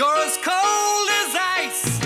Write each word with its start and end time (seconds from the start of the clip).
You're 0.00 0.16
as 0.26 0.38
cold 0.42 1.08
as 1.20 1.36
ice. 1.60 2.00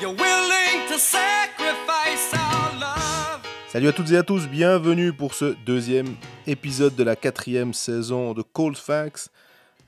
You're 0.00 0.14
willing 0.14 0.88
to 0.88 0.98
sacrifice 0.98 2.32
our 2.32 2.72
love. 2.80 3.42
Salut 3.68 3.88
à 3.88 3.92
toutes 3.92 4.10
et 4.12 4.16
à 4.16 4.22
tous, 4.22 4.48
bienvenue 4.48 5.12
pour 5.12 5.34
ce 5.34 5.54
deuxième 5.66 6.16
épisode 6.46 6.96
de 6.96 7.02
la 7.02 7.16
quatrième 7.16 7.74
saison 7.74 8.32
de 8.32 8.40
Cold 8.40 8.78
Facts. 8.78 9.28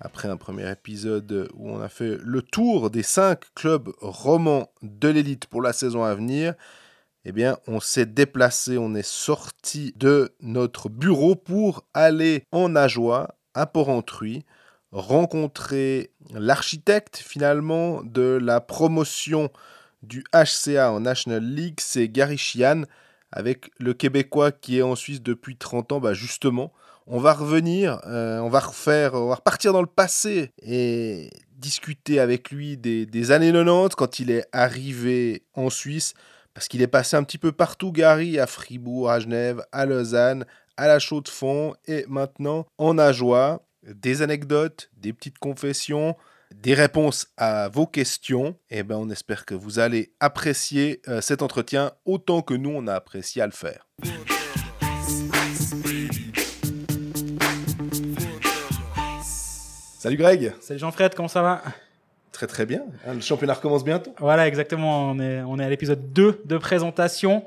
Après 0.00 0.28
un 0.28 0.36
premier 0.36 0.70
épisode 0.70 1.48
où 1.54 1.70
on 1.70 1.80
a 1.80 1.88
fait 1.88 2.18
le 2.20 2.42
tour 2.42 2.90
des 2.90 3.02
cinq 3.02 3.40
clubs 3.54 3.90
romans 4.02 4.68
de 4.82 5.08
l'élite 5.08 5.46
pour 5.46 5.62
la 5.62 5.72
saison 5.72 6.04
à 6.04 6.14
venir, 6.14 6.52
eh 7.24 7.32
bien, 7.32 7.56
on 7.66 7.80
s'est 7.80 8.04
déplacé, 8.04 8.76
on 8.76 8.94
est 8.94 9.00
sorti 9.00 9.94
de 9.96 10.34
notre 10.42 10.90
bureau 10.90 11.36
pour 11.36 11.86
aller 11.94 12.44
en 12.52 12.76
Ajoie, 12.76 13.28
à 13.54 13.64
Porrentruy, 13.64 14.44
rencontrer 14.92 16.10
l'architecte 16.34 17.16
finalement 17.16 18.02
de 18.04 18.38
la 18.40 18.60
promotion 18.60 19.50
du 20.02 20.24
HCA 20.32 20.92
en 20.92 21.00
National 21.00 21.42
League, 21.42 21.78
c'est 21.80 22.08
Gary 22.08 22.38
Chian, 22.38 22.82
avec 23.30 23.70
le 23.78 23.94
Québécois 23.94 24.52
qui 24.52 24.78
est 24.78 24.82
en 24.82 24.94
Suisse 24.94 25.22
depuis 25.22 25.56
30 25.56 25.92
ans, 25.92 26.00
bah 26.00 26.14
justement. 26.14 26.72
On 27.06 27.18
va 27.18 27.32
revenir, 27.32 28.00
euh, 28.06 28.38
on 28.38 28.48
va 28.48 28.60
refaire, 28.60 29.14
on 29.14 29.28
va 29.28 29.36
repartir 29.36 29.72
dans 29.72 29.80
le 29.80 29.88
passé 29.88 30.52
et 30.62 31.30
discuter 31.56 32.20
avec 32.20 32.50
lui 32.50 32.76
des, 32.76 33.06
des 33.06 33.30
années 33.32 33.52
90 33.52 33.96
quand 33.96 34.20
il 34.20 34.30
est 34.30 34.46
arrivé 34.52 35.44
en 35.54 35.68
Suisse, 35.68 36.14
parce 36.54 36.68
qu'il 36.68 36.82
est 36.82 36.86
passé 36.86 37.16
un 37.16 37.24
petit 37.24 37.38
peu 37.38 37.50
partout, 37.50 37.90
Gary, 37.90 38.38
à 38.38 38.46
Fribourg, 38.46 39.10
à 39.10 39.18
Genève, 39.18 39.64
à 39.72 39.86
Lausanne, 39.86 40.44
à 40.76 40.86
la 40.86 40.98
Chaux-de-Fonds 40.98 41.74
et 41.86 42.04
maintenant 42.08 42.66
en 42.78 42.98
Ajoie. 42.98 43.62
Des 43.82 44.22
anecdotes, 44.22 44.90
des 44.96 45.12
petites 45.12 45.38
confessions, 45.38 46.14
des 46.54 46.72
réponses 46.72 47.26
à 47.36 47.68
vos 47.68 47.86
questions. 47.86 48.56
Et 48.70 48.84
ben, 48.84 48.94
on 48.96 49.10
espère 49.10 49.44
que 49.44 49.54
vous 49.54 49.80
allez 49.80 50.12
apprécier 50.20 51.02
euh, 51.08 51.20
cet 51.20 51.42
entretien 51.42 51.92
autant 52.04 52.42
que 52.42 52.54
nous 52.54 52.70
on 52.70 52.86
a 52.86 52.94
apprécié 52.94 53.42
à 53.42 53.46
le 53.46 53.52
faire. 53.52 53.88
Salut 59.98 60.16
Greg. 60.16 60.52
Salut 60.60 60.78
Jean-Fred, 60.78 61.14
comment 61.16 61.28
ça 61.28 61.42
va? 61.42 61.62
Très 62.30 62.46
très 62.46 62.66
bien. 62.66 62.82
Hein, 63.06 63.14
le 63.14 63.20
championnat 63.20 63.54
recommence 63.54 63.84
bientôt. 63.84 64.14
Voilà, 64.18 64.46
exactement. 64.46 65.10
On 65.10 65.18
est, 65.18 65.42
on 65.42 65.58
est 65.58 65.64
à 65.64 65.68
l'épisode 65.68 66.12
2 66.12 66.42
de 66.44 66.58
présentation. 66.58 67.44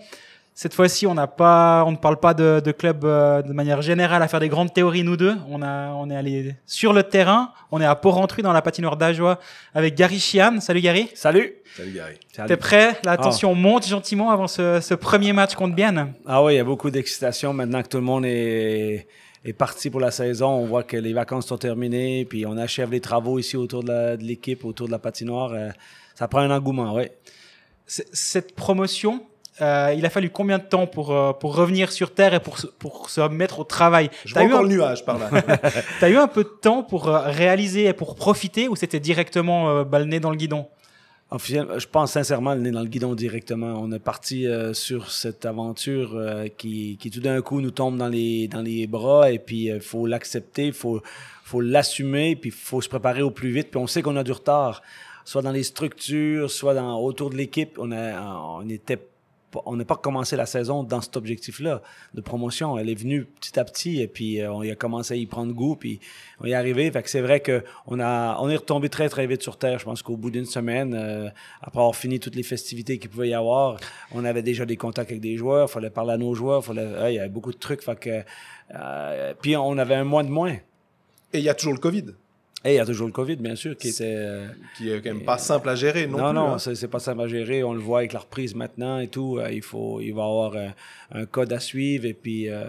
Cette 0.57 0.73
fois-ci, 0.73 1.05
on 1.05 1.13
n'a 1.13 1.27
pas, 1.27 1.83
on 1.85 1.91
ne 1.91 1.97
parle 1.97 2.17
pas 2.17 2.33
de, 2.33 2.61
de 2.63 2.71
club 2.71 3.03
euh, 3.03 3.41
de 3.41 3.51
manière 3.51 3.81
générale 3.81 4.23
à 4.23 4.29
faire 4.29 4.39
des 4.39 4.47
grandes 4.47 4.73
théories 4.73 5.03
nous 5.03 5.17
deux. 5.17 5.35
On 5.49 5.61
a, 5.61 5.89
on 5.89 6.09
est 6.09 6.15
allé 6.15 6.55
sur 6.65 6.93
le 6.93 7.03
terrain. 7.03 7.51
On 7.71 7.81
est 7.81 7.85
à 7.85 7.93
Porrentruy 7.93 8.41
dans 8.41 8.53
la 8.53 8.61
patinoire 8.61 8.95
d'Ajoie 8.95 9.37
avec 9.73 9.95
Gary 9.95 10.17
Chian. 10.17 10.61
Salut 10.61 10.79
Gary. 10.79 11.09
Salut. 11.13 11.55
Salut 11.75 11.91
Gary. 11.91 12.17
T'es 12.47 12.55
prêt? 12.55 12.97
La 13.03 13.17
tension 13.17 13.53
monte 13.53 13.85
gentiment 13.85 14.31
avant 14.31 14.47
ce, 14.47 14.79
ce 14.79 14.93
premier 14.93 15.33
match 15.33 15.55
contre 15.55 15.75
Bienne. 15.75 16.13
Ah 16.25 16.41
oui, 16.41 16.53
il 16.53 16.55
y 16.55 16.59
a 16.61 16.63
beaucoup 16.63 16.89
d'excitation 16.89 17.51
maintenant 17.51 17.81
que 17.81 17.89
tout 17.89 17.97
le 17.97 18.03
monde 18.03 18.25
est, 18.25 19.07
est 19.43 19.53
parti 19.53 19.89
pour 19.89 19.99
la 19.99 20.11
saison. 20.11 20.51
On 20.51 20.65
voit 20.67 20.83
que 20.83 20.95
les 20.95 21.11
vacances 21.11 21.47
sont 21.47 21.57
terminées, 21.57 22.23
puis 22.23 22.45
on 22.45 22.55
achève 22.55 22.91
les 22.91 23.01
travaux 23.01 23.39
ici 23.39 23.57
autour 23.57 23.83
de 23.83 24.15
l'équipe, 24.21 24.63
autour 24.63 24.87
de 24.87 24.93
la 24.93 24.99
patinoire. 24.99 25.51
Euh, 25.51 25.69
ça 26.13 26.29
prend 26.29 26.39
un 26.39 26.51
engouement, 26.51 26.93
oui. 26.93 27.09
Cette 27.87 28.55
promotion, 28.55 29.21
euh, 29.61 29.93
il 29.97 30.05
a 30.05 30.09
fallu 30.09 30.29
combien 30.29 30.57
de 30.57 30.63
temps 30.63 30.85
pour, 30.87 31.11
euh, 31.11 31.31
pour 31.33 31.55
revenir 31.55 31.91
sur 31.91 32.13
Terre 32.13 32.33
et 32.33 32.39
pour, 32.39 32.59
se- 32.59 32.67
pour 32.67 33.09
se 33.09 33.21
mettre 33.29 33.59
au 33.59 33.63
travail 33.63 34.09
Je 34.25 34.33
vois 34.33 34.43
eu 34.43 34.47
encore 34.47 34.59
un- 34.59 34.63
le 34.63 34.69
nuage 34.69 35.05
par 35.05 35.17
là. 35.17 35.29
T'as 35.99 36.09
eu 36.09 36.17
un 36.17 36.27
peu 36.27 36.43
de 36.43 36.49
temps 36.61 36.83
pour 36.83 37.07
euh, 37.07 37.19
réaliser 37.21 37.85
et 37.85 37.93
pour 37.93 38.15
profiter 38.15 38.67
ou 38.67 38.75
c'était 38.75 38.99
directement 38.99 39.69
euh, 39.69 39.83
bah, 39.83 39.99
le 39.99 40.05
nez 40.05 40.19
dans 40.19 40.31
le 40.31 40.37
guidon 40.37 40.67
je 41.37 41.85
pense 41.87 42.11
sincèrement 42.13 42.53
le 42.53 42.61
nez 42.61 42.71
dans 42.71 42.81
le 42.81 42.87
guidon 42.87 43.13
directement. 43.15 43.73
On 43.81 43.91
est 43.91 43.99
parti 43.99 44.47
euh, 44.47 44.73
sur 44.73 45.11
cette 45.11 45.45
aventure 45.45 46.15
euh, 46.15 46.47
qui, 46.55 46.97
qui 47.01 47.09
tout 47.09 47.19
d'un 47.19 47.41
coup 47.41 47.59
nous 47.61 47.71
tombe 47.71 47.97
dans 47.97 48.07
les, 48.07 48.47
dans 48.47 48.61
les 48.61 48.87
bras 48.87 49.31
et 49.31 49.39
puis 49.39 49.65
il 49.65 49.81
faut 49.81 50.05
l'accepter, 50.05 50.67
il 50.67 50.73
faut, 50.73 51.01
faut 51.43 51.61
l'assumer, 51.61 52.35
puis 52.35 52.51
il 52.51 52.55
faut 52.55 52.79
se 52.79 52.87
préparer 52.87 53.21
au 53.21 53.31
plus 53.31 53.49
vite. 53.49 53.69
Puis 53.71 53.79
on 53.79 53.87
sait 53.87 54.01
qu'on 54.01 54.15
a 54.15 54.23
du 54.23 54.31
retard, 54.31 54.81
soit 55.25 55.41
dans 55.41 55.51
les 55.51 55.63
structures, 55.63 56.49
soit 56.51 56.73
dans, 56.75 56.99
autour 57.01 57.31
de 57.31 57.35
l'équipe. 57.35 57.77
On, 57.79 57.91
a, 57.91 58.37
on 58.61 58.69
était 58.69 58.97
pas- 58.97 59.03
on 59.65 59.75
n'a 59.75 59.85
pas 59.85 59.95
commencé 59.95 60.35
la 60.35 60.45
saison 60.45 60.83
dans 60.83 61.01
cet 61.01 61.17
objectif-là 61.17 61.81
de 62.13 62.21
promotion. 62.21 62.77
Elle 62.77 62.89
est 62.89 62.95
venue 62.95 63.25
petit 63.25 63.59
à 63.59 63.65
petit 63.65 64.01
et 64.01 64.07
puis 64.07 64.41
euh, 64.41 64.51
on 64.51 64.63
y 64.63 64.71
a 64.71 64.75
commencé 64.75 65.13
à 65.13 65.17
y 65.17 65.25
prendre 65.25 65.53
goût 65.53 65.75
puis 65.75 65.99
on 66.39 66.45
y 66.45 66.51
est 66.51 66.55
arrivé. 66.55 66.89
Fait 66.91 67.03
que 67.03 67.09
c'est 67.09 67.21
vrai 67.21 67.39
que 67.39 67.63
on 67.87 67.99
a 67.99 68.37
on 68.39 68.49
est 68.49 68.55
retombé 68.55 68.89
très 68.89 69.09
très 69.09 69.27
vite 69.27 69.41
sur 69.41 69.57
terre. 69.57 69.79
Je 69.79 69.85
pense 69.85 70.01
qu'au 70.01 70.17
bout 70.17 70.31
d'une 70.31 70.45
semaine, 70.45 70.93
euh, 70.93 71.29
après 71.61 71.79
avoir 71.79 71.95
fini 71.95 72.19
toutes 72.19 72.35
les 72.35 72.43
festivités 72.43 72.99
qu'il 72.99 73.09
pouvait 73.09 73.29
y 73.29 73.33
avoir, 73.33 73.77
on 74.11 74.25
avait 74.25 74.43
déjà 74.43 74.65
des 74.65 74.77
contacts 74.77 75.11
avec 75.11 75.21
des 75.21 75.37
joueurs. 75.37 75.69
Fallait 75.69 75.89
parler 75.89 76.13
à 76.13 76.17
nos 76.17 76.33
joueurs. 76.33 76.63
Fallait, 76.63 77.13
il 77.13 77.15
y 77.15 77.19
avait 77.19 77.29
beaucoup 77.29 77.51
de 77.51 77.57
trucs. 77.57 77.83
Fait 77.83 77.99
que 77.99 78.23
euh, 78.73 79.33
puis 79.41 79.55
on 79.55 79.77
avait 79.77 79.95
un 79.95 80.03
mois 80.03 80.23
de 80.23 80.29
moins. 80.29 80.53
Et 81.33 81.39
il 81.39 81.43
y 81.43 81.49
a 81.49 81.53
toujours 81.53 81.73
le 81.73 81.79
Covid, 81.79 82.05
Et 82.67 82.71
il 82.73 82.75
y 82.75 82.79
a 82.79 82.85
toujours 82.85 83.05
le 83.05 83.13
Covid, 83.13 83.35
bien 83.35 83.55
sûr, 83.55 83.77
qui 83.77 83.89
était. 83.89 84.15
euh, 84.17 84.47
qui 84.75 84.89
est 84.89 84.99
quand 84.99 85.13
même 85.13 85.23
pas 85.23 85.37
simple 85.37 85.69
à 85.69 85.75
gérer 85.75 86.07
non, 86.07 86.17
non, 86.17 86.25
plus. 86.29 86.33
non, 86.33 86.53
hein. 86.55 86.57
c'est 86.75 86.87
pas 86.87 86.99
simple 86.99 87.21
à 87.21 87.27
gérer. 87.27 87.63
On 87.63 87.73
le 87.73 87.79
voit 87.79 87.99
avec 87.99 88.11
la 88.11 88.19
reprise 88.19 88.55
maintenant 88.55 88.99
et 88.99 89.07
tout. 89.07 89.37
Euh, 89.37 89.51
il 89.51 89.61
faut, 89.61 90.01
il 90.01 90.13
va 90.13 90.23
y 90.23 90.25
avoir 90.25 90.55
un, 90.55 90.73
un 91.11 91.25
code 91.27 91.53
à 91.53 91.59
suivre 91.59 92.05
et 92.05 92.13
puis 92.15 92.49
euh, 92.49 92.63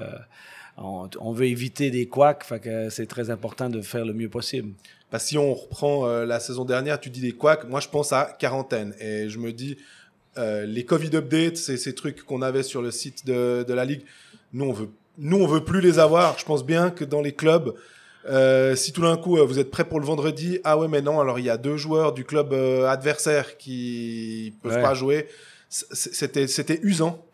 on, 0.76 1.08
on 1.18 1.32
veut 1.32 1.46
éviter 1.46 1.90
des 1.90 2.06
couacs. 2.06 2.44
Fait 2.44 2.60
que 2.60 2.90
c'est 2.90 3.06
très 3.06 3.30
important 3.30 3.70
de 3.70 3.80
faire 3.80 4.04
le 4.04 4.12
mieux 4.12 4.28
possible. 4.28 4.74
Parce 5.10 5.22
que 5.24 5.28
si 5.30 5.38
on 5.38 5.54
reprend 5.54 6.06
euh, 6.06 6.26
la 6.26 6.40
saison 6.40 6.66
dernière, 6.66 7.00
tu 7.00 7.08
dis 7.08 7.22
des 7.22 7.32
couacs, 7.32 7.66
moi 7.66 7.80
je 7.80 7.88
pense 7.88 8.12
à 8.12 8.36
quarantaine. 8.38 8.92
Et 9.00 9.30
je 9.30 9.38
me 9.38 9.50
dis, 9.52 9.78
euh, 10.36 10.66
les 10.66 10.84
Covid 10.84 11.16
updates, 11.16 11.56
c'est 11.56 11.78
ces 11.78 11.94
trucs 11.94 12.22
qu'on 12.22 12.42
avait 12.42 12.64
sur 12.64 12.82
le 12.82 12.90
site 12.90 13.24
de, 13.24 13.64
de 13.66 13.72
la 13.72 13.86
Ligue, 13.86 14.02
nous 14.52 14.66
on 14.66 14.72
veut, 14.72 14.90
nous 15.16 15.38
on 15.38 15.46
veut 15.46 15.64
plus 15.64 15.80
les 15.80 15.98
avoir. 15.98 16.38
Je 16.38 16.44
pense 16.44 16.66
bien 16.66 16.90
que 16.90 17.04
dans 17.04 17.22
les 17.22 17.32
clubs, 17.32 17.74
euh, 18.28 18.75
si 18.76 18.92
tout 18.92 19.03
d'un 19.03 19.16
coup 19.16 19.37
euh, 19.38 19.44
vous 19.44 19.59
êtes 19.59 19.70
prêt 19.70 19.84
pour 19.84 20.00
le 20.00 20.06
vendredi, 20.06 20.59
ah 20.64 20.78
ouais 20.78 20.88
mais 20.88 21.03
non, 21.03 21.20
alors 21.20 21.38
il 21.38 21.44
y 21.44 21.50
a 21.50 21.56
deux 21.56 21.76
joueurs 21.76 22.12
du 22.12 22.25
club 22.25 22.53
euh, 22.53 22.87
adversaire 22.88 23.56
qui 23.56 24.54
peuvent 24.62 24.75
Ouais. 24.76 24.82
pas 24.82 24.94
jouer, 24.94 25.28
c'était 25.69 26.47
c'était 26.47 26.78
usant. 26.82 27.25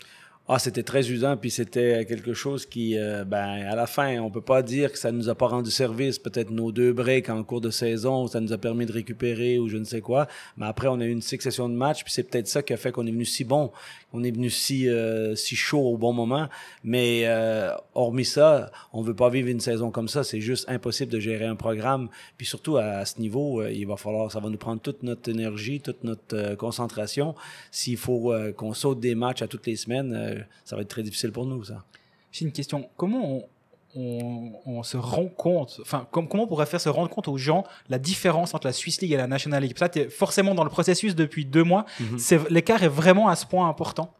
Ah, 0.48 0.58
c'était 0.58 0.82
très 0.82 1.08
usant, 1.08 1.36
puis 1.36 1.52
c'était 1.52 2.04
quelque 2.04 2.34
chose 2.34 2.66
qui, 2.66 2.98
euh, 2.98 3.24
ben, 3.24 3.64
à 3.64 3.76
la 3.76 3.86
fin, 3.86 4.18
on 4.18 4.28
peut 4.28 4.40
pas 4.40 4.62
dire 4.62 4.90
que 4.90 4.98
ça 4.98 5.12
nous 5.12 5.28
a 5.28 5.36
pas 5.36 5.46
rendu 5.46 5.70
service. 5.70 6.18
Peut-être 6.18 6.50
nos 6.50 6.72
deux 6.72 6.92
breaks 6.92 7.28
en 7.28 7.44
cours 7.44 7.60
de 7.60 7.70
saison, 7.70 8.26
ça 8.26 8.40
nous 8.40 8.52
a 8.52 8.58
permis 8.58 8.84
de 8.84 8.92
récupérer 8.92 9.60
ou 9.60 9.68
je 9.68 9.76
ne 9.76 9.84
sais 9.84 10.00
quoi. 10.00 10.26
Mais 10.56 10.66
après, 10.66 10.88
on 10.88 10.98
a 10.98 11.04
eu 11.04 11.12
une 11.12 11.22
succession 11.22 11.68
de 11.68 11.74
matchs, 11.74 12.02
puis 12.02 12.12
c'est 12.12 12.24
peut-être 12.24 12.48
ça 12.48 12.60
qui 12.62 12.72
a 12.72 12.76
fait 12.76 12.90
qu'on 12.90 13.06
est 13.06 13.12
venu 13.12 13.24
si 13.24 13.44
bon, 13.44 13.70
qu'on 14.10 14.24
est 14.24 14.32
venu 14.32 14.50
si 14.50 14.88
euh, 14.88 15.36
si 15.36 15.54
chaud 15.54 15.80
au 15.80 15.96
bon 15.96 16.12
moment. 16.12 16.48
Mais 16.82 17.22
euh, 17.26 17.70
hormis 17.94 18.24
ça, 18.24 18.72
on 18.92 19.00
veut 19.00 19.14
pas 19.14 19.30
vivre 19.30 19.48
une 19.48 19.60
saison 19.60 19.92
comme 19.92 20.08
ça. 20.08 20.24
C'est 20.24 20.40
juste 20.40 20.68
impossible 20.68 21.12
de 21.12 21.20
gérer 21.20 21.44
un 21.44 21.56
programme. 21.56 22.08
Puis 22.36 22.46
surtout 22.46 22.78
à, 22.78 22.84
à 22.84 23.04
ce 23.04 23.20
niveau, 23.20 23.60
euh, 23.60 23.70
il 23.70 23.86
va 23.86 23.96
falloir, 23.96 24.32
ça 24.32 24.40
va 24.40 24.50
nous 24.50 24.58
prendre 24.58 24.80
toute 24.80 25.04
notre 25.04 25.30
énergie, 25.30 25.80
toute 25.80 26.02
notre 26.02 26.36
euh, 26.36 26.56
concentration. 26.56 27.36
S'il 27.70 27.96
faut 27.96 28.34
qu'on 28.56 28.74
saute 28.74 28.98
des 28.98 29.14
matchs 29.14 29.42
à 29.42 29.46
toutes 29.46 29.66
les 29.66 29.76
semaines, 29.76 30.12
ça 30.64 30.76
va 30.76 30.82
être 30.82 30.88
très 30.88 31.02
difficile 31.02 31.32
pour 31.32 31.46
nous, 31.46 31.64
ça. 31.64 31.84
J'ai 32.30 32.44
une 32.44 32.52
question. 32.52 32.88
Comment 32.96 33.38
on, 33.38 33.44
on- 33.94 34.52
on 34.64 34.82
se 34.82 34.96
rend 34.96 35.26
compte, 35.26 35.78
enfin, 35.82 36.06
com- 36.10 36.26
comment 36.26 36.44
on 36.44 36.46
pourrait 36.46 36.64
faire 36.66 36.80
se 36.80 36.88
rendre 36.88 37.10
compte 37.10 37.28
aux 37.28 37.36
gens 37.36 37.64
la 37.90 37.98
différence 37.98 38.54
entre 38.54 38.66
la 38.66 38.72
Swiss 38.72 39.00
League 39.02 39.12
et 39.12 39.16
la 39.18 39.26
National 39.26 39.62
League? 39.62 39.76
Ça, 39.78 39.88
tu 39.90 39.98
es 40.00 40.08
forcément 40.08 40.54
dans 40.54 40.64
le 40.64 40.70
processus 40.70 41.14
depuis 41.14 41.44
deux 41.44 41.62
mois. 41.64 41.84
Mhm. 42.00 42.18
L'écart 42.48 42.82
est 42.82 42.88
vraiment 42.88 43.28
à 43.28 43.36
ce 43.36 43.44
point 43.46 43.68
important. 43.68 44.14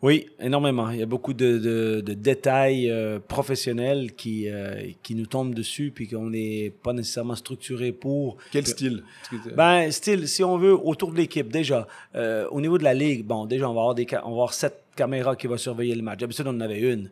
Oui, 0.00 0.28
énormément. 0.38 0.90
Il 0.90 0.98
y 1.00 1.02
a 1.02 1.06
beaucoup 1.06 1.32
de, 1.34 1.58
de- 1.58 2.00
de 2.06 2.14
détails 2.14 2.88
euh, 2.88 3.18
professionnels 3.18 4.12
qui, 4.14 4.48
euh, 4.48 4.92
qui 5.02 5.16
nous 5.16 5.26
tombent 5.26 5.54
dessus, 5.56 5.90
puis 5.92 6.06
qu'on 6.06 6.30
n'est 6.30 6.70
pas 6.84 6.92
nécessairement 6.92 7.34
structuré 7.34 7.90
pour. 7.90 8.36
Quel 8.52 8.64
style? 8.64 9.02
Ben, 9.56 9.90
style, 9.90 10.28
si 10.28 10.44
on 10.44 10.56
veut, 10.56 10.72
autour 10.72 11.10
de 11.10 11.16
l'équipe, 11.16 11.48
déjà, 11.50 11.88
euh, 12.14 12.46
au 12.52 12.60
niveau 12.60 12.78
de 12.78 12.84
la 12.84 12.94
ligue, 12.94 13.24
bon, 13.26 13.44
déjà, 13.44 13.68
on 13.68 13.74
va 13.74 13.80
avoir, 13.80 13.94
des, 13.96 14.06
on 14.22 14.26
va 14.28 14.30
avoir 14.30 14.54
sept 14.54 14.84
caméras 14.98 15.36
qui 15.36 15.46
vont 15.46 15.56
surveiller 15.56 15.94
le 15.94 16.02
match. 16.02 16.18
D'habitude, 16.18 16.46
on 16.48 16.50
en 16.50 16.60
avait 16.60 16.80
une. 16.80 17.10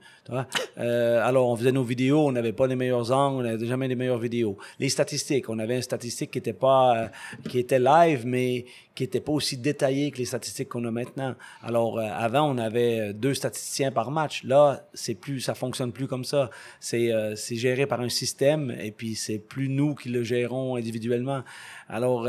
Euh, 0.78 1.24
alors, 1.24 1.48
on 1.48 1.56
faisait 1.56 1.70
nos 1.70 1.84
vidéos, 1.84 2.26
on 2.26 2.32
n'avait 2.32 2.52
pas 2.52 2.66
les 2.66 2.74
meilleurs 2.74 3.12
angles, 3.12 3.38
on 3.38 3.42
n'avait 3.42 3.66
jamais 3.66 3.86
les 3.86 3.94
meilleures 3.94 4.18
vidéos. 4.18 4.58
Les 4.80 4.88
statistiques, 4.88 5.48
on 5.48 5.58
avait 5.60 5.76
une 5.76 5.82
statistique 5.82 6.32
qui 6.32 6.38
était 6.38 6.52
pas, 6.52 6.96
euh, 6.96 7.08
qui 7.48 7.60
était 7.60 7.78
live, 7.78 8.26
mais 8.26 8.64
qui 8.96 9.04
était 9.04 9.20
pas 9.20 9.32
aussi 9.32 9.56
détaillée 9.56 10.10
que 10.10 10.18
les 10.18 10.24
statistiques 10.24 10.68
qu'on 10.70 10.84
a 10.84 10.90
maintenant. 10.90 11.36
Alors, 11.62 11.98
euh, 11.98 12.08
avant, 12.12 12.50
on 12.50 12.58
avait 12.58 13.12
deux 13.14 13.34
statisticiens 13.34 13.92
par 13.92 14.10
match. 14.10 14.42
Là, 14.42 14.88
c'est 14.92 15.14
plus, 15.14 15.40
ça 15.40 15.54
fonctionne 15.54 15.92
plus 15.92 16.08
comme 16.08 16.24
ça. 16.24 16.50
C'est, 16.80 17.12
c'est 17.36 17.56
géré 17.56 17.86
par 17.86 18.00
un 18.00 18.08
système, 18.08 18.74
et 18.80 18.90
puis 18.90 19.14
c'est 19.14 19.38
plus 19.38 19.68
nous 19.68 19.94
qui 19.94 20.08
le 20.08 20.24
gérons 20.24 20.74
individuellement. 20.76 21.42
Alors, 21.88 22.26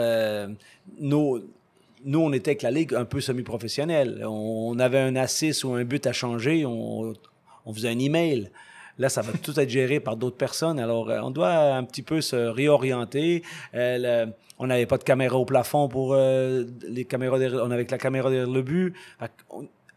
nos, 1.00 1.42
nous, 2.07 2.19
on 2.19 2.31
était 2.31 2.51
avec 2.51 2.62
la 2.62 2.71
ligue 2.71 2.95
un 2.95 3.04
peu 3.04 3.19
semi-professionnelle. 3.19 4.24
On, 4.25 4.80
avait 4.80 5.00
un 5.00 5.18
assist 5.18 5.65
ou 5.65 5.74
un 5.74 5.83
but 5.83 6.07
à 6.07 6.13
changer, 6.13 6.65
on, 6.65 7.13
on 7.65 7.74
faisait 7.74 7.89
un 7.89 8.00
email. 8.00 8.50
Là, 8.98 9.09
ça 9.09 9.21
va 9.21 9.33
tout 9.44 9.59
être 9.59 9.69
géré 9.69 10.00
par 10.00 10.15
d'autres 10.15 10.38
personnes. 10.38 10.80
Alors, 10.80 11.09
euh, 11.09 11.19
on 11.21 11.31
doit 11.31 11.54
un 11.54 11.83
petit 11.83 12.01
peu 12.01 12.21
se 12.21 12.36
réorienter. 12.36 13.44
Euh, 13.75 14.25
on 14.57 14.68
n'avait 14.68 14.86
pas 14.86 14.98
de 14.98 15.04
caméra 15.04 15.38
au 15.38 15.44
plafond 15.44 15.89
pour 15.89 16.13
euh, 16.13 16.63
les 16.88 17.04
caméras. 17.04 17.38
on 17.62 17.71
avait 17.71 17.86
que 17.86 17.92
la 17.92 17.98
caméra 17.98 18.30
derrière 18.30 18.50
le 18.50 18.62
but. 18.62 18.95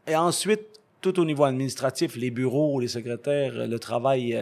Et 0.08 0.16
ensuite, 0.16 0.80
tout 1.00 1.18
au 1.20 1.24
niveau 1.24 1.44
administratif, 1.44 2.16
les 2.16 2.30
bureaux, 2.32 2.80
les 2.80 2.88
secrétaires, 2.88 3.68
le 3.68 3.78
travail, 3.78 4.38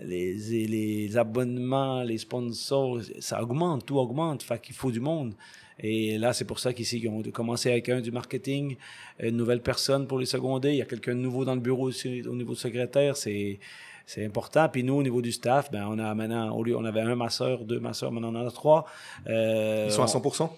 les, 0.00 0.34
les 0.34 1.16
abonnements, 1.18 2.02
les 2.02 2.16
sponsors, 2.16 3.00
ça 3.18 3.42
augmente, 3.42 3.84
tout 3.84 3.98
augmente. 3.98 4.42
Fait 4.44 4.58
qu'il 4.62 4.76
faut 4.76 4.92
du 4.92 5.00
monde. 5.00 5.34
Et 5.82 6.16
là, 6.18 6.32
c'est 6.32 6.44
pour 6.44 6.58
ça 6.60 6.72
qu'ici, 6.72 7.04
on 7.10 7.20
a 7.20 7.30
commencé 7.32 7.70
avec 7.70 7.88
un 7.88 8.00
du 8.00 8.12
marketing, 8.12 8.76
une 9.20 9.36
nouvelle 9.36 9.60
personne 9.62 10.06
pour 10.06 10.18
les 10.20 10.26
seconder. 10.26 10.70
Il 10.70 10.76
y 10.76 10.82
a 10.82 10.84
quelqu'un 10.86 11.14
de 11.14 11.20
nouveau 11.20 11.44
dans 11.44 11.54
le 11.54 11.60
bureau 11.60 11.88
aussi, 11.88 12.22
au 12.26 12.34
niveau 12.34 12.54
secrétaire. 12.54 13.16
C'est, 13.16 13.58
c'est 14.06 14.24
important. 14.24 14.68
Puis 14.68 14.84
nous, 14.84 14.94
au 14.94 15.02
niveau 15.02 15.20
du 15.20 15.32
staff, 15.32 15.70
ben, 15.72 15.86
on 15.90 15.98
a 15.98 16.14
maintenant, 16.14 16.54
au 16.56 16.62
lieu, 16.62 16.76
on 16.76 16.84
avait 16.84 17.00
un 17.00 17.16
masseur, 17.16 17.64
deux 17.64 17.80
masseurs, 17.80 18.12
maintenant 18.12 18.32
on 18.32 18.44
en 18.44 18.46
a 18.46 18.50
trois. 18.52 18.86
Euh, 19.28 19.86
Ils 19.88 19.92
sont 19.92 20.02
à 20.02 20.04
on- 20.04 20.08
100%. 20.08 20.50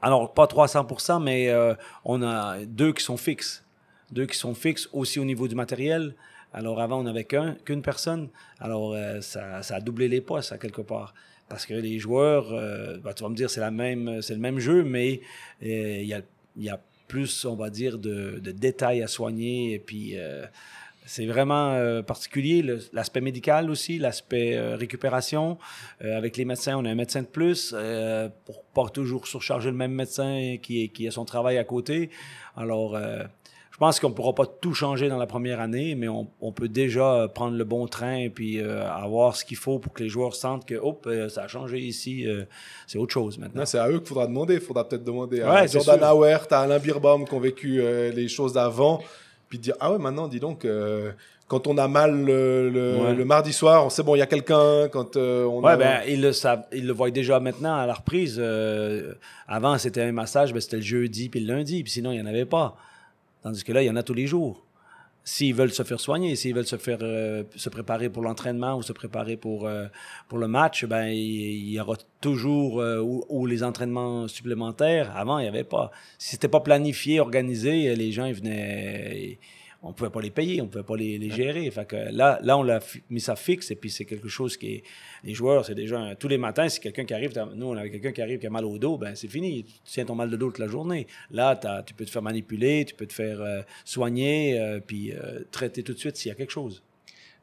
alors, 0.00 0.32
pas 0.32 0.46
300%, 0.46 1.18
mais 1.20 1.48
euh, 1.48 1.74
on 2.04 2.22
a 2.22 2.58
deux 2.64 2.92
qui 2.92 3.02
sont 3.02 3.16
fixes. 3.16 3.64
Deux 4.12 4.26
qui 4.26 4.36
sont 4.38 4.54
fixes 4.54 4.88
aussi 4.92 5.18
au 5.18 5.24
niveau 5.24 5.48
du 5.48 5.54
matériel. 5.56 6.14
Alors, 6.52 6.80
avant, 6.80 7.00
on 7.00 7.02
n'avait 7.02 7.24
qu'un, 7.24 7.56
qu'une 7.64 7.82
personne. 7.82 8.28
Alors, 8.60 8.92
euh, 8.94 9.20
ça, 9.20 9.62
ça 9.62 9.74
a 9.76 9.80
doublé 9.80 10.08
les 10.08 10.20
postes, 10.20 10.52
à 10.52 10.56
quelque 10.58 10.80
part. 10.82 11.12
Parce 11.48 11.64
que 11.64 11.74
les 11.74 11.98
joueurs, 11.98 12.52
euh, 12.52 12.98
ben, 12.98 13.12
tu 13.14 13.22
vas 13.22 13.30
me 13.30 13.34
dire, 13.34 13.48
c'est, 13.48 13.60
la 13.60 13.70
même, 13.70 14.20
c'est 14.20 14.34
le 14.34 14.40
même 14.40 14.58
jeu, 14.58 14.84
mais 14.84 15.20
euh, 15.62 16.00
il 16.02 16.06
y, 16.06 16.14
a, 16.14 16.20
y 16.56 16.68
a 16.68 16.80
plus, 17.06 17.44
on 17.44 17.56
va 17.56 17.70
dire, 17.70 17.98
de, 17.98 18.38
de 18.38 18.52
détails 18.52 19.02
à 19.02 19.06
soigner. 19.06 19.72
Et 19.72 19.78
puis, 19.78 20.18
euh, 20.18 20.44
c'est 21.06 21.24
vraiment 21.24 21.72
euh, 21.72 22.02
particulier. 22.02 22.62
L'aspect 22.92 23.22
médical 23.22 23.70
aussi, 23.70 23.98
l'aspect 23.98 24.60
récupération. 24.74 25.56
Avec 26.00 26.36
les 26.36 26.44
médecins, 26.44 26.76
on 26.76 26.84
a 26.84 26.90
un 26.90 26.94
médecin 26.94 27.22
de 27.22 27.26
plus 27.26 27.74
pour 28.44 28.62
pas 28.74 28.90
toujours 28.90 29.26
surcharger 29.26 29.70
le 29.70 29.76
même 29.76 29.94
médecin 29.94 30.56
qui, 30.60 30.90
qui 30.90 31.08
a 31.08 31.10
son 31.10 31.24
travail 31.24 31.56
à 31.56 31.64
côté. 31.64 32.10
Alors, 32.56 32.98
je 33.78 33.84
pense 33.86 34.00
qu'on 34.00 34.08
ne 34.08 34.14
pourra 34.14 34.34
pas 34.34 34.44
tout 34.44 34.74
changer 34.74 35.08
dans 35.08 35.18
la 35.18 35.26
première 35.28 35.60
année, 35.60 35.94
mais 35.94 36.08
on, 36.08 36.26
on 36.40 36.50
peut 36.50 36.66
déjà 36.66 37.28
prendre 37.32 37.56
le 37.56 37.62
bon 37.62 37.86
train 37.86 38.16
et 38.16 38.28
puis 38.28 38.60
euh, 38.60 38.84
avoir 38.90 39.36
ce 39.36 39.44
qu'il 39.44 39.56
faut 39.56 39.78
pour 39.78 39.92
que 39.92 40.02
les 40.02 40.08
joueurs 40.08 40.34
sentent 40.34 40.66
que 40.66 40.74
hop, 40.74 41.06
euh, 41.06 41.28
ça 41.28 41.42
a 41.44 41.46
changé 41.46 41.78
ici, 41.78 42.26
euh, 42.26 42.42
c'est 42.88 42.98
autre 42.98 43.12
chose 43.14 43.38
maintenant. 43.38 43.64
C'est 43.66 43.78
à 43.78 43.88
eux 43.88 43.98
qu'il 44.00 44.08
faudra 44.08 44.26
demander. 44.26 44.54
Il 44.54 44.60
faudra 44.60 44.88
peut-être 44.88 45.04
demander 45.04 45.42
à 45.42 45.52
Ouais, 45.54 45.68
Jordan. 45.68 46.00
Hauer, 46.12 46.38
à 46.50 46.60
Alain 46.62 46.80
Birbaum 46.80 47.24
qui 47.24 47.34
ont 47.34 47.38
vécu 47.40 47.80
euh, 47.80 48.10
les 48.10 48.26
choses 48.26 48.52
d'avant. 48.52 49.00
Puis 49.48 49.60
dire 49.60 49.74
Ah 49.78 49.92
ouais, 49.92 49.98
maintenant, 49.98 50.26
dis 50.26 50.40
donc, 50.40 50.64
euh, 50.64 51.12
quand 51.46 51.68
on 51.68 51.78
a 51.78 51.86
mal 51.86 52.24
le, 52.24 52.68
le- 52.70 52.96
Ouais. 53.00 53.14
le 53.14 53.24
mardi 53.24 53.52
soir, 53.52 53.86
on 53.86 53.90
sait 53.90 54.02
bon, 54.02 54.16
il 54.16 54.18
y 54.18 54.22
a 54.22 54.26
quelqu'un. 54.26 54.88
Quand 54.88 55.16
euh, 55.16 55.44
on 55.44 55.62
Ouais, 55.62 55.70
a- 55.72 55.76
ben, 55.76 56.00
ils 56.08 56.20
le 56.20 56.32
savent, 56.32 56.64
ils 56.72 56.84
le 56.84 56.92
voient 56.92 57.12
déjà 57.12 57.38
maintenant 57.38 57.76
à 57.76 57.86
la 57.86 57.94
reprise. 57.94 58.38
Euh, 58.42 59.14
avant, 59.46 59.78
c'était 59.78 60.02
un 60.02 60.10
massage, 60.10 60.52
ben, 60.52 60.60
c'était 60.60 60.76
le 60.76 60.82
jeudi 60.82 61.28
puis 61.28 61.38
le 61.38 61.54
lundi, 61.54 61.84
puis 61.84 61.92
sinon, 61.92 62.10
il 62.10 62.16
n'y 62.16 62.22
en 62.22 62.26
avait 62.26 62.44
pas. 62.44 62.76
Tandis 63.42 63.64
que 63.64 63.72
là, 63.72 63.82
il 63.82 63.86
y 63.86 63.90
en 63.90 63.96
a 63.96 64.02
tous 64.02 64.14
les 64.14 64.26
jours. 64.26 64.64
S'ils 65.24 65.54
veulent 65.54 65.72
se 65.72 65.82
faire 65.82 66.00
soigner, 66.00 66.36
s'ils 66.36 66.54
veulent 66.54 66.66
se 66.66 66.76
faire 66.76 67.00
euh, 67.02 67.44
se 67.54 67.68
préparer 67.68 68.08
pour 68.08 68.22
l'entraînement 68.22 68.76
ou 68.76 68.82
se 68.82 68.94
préparer 68.94 69.36
pour, 69.36 69.66
euh, 69.66 69.86
pour 70.28 70.38
le 70.38 70.48
match, 70.48 70.86
ben, 70.86 71.08
il, 71.08 71.68
y 71.68 71.78
aura 71.78 71.96
toujours 72.22 72.80
euh, 72.80 73.00
ou, 73.00 73.24
ou 73.28 73.44
les 73.44 73.62
entraînements 73.62 74.26
supplémentaires. 74.26 75.14
Avant, 75.14 75.38
il 75.38 75.42
n'y 75.42 75.48
avait 75.48 75.64
pas. 75.64 75.90
Si 76.16 76.30
c'était 76.30 76.48
pas 76.48 76.60
planifié, 76.60 77.20
organisé, 77.20 77.94
les 77.94 78.10
gens 78.10 78.24
ils 78.24 78.34
venaient. 78.34 79.38
On 79.80 79.92
pouvait 79.92 80.10
pas 80.10 80.20
les 80.20 80.30
payer, 80.30 80.60
on 80.60 80.66
pouvait 80.66 80.84
pas 80.84 80.96
les, 80.96 81.18
les 81.18 81.30
gérer. 81.30 81.70
Fait 81.70 81.86
que 81.86 81.96
là, 81.96 82.40
là, 82.42 82.58
on 82.58 82.64
l'a 82.64 82.80
mis 83.10 83.20
ça 83.20 83.36
fixe 83.36 83.70
et 83.70 83.76
puis 83.76 83.90
c'est 83.90 84.04
quelque 84.04 84.28
chose 84.28 84.56
qui 84.56 84.74
est. 84.74 84.82
Les 85.22 85.34
joueurs, 85.34 85.64
c'est 85.64 85.74
déjà 85.74 86.14
tous 86.16 86.28
les 86.28 86.38
matins, 86.38 86.68
si 86.68 86.80
quelqu'un 86.80 87.04
qui 87.04 87.14
arrive, 87.14 87.32
nous 87.54 87.66
on 87.66 87.76
avait 87.76 87.90
quelqu'un 87.90 88.12
qui 88.12 88.22
arrive 88.22 88.38
qui 88.40 88.46
a 88.46 88.50
mal 88.50 88.64
au 88.64 88.78
dos, 88.78 88.98
ben 88.98 89.14
c'est 89.14 89.28
fini. 89.28 89.64
Tu 89.64 89.72
tiens 89.84 90.04
ton 90.04 90.14
mal 90.14 90.30
de 90.30 90.36
dos 90.36 90.48
toute 90.48 90.58
la 90.58 90.66
journée. 90.66 91.06
Là, 91.30 91.54
tu 91.86 91.94
peux 91.94 92.04
te 92.04 92.10
faire 92.10 92.22
manipuler, 92.22 92.84
tu 92.84 92.94
peux 92.94 93.06
te 93.06 93.12
faire 93.12 93.40
euh, 93.40 93.62
soigner, 93.84 94.58
euh, 94.58 94.80
puis 94.84 95.12
euh, 95.12 95.44
traiter 95.50 95.82
tout 95.82 95.94
de 95.94 95.98
suite 95.98 96.16
s'il 96.16 96.30
y 96.30 96.32
a 96.32 96.34
quelque 96.34 96.52
chose. 96.52 96.82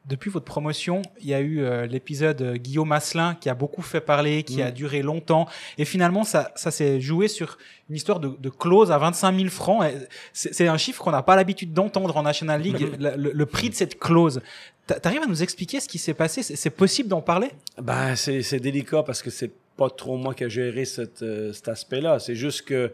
Depuis 0.08 0.30
votre 0.30 0.44
promotion, 0.44 1.02
il 1.20 1.26
y 1.28 1.34
a 1.34 1.40
eu 1.40 1.60
euh, 1.62 1.86
l'épisode 1.86 2.40
euh, 2.40 2.56
Guillaume 2.56 2.92
Asselin 2.92 3.34
qui 3.40 3.48
a 3.48 3.54
beaucoup 3.54 3.82
fait 3.82 4.00
parler, 4.00 4.44
qui 4.44 4.58
Mm. 4.58 4.66
a 4.66 4.70
duré 4.70 5.02
longtemps. 5.02 5.48
Et 5.78 5.84
finalement, 5.84 6.22
ça, 6.22 6.52
ça 6.54 6.70
s'est 6.70 7.00
joué 7.00 7.26
sur 7.28 7.58
une 7.90 7.96
histoire 7.96 8.20
de, 8.20 8.28
de 8.38 8.48
clause 8.48 8.92
à 8.92 8.98
25 8.98 9.36
000 9.36 9.48
francs. 9.48 9.84
C'est 10.32 10.68
un 10.68 10.76
chiffre 10.76 11.02
qu'on 11.02 11.10
n'a 11.10 11.22
pas 11.22 11.34
l'habitude 11.36 11.72
d'entendre 11.72 12.16
en 12.16 12.22
National 12.22 12.60
League, 12.60 12.86
le, 13.00 13.16
le- 13.16 13.32
le 13.32 13.46
prix 13.46 13.68
de 13.70 13.74
cette 13.74 13.98
clause. 13.98 14.40
T'a- 14.86 15.00
T'arrives 15.00 15.22
à 15.22 15.26
nous 15.26 15.42
expliquer 15.42 15.80
ce 15.80 15.88
qui 15.88 15.98
s'est 15.98 16.14
passé? 16.14 16.42
C'est 16.42 16.70
possible 16.70 17.08
d'en 17.08 17.20
parler? 17.20 17.48
Ben, 17.82 18.14
c'est 18.14 18.42
c'est 18.42 18.60
délicat 18.60 19.02
parce 19.02 19.22
que 19.22 19.30
c'est 19.30 19.50
pas 19.76 19.90
trop 19.90 20.16
moi 20.16 20.34
qui 20.34 20.44
ai 20.44 20.48
géré 20.50 20.84
cette, 20.84 21.22
euh, 21.22 21.52
cet 21.52 21.68
aspect-là. 21.68 22.18
C'est 22.18 22.34
juste 22.36 22.62
que 22.62 22.92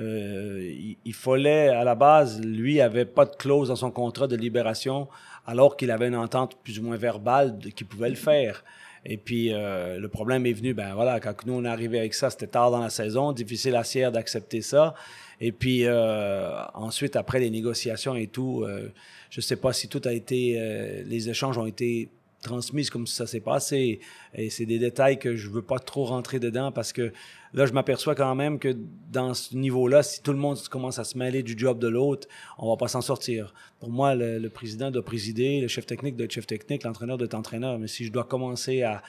euh, 0.00 0.58
il, 0.62 0.96
il 1.04 1.14
fallait, 1.14 1.68
à 1.68 1.84
la 1.84 1.94
base, 1.94 2.40
lui 2.40 2.80
avait 2.80 3.04
pas 3.04 3.24
de 3.24 3.36
clause 3.36 3.68
dans 3.68 3.76
son 3.76 3.90
contrat 3.92 4.26
de 4.26 4.34
libération, 4.36 5.06
alors 5.46 5.76
qu'il 5.76 5.90
avait 5.90 6.08
une 6.08 6.16
entente 6.16 6.56
plus 6.62 6.78
ou 6.78 6.82
moins 6.82 6.96
verbale 6.96 7.58
de- 7.58 7.68
qu'il 7.70 7.86
pouvait 7.86 8.08
le 8.10 8.14
faire. 8.16 8.64
Et 9.06 9.18
puis, 9.18 9.52
euh, 9.52 9.98
le 9.98 10.08
problème 10.08 10.46
est 10.46 10.54
venu, 10.54 10.72
ben 10.72 10.94
voilà, 10.94 11.20
quand 11.20 11.44
nous 11.46 11.52
on 11.54 11.64
est 11.64 11.68
arrivé 11.68 11.98
avec 11.98 12.14
ça, 12.14 12.30
c'était 12.30 12.46
tard 12.46 12.70
dans 12.70 12.80
la 12.80 12.88
saison, 12.90 13.32
difficile 13.32 13.76
à 13.76 13.84
Sierre 13.84 14.10
d'accepter 14.12 14.62
ça. 14.62 14.94
Et 15.40 15.52
puis, 15.52 15.84
euh, 15.84 16.64
ensuite, 16.72 17.14
après 17.16 17.38
les 17.38 17.50
négociations 17.50 18.14
et 18.14 18.28
tout, 18.28 18.62
euh, 18.62 18.90
je 19.28 19.40
sais 19.42 19.56
pas 19.56 19.72
si 19.74 19.88
tout 19.88 20.00
a 20.06 20.12
été, 20.12 20.56
euh, 20.58 21.02
les 21.04 21.28
échanges 21.28 21.58
ont 21.58 21.66
été 21.66 22.08
transmises 22.44 22.90
comme 22.90 23.08
ça 23.08 23.26
s'est 23.26 23.40
passé. 23.40 23.98
Et 24.34 24.50
c'est 24.50 24.66
des 24.66 24.78
détails 24.78 25.18
que 25.18 25.34
je 25.34 25.50
veux 25.50 25.62
pas 25.62 25.80
trop 25.80 26.04
rentrer 26.04 26.38
dedans 26.38 26.70
parce 26.70 26.92
que 26.92 27.12
là, 27.52 27.66
je 27.66 27.72
m'aperçois 27.72 28.14
quand 28.14 28.34
même 28.36 28.60
que 28.60 28.76
dans 29.10 29.34
ce 29.34 29.56
niveau-là, 29.56 30.04
si 30.04 30.22
tout 30.22 30.32
le 30.32 30.38
monde 30.38 30.58
commence 30.68 31.00
à 31.00 31.04
se 31.04 31.18
mêler 31.18 31.42
du 31.42 31.58
job 31.58 31.80
de 31.80 31.88
l'autre, 31.88 32.28
on 32.58 32.68
va 32.68 32.76
pas 32.76 32.88
s'en 32.88 33.00
sortir. 33.00 33.52
Pour 33.80 33.90
moi, 33.90 34.14
le, 34.14 34.48
président 34.48 34.90
doit 34.92 35.04
présider, 35.04 35.60
le 35.60 35.68
chef 35.68 35.86
technique 35.86 36.16
doit 36.16 36.26
être 36.26 36.32
chef 36.32 36.46
technique, 36.46 36.84
l'entraîneur 36.84 37.18
doit 37.18 37.26
être 37.26 37.34
entraîneur. 37.34 37.78
Mais 37.78 37.88
si 37.88 38.04
je 38.04 38.12
dois 38.12 38.24
commencer 38.24 38.82
à, 38.82 39.02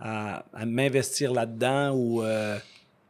à, 0.00 0.44
m'investir 0.66 1.32
là-dedans 1.32 1.94
ou 1.94 2.22
euh, 2.22 2.58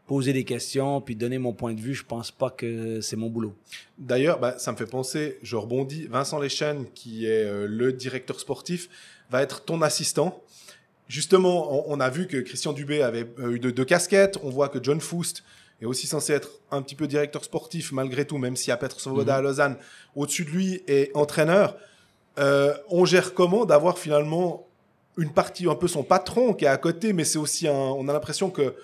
poser 0.08 0.32
des 0.32 0.44
questions 0.44 1.00
puis 1.00 1.14
donner 1.14 1.38
mon 1.38 1.52
point 1.52 1.74
de 1.74 1.80
vue, 1.80 1.94
je 1.94 2.04
pense 2.04 2.30
pas 2.32 2.50
que 2.50 3.00
c'est 3.00 3.16
mon 3.16 3.28
boulot. 3.28 3.54
D'ailleurs, 3.98 4.40
bah, 4.40 4.58
ça 4.58 4.72
me 4.72 4.76
fait 4.76 4.86
penser, 4.86 5.38
je 5.42 5.54
rebondis, 5.54 6.06
Vincent 6.06 6.40
Lechen, 6.40 6.86
qui 6.94 7.26
est 7.26 7.44
euh, 7.44 7.66
le 7.68 7.92
directeur 7.92 8.40
sportif, 8.40 8.88
va 9.30 9.42
être 9.42 9.64
ton 9.64 9.82
assistant. 9.82 10.42
Justement, 11.08 11.88
on, 11.88 11.96
on 11.96 12.00
a 12.00 12.10
vu 12.10 12.26
que 12.26 12.36
Christian 12.38 12.72
Dubé 12.72 13.02
avait 13.02 13.26
euh, 13.38 13.52
eu 13.52 13.58
deux, 13.58 13.72
deux 13.72 13.84
casquettes. 13.84 14.38
On 14.42 14.50
voit 14.50 14.68
que 14.68 14.78
John 14.82 15.00
Foust 15.00 15.42
est 15.80 15.86
aussi 15.86 16.06
censé 16.06 16.32
être 16.32 16.50
un 16.70 16.82
petit 16.82 16.94
peu 16.94 17.06
directeur 17.06 17.44
sportif, 17.44 17.92
malgré 17.92 18.26
tout, 18.26 18.36
même 18.38 18.56
s'il 18.56 18.68
y 18.68 18.72
a 18.72 18.76
Petr 18.76 19.00
Svoboda 19.00 19.36
à 19.36 19.40
Lausanne 19.40 19.76
au-dessus 20.16 20.44
de 20.44 20.50
lui 20.50 20.82
et 20.88 21.10
entraîneur. 21.14 21.76
Euh, 22.38 22.74
on 22.88 23.04
gère 23.04 23.32
comment 23.34 23.64
d'avoir 23.64 23.98
finalement 23.98 24.66
une 25.16 25.32
partie, 25.32 25.66
un 25.68 25.74
peu 25.74 25.88
son 25.88 26.02
patron 26.04 26.52
qui 26.54 26.64
est 26.64 26.68
à 26.68 26.76
côté, 26.76 27.12
mais 27.12 27.24
c'est 27.24 27.38
aussi 27.38 27.66
un. 27.68 27.72
On 27.72 28.06
a 28.08 28.12
l'impression 28.12 28.50
que 28.50 28.74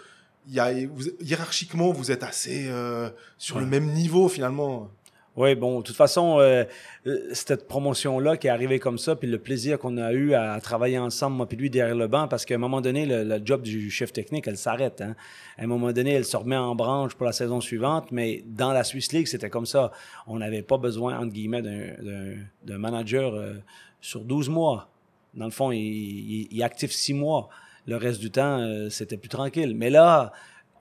il 0.49 0.55
y 0.55 0.61
a, 0.61 0.73
vous- 0.73 1.11
hiérarchiquement, 1.21 1.93
vous 1.93 2.11
êtes 2.11 2.23
assez 2.23 2.67
euh, 2.69 3.09
sur 3.39 3.61
le 3.61 3.67
même 3.67 3.87
niveau 3.93 4.29
finalement. 4.29 4.91
Oui, 5.37 5.57
bon, 5.57 5.81
de 5.81 5.83
toute 5.83 5.97
façon, 5.97 6.39
euh, 6.39 6.63
euh, 7.09 7.19
cette 7.33 7.67
promotion-là 7.67 8.37
qui 8.37 8.47
est 8.47 8.51
arrivée 8.51 8.79
comme 8.79 8.99
ça, 8.99 9.17
puis 9.17 9.29
le 9.29 9.41
plaisir 9.41 9.81
qu'on 9.81 9.97
a 9.97 10.13
eu 10.13 10.33
à 10.35 10.61
travailler 10.61 10.97
ensemble, 10.97 11.37
moi 11.37 11.47
puis 11.47 11.57
lui, 11.57 11.71
derrière 11.71 11.97
le 11.97 12.07
banc, 12.07 12.29
parce 12.29 12.45
qu'à 12.45 12.55
un 12.55 12.59
moment 12.59 12.81
donné, 12.81 13.05
le, 13.05 13.41
job 13.45 13.63
du 13.63 13.91
chef 13.91 14.13
technique, 14.13 14.47
elle 14.47 14.57
s'arrête. 14.57 15.01
Hein. 15.01 15.17
À 15.59 15.65
un 15.65 15.67
moment 15.67 15.91
donné, 15.91 16.13
elle 16.13 16.25
se 16.25 16.37
remet 16.37 16.57
en 16.57 16.77
branche 16.77 17.17
pour 17.17 17.27
la 17.27 17.33
saison 17.33 17.61
suivante, 17.61 18.13
mais 18.13 18.45
dans 18.47 18.73
la 18.73 18.85
Swiss 18.85 19.13
League, 19.13 19.27
c'était 19.27 19.51
comme 19.51 19.67
ça. 19.67 19.91
On 20.29 20.39
n'avait 20.39 20.63
pas 20.63 20.79
besoin, 20.79 21.19
entre 21.19 21.33
guillemets, 21.33 21.63
d'un- 21.63 22.79
manager 22.79 23.35
euh, 23.35 23.55
sur 24.01 24.21
12 24.21 24.49
mois. 24.49 24.89
Dans 25.35 25.47
le 25.47 25.51
fond, 25.51 25.73
il, 25.73 25.81
il, 25.81 26.49
il 26.53 26.63
actif 26.63 26.93
6 26.93 27.13
mois. 27.13 27.49
Le 27.87 27.97
reste 27.97 28.21
du 28.21 28.31
temps, 28.31 28.89
c'était 28.89 29.19
plus 29.19 29.29
tranquille. 29.29 29.75
Mais 29.77 29.91
là, 29.91 30.33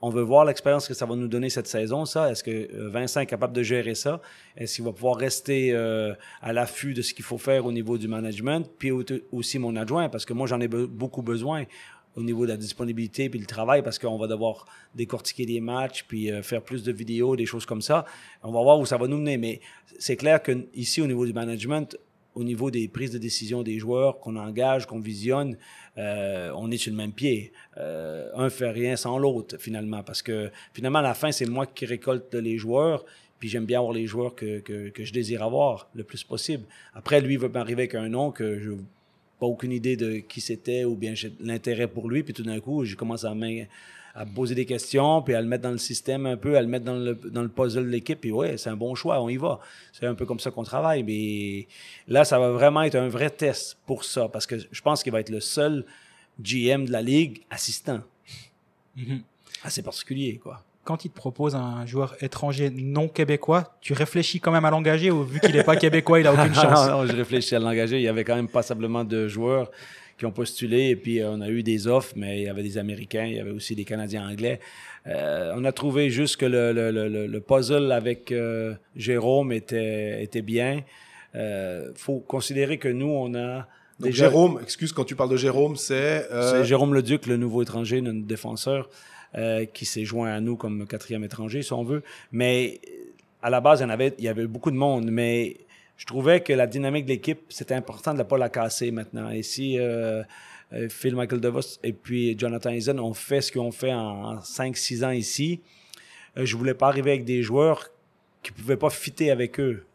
on 0.06 0.10
veut 0.10 0.22
voir 0.22 0.44
l'expérience 0.44 0.86
que 0.86 0.92
ça 0.94 1.06
va 1.06 1.14
nous 1.16 1.28
donner 1.28 1.48
cette 1.48 1.66
saison, 1.66 2.04
ça. 2.04 2.30
Est-ce 2.30 2.44
que 2.44 2.50
euh, 2.50 2.90
Vincent 2.90 3.20
est 3.20 3.26
capable 3.26 3.54
de 3.54 3.62
gérer 3.62 3.94
ça? 3.94 4.20
Est-ce 4.56 4.74
qu'il 4.76 4.84
va 4.84 4.92
pouvoir 4.92 5.16
rester 5.16 5.72
euh, 5.72 6.12
à 6.42 6.52
l'affût 6.52 6.92
de 6.92 7.02
ce 7.02 7.14
qu'il 7.14 7.24
faut 7.24 7.38
faire 7.38 7.64
au 7.64 7.72
niveau 7.72 7.96
du 7.96 8.06
management? 8.06 8.64
Puis 8.78 8.90
au- 8.90 9.02
aussi 9.32 9.58
mon 9.58 9.74
adjoint, 9.76 10.08
parce 10.10 10.26
que 10.26 10.34
moi, 10.34 10.46
j'en 10.46 10.60
ai 10.60 10.68
be- 10.68 10.86
beaucoup 10.86 11.22
besoin 11.22 11.64
au 12.16 12.22
niveau 12.22 12.44
de 12.44 12.50
la 12.50 12.56
disponibilité 12.56 13.28
puis 13.30 13.40
le 13.40 13.46
travail, 13.46 13.82
parce 13.82 13.98
qu'on 13.98 14.18
va 14.18 14.26
devoir 14.28 14.66
décortiquer 14.94 15.46
des 15.46 15.60
matchs, 15.60 16.04
puis 16.06 16.30
euh, 16.30 16.42
faire 16.42 16.62
plus 16.62 16.82
de 16.84 16.92
vidéos, 16.92 17.34
des 17.34 17.46
choses 17.46 17.64
comme 17.66 17.82
ça. 17.82 18.04
On 18.42 18.52
va 18.52 18.62
voir 18.62 18.78
où 18.78 18.86
ça 18.86 18.96
va 18.98 19.06
nous 19.08 19.18
mener. 19.18 19.38
Mais 19.38 19.60
c'est 19.98 20.16
clair 20.16 20.42
que 20.42 20.52
ici, 20.74 21.00
au 21.00 21.06
niveau 21.06 21.24
du 21.24 21.32
management, 21.32 21.96
au 22.34 22.44
niveau 22.44 22.70
des 22.70 22.88
prises 22.88 23.12
de 23.12 23.18
décision 23.18 23.62
des 23.62 23.78
joueurs 23.78 24.18
qu'on 24.18 24.36
engage, 24.36 24.86
qu'on 24.86 25.00
visionne, 25.00 25.56
euh, 25.98 26.50
on 26.56 26.70
est 26.70 26.76
sur 26.76 26.90
le 26.90 26.96
même 26.96 27.12
pied. 27.12 27.52
Euh, 27.76 28.28
un 28.34 28.50
fait 28.50 28.70
rien 28.70 28.96
sans 28.96 29.18
l'autre, 29.18 29.56
finalement, 29.58 30.02
parce 30.02 30.22
que 30.22 30.50
finalement, 30.72 30.98
à 30.98 31.02
la 31.02 31.14
fin, 31.14 31.30
c'est 31.32 31.46
moi 31.46 31.66
qui 31.66 31.86
récolte 31.86 32.34
les 32.34 32.58
joueurs, 32.58 33.04
puis 33.38 33.48
j'aime 33.48 33.66
bien 33.66 33.78
avoir 33.78 33.92
les 33.92 34.06
joueurs 34.06 34.34
que, 34.34 34.60
que, 34.60 34.88
que 34.88 35.04
je 35.04 35.12
désire 35.12 35.42
avoir 35.42 35.88
le 35.94 36.02
plus 36.02 36.24
possible. 36.24 36.64
Après, 36.94 37.20
lui, 37.20 37.36
veut 37.36 37.48
m'arriver 37.48 37.82
avec 37.82 37.94
un 37.94 38.08
nom 38.08 38.30
que 38.30 38.58
je 38.58 38.72
pas 39.38 39.46
aucune 39.46 39.72
idée 39.72 39.96
de 39.96 40.18
qui 40.18 40.40
c'était 40.40 40.84
ou 40.84 40.94
bien 40.94 41.14
j'ai 41.14 41.32
l'intérêt 41.40 41.88
pour 41.88 42.08
lui. 42.08 42.22
Puis 42.22 42.34
tout 42.34 42.42
d'un 42.42 42.60
coup, 42.60 42.84
j'ai 42.84 42.96
commencé 42.96 43.26
à, 43.26 43.34
à 44.14 44.24
poser 44.24 44.54
des 44.54 44.64
questions, 44.64 45.22
puis 45.22 45.34
à 45.34 45.40
le 45.40 45.48
mettre 45.48 45.64
dans 45.64 45.72
le 45.72 45.78
système 45.78 46.24
un 46.26 46.36
peu, 46.36 46.56
à 46.56 46.62
le 46.62 46.68
mettre 46.68 46.84
dans 46.84 46.94
le, 46.94 47.14
dans 47.14 47.42
le 47.42 47.48
puzzle 47.48 47.84
de 47.84 47.90
l'équipe. 47.90 48.20
Puis 48.20 48.30
ouais, 48.30 48.56
c'est 48.56 48.70
un 48.70 48.76
bon 48.76 48.94
choix, 48.94 49.20
on 49.20 49.28
y 49.28 49.36
va. 49.36 49.58
C'est 49.92 50.06
un 50.06 50.14
peu 50.14 50.24
comme 50.24 50.38
ça 50.38 50.52
qu'on 50.52 50.62
travaille. 50.62 51.02
Mais 51.02 51.66
là, 52.06 52.24
ça 52.24 52.38
va 52.38 52.50
vraiment 52.50 52.82
être 52.82 52.94
un 52.94 53.08
vrai 53.08 53.30
test 53.30 53.76
pour 53.86 54.04
ça, 54.04 54.28
parce 54.28 54.46
que 54.46 54.56
je 54.70 54.82
pense 54.82 55.02
qu'il 55.02 55.12
va 55.12 55.20
être 55.20 55.30
le 55.30 55.40
seul 55.40 55.84
GM 56.40 56.84
de 56.84 56.92
la 56.92 57.02
ligue 57.02 57.42
assistant. 57.50 58.00
Mhm. 58.96 59.22
Assez 59.64 59.82
particulier, 59.82 60.38
quoi. 60.42 60.62
Quand 60.84 61.04
il 61.06 61.10
te 61.10 61.16
propose 61.16 61.54
un 61.56 61.86
joueur 61.86 62.14
étranger 62.22 62.68
non 62.70 63.08
québécois, 63.08 63.74
tu 63.80 63.94
réfléchis 63.94 64.38
quand 64.38 64.52
même 64.52 64.66
à 64.66 64.70
l'engager 64.70 65.10
ou 65.10 65.24
vu 65.24 65.40
qu'il 65.40 65.52
n'est 65.52 65.64
pas 65.64 65.76
québécois, 65.76 66.20
il 66.20 66.26
a 66.26 66.32
aucune 66.34 66.54
chance? 66.54 66.86
non, 66.86 66.98
non, 66.98 67.06
je 67.06 67.16
réfléchis 67.16 67.54
à 67.56 67.58
l'engager. 67.58 67.96
Il 67.96 68.02
y 68.02 68.08
avait 68.08 68.22
quand 68.22 68.36
même 68.36 68.48
passablement 68.48 69.02
de 69.02 69.26
joueurs 69.26 69.70
qui 70.18 70.26
ont 70.26 70.32
postulé 70.32 70.90
et 70.90 70.96
puis 70.96 71.20
euh, 71.20 71.30
on 71.30 71.40
a 71.40 71.48
eu 71.48 71.62
des 71.62 71.86
offres, 71.86 72.12
mais 72.16 72.40
il 72.40 72.44
y 72.44 72.48
avait 72.48 72.62
des 72.62 72.78
Américains, 72.78 73.24
il 73.24 73.34
y 73.34 73.40
avait 73.40 73.50
aussi 73.50 73.74
des 73.74 73.84
Canadiens 73.84 74.28
anglais. 74.28 74.60
Euh, 75.06 75.52
on 75.56 75.64
a 75.64 75.72
trouvé 75.72 76.10
juste 76.10 76.36
que 76.36 76.46
le, 76.46 76.72
le, 76.72 76.90
le, 76.90 77.26
le 77.26 77.40
puzzle 77.40 77.92
avec 77.92 78.32
euh, 78.32 78.74
Jérôme 78.96 79.52
était, 79.52 80.22
était 80.22 80.42
bien. 80.42 80.82
Il 81.34 81.92
faut 81.96 82.20
considérer 82.20 82.78
que 82.78 82.88
nous, 82.88 83.08
on 83.08 83.34
a 83.34 83.66
Donc 83.98 84.10
déjà... 84.10 84.26
Jérôme, 84.28 84.60
excuse, 84.62 84.92
quand 84.92 85.04
tu 85.04 85.16
parles 85.16 85.30
de 85.30 85.36
Jérôme, 85.36 85.74
c'est... 85.74 86.30
euh, 86.30 86.52
C'est 86.52 86.64
Jérôme 86.64 86.94
Leduc, 86.94 87.26
le 87.26 87.36
nouveau 87.36 87.62
étranger, 87.62 88.00
notre 88.00 88.24
défenseur, 88.24 88.88
euh, 89.34 89.64
qui 89.64 89.84
s'est 89.84 90.04
joint 90.04 90.30
à 90.32 90.40
nous 90.40 90.56
comme 90.56 90.86
quatrième 90.86 91.24
étranger, 91.24 91.62
si 91.62 91.72
on 91.72 91.82
veut. 91.82 92.04
Mais 92.30 92.78
euh, 92.86 92.90
à 93.42 93.50
la 93.50 93.60
base, 93.60 93.80
il 93.80 93.82
y, 93.82 93.86
en 93.86 93.90
avait, 93.90 94.14
il 94.18 94.24
y 94.24 94.28
avait 94.28 94.46
beaucoup 94.46 94.70
de 94.70 94.76
monde, 94.76 95.06
mais 95.10 95.56
je 95.96 96.06
trouvais 96.06 96.40
que 96.40 96.52
la 96.52 96.66
dynamique 96.66 97.06
de 97.06 97.12
l'équipe, 97.12 97.40
c'était 97.48 97.74
important 97.74 98.12
de 98.12 98.18
ne 98.18 98.22
pas 98.24 98.38
la 98.38 98.48
casser 98.48 98.90
maintenant. 98.90 99.30
Et 99.30 99.42
si 99.42 99.78
euh, 99.78 100.22
euh, 100.72 100.88
Phil 100.88 101.14
Michael 101.14 101.40
DeVos 101.40 101.78
et 101.82 101.92
puis 101.92 102.36
Jonathan 102.38 102.70
Eisen 102.70 102.98
ont 102.98 103.14
fait 103.14 103.40
ce 103.40 103.52
qu'ils 103.52 103.60
ont 103.60 103.72
fait 103.72 103.92
en 103.92 104.36
5-6 104.38 105.04
ans 105.04 105.10
ici, 105.10 105.60
euh, 106.36 106.44
je 106.44 106.56
voulais 106.56 106.74
pas 106.74 106.88
arriver 106.88 107.12
avec 107.12 107.24
des 107.24 107.42
joueurs 107.42 107.90
qui 108.42 108.50
pouvaient 108.52 108.76
pas 108.76 108.90
fitter 108.90 109.30
avec 109.30 109.60
eux. 109.60 109.86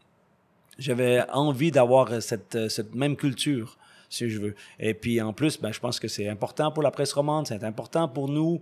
J'avais 0.77 1.21
envie 1.31 1.71
d'avoir 1.71 2.21
cette, 2.21 2.69
cette 2.69 2.95
même 2.95 3.17
culture, 3.17 3.77
si 4.09 4.29
je 4.29 4.39
veux. 4.39 4.55
Et 4.79 4.93
puis 4.93 5.19
en 5.21 5.33
plus, 5.33 5.59
ben, 5.59 5.73
je 5.73 5.79
pense 5.81 5.99
que 5.99 6.07
c'est 6.07 6.29
important 6.29 6.71
pour 6.71 6.81
la 6.81 6.91
presse 6.91 7.11
romande, 7.11 7.47
c'est 7.47 7.63
important 7.65 8.07
pour 8.07 8.29
nous, 8.29 8.61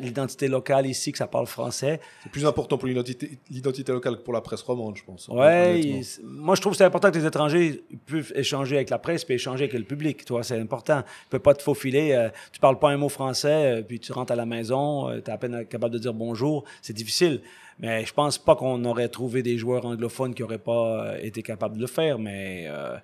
l'identité 0.00 0.48
locale 0.48 0.86
ici, 0.86 1.12
que 1.12 1.18
ça 1.18 1.26
parle 1.26 1.46
français. 1.46 2.00
C'est 2.22 2.30
plus 2.32 2.44
important 2.46 2.76
pour 2.78 2.88
l'identité 2.88 3.92
locale 3.92 4.16
que 4.16 4.22
pour 4.22 4.32
la 4.34 4.40
presse 4.40 4.62
romande, 4.62 4.96
je 4.96 5.04
pense. 5.04 5.28
Ouais, 5.28 5.80
il- 5.80 6.04
c'est- 6.04 6.22
moi 6.24 6.54
je 6.54 6.60
trouve 6.60 6.72
que 6.72 6.78
c'est 6.78 6.84
important 6.84 7.10
que 7.10 7.18
les 7.18 7.26
étrangers 7.26 7.82
puissent 8.06 8.32
échanger 8.34 8.76
avec 8.76 8.90
la 8.90 8.98
presse 8.98 9.24
puis 9.24 9.34
échanger 9.34 9.64
avec 9.64 9.74
le 9.74 9.84
public. 9.84 10.24
Toi, 10.24 10.42
c'est 10.42 10.58
important. 10.58 11.02
Tu 11.02 11.28
peux 11.30 11.38
pas 11.38 11.54
te 11.54 11.62
faufiler. 11.62 12.12
euh, 12.12 12.28
tu 12.52 12.60
parles 12.60 12.78
pas 12.78 12.90
un 12.90 12.96
mot 12.96 13.08
français, 13.08 13.78
euh, 13.78 13.82
puis 13.82 14.00
tu 14.00 14.12
rentres 14.12 14.32
à 14.32 14.36
la 14.36 14.46
maison, 14.46 15.10
tu 15.22 15.30
es 15.30 15.30
à 15.30 15.38
peine 15.38 15.64
capable 15.66 15.94
de 15.94 15.98
dire 15.98 16.14
bonjour. 16.14 16.64
C'est 16.82 16.92
difficile. 16.94 17.40
Mais 17.78 18.06
je 18.06 18.12
pense 18.14 18.38
pas 18.38 18.56
qu'on 18.56 18.82
aurait 18.86 19.08
trouvé 19.08 19.42
des 19.42 19.58
joueurs 19.58 19.84
anglophones 19.84 20.34
qui 20.34 20.42
auraient 20.42 20.56
pas 20.58 21.04
euh, 21.12 21.18
été 21.20 21.42
capables 21.42 21.76
de 21.76 21.80
le 21.82 21.86
faire. 21.86 22.18
Mais 22.18 22.64
euh, 22.68 22.96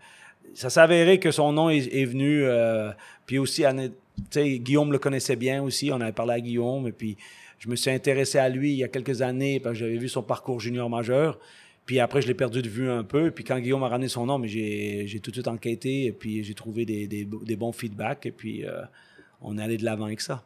ça 0.55 0.71
s'est 0.71 0.81
avéré 0.81 1.19
que 1.19 1.31
son 1.31 1.53
nom 1.53 1.71
est, 1.71 2.05
venu. 2.05 2.45
euh, 2.45 2.91
puis 3.27 3.39
aussi, 3.39 3.65
Guillaume 4.35 4.93
le 4.93 4.99
connaissait 4.99 5.37
bien 5.37 5.63
aussi. 5.63 5.91
On 5.93 6.01
avait 6.01 6.13
parlé 6.13 6.35
à 6.35 6.41
Guillaume. 6.41 6.87
Et 6.89 6.93
puis, 6.93 7.17
je 7.59 7.69
me 7.69 7.77
suis 7.77 7.91
intéressé 7.91 8.39
à 8.39 8.49
lui 8.49 8.73
il 8.73 8.77
y 8.77 8.85
a 8.85 8.89
quelques 8.89 9.23
années 9.23 9.61
parce 9.61 9.75
que 9.75 9.81
j'avais 9.81 9.97
vu 9.97 10.09
son 10.09 10.23
parcours 10.23 10.61
junior 10.61 10.91
majeur. 10.91 11.39
Puis 11.87 11.99
après, 11.99 12.23
je 12.23 12.29
l'ai 12.29 12.35
perdu 12.35 12.63
de 12.63 12.69
vue 12.69 12.91
un 12.91 13.03
peu. 13.03 13.31
Puis 13.31 13.45
quand 13.45 13.59
Guillaume 13.59 13.83
a 13.83 13.89
ramené 13.89 14.09
son 14.09 14.27
nom, 14.27 14.41
j'ai 14.45 15.21
tout 15.23 15.31
de 15.31 15.37
suite 15.37 15.49
enquêté. 15.49 16.05
Et 16.05 16.13
puis, 16.13 16.45
j'ai 16.45 16.55
trouvé 16.55 16.85
des 16.85 17.57
bons 17.57 17.73
feedbacks. 17.73 18.27
Et 18.27 18.33
puis, 18.33 18.65
euh, 18.65 18.83
on 19.41 19.59
est 19.59 19.63
allé 19.63 19.77
de 19.77 19.85
l'avant 19.85 20.05
avec 20.05 20.21
ça. 20.21 20.45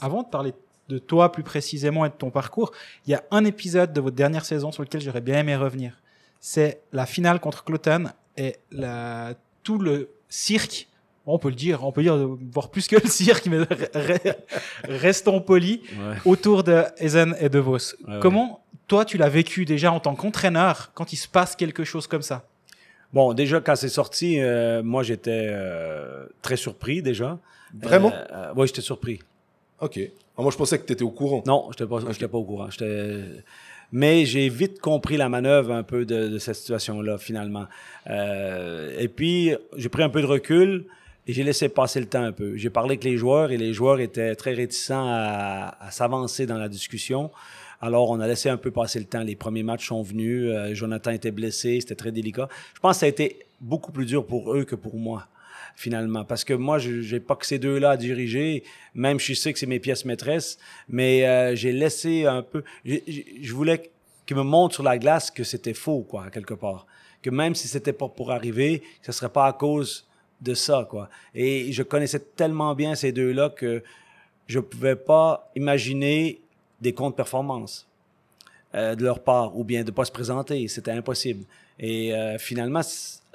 Avant 0.00 0.22
de 0.22 0.28
parler 0.28 0.50
de 0.50 0.56
toi 0.98 1.32
plus 1.32 1.42
précisément 1.42 2.04
et 2.04 2.08
de 2.08 2.14
ton 2.14 2.30
parcours, 2.30 2.72
il 3.06 3.10
y 3.10 3.14
a 3.14 3.22
un 3.30 3.44
épisode 3.44 3.92
de 3.92 4.00
votre 4.00 4.16
dernière 4.16 4.44
saison 4.44 4.72
sur 4.72 4.82
lequel 4.82 5.00
j'aurais 5.00 5.20
bien 5.20 5.38
aimé 5.40 5.56
revenir. 5.56 6.00
C'est 6.40 6.80
la 6.92 7.06
finale 7.06 7.40
contre 7.40 7.64
Cloton 7.64 8.06
et 8.36 8.56
la, 8.70 9.34
tout 9.62 9.78
le 9.78 10.10
cirque, 10.28 10.88
on 11.26 11.38
peut 11.38 11.48
le 11.48 11.54
dire, 11.56 11.84
on 11.84 11.90
peut 11.92 12.02
dire, 12.02 12.16
voire 12.52 12.70
plus 12.70 12.86
que 12.86 12.96
le 12.96 13.08
cirque, 13.08 13.46
mais 13.46 13.58
re- 13.58 13.90
re- 13.92 14.36
restons 14.84 15.40
polis, 15.40 15.80
Ouais. 15.98 16.16
autour 16.24 16.62
de 16.62 16.84
Ezen 16.98 17.34
et 17.40 17.48
de 17.48 17.58
Vos. 17.58 17.78
ouais. 18.06 18.18
Comment 18.20 18.62
toi 18.86 19.04
tu 19.04 19.16
l'as 19.18 19.28
vécu 19.28 19.64
déjà 19.64 19.90
en 19.90 19.98
tant 19.98 20.14
qu'entraîneur 20.14 20.92
quand 20.94 21.12
il 21.12 21.16
se 21.16 21.26
passe 21.26 21.56
quelque 21.56 21.82
chose 21.82 22.06
comme 22.06 22.22
ça? 22.22 22.44
Bon, 23.12 23.32
déjà, 23.34 23.60
quand 23.60 23.74
c'est 23.76 23.88
sorti, 23.88 24.40
euh, 24.40 24.82
moi, 24.82 25.02
j'étais 25.02 25.46
euh, 25.50 26.26
très 26.42 26.56
surpris 26.56 27.02
déjà. 27.02 27.38
Vraiment? 27.74 28.12
Euh, 28.12 28.24
euh, 28.32 28.52
oui, 28.56 28.66
j'étais 28.68 28.80
surpris. 28.82 29.20
Ok. 29.80 30.00
Ah, 30.36 30.42
moi, 30.42 30.50
je 30.50 30.56
pensais 30.56 30.78
que 30.78 30.86
tu 30.86 30.92
étais 30.92 31.02
au 31.02 31.10
courant. 31.10 31.42
Non, 31.46 31.66
je 31.66 31.82
n'étais 31.82 31.86
pas, 31.86 32.12
j'étais 32.12 32.28
pas 32.28 32.38
au 32.38 32.44
courant. 32.44 32.68
Mais 33.92 34.24
j'ai 34.24 34.48
vite 34.48 34.80
compris 34.80 35.16
la 35.16 35.28
manœuvre 35.28 35.72
un 35.72 35.82
peu 35.82 36.04
de, 36.04 36.28
de 36.28 36.38
cette 36.38 36.56
situation-là, 36.56 37.18
finalement. 37.18 37.66
Euh, 38.08 38.98
et 38.98 39.08
puis, 39.08 39.54
j'ai 39.76 39.88
pris 39.88 40.02
un 40.02 40.08
peu 40.08 40.20
de 40.20 40.26
recul 40.26 40.86
et 41.26 41.32
j'ai 41.32 41.44
laissé 41.44 41.68
passer 41.68 42.00
le 42.00 42.06
temps 42.06 42.22
un 42.22 42.32
peu. 42.32 42.56
J'ai 42.56 42.70
parlé 42.70 42.90
avec 42.92 43.04
les 43.04 43.16
joueurs 43.16 43.52
et 43.52 43.56
les 43.56 43.72
joueurs 43.72 44.00
étaient 44.00 44.34
très 44.34 44.54
réticents 44.54 45.06
à, 45.06 45.76
à 45.80 45.90
s'avancer 45.90 46.46
dans 46.46 46.58
la 46.58 46.68
discussion. 46.68 47.30
Alors, 47.80 48.10
on 48.10 48.18
a 48.20 48.26
laissé 48.26 48.48
un 48.48 48.56
peu 48.56 48.70
passer 48.70 48.98
le 48.98 49.04
temps. 49.04 49.22
Les 49.22 49.36
premiers 49.36 49.62
matchs 49.62 49.88
sont 49.88 50.02
venus. 50.02 50.50
euh, 50.50 50.74
Jonathan 50.74 51.12
était 51.12 51.30
blessé. 51.30 51.80
C'était 51.80 51.94
très 51.94 52.10
délicat. 52.10 52.48
Je 52.74 52.80
pense 52.80 52.96
que 52.96 53.00
ça 53.00 53.06
a 53.06 53.08
été 53.08 53.46
beaucoup 53.60 53.92
plus 53.92 54.06
dur 54.06 54.26
pour 54.26 54.52
eux 54.54 54.64
que 54.64 54.74
pour 54.74 54.96
moi 54.96 55.28
finalement. 55.76 56.24
Parce 56.24 56.42
que 56.42 56.54
moi, 56.54 56.78
je 56.78 57.14
n'ai 57.14 57.20
pas 57.20 57.36
que 57.36 57.46
ces 57.46 57.58
deux-là 57.60 57.90
à 57.90 57.96
diriger, 57.96 58.64
même 58.94 59.20
je 59.20 59.34
sais 59.34 59.52
que 59.52 59.58
c'est 59.58 59.66
mes 59.66 59.78
pièces 59.78 60.04
maîtresses, 60.04 60.58
mais 60.88 61.24
euh, 61.26 61.54
j'ai 61.54 61.70
laissé 61.72 62.26
un 62.26 62.42
peu... 62.42 62.64
j'ai- 62.84 63.04
j'ai- 63.06 63.26
Je 63.42 63.52
voulais 63.54 63.90
qu'ils 64.26 64.36
me 64.36 64.42
montrent 64.42 64.74
sur 64.74 64.82
la 64.82 64.98
glace 64.98 65.30
que 65.30 65.44
c'était 65.44 65.74
faux, 65.74 66.00
quoi, 66.02 66.30
quelque 66.30 66.54
part. 66.54 66.86
Que 67.22 67.30
même 67.30 67.54
si 67.54 67.68
c'était 67.68 67.92
pas 67.92 68.08
pour 68.08 68.32
arriver, 68.32 68.82
ce 69.02 69.12
serait 69.12 69.28
pas 69.28 69.46
à 69.46 69.52
cause 69.52 70.08
de 70.40 70.54
ça, 70.54 70.86
quoi. 70.90 71.08
Et 71.34 71.70
je 71.72 71.82
connaissais 71.82 72.20
tellement 72.20 72.74
bien 72.74 72.94
ces 72.94 73.12
deux-là 73.12 73.50
que 73.50 73.82
je 74.48 74.58
pouvais 74.60 74.96
pas 74.96 75.50
imaginer 75.56 76.40
des 76.80 76.92
contre-performances 76.92 77.86
euh, 78.74 78.94
de 78.94 79.04
leur 79.04 79.20
part 79.20 79.56
ou 79.56 79.64
bien 79.64 79.82
de 79.84 79.90
pas 79.90 80.04
se 80.04 80.12
présenter. 80.12 80.68
C'était 80.68 80.90
impossible. 80.92 81.44
Et 81.78 82.14
euh, 82.14 82.38
finalement, 82.38 82.82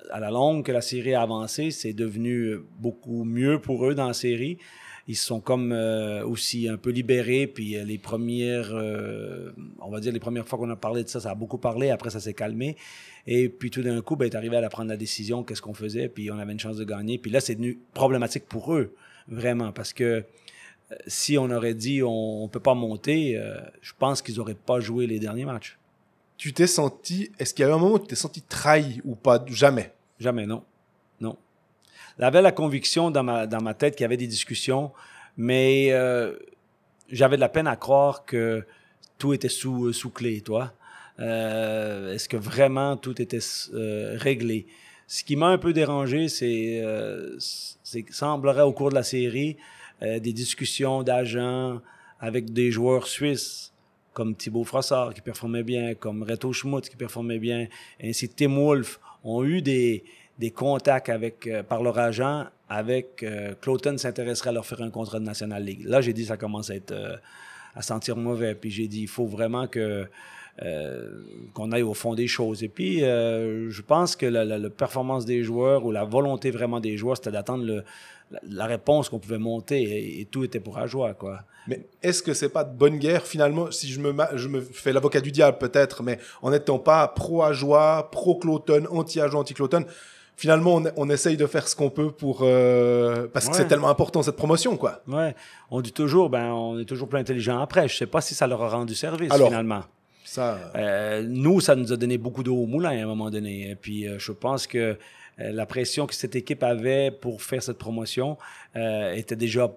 à 0.09 0.19
la 0.19 0.31
longue 0.31 0.65
que 0.65 0.71
la 0.71 0.81
série 0.81 1.13
a 1.13 1.21
avancé, 1.21 1.71
c'est 1.71 1.93
devenu 1.93 2.57
beaucoup 2.79 3.23
mieux 3.23 3.59
pour 3.59 3.85
eux 3.87 3.95
dans 3.95 4.07
la 4.07 4.13
série. 4.13 4.57
Ils 5.07 5.15
sont 5.15 5.39
comme 5.39 5.71
euh, 5.71 6.25
aussi 6.25 6.69
un 6.69 6.77
peu 6.77 6.91
libérés. 6.91 7.47
Puis 7.47 7.75
euh, 7.75 7.83
les 7.83 7.97
premières, 7.97 8.69
euh, 8.73 9.51
on 9.79 9.89
va 9.89 9.99
dire 9.99 10.13
les 10.13 10.19
premières 10.19 10.47
fois 10.47 10.59
qu'on 10.59 10.69
a 10.69 10.75
parlé 10.75 11.03
de 11.03 11.09
ça, 11.09 11.19
ça 11.19 11.31
a 11.31 11.35
beaucoup 11.35 11.57
parlé. 11.57 11.89
Après, 11.89 12.09
ça 12.09 12.19
s'est 12.19 12.33
calmé. 12.33 12.77
Et 13.27 13.49
puis 13.49 13.69
tout 13.69 13.81
d'un 13.81 14.01
coup, 14.01 14.15
ben, 14.15 14.25
est 14.25 14.35
arrivé 14.35 14.57
à 14.57 14.69
prendre 14.69 14.89
la 14.89 14.97
décision, 14.97 15.43
qu'est-ce 15.43 15.61
qu'on 15.61 15.73
faisait. 15.73 16.07
Puis 16.07 16.31
on 16.31 16.37
avait 16.37 16.53
une 16.53 16.59
chance 16.59 16.77
de 16.77 16.83
gagner. 16.83 17.17
Puis 17.17 17.31
là, 17.31 17.39
c'est 17.39 17.55
devenu 17.55 17.79
problématique 17.93 18.45
pour 18.45 18.73
eux, 18.73 18.95
vraiment, 19.27 19.71
parce 19.71 19.93
que 19.93 20.23
euh, 20.91 20.95
si 21.07 21.37
on 21.37 21.49
aurait 21.49 21.73
dit 21.73 22.03
on 22.03 22.43
ne 22.43 22.49
peut 22.49 22.59
pas 22.59 22.73
monter, 22.73 23.37
euh, 23.37 23.59
je 23.81 23.93
pense 23.97 24.21
qu'ils 24.21 24.35
n'auraient 24.35 24.55
pas 24.55 24.79
joué 24.79 25.07
les 25.07 25.19
derniers 25.19 25.45
matchs. 25.45 25.77
Tu 26.41 26.53
t'es 26.53 26.65
senti. 26.65 27.29
Est-ce 27.37 27.53
qu'il 27.53 27.61
y 27.61 27.69
a 27.69 27.71
un 27.71 27.77
moment 27.77 27.93
où 27.93 27.99
tu 27.99 28.07
t'es 28.07 28.15
senti 28.15 28.41
trahi 28.41 28.99
ou 29.05 29.13
pas? 29.13 29.45
Jamais. 29.45 29.93
Jamais, 30.19 30.47
non. 30.47 30.63
Non. 31.19 31.37
J'avais 32.17 32.41
la 32.41 32.51
conviction 32.51 33.11
dans 33.11 33.21
ma, 33.21 33.45
dans 33.45 33.61
ma 33.61 33.75
tête 33.75 33.95
qu'il 33.95 34.05
y 34.05 34.05
avait 34.05 34.17
des 34.17 34.25
discussions, 34.25 34.91
mais 35.37 35.89
euh, 35.91 36.35
j'avais 37.11 37.35
de 37.35 37.41
la 37.41 37.47
peine 37.47 37.67
à 37.67 37.75
croire 37.75 38.25
que 38.25 38.65
tout 39.19 39.35
était 39.35 39.49
sous, 39.49 39.93
sous 39.93 40.09
clé, 40.09 40.41
toi. 40.41 40.73
Euh, 41.19 42.15
Est-ce 42.15 42.27
que 42.27 42.37
vraiment 42.37 42.97
tout 42.97 43.21
était 43.21 43.37
euh, 43.75 44.17
réglé? 44.17 44.65
Ce 45.05 45.23
qui 45.23 45.35
m'a 45.35 45.49
un 45.49 45.59
peu 45.59 45.73
dérangé, 45.73 46.27
c'est 46.27 46.81
euh, 46.83 47.37
que 47.37 48.15
semblerait 48.15 48.63
au 48.63 48.73
cours 48.73 48.89
de 48.89 48.95
la 48.95 49.03
série 49.03 49.57
euh, 50.01 50.17
des 50.17 50.33
discussions 50.33 51.03
d'agents 51.03 51.81
avec 52.19 52.51
des 52.51 52.71
joueurs 52.71 53.05
suisses 53.05 53.70
comme 54.13 54.35
Thibaut 54.35 54.63
Frossard 54.63 55.13
qui 55.13 55.21
performait 55.21 55.63
bien, 55.63 55.93
comme 55.95 56.23
Reto 56.23 56.51
Schmutz 56.53 56.89
qui 56.89 56.95
performait 56.97 57.39
bien, 57.39 57.67
ainsi 58.03 58.27
Tim 58.29 58.55
Wolf 58.55 58.99
ont 59.23 59.43
eu 59.43 59.61
des, 59.61 60.03
des 60.39 60.51
contacts 60.51 61.09
avec, 61.09 61.47
euh, 61.47 61.63
par 61.63 61.81
leur 61.83 61.97
agent 61.99 62.45
avec 62.69 63.23
euh, 63.23 63.53
Cloton 63.61 63.97
s'intéresserait 63.97 64.49
à 64.49 64.53
leur 64.53 64.65
faire 64.65 64.81
un 64.81 64.89
contrat 64.89 65.19
de 65.19 65.25
National 65.25 65.63
League. 65.63 65.83
Là, 65.85 66.01
j'ai 66.01 66.13
dit 66.13 66.25
ça 66.25 66.37
commence 66.37 66.69
à 66.69 66.75
être 66.75 66.91
euh, 66.91 67.15
à 67.75 67.81
sentir 67.81 68.15
mauvais. 68.17 68.55
Puis 68.55 68.71
j'ai 68.71 68.87
dit 68.87 69.01
il 69.01 69.07
faut 69.07 69.25
vraiment 69.25 69.67
que 69.67 70.05
euh, 70.61 71.09
qu'on 71.53 71.71
aille 71.71 71.81
au 71.83 71.93
fond 71.93 72.13
des 72.13 72.27
choses. 72.27 72.63
Et 72.63 72.67
puis, 72.67 73.03
euh, 73.03 73.69
je 73.69 73.81
pense 73.81 74.15
que 74.17 74.25
la, 74.25 74.43
la- 74.43 74.57
la 74.57 74.69
performance 74.69 75.25
des 75.25 75.43
joueurs 75.43 75.85
ou 75.85 75.91
la 75.91 76.03
volonté 76.03 76.51
vraiment 76.51 76.79
des 76.81 76.97
joueurs, 76.97 77.15
c'était 77.17 77.31
d'attendre 77.31 77.63
le- 77.63 77.83
la, 78.31 78.39
la 78.49 78.65
réponse 78.65 79.09
qu'on 79.09 79.19
pouvait 79.19 79.37
monter 79.37 79.81
et, 79.81 80.21
et 80.21 80.25
tout 80.25 80.43
était 80.43 80.59
pour 80.59 80.85
joie 80.87 81.13
quoi. 81.13 81.41
Mais 81.67 81.85
est-ce 82.01 82.23
que 82.23 82.33
c'est 82.33 82.49
pas 82.49 82.63
de 82.63 82.75
bonne 82.75 82.97
guerre 82.97 83.25
finalement 83.27 83.69
Si 83.71 83.91
je 83.91 83.99
me, 83.99 84.15
je 84.35 84.47
me 84.47 84.61
fais 84.61 84.93
l'avocat 84.93 85.21
du 85.21 85.31
diable 85.31 85.57
peut-être, 85.59 86.01
mais 86.01 86.17
en 86.41 86.49
n'étant 86.49 86.79
pas 86.79 87.07
pro-Ajoie, 87.07 88.09
pro-Cloton, 88.11 88.85
anti-Ajoie, 88.89 89.39
anti-Cloton, 89.41 89.85
finalement 90.35 90.75
on, 90.77 90.83
on 90.97 91.09
essaye 91.09 91.37
de 91.37 91.45
faire 91.45 91.67
ce 91.67 91.75
qu'on 91.75 91.91
peut 91.91 92.09
pour 92.11 92.39
euh, 92.41 93.27
parce 93.31 93.47
que 93.47 93.55
c'est 93.55 93.67
tellement 93.67 93.89
important 93.89 94.23
cette 94.23 94.37
promotion 94.37 94.75
quoi. 94.77 95.01
Ouais, 95.07 95.35
on 95.69 95.81
dit 95.81 95.91
toujours, 95.93 96.29
ben, 96.29 96.51
on 96.51 96.79
est 96.79 96.85
toujours 96.85 97.07
plus 97.07 97.19
intelligent 97.19 97.59
après. 97.59 97.87
Je 97.87 97.95
sais 97.97 98.07
pas 98.07 98.21
si 98.21 98.33
ça 98.33 98.47
leur 98.47 98.63
a 98.63 98.69
rendu 98.69 98.95
service 98.95 99.31
Alors, 99.31 99.49
finalement. 99.49 99.83
Ça, 100.23 100.57
Euh, 100.75 101.23
nous, 101.27 101.59
ça 101.59 101.75
nous 101.75 101.91
a 101.91 101.97
donné 101.97 102.17
beaucoup 102.17 102.41
d'eau 102.41 102.55
au 102.55 102.65
moulin 102.65 102.91
à 102.91 103.03
un 103.03 103.05
moment 103.05 103.29
donné. 103.29 103.69
Et 103.71 103.75
puis, 103.75 104.07
euh, 104.07 104.15
je 104.17 104.31
pense 104.31 104.65
que 104.65 104.77
euh, 104.77 104.93
la 105.51 105.65
pression 105.65 106.05
que 106.07 106.13
cette 106.13 106.35
équipe 106.35 106.63
avait 106.63 107.09
pour 107.09 107.41
faire 107.41 107.63
cette 107.63 107.77
promotion 107.77 108.37
euh, 108.75 109.13
était 109.13 109.35
déjà 109.35 109.71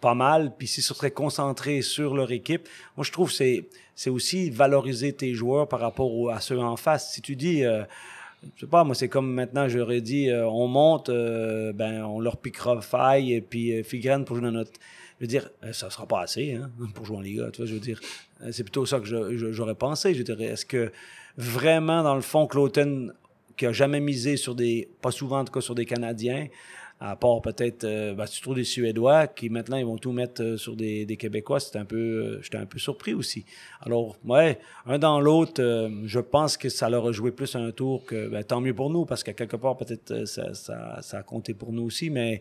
pas 0.00 0.14
mal. 0.14 0.52
Puis, 0.56 0.66
s'ils 0.66 0.82
se 0.82 0.94
seraient 0.94 1.10
concentrés 1.10 1.82
sur 1.82 2.14
leur 2.14 2.32
équipe, 2.32 2.68
moi, 2.96 3.04
je 3.04 3.12
trouve 3.12 3.30
c'est, 3.30 3.64
c'est 3.94 4.10
aussi 4.10 4.50
valoriser 4.50 5.12
tes 5.12 5.34
joueurs 5.34 5.68
par 5.68 5.80
rapport 5.80 6.30
à 6.30 6.40
ceux 6.40 6.58
en 6.58 6.76
face. 6.76 7.12
Si 7.12 7.22
tu 7.22 7.36
dis, 7.36 7.64
euh, 7.64 7.84
je 8.56 8.60
sais 8.60 8.66
pas, 8.66 8.84
moi, 8.84 8.94
c'est 8.94 9.08
comme 9.08 9.32
maintenant, 9.32 9.68
j'aurais 9.68 10.00
dit, 10.00 10.28
euh, 10.28 10.46
on 10.46 10.66
monte, 10.66 11.08
euh, 11.08 11.72
ben, 11.72 12.04
on 12.04 12.20
leur 12.20 12.36
piquera 12.36 12.80
faille 12.80 13.32
et 13.32 13.40
puis 13.40 13.72
euh, 13.78 14.24
pour 14.24 14.36
jouer 14.36 14.46
dans 14.46 14.52
notre. 14.52 14.72
Je 15.18 15.24
veux 15.24 15.28
dire, 15.28 15.48
euh, 15.64 15.72
ça 15.72 15.88
sera 15.88 16.06
pas 16.06 16.20
assez 16.20 16.52
hein, 16.52 16.70
pour 16.94 17.06
jouer 17.06 17.16
en 17.16 17.20
Liga, 17.20 17.48
tu 17.50 17.62
vois, 17.62 17.66
je 17.66 17.74
veux 17.74 17.80
dire. 17.80 18.00
Euh, 18.42 18.52
C'est 18.52 18.64
plutôt 18.64 18.84
ça 18.84 19.00
que 19.00 19.06
j'aurais 19.06 19.74
pensé. 19.74 20.14
Je 20.14 20.22
dirais, 20.22 20.44
est-ce 20.44 20.66
que 20.66 20.92
vraiment, 21.38 22.02
dans 22.02 22.14
le 22.14 22.20
fond, 22.20 22.46
Cloten, 22.46 23.14
qui 23.56 23.66
a 23.66 23.72
jamais 23.72 24.00
misé 24.00 24.36
sur 24.36 24.54
des, 24.54 24.88
pas 25.00 25.10
souvent 25.10 25.40
en 25.40 25.44
tout 25.44 25.52
cas 25.52 25.60
sur 25.60 25.74
des 25.74 25.86
Canadiens, 25.86 26.48
à 26.98 27.14
part 27.14 27.42
peut-être, 27.42 27.84
euh, 27.84 28.14
ben, 28.14 28.24
tu 28.24 28.40
trouves 28.40 28.54
des 28.54 28.64
Suédois 28.64 29.26
qui 29.26 29.50
maintenant 29.50 29.76
ils 29.76 29.84
vont 29.84 29.98
tout 29.98 30.12
mettre 30.12 30.42
euh, 30.42 30.56
sur 30.56 30.74
des, 30.76 31.04
des 31.04 31.16
Québécois, 31.16 31.60
c'était 31.60 31.78
un 31.78 31.84
peu, 31.84 31.96
euh, 31.96 32.42
j'étais 32.42 32.56
un 32.56 32.64
peu 32.64 32.78
surpris 32.78 33.12
aussi. 33.12 33.44
Alors, 33.82 34.16
ouais, 34.24 34.58
un 34.86 34.98
dans 34.98 35.20
l'autre, 35.20 35.62
euh, 35.62 35.90
je 36.06 36.20
pense 36.20 36.56
que 36.56 36.70
ça 36.70 36.88
leur 36.88 37.06
a 37.06 37.12
joué 37.12 37.32
plus 37.32 37.54
un 37.54 37.70
tour 37.70 38.04
que, 38.06 38.28
ben, 38.28 38.42
tant 38.42 38.62
mieux 38.62 38.74
pour 38.74 38.88
nous, 38.88 39.04
parce 39.04 39.22
qu'à 39.22 39.34
quelque 39.34 39.56
part, 39.56 39.76
peut-être, 39.76 40.24
ça, 40.24 40.54
ça, 40.54 41.00
ça 41.02 41.18
a 41.18 41.22
compté 41.22 41.52
pour 41.52 41.72
nous 41.72 41.82
aussi, 41.82 42.08
mais 42.08 42.40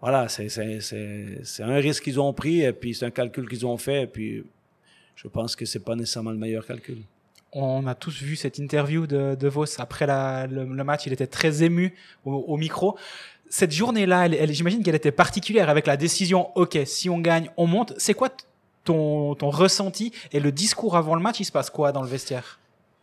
voilà, 0.00 0.28
c'est 0.28 1.62
un 1.62 1.76
risque 1.76 2.04
qu'ils 2.04 2.20
ont 2.20 2.32
pris, 2.32 2.62
et 2.62 2.72
puis 2.72 2.94
c'est 2.94 3.06
un 3.06 3.10
calcul 3.10 3.48
qu'ils 3.48 3.64
ont 3.66 3.78
fait, 3.78 4.02
et 4.02 4.06
puis 4.06 4.44
je 5.14 5.28
pense 5.28 5.56
que 5.56 5.64
c'est 5.64 5.84
pas 5.84 5.96
nécessairement 5.96 6.32
le 6.32 6.38
meilleur 6.38 6.66
calcul. 6.66 6.98
On 7.52 7.86
a 7.86 7.94
tous 7.94 8.22
vu 8.22 8.36
cette 8.36 8.58
interview 8.58 9.06
de, 9.06 9.34
de 9.34 9.48
Vos 9.48 9.64
après 9.80 10.06
la- 10.06 10.46
le, 10.46 10.64
le 10.64 10.84
match. 10.84 11.06
Il 11.06 11.12
était 11.12 11.26
très 11.26 11.62
ému 11.64 11.94
au, 12.24 12.32
au 12.32 12.56
micro. 12.56 12.96
Cette 13.48 13.72
journée-là, 13.72 14.26
elle, 14.26 14.34
elle- 14.34 14.52
j'imagine 14.52 14.82
qu'elle 14.84 14.94
était 14.94 15.10
particulière 15.10 15.68
avec 15.68 15.86
la 15.86 15.96
décision 15.96 16.50
OK, 16.56 16.78
si 16.86 17.10
on 17.10 17.18
gagne, 17.18 17.50
on 17.56 17.66
monte. 17.66 17.92
C'est 17.98 18.14
quoi 18.14 18.28
ton, 18.84 19.34
ton 19.34 19.50
ressenti 19.50 20.12
et 20.32 20.38
le 20.40 20.52
discours 20.52 20.96
avant 20.96 21.14
le 21.16 21.20
match 21.22 21.40
Il 21.40 21.44
se 21.44 21.52
passe 21.52 21.70
quoi 21.70 21.90
dans 21.92 22.02
le 22.02 22.08
vestiaire? 22.08 22.58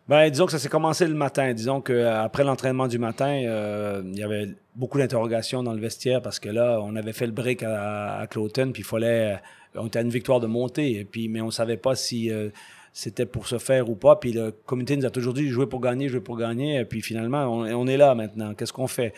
Ben, 0.08 0.30
disons 0.30 0.46
que 0.46 0.54
ça 0.54 0.60
s'est 0.60 0.70
commencé 0.70 1.06
le 1.06 1.14
matin. 1.14 1.54
Disons 1.54 1.82
qu'après 1.82 2.46
l'entraînement 2.46 2.88
du 2.88 2.98
matin, 2.98 3.42
euh, 3.46 4.02
il 4.06 4.18
y 4.18 4.24
avait 4.24 4.48
beaucoup 4.74 4.98
d'interrogations 4.98 5.64
dans 5.64 5.74
le 5.74 5.82
vestiaire 5.82 6.22
parce 6.22 6.40
que 6.40 6.48
là, 6.48 6.80
on 6.82 6.96
avait 6.96 7.12
fait 7.12 7.26
le 7.26 7.34
break 7.34 7.64
à, 7.64 8.20
à 8.20 8.28
Cloton, 8.28 8.72
puis 8.72 8.84
il 8.84 8.86
fallait. 8.86 9.34
euh, 9.34 9.38
On 9.82 9.88
était 9.88 10.00
à 10.00 10.04
une 10.04 10.10
victoire 10.10 10.40
de 10.40 10.48
montée, 10.48 10.94
et 10.98 11.04
puis, 11.04 11.28
mais 11.28 11.42
on 11.42 11.52
savait 11.52 11.76
pas 11.76 11.96
si 11.96 12.32
euh, 12.32 12.50
c'était 12.94 13.26
pour 13.26 13.48
se 13.48 13.58
faire 13.58 13.90
ou 13.90 13.96
pas. 13.96 14.16
Puis 14.16 14.34
le 14.34 14.52
comité 14.52 14.98
nous 14.98 15.06
a 15.06 15.10
toujours 15.10 15.34
dit 15.34 15.48
jouer 15.50 15.68
pour 15.68 15.82
gagner, 15.82 16.10
jouer 16.10 16.22
pour 16.22 16.38
gagner. 16.38 16.80
Et 16.80 16.86
puis 16.86 17.02
finalement, 17.02 17.46
on, 17.46 17.88
est 17.88 17.98
là 17.98 18.16
maintenant. 18.16 18.54
Qu'est-ce 18.54 18.74
qu'on 18.74 18.88
fait? 18.88 19.14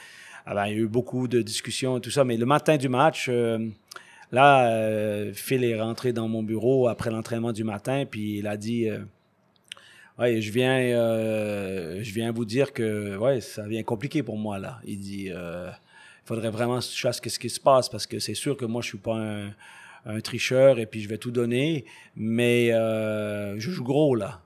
Ah 0.45 0.53
ben, 0.53 0.67
il 0.67 0.73
y 0.73 0.75
a 0.75 0.79
eu 0.79 0.87
beaucoup 0.87 1.27
de 1.27 1.41
discussions 1.41 1.97
et 1.97 2.01
tout 2.01 2.11
ça, 2.11 2.23
mais 2.23 2.37
le 2.37 2.45
matin 2.45 2.77
du 2.77 2.89
match, 2.89 3.27
euh, 3.29 3.59
là, 4.31 4.69
euh, 4.69 5.31
Phil 5.33 5.63
est 5.63 5.79
rentré 5.79 6.11
dans 6.11 6.27
mon 6.27 6.43
bureau 6.43 6.87
après 6.87 7.11
l'entraînement 7.11 7.51
du 7.51 7.63
matin, 7.63 8.05
puis 8.09 8.39
il 8.39 8.47
a 8.47 8.57
dit. 8.57 8.89
euh, 8.89 8.99
Ouais, 10.17 10.41
je 10.41 10.51
viens, 10.51 10.77
euh, 10.79 12.03
je 12.03 12.13
viens 12.13 12.33
vous 12.33 12.43
dire 12.43 12.73
que 12.73 13.15
ouais, 13.15 13.39
ça 13.39 13.63
devient 13.63 13.85
compliqué 13.85 14.21
pour 14.21 14.37
moi 14.37 14.59
là. 14.59 14.81
Il 14.83 14.99
dit, 14.99 15.27
il 15.27 15.71
faudrait 16.25 16.49
vraiment 16.49 16.79
que 16.79 17.29
ce 17.29 17.39
qui 17.39 17.49
se 17.49 17.59
passe 17.61 17.87
parce 17.87 18.05
que 18.05 18.19
c'est 18.19 18.33
sûr 18.33 18.57
que 18.57 18.65
moi 18.65 18.81
je 18.81 18.89
suis 18.89 18.97
pas 18.97 19.15
un, 19.15 19.53
un 20.09 20.21
tricheur 20.21 20.79
et 20.79 20.85
puis 20.85 21.01
je 21.01 21.09
vais 21.09 21.17
tout 21.17 21.31
donner, 21.31 21.85
mais 22.15 22.71
euh, 22.73 23.59
je 23.59 23.69
joue 23.71 23.83
gros 23.83 24.15
là. 24.15 24.41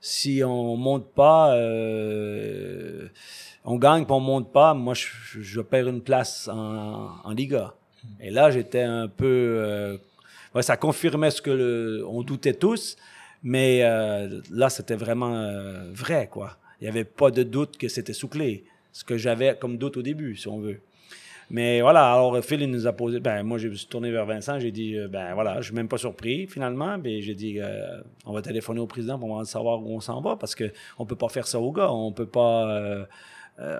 Si 0.00 0.42
on 0.44 0.76
monte 0.76 1.12
pas, 1.12 1.54
euh, 1.56 3.08
on 3.64 3.76
gagne, 3.76 4.04
puis 4.04 4.12
on 4.12 4.20
monte 4.20 4.52
pas, 4.52 4.72
moi 4.74 4.94
je, 4.94 5.08
je 5.40 5.60
perds 5.60 5.88
une 5.88 6.00
place 6.02 6.48
en, 6.48 7.10
en 7.24 7.30
Liga. 7.32 7.74
Et 8.20 8.30
là 8.30 8.50
j'étais 8.50 8.82
un 8.82 9.08
peu, 9.08 9.26
euh, 9.26 9.98
ouais, 10.54 10.62
ça 10.62 10.76
confirmait 10.76 11.30
ce 11.30 11.42
que 11.42 11.50
le- 11.50 12.04
on 12.08 12.22
doutait 12.22 12.54
tous. 12.54 12.96
Mais 13.42 13.80
là, 14.50 14.68
c'était 14.68 14.96
vraiment 14.96 15.32
vrai, 15.94 16.28
quoi. 16.30 16.58
Il 16.78 16.84
n'y 16.84 16.88
avait 16.90 17.04
pas 17.04 17.30
de 17.30 17.42
doute 17.42 17.78
que 17.78 17.88
c'était 17.88 18.12
sous-clé. 18.12 18.64
Ce 18.92 19.02
que 19.02 19.16
j'avais 19.16 19.56
comme 19.58 19.78
doute 19.78 19.96
au 19.96 20.02
début, 20.02 20.36
si 20.36 20.46
on 20.46 20.58
veut. 20.58 20.80
Mais 21.50 21.80
voilà, 21.80 22.12
alors 22.12 22.38
Phil, 22.44 22.62
il 22.62 22.70
nous 22.70 22.86
a 22.86 22.92
posé. 22.92 23.18
Ben, 23.18 23.42
moi, 23.42 23.58
je 23.58 23.68
me 23.68 23.74
suis 23.74 23.88
tourné 23.88 24.10
vers 24.12 24.24
Vincent. 24.24 24.60
J'ai 24.60 24.70
dit, 24.70 24.96
euh, 24.96 25.08
ben 25.08 25.34
voilà, 25.34 25.60
je 25.60 25.66
suis 25.66 25.74
même 25.74 25.88
pas 25.88 25.98
surpris, 25.98 26.46
finalement. 26.46 26.96
Mais 26.96 27.20
j'ai 27.20 27.34
dit, 27.34 27.58
euh, 27.60 28.00
on 28.24 28.32
va 28.32 28.40
téléphoner 28.40 28.78
au 28.80 28.86
président 28.86 29.18
pour 29.18 29.44
savoir 29.44 29.82
où 29.82 29.94
on 29.94 30.00
s'en 30.00 30.20
va 30.20 30.36
parce 30.36 30.54
qu'on 30.54 31.06
peut 31.06 31.16
pas 31.16 31.28
faire 31.28 31.48
ça 31.48 31.58
aux 31.58 31.72
gars. 31.72 31.90
On 31.90 32.12
peut 32.12 32.26
pas. 32.26 32.70
euh, 32.70 33.04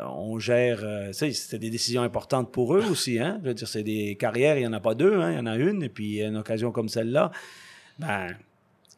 on 0.09 0.39
gère. 0.41 0.81
euh, 0.83 1.13
c'était 1.13 1.59
des 1.59 1.71
décisions 1.71 2.03
importantes 2.03 2.51
pour 2.51 2.75
eux 2.75 2.85
aussi. 2.91 3.19
Hein? 3.21 3.39
Je 3.43 3.49
veux 3.49 3.55
dire, 3.55 3.69
c'est 3.69 3.85
des 3.85 4.17
carrières, 4.17 4.57
il 4.57 4.61
n'y 4.61 4.67
en 4.67 4.73
a 4.73 4.81
pas 4.81 4.95
deux, 4.95 5.21
hein? 5.21 5.31
il 5.31 5.37
y 5.37 5.41
en 5.41 5.47
a 5.47 5.57
une. 5.57 5.83
Et 5.85 5.89
puis, 5.89 6.21
une 6.21 6.37
occasion 6.39 6.73
comme 6.73 6.89
celle-là, 6.89 7.31
ben, 7.99 8.35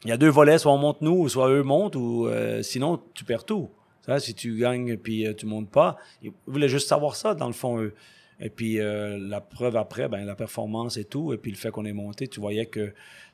il 0.05 0.09
y 0.09 0.13
a 0.13 0.17
deux 0.17 0.31
volets, 0.31 0.59
soit 0.59 0.73
on 0.73 0.79
monte 0.79 1.03
nous, 1.03 1.29
soit 1.29 1.51
eux 1.51 1.63
montent, 1.63 1.95
ou 1.95 2.29
sinon 2.63 3.01
tu 3.15 3.25
perds 3.25 3.45
tout. 3.45 3.71
Ça, 4.05 4.19
si 4.19 4.35
tu 4.35 4.59
gagnes 4.59 4.97
puis 4.97 5.27
tu 5.37 5.47
montes 5.47 5.71
pas, 5.71 5.97
ils 6.23 6.33
voulaient 6.49 6.69
juste 6.69 6.89
savoir 6.89 7.15
ça 7.15 7.35
dans 7.37 7.47
le 7.47 7.53
fond 7.53 7.79
eux. 7.79 7.95
Et 8.43 8.51
puis 8.51 8.81
euh, 8.81 9.19
la 9.19 9.41
preuve 9.41 9.77
après, 9.77 10.09
ben 10.09 10.25
la 10.25 10.35
performance 10.35 10.97
et 10.97 11.05
tout, 11.05 11.33
et 11.33 11.39
puis 11.39 11.53
le 11.53 11.57
fait 11.57 11.71
qu'on 11.71 11.85
est 11.85 11.93
monté, 11.93 12.27
tu 12.27 12.41
voyais 12.41 12.67
que 12.67 12.93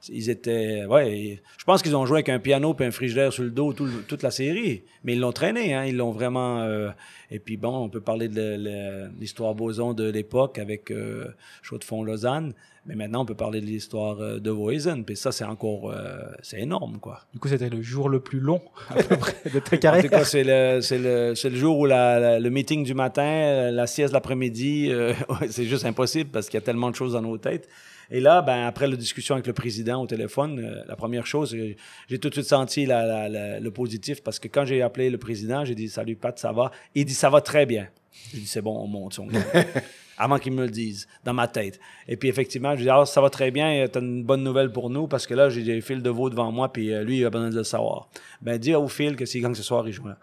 ils 0.08 0.30
étaient, 0.30 0.84
ouais, 0.86 1.40
je 1.58 1.64
pense 1.64 1.82
qu'ils 1.82 1.96
ont 1.96 2.06
joué 2.06 2.18
avec 2.18 2.28
un 2.28 2.38
piano 2.38 2.74
et 2.78 2.84
un 2.84 2.90
frigidaire 2.90 3.32
sur 3.32 3.42
le 3.42 3.50
dos 3.50 3.72
tout 3.72 3.88
toute 4.06 4.22
la 4.22 4.30
série, 4.30 4.82
mais 5.04 5.14
ils 5.14 5.20
l'ont 5.20 5.32
traîné, 5.32 5.74
hein, 5.74 5.84
ils 5.84 5.96
l'ont 5.96 6.12
vraiment. 6.12 6.60
euh, 6.62 6.88
et 7.30 7.38
puis 7.40 7.56
bon, 7.56 7.76
on 7.76 7.88
peut 7.88 8.00
parler 8.00 8.28
de 8.28 9.08
l'histoire 9.20 9.54
boson 9.54 9.92
de 9.94 10.08
l'époque 10.08 10.58
avec 10.58 10.90
euh, 10.90 11.26
Chaux 11.62 11.78
de 11.78 11.84
Fond 11.84 12.02
Lausanne, 12.04 12.54
mais 12.86 12.94
maintenant 12.94 13.22
on 13.22 13.26
peut 13.26 13.34
parler 13.34 13.60
de 13.60 13.66
l'histoire 13.66 14.18
euh, 14.20 14.38
de 14.38 14.50
Voisin, 14.50 15.02
puis 15.02 15.16
ça 15.16 15.30
c'est 15.32 15.44
encore, 15.44 15.90
euh, 15.90 16.20
c'est 16.42 16.60
énorme 16.60 16.98
quoi. 17.00 17.20
Du 17.34 17.40
coup, 17.40 17.48
c'était 17.48 17.68
le 17.68 17.82
jour 17.82 18.08
le 18.08 18.20
plus 18.20 18.40
long 18.40 18.62
à 18.90 19.02
peu 19.02 19.16
près 19.18 19.34
de 19.52 19.58
ta 19.58 19.76
En 19.76 19.78
carrière. 19.78 20.04
tout 20.04 20.10
cas, 20.10 20.24
c'est 20.24 20.44
le, 20.44 20.80
c'est 20.80 20.98
le, 20.98 21.34
c'est 21.34 21.50
le 21.50 21.56
jour 21.56 21.76
où 21.78 21.86
la, 21.86 22.18
la- 22.20 22.40
le 22.40 22.50
meeting 22.50 22.84
du 22.84 22.94
matin, 22.94 23.22
euh, 23.26 23.70
la 23.72 23.86
sieste 23.88 24.14
l'après-midi, 24.14 24.88
euh, 24.90 25.12
c'est 25.50 25.64
juste 25.66 25.84
impossible 25.84 26.30
parce 26.30 26.46
qu'il 26.48 26.54
y 26.58 26.62
a 26.62 26.64
tellement 26.64 26.90
de 26.90 26.94
choses 26.96 27.12
dans 27.14 27.22
nos 27.22 27.36
têtes. 27.36 27.68
Et 28.10 28.20
là, 28.20 28.40
ben, 28.42 28.66
après 28.66 28.86
la 28.86 28.96
discussion 28.96 29.34
avec 29.34 29.46
le 29.46 29.52
président 29.52 30.02
au 30.02 30.06
téléphone, 30.06 30.58
euh, 30.60 30.82
la 30.86 30.96
première 30.96 31.26
chose, 31.26 31.54
euh, 31.54 31.74
j'ai 32.08 32.18
tout 32.18 32.28
de 32.30 32.34
suite 32.34 32.46
senti 32.46 32.86
la- 32.86 33.04
la- 33.04 33.28
la- 33.28 33.60
le 33.60 33.70
positif 33.70 34.22
parce 34.22 34.38
que 34.38 34.48
quand 34.48 34.64
j'ai 34.64 34.80
appelé 34.80 35.10
le 35.10 35.18
président, 35.18 35.64
j'ai 35.64 35.74
dit 35.74 35.88
Salut 35.90 36.16
Pat, 36.16 36.38
ça 36.38 36.52
va? 36.52 36.70
Il 36.94 37.04
dit 37.04 37.12
Ça 37.14 37.28
va 37.28 37.40
très 37.42 37.66
bien. 37.66 37.88
J'ai 38.32 38.38
dit 38.38 38.46
C'est 38.46 38.62
bon, 38.62 38.76
on 38.82 38.86
monte. 38.86 39.18
on. 39.18 39.28
Avant 40.20 40.38
qu'il 40.38 40.52
me 40.52 40.64
le 40.64 40.70
dise, 40.70 41.06
dans 41.22 41.32
ma 41.34 41.46
tête. 41.46 41.78
Et 42.08 42.16
puis 42.16 42.28
effectivement, 42.28 42.74
je 42.74 42.82
dis 42.82 42.90
Alors, 42.90 43.06
ça 43.06 43.20
va 43.20 43.30
très 43.30 43.50
bien, 43.50 43.86
tu 43.86 43.98
as 43.98 44.00
une 44.00 44.24
bonne 44.24 44.42
nouvelle 44.42 44.72
pour 44.72 44.90
nous 44.90 45.06
parce 45.06 45.26
que 45.26 45.34
là, 45.34 45.48
j'ai 45.50 45.62
des 45.62 45.80
fils 45.80 46.02
de 46.02 46.10
veau 46.10 46.28
devant 46.30 46.50
moi, 46.50 46.72
puis 46.72 46.92
euh, 46.92 47.04
lui, 47.04 47.18
il 47.18 47.24
a 47.26 47.30
besoin 47.30 47.50
de 47.50 47.54
le 47.56 47.62
savoir. 47.62 48.08
Ben, 48.42 48.58
dis 48.58 48.74
au 48.74 48.88
fil 48.88 49.14
que 49.16 49.24
s'il 49.26 49.42
gagne 49.42 49.54
ce 49.54 49.62
soir, 49.62 49.86
il 49.86 49.92
joue 49.92 50.08
là. 50.08 50.16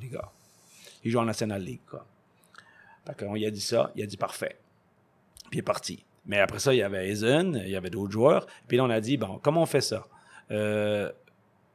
Les 0.00 0.08
gars, 0.08 0.30
il 1.02 1.10
joue 1.10 1.18
en 1.18 1.24
National 1.24 1.62
League, 1.62 1.80
quoi. 1.88 2.06
Fait 3.06 3.24
qu'on 3.24 3.34
lui 3.34 3.44
a 3.46 3.50
dit 3.50 3.60
ça, 3.60 3.90
il 3.96 4.02
a 4.02 4.06
dit 4.06 4.16
parfait. 4.16 4.56
Puis 5.50 5.54
il 5.54 5.58
est 5.58 5.62
parti. 5.62 6.04
Mais 6.26 6.38
après 6.38 6.58
ça, 6.58 6.72
il 6.74 6.78
y 6.78 6.82
avait 6.82 7.08
Eisen, 7.08 7.60
il 7.64 7.70
y 7.70 7.76
avait 7.76 7.90
d'autres 7.90 8.12
joueurs. 8.12 8.46
Puis 8.66 8.76
là, 8.78 8.84
on 8.84 8.90
a 8.90 9.00
dit, 9.00 9.16
bon, 9.16 9.38
comment 9.42 9.62
on 9.62 9.66
fait 9.66 9.80
ça? 9.82 10.06
Euh, 10.50 11.10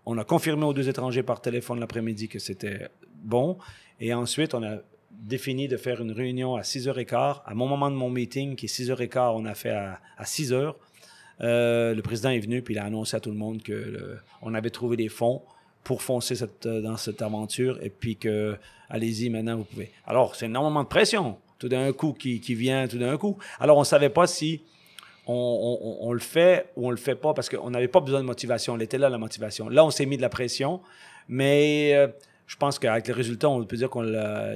on 0.06 0.18
a 0.18 0.24
confirmé 0.24 0.66
aux 0.66 0.74
deux 0.74 0.90
étrangers 0.90 1.22
par 1.24 1.40
téléphone 1.42 1.80
l'après-midi 1.80 2.28
que 2.30 2.40
c'était 2.40 2.90
bon. 3.22 3.58
Et 4.00 4.14
ensuite, 4.14 4.54
on 4.56 4.64
a 4.64 4.78
défini 5.12 5.68
de 5.68 5.78
faire 5.78 6.02
une 6.02 6.12
réunion 6.12 6.56
à 6.56 6.62
6h15. 6.62 7.42
À 7.46 7.54
mon 7.54 7.68
moment 7.68 7.92
de 7.92 7.96
mon 7.96 8.10
meeting, 8.10 8.56
qui 8.56 8.66
est 8.66 8.70
6h15, 8.70 9.34
on 9.36 9.46
a 9.46 9.54
fait 9.54 9.70
à, 9.72 10.00
à 10.18 10.24
6h. 10.24 10.74
Euh, 11.42 11.94
le 11.94 12.02
président 12.02 12.30
est 12.30 12.40
venu, 12.40 12.62
puis 12.62 12.74
il 12.74 12.80
a 12.80 12.86
annoncé 12.86 13.16
à 13.16 13.20
tout 13.20 13.30
le 13.30 13.38
monde 13.38 13.62
que 13.62 13.72
le- 13.72 14.20
on 14.42 14.54
avait 14.54 14.70
trouvé 14.72 14.98
des 14.98 15.10
fonds 15.10 15.42
pour 15.84 16.02
foncer 16.02 16.36
euh, 16.66 16.82
dans 16.82 16.98
cette 16.98 17.22
aventure, 17.22 17.80
et 17.82 17.90
puis 17.90 18.18
que, 18.18 18.58
allez-y, 18.90 19.30
maintenant, 19.30 19.58
vous 19.58 19.64
pouvez. 19.64 19.92
Alors, 20.06 20.36
c'est 20.36 20.48
énormément 20.48 20.84
de 20.84 20.88
pression, 20.90 21.38
tout 21.60 21.70
d'un 21.70 21.92
coup, 21.94 22.14
qui, 22.14 22.40
qui 22.42 22.56
vient 22.56 22.88
tout 22.88 22.98
d'un 22.98 23.18
coup. 23.18 23.38
Alors, 23.60 23.78
on 23.78 23.82
ne 23.82 23.86
savait 23.86 24.10
pas 24.10 24.26
si 24.28 24.64
on, 25.28 25.98
on- 26.02 26.12
le 26.14 26.20
fait 26.20 26.70
ou 26.76 26.88
on 26.88 26.90
le 26.92 26.98
fait 26.98 27.16
pas 27.16 27.34
parce 27.36 27.50
qu'on 27.50 27.70
n'avait 27.70 27.88
pas 27.88 28.00
besoin 28.00 28.20
de 28.22 28.26
motivation. 28.26 28.76
Elle 28.76 28.82
était 28.82 28.98
là, 28.98 29.10
la 29.10 29.18
motivation. 29.20 29.70
Là, 29.70 29.86
on 29.86 29.92
s'est 29.92 30.06
mis 30.08 30.18
de 30.18 30.22
la 30.24 30.30
pression, 30.30 30.82
mais 31.28 31.94
euh, 31.96 32.08
je 32.48 32.56
pense 32.56 32.80
qu'avec 32.80 33.06
les 33.08 33.14
résultats, 33.14 33.50
on 33.50 33.64
peut 33.66 33.78
dire 33.78 33.90
qu'on 33.92 34.04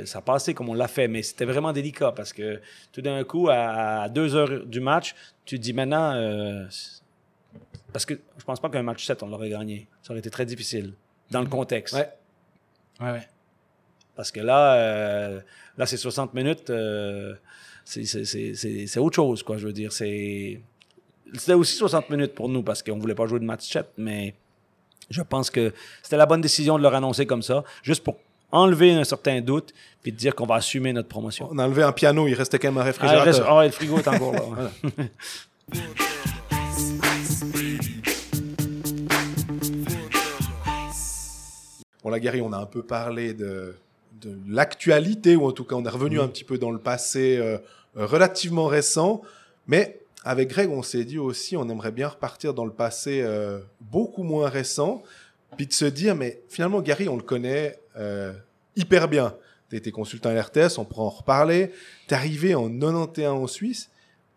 ça 0.06 0.18
a 0.18 0.22
passé 0.22 0.54
comme 0.56 0.70
on 0.70 0.74
l'a 0.74 0.88
fait, 0.88 1.08
mais 1.08 1.22
c'était 1.22 1.46
vraiment 1.46 1.72
délicat 1.74 2.12
parce 2.14 2.34
que 2.34 2.60
tout 2.92 3.02
d'un 3.04 3.24
coup, 3.24 3.50
à, 3.50 4.04
à 4.04 4.10
deux 4.10 4.34
heures 4.36 4.66
du 4.66 4.80
match, 4.80 5.14
tu 5.46 5.58
te 5.58 5.62
dis 5.62 5.74
maintenant, 5.74 6.14
euh, 6.16 6.66
parce 7.92 8.06
que 8.06 8.16
je 8.38 8.44
pense 8.44 8.60
pas 8.60 8.70
qu'un 8.70 8.82
match 8.82 9.06
7, 9.06 9.22
on 9.22 9.28
l'aurait 9.28 9.50
gagné. 9.50 9.88
Ça 10.02 10.12
aurait 10.14 10.20
été 10.20 10.32
très 10.32 10.46
difficile 10.48 10.94
dans 11.30 11.42
le 11.42 11.48
contexte. 11.48 11.94
Ouais. 11.94 12.10
Ouais, 13.00 13.12
ouais. 13.12 13.28
Parce 14.16 14.32
que 14.32 14.40
là, 14.40 14.76
euh, 14.76 15.40
là 15.78 15.86
c'est 15.86 15.98
60 15.98 16.34
minutes. 16.34 16.70
euh, 16.70 17.34
c'est- 17.86 18.98
autre 19.00 19.16
chose, 19.16 19.44
quoi. 19.44 19.58
Je 19.58 19.68
veux 19.68 19.74
dire. 19.74 19.92
C'était 19.92 20.60
aussi 21.54 21.76
60 21.76 22.10
minutes 22.10 22.34
pour 22.36 22.48
nous 22.50 22.62
parce 22.64 22.84
qu'on 22.84 22.98
voulait 23.00 23.16
pas 23.16 23.26
jouer 23.26 23.40
de 23.40 23.46
match 23.46 23.70
7, 23.72 23.88
mais 23.98 24.36
je 25.10 25.22
pense 25.22 25.50
que 25.50 25.74
c'était 26.02 26.18
la 26.18 26.26
bonne 26.28 26.42
décision 26.42 26.78
de 26.78 26.84
leur 26.84 26.94
annoncer 26.96 27.26
comme 27.26 27.42
ça, 27.42 27.64
juste 27.82 28.04
pour 28.04 28.18
enlever 28.52 28.94
un 28.94 29.04
certain 29.04 29.42
doute 29.42 29.74
puis 30.04 30.12
de 30.12 30.18
dire 30.18 30.36
qu'on 30.36 30.46
va 30.46 30.56
assumer 30.56 30.94
notre 30.94 31.10
promotion. 31.10 31.50
On 31.52 31.58
a 31.58 31.66
enlevé 31.66 31.82
un 31.82 31.92
piano, 31.92 32.28
il 32.28 32.36
restait 32.36 32.60
quand 32.60 32.68
même 32.68 32.78
un 32.78 32.82
Ah, 32.82 32.84
réfrigérateur. 32.86 33.26
reste- 33.26 33.44
ah 33.48 33.58
ouais, 33.58 33.66
le 33.66 33.72
frigo 33.72 33.98
est 33.98 34.08
encore 34.08 34.34
là. 34.34 34.70
Bon, 42.04 42.10
la 42.10 42.20
Gary, 42.20 42.42
on 42.42 42.52
a 42.52 42.58
un 42.58 42.66
peu 42.66 42.84
parlé 42.84 43.34
de, 43.34 43.76
de 44.26 44.38
l'actualité, 44.48 45.36
ou 45.36 45.46
en 45.46 45.52
tout 45.52 45.64
cas, 45.64 45.76
on 45.76 45.86
est 45.86 45.90
revenu 45.90 46.20
un 46.20 46.28
petit 46.28 46.44
peu 46.44 46.58
dans 46.58 46.72
le 46.72 46.80
passé 46.80 47.38
euh, 47.38 47.58
relativement 47.96 48.68
récent. 48.68 49.22
Mais 49.68 50.00
avec 50.24 50.50
Greg, 50.50 50.70
on 50.70 50.84
s'est 50.84 51.04
dit 51.04 51.18
aussi, 51.18 51.58
on 51.58 51.68
aimerait 51.70 51.92
bien 51.92 52.08
repartir 52.08 52.54
dans 52.54 52.66
le 52.66 52.72
passé 52.72 53.22
euh, 53.22 53.60
beaucoup 53.82 54.24
moins 54.24 54.50
récent, 54.50 55.04
puis 55.58 55.68
de 55.68 55.74
se 55.74 55.86
dire, 55.86 56.16
mais 56.16 56.42
finalement, 56.50 56.82
Gary, 56.82 57.10
on 57.10 57.16
le 57.16 57.24
connaît 57.24 57.80
euh, 57.98 58.34
hyper 58.76 59.08
bien. 59.08 59.36
Tu 59.70 59.76
été 59.76 59.92
consultant 59.92 60.30
à 60.30 60.34
l'RTS, 60.34 60.78
on 60.78 60.86
pourra 60.86 61.04
en 61.04 61.10
reparler. 61.10 61.72
Tu 62.08 62.14
es 62.14 62.18
arrivé 62.18 62.56
en 62.56 62.70
91 62.70 63.44
en 63.44 63.48
Suisse. 63.48 63.90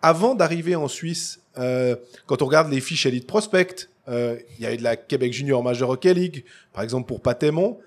Avant 0.03 0.35
d'arriver 0.35 0.77
en 0.77 0.89
Suisse, 0.89 1.41
euh, 1.59 1.97
quand 2.27 2.43
on 2.43 2.47
regarde 2.47 2.71
les 2.71 2.81
fiches 2.81 3.07
Elite 3.07 3.27
Prospect, 3.27 3.89
euh, 4.09 4.39
il 4.59 4.65
y 4.65 4.67
a 4.67 4.75
eu 4.75 4.77
de 4.77 4.83
la 4.83 4.97
Québec 4.97 5.33
Junior 5.33 5.63
Major 5.63 5.91
Hockey 5.91 6.15
League, 6.15 6.45
par 6.73 6.83
exemple 6.83 7.09
pour 7.09 7.21
Patémon. 7.21 7.79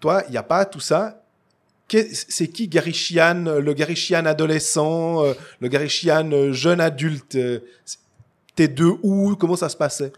Toi, 0.00 0.22
il 0.28 0.32
n'y 0.32 0.36
a 0.36 0.42
pas 0.42 0.64
tout 0.64 0.80
ça. 0.80 1.22
C'est 1.90 2.48
qui 2.48 2.68
Gary 2.68 2.92
Chian, 2.92 3.46
euh, 3.46 3.60
le 3.60 3.72
Gary 3.72 3.96
adolescent, 4.14 5.24
euh, 5.24 5.32
le 5.60 5.68
Gary 5.68 5.90
euh, 6.06 6.52
jeune 6.52 6.80
adulte 6.80 7.38
T'es 8.54 8.68
de 8.68 8.84
où? 9.02 9.36
Comment 9.36 9.56
ça 9.56 9.68
se 9.68 9.76
passait? 9.76 10.12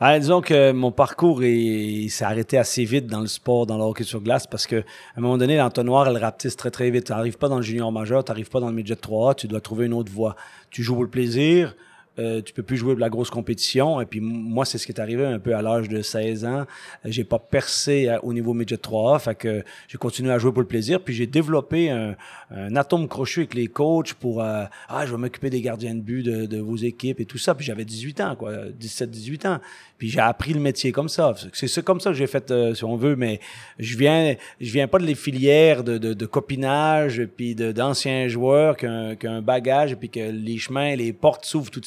Ah, 0.00 0.18
disons 0.18 0.40
que 0.40 0.72
mon 0.72 0.90
parcours 0.92 1.40
s'est 1.40 2.24
arrêté 2.24 2.58
assez 2.58 2.84
vite 2.84 3.06
dans 3.06 3.20
le 3.20 3.26
sport, 3.26 3.66
dans 3.66 3.78
le 3.78 3.84
hockey 3.84 4.04
sur 4.04 4.20
glace, 4.20 4.46
parce 4.46 4.66
que 4.66 4.76
à 4.76 4.82
un 5.18 5.20
moment 5.20 5.38
donné, 5.38 5.56
l'entonnoir, 5.56 6.08
elle 6.08 6.16
rapetisse 6.18 6.56
très 6.56 6.70
très 6.70 6.90
vite. 6.90 7.04
Tu 7.04 7.12
n'arrives 7.12 7.38
pas 7.38 7.48
dans 7.48 7.56
le 7.56 7.62
junior 7.62 7.92
majeur, 7.92 8.24
tu 8.24 8.30
n'arrives 8.30 8.50
pas 8.50 8.60
dans 8.60 8.68
le 8.68 8.74
midget 8.74 8.94
3A, 8.94 9.36
tu 9.36 9.46
dois 9.46 9.60
trouver 9.60 9.86
une 9.86 9.94
autre 9.94 10.12
voie. 10.12 10.36
Tu 10.70 10.82
joues 10.82 10.94
pour 10.94 11.04
le 11.04 11.10
plaisir, 11.10 11.76
euh, 12.18 12.40
tu 12.42 12.52
peux 12.52 12.62
plus 12.62 12.76
jouer 12.76 12.94
de 12.94 13.00
la 13.00 13.08
grosse 13.08 13.30
compétition. 13.30 14.00
Et 14.00 14.06
puis 14.06 14.20
moi, 14.20 14.64
c'est 14.64 14.78
ce 14.78 14.86
qui 14.86 14.92
est 14.92 15.00
arrivé 15.00 15.24
un 15.24 15.38
peu 15.38 15.54
à 15.54 15.62
l'âge 15.62 15.88
de 15.88 16.02
16 16.02 16.44
ans. 16.44 16.60
Euh, 16.60 16.64
J'ai 17.04 17.24
pas 17.24 17.38
percé 17.38 18.08
à- 18.08 18.24
au 18.24 18.32
niveau 18.32 18.54
midget 18.54 18.76
3A, 18.76 19.18
fait 19.18 19.34
que 19.34 19.64
j'ai 19.88 19.98
continué 19.98 20.32
à 20.32 20.38
jouer 20.38 20.52
pour 20.52 20.62
le 20.62 20.66
plaisir. 20.68 21.00
Puis 21.02 21.14
j'ai 21.14 21.26
développé 21.26 21.90
un, 21.90 22.14
un 22.50 22.76
atome 22.76 23.08
crochu 23.08 23.40
avec 23.40 23.54
les 23.54 23.66
coachs 23.68 24.14
pour 24.14 24.42
euh, 24.42 24.64
ah 24.88 25.04
je 25.06 25.12
vais 25.12 25.18
m'occuper 25.18 25.50
des 25.50 25.60
gardiens 25.60 25.94
de 25.94 26.00
but 26.00 26.22
de, 26.22 26.46
de 26.46 26.58
vos 26.60 26.76
équipes 26.76 27.20
et 27.20 27.26
tout 27.26 27.38
ça. 27.38 27.54
Puis 27.54 27.66
j'avais 27.66 27.84
18 27.84 28.20
ans 28.20 28.36
quoi, 28.36 28.52
17 28.78 29.10
18 29.10 29.46
ans. 29.46 29.58
Puis 29.98 30.08
j'ai 30.10 30.20
appris 30.20 30.52
le 30.52 30.60
métier 30.60 30.92
comme 30.92 31.08
ça. 31.08 31.34
C'est 31.52 31.82
comme 31.84 32.00
ça 32.00 32.10
que 32.10 32.16
j'ai 32.16 32.26
fait 32.26 32.50
euh, 32.50 32.74
si 32.74 32.84
on 32.84 32.96
veut 32.96 33.16
mais 33.16 33.40
je 33.78 33.96
viens 33.96 34.34
je 34.60 34.70
viens 34.72 34.88
pas 34.88 34.98
de 34.98 35.04
les 35.06 35.14
filières 35.14 35.84
de, 35.84 35.98
de, 35.98 36.12
de 36.14 36.26
copinage 36.26 37.22
puis 37.36 37.54
d'anciens 37.54 38.28
joueurs 38.28 38.76
qu'un 38.76 39.14
qu'un 39.16 39.42
bagage 39.42 39.96
puis 39.96 40.08
que 40.08 40.20
les 40.30 40.58
chemins 40.58 40.94
les 40.96 41.12
portes 41.12 41.44
s'ouvrent 41.44 41.70
toutes 41.70 41.86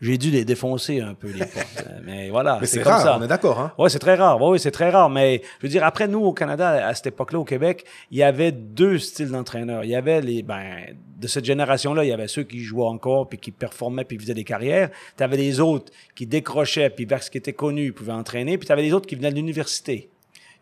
J'ai 0.00 0.18
dû 0.18 0.30
les 0.30 0.44
défoncer 0.44 1.00
un 1.00 1.14
peu 1.14 1.28
les 1.28 1.46
portes. 1.46 1.84
Mais 2.04 2.30
voilà, 2.30 2.58
Mais 2.60 2.66
c'est 2.66 2.82
rare, 2.82 3.00
ça. 3.00 3.18
on 3.18 3.22
est 3.22 3.28
d'accord. 3.28 3.60
Hein 3.60 3.72
Oui, 3.78 3.90
c'est 3.90 3.98
très 3.98 4.14
rare. 4.14 4.40
Oui, 4.40 4.58
c'est 4.58 4.70
très 4.70 4.90
rare. 4.90 5.10
Mais 5.10 5.42
je 5.60 5.66
veux 5.66 5.70
dire, 5.70 5.84
après 5.84 6.08
nous, 6.08 6.20
au 6.20 6.32
Canada, 6.32 6.86
à 6.86 6.94
cette 6.94 7.08
époque-là, 7.08 7.38
au 7.38 7.44
Québec, 7.44 7.84
il 8.10 8.18
y 8.18 8.22
avait 8.22 8.52
deux 8.52 8.98
styles 8.98 9.30
d'entraîneurs. 9.30 9.84
Il 9.84 9.90
y 9.90 9.96
avait 9.96 10.20
les, 10.20 10.42
ben, 10.42 10.94
de 11.18 11.26
cette 11.26 11.44
génération-là, 11.44 12.04
il 12.04 12.08
y 12.08 12.12
avait 12.12 12.28
ceux 12.28 12.44
qui 12.44 12.60
jouaient 12.60 12.86
encore, 12.86 13.28
puis 13.28 13.38
qui 13.38 13.50
performaient, 13.50 14.04
puis 14.04 14.18
faisaient 14.18 14.34
des 14.34 14.44
carrières. 14.44 14.90
Tu 15.16 15.22
avais 15.22 15.36
les 15.36 15.60
autres 15.60 15.92
qui 16.14 16.26
décrochaient, 16.26 16.90
puis 16.90 17.04
vers 17.04 17.22
ce 17.22 17.30
qui 17.30 17.38
était 17.38 17.52
connu, 17.52 17.86
ils 17.86 17.94
pouvaient 17.94 18.12
entraîner. 18.12 18.58
Puis 18.58 18.66
tu 18.66 18.72
avais 18.72 18.82
les 18.82 18.92
autres 18.92 19.06
qui 19.06 19.14
venaient 19.14 19.30
de 19.30 19.36
l'université 19.36 20.11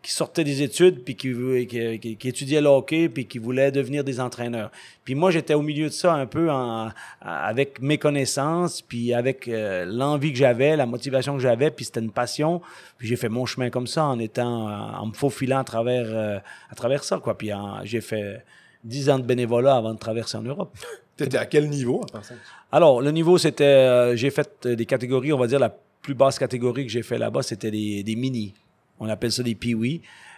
qui 0.03 0.11
sortaient 0.11 0.43
des 0.43 0.63
études, 0.63 1.03
puis 1.03 1.15
qui, 1.15 1.31
qui, 1.67 1.99
qui- 1.99 2.17
qui 2.17 2.27
étudiaient 2.27 2.61
le 2.61 2.67
hockey, 2.69 3.07
puis 3.07 3.27
qui 3.27 3.37
voulaient 3.37 3.71
devenir 3.71 4.03
des 4.03 4.19
entraîneurs. 4.19 4.71
Puis 5.03 5.13
moi, 5.13 5.29
j'étais 5.29 5.53
au 5.53 5.61
milieu 5.61 5.85
de 5.89 5.93
ça 5.93 6.13
un 6.15 6.25
peu 6.25 6.49
en, 6.49 6.89
avec 7.21 7.79
mes 7.81 7.97
connaissances, 7.99 8.81
puis 8.81 9.13
avec 9.13 9.47
euh, 9.47 9.85
l'envie 9.85 10.31
que 10.31 10.37
j'avais, 10.39 10.75
la 10.75 10.85
motivation 10.87 11.35
que 11.35 11.39
j'avais, 11.41 11.69
puis 11.69 11.85
c'était 11.85 11.99
une 11.99 12.11
passion. 12.11 12.61
Puis 12.97 13.07
j'ai 13.07 13.15
fait 13.15 13.29
mon 13.29 13.45
chemin 13.45 13.69
comme 13.69 13.85
ça, 13.87 14.05
en 14.05 14.17
étant, 14.19 14.69
en 14.69 15.05
me 15.05 15.13
faufilant 15.13 15.59
à 15.59 15.63
travers, 15.63 16.05
euh, 16.07 16.39
à 16.69 16.75
travers 16.75 17.03
ça, 17.03 17.19
quoi. 17.19 17.37
Puis 17.37 17.53
en- 17.53 17.83
j'ai 17.83 18.01
fait 18.01 18.43
dix 18.83 19.09
ans 19.11 19.19
de 19.19 19.23
bénévolat 19.23 19.75
avant 19.75 19.93
de 19.93 19.99
traverser 19.99 20.37
en 20.37 20.41
Europe. 20.43 20.75
T'étais 21.17 21.37
à 21.37 21.45
quel 21.45 21.69
niveau 21.69 22.01
à 22.09 22.11
part 22.13 22.25
ça 22.25 22.33
Alors, 22.71 23.01
le 23.03 23.11
niveau, 23.11 23.37
c'était. 23.37 23.63
euh, 23.65 24.15
j'ai 24.15 24.31
fait 24.31 24.49
euh, 24.65 24.75
des 24.75 24.87
catégories, 24.87 25.31
on 25.33 25.37
va 25.37 25.45
dire, 25.45 25.59
la 25.59 25.75
plus 26.01 26.15
basse 26.15 26.39
catégorie 26.39 26.85
que 26.87 26.91
j'ai 26.91 27.03
fait 27.03 27.19
là-bas, 27.19 27.43
c'était 27.43 27.69
des, 27.69 28.01
des 28.01 28.15
mini. 28.15 28.55
On 29.01 29.09
appelle 29.09 29.31
ça 29.31 29.41
des 29.41 29.55
pee 29.55 29.73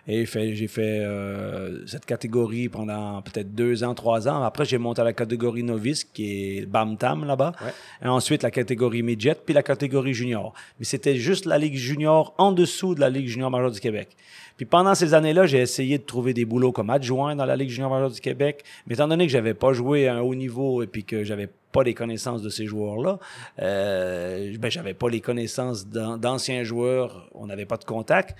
Et 0.08 0.20
j'ai 0.20 0.26
fait, 0.26 0.56
j'ai 0.56 0.68
fait 0.68 1.00
euh, 1.02 1.86
cette 1.86 2.06
catégorie 2.06 2.70
pendant 2.70 3.22
peut-être 3.22 3.54
deux 3.54 3.84
ans, 3.84 3.94
trois 3.94 4.30
ans. 4.30 4.42
Après, 4.42 4.64
j'ai 4.64 4.78
monté 4.78 5.02
à 5.02 5.04
la 5.04 5.12
catégorie 5.12 5.64
novice, 5.64 6.06
qui 6.06 6.58
est 6.58 6.66
BAM-TAM 6.66 7.26
là-bas. 7.26 7.52
Ouais. 7.62 7.74
Et 8.04 8.08
ensuite, 8.08 8.42
la 8.42 8.52
catégorie 8.52 9.04
midget, 9.04 9.36
puis 9.46 9.54
la 9.54 9.64
catégorie 9.64 10.14
junior. 10.14 10.54
Mais 10.80 10.86
c'était 10.86 11.18
juste 11.18 11.46
la 11.46 11.58
Ligue 11.58 11.76
junior 11.76 12.34
en 12.38 12.54
dessous 12.54 12.96
de 12.96 13.02
la 13.02 13.10
Ligue 13.10 13.28
junior 13.28 13.52
majeure 13.52 13.72
du 13.72 13.82
Québec. 13.82 14.16
Puis 14.58 14.66
pendant 14.66 14.94
ces 14.96 15.14
années-là, 15.14 15.46
j'ai 15.46 15.60
essayé 15.60 15.98
de 15.98 16.04
trouver 16.04 16.34
des 16.34 16.46
boulots 16.46 16.72
comme 16.72 16.90
adjoint 16.90 17.36
dans 17.36 17.46
la 17.46 17.56
Ligue 17.56 17.70
junior 17.70 17.90
majeure 17.90 18.12
du 18.12 18.22
Québec. 18.22 18.64
Mais 18.88 18.94
étant 18.96 19.08
donné 19.08 19.26
que 19.26 19.32
j'avais 19.32 19.54
pas 19.54 19.74
joué 19.74 20.08
à 20.08 20.16
un 20.16 20.22
haut 20.22 20.36
niveau 20.36 20.84
et 20.84 20.88
puis 20.88 21.04
que 21.04 21.24
j'avais 21.24 21.50
pas 21.72 21.84
les 21.84 21.94
connaissances 21.96 22.42
de 22.44 22.50
ces 22.50 22.66
joueurs-là, 22.68 23.18
euh, 23.60 24.56
ben 24.60 24.70
j'avais 24.70 24.94
pas 24.94 25.10
les 25.10 25.22
connaissances 25.22 25.88
d'an- 25.88 26.18
d'anciens 26.18 26.64
joueurs, 26.64 27.30
on 27.34 27.48
n'avait 27.48 27.66
pas 27.66 27.78
de 27.78 27.86
contact. 27.86 28.36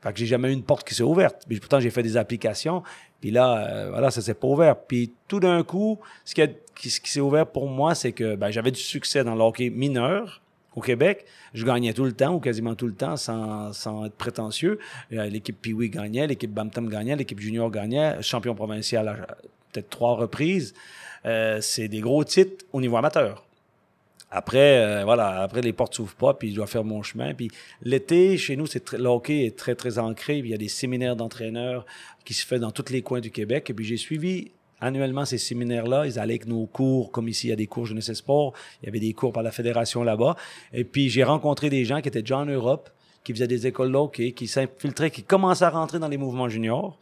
Fait 0.00 0.12
que 0.12 0.18
j'ai 0.18 0.26
jamais 0.26 0.50
eu 0.50 0.52
une 0.52 0.62
porte 0.62 0.86
qui 0.86 0.94
s'est 0.94 1.02
ouverte. 1.02 1.42
Puis 1.48 1.58
pourtant, 1.58 1.80
j'ai 1.80 1.90
fait 1.90 2.04
des 2.04 2.16
applications. 2.16 2.82
Puis 3.20 3.30
là, 3.32 3.66
euh, 3.68 3.90
voilà, 3.90 4.10
ça 4.10 4.22
s'est 4.22 4.34
pas 4.34 4.46
ouvert. 4.46 4.76
Puis 4.76 5.12
tout 5.26 5.40
d'un 5.40 5.62
coup, 5.64 5.98
ce 6.24 6.34
qui 6.34 7.10
s'est 7.10 7.20
ouvert 7.20 7.46
pour 7.46 7.68
moi, 7.68 7.94
c'est 7.96 8.12
que 8.12 8.36
ben, 8.36 8.50
j'avais 8.50 8.70
du 8.70 8.80
succès 8.80 9.24
dans 9.24 9.34
le 9.34 9.40
hockey 9.42 9.70
mineur 9.70 10.40
au 10.78 10.80
Québec. 10.80 11.26
Je 11.54 11.64
gagnais 11.64 11.92
tout 11.92 12.04
le 12.04 12.12
temps, 12.12 12.34
ou 12.34 12.40
quasiment 12.40 12.74
tout 12.74 12.86
le 12.86 12.94
temps, 12.94 13.16
sans, 13.16 13.72
sans 13.72 14.06
être 14.06 14.14
prétentieux. 14.14 14.78
Euh, 15.12 15.28
L'équipe 15.28 15.60
Pee-Wee 15.60 15.90
gagnait, 15.90 16.26
l'équipe 16.26 16.52
Bantam 16.52 16.88
gagnait, 16.88 17.16
l'équipe 17.16 17.40
Junior 17.40 17.70
gagnait, 17.70 18.22
champion 18.22 18.54
provincial 18.54 19.08
à 19.08 19.14
peut-être 19.72 19.90
trois 19.90 20.14
reprises. 20.14 20.74
Euh, 21.26 21.60
c'est 21.60 21.88
des 21.88 22.00
gros 22.00 22.24
titres 22.24 22.64
au 22.72 22.80
niveau 22.80 22.96
amateur. 22.96 23.44
Après, 24.30 24.78
euh, 24.78 25.04
voilà, 25.04 25.40
après 25.40 25.62
les 25.62 25.72
portes 25.72 25.94
s'ouvrent 25.94 26.14
pas, 26.14 26.34
puis 26.34 26.50
je 26.50 26.56
dois 26.56 26.66
faire 26.66 26.84
mon 26.84 27.02
chemin. 27.02 27.34
Puis 27.34 27.50
l'été, 27.82 28.36
chez 28.36 28.56
nous, 28.56 28.66
c'est 28.66 28.92
le 28.92 29.08
hockey 29.08 29.46
est 29.46 29.56
très 29.56 29.74
très 29.74 29.98
ancré. 29.98 30.38
Il 30.38 30.46
y 30.46 30.54
a 30.54 30.58
des 30.58 30.68
séminaires 30.68 31.16
d'entraîneurs 31.16 31.86
qui 32.24 32.34
se 32.34 32.46
fait 32.46 32.58
dans 32.58 32.70
tous 32.70 32.92
les 32.92 33.02
coins 33.02 33.20
du 33.20 33.30
Québec. 33.30 33.70
Et 33.70 33.74
puis 33.74 33.86
j'ai 33.86 33.96
suivi 33.96 34.52
annuellement 34.80 35.24
ces 35.24 35.38
séminaires-là. 35.38 36.06
Ils 36.06 36.18
allaient 36.18 36.34
avec 36.34 36.46
nos 36.46 36.66
cours, 36.66 37.10
comme 37.10 37.28
ici, 37.28 37.48
il 37.48 37.50
y 37.50 37.52
a 37.52 37.56
des 37.56 37.66
cours 37.66 37.86
jeunesse 37.86 38.08
et 38.08 38.14
sport. 38.14 38.52
Il 38.82 38.86
y 38.86 38.88
avait 38.88 39.00
des 39.00 39.12
cours 39.12 39.32
par 39.32 39.42
la 39.42 39.50
fédération 39.50 40.02
là-bas. 40.02 40.36
Et 40.72 40.84
puis 40.84 41.08
j'ai 41.08 41.24
rencontré 41.24 41.70
des 41.70 41.84
gens 41.84 42.00
qui 42.00 42.08
étaient 42.08 42.22
déjà 42.22 42.38
en 42.38 42.46
Europe, 42.46 42.90
qui 43.24 43.32
faisaient 43.32 43.48
des 43.48 43.66
écoles 43.66 43.94
hockey, 43.94 44.32
qui 44.32 44.46
s'infiltraient, 44.46 45.10
qui 45.10 45.22
commençaient 45.22 45.64
à 45.64 45.70
rentrer 45.70 45.98
dans 45.98 46.08
les 46.08 46.18
mouvements 46.18 46.48
juniors. 46.48 46.98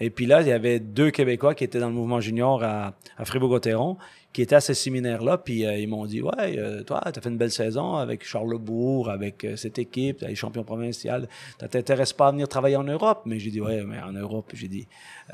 Et 0.00 0.10
puis 0.10 0.26
là, 0.26 0.40
il 0.42 0.48
y 0.48 0.52
avait 0.52 0.80
deux 0.80 1.10
Québécois 1.10 1.54
qui 1.54 1.64
étaient 1.64 1.78
dans 1.78 1.88
le 1.88 1.94
mouvement 1.94 2.20
junior 2.20 2.64
à, 2.64 2.94
à 3.16 3.24
Fribourg-Gotteron, 3.24 3.98
qui 4.32 4.42
étaient 4.42 4.54
à 4.54 4.60
ce 4.60 4.74
séminaire-là. 4.74 5.38
Puis 5.38 5.66
euh, 5.66 5.76
ils 5.78 5.88
m'ont 5.88 6.06
dit 6.06 6.22
Ouais, 6.22 6.58
euh, 6.58 6.82
toi, 6.82 7.00
tu 7.12 7.18
as 7.18 7.22
fait 7.22 7.28
une 7.28 7.36
belle 7.36 7.52
saison 7.52 7.96
avec 7.96 8.24
Charlebourg, 8.24 9.10
avec 9.10 9.44
euh, 9.44 9.56
cette 9.56 9.78
équipe, 9.78 10.18
tu 10.18 10.24
es 10.24 10.34
champion 10.34 10.64
provincial. 10.64 11.28
Tu 11.58 11.68
t'intéresses 11.68 12.12
pas 12.12 12.28
à 12.28 12.32
venir 12.32 12.48
travailler 12.48 12.76
en 12.76 12.84
Europe 12.84 13.22
Mais 13.26 13.38
j'ai 13.38 13.50
dit 13.50 13.60
Ouais, 13.60 13.82
mais 13.84 14.00
en 14.00 14.12
Europe, 14.12 14.50
j'ai 14.54 14.68
dit 14.68 14.86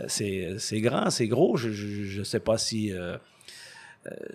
c'est, 0.08 0.56
grand, 0.80 1.10
c'est 1.10 1.28
gros. 1.28 1.56
Je, 1.56 1.70
je, 1.70 2.04
je 2.04 2.22
sais 2.22 2.40
pas 2.40 2.58
si. 2.58 2.92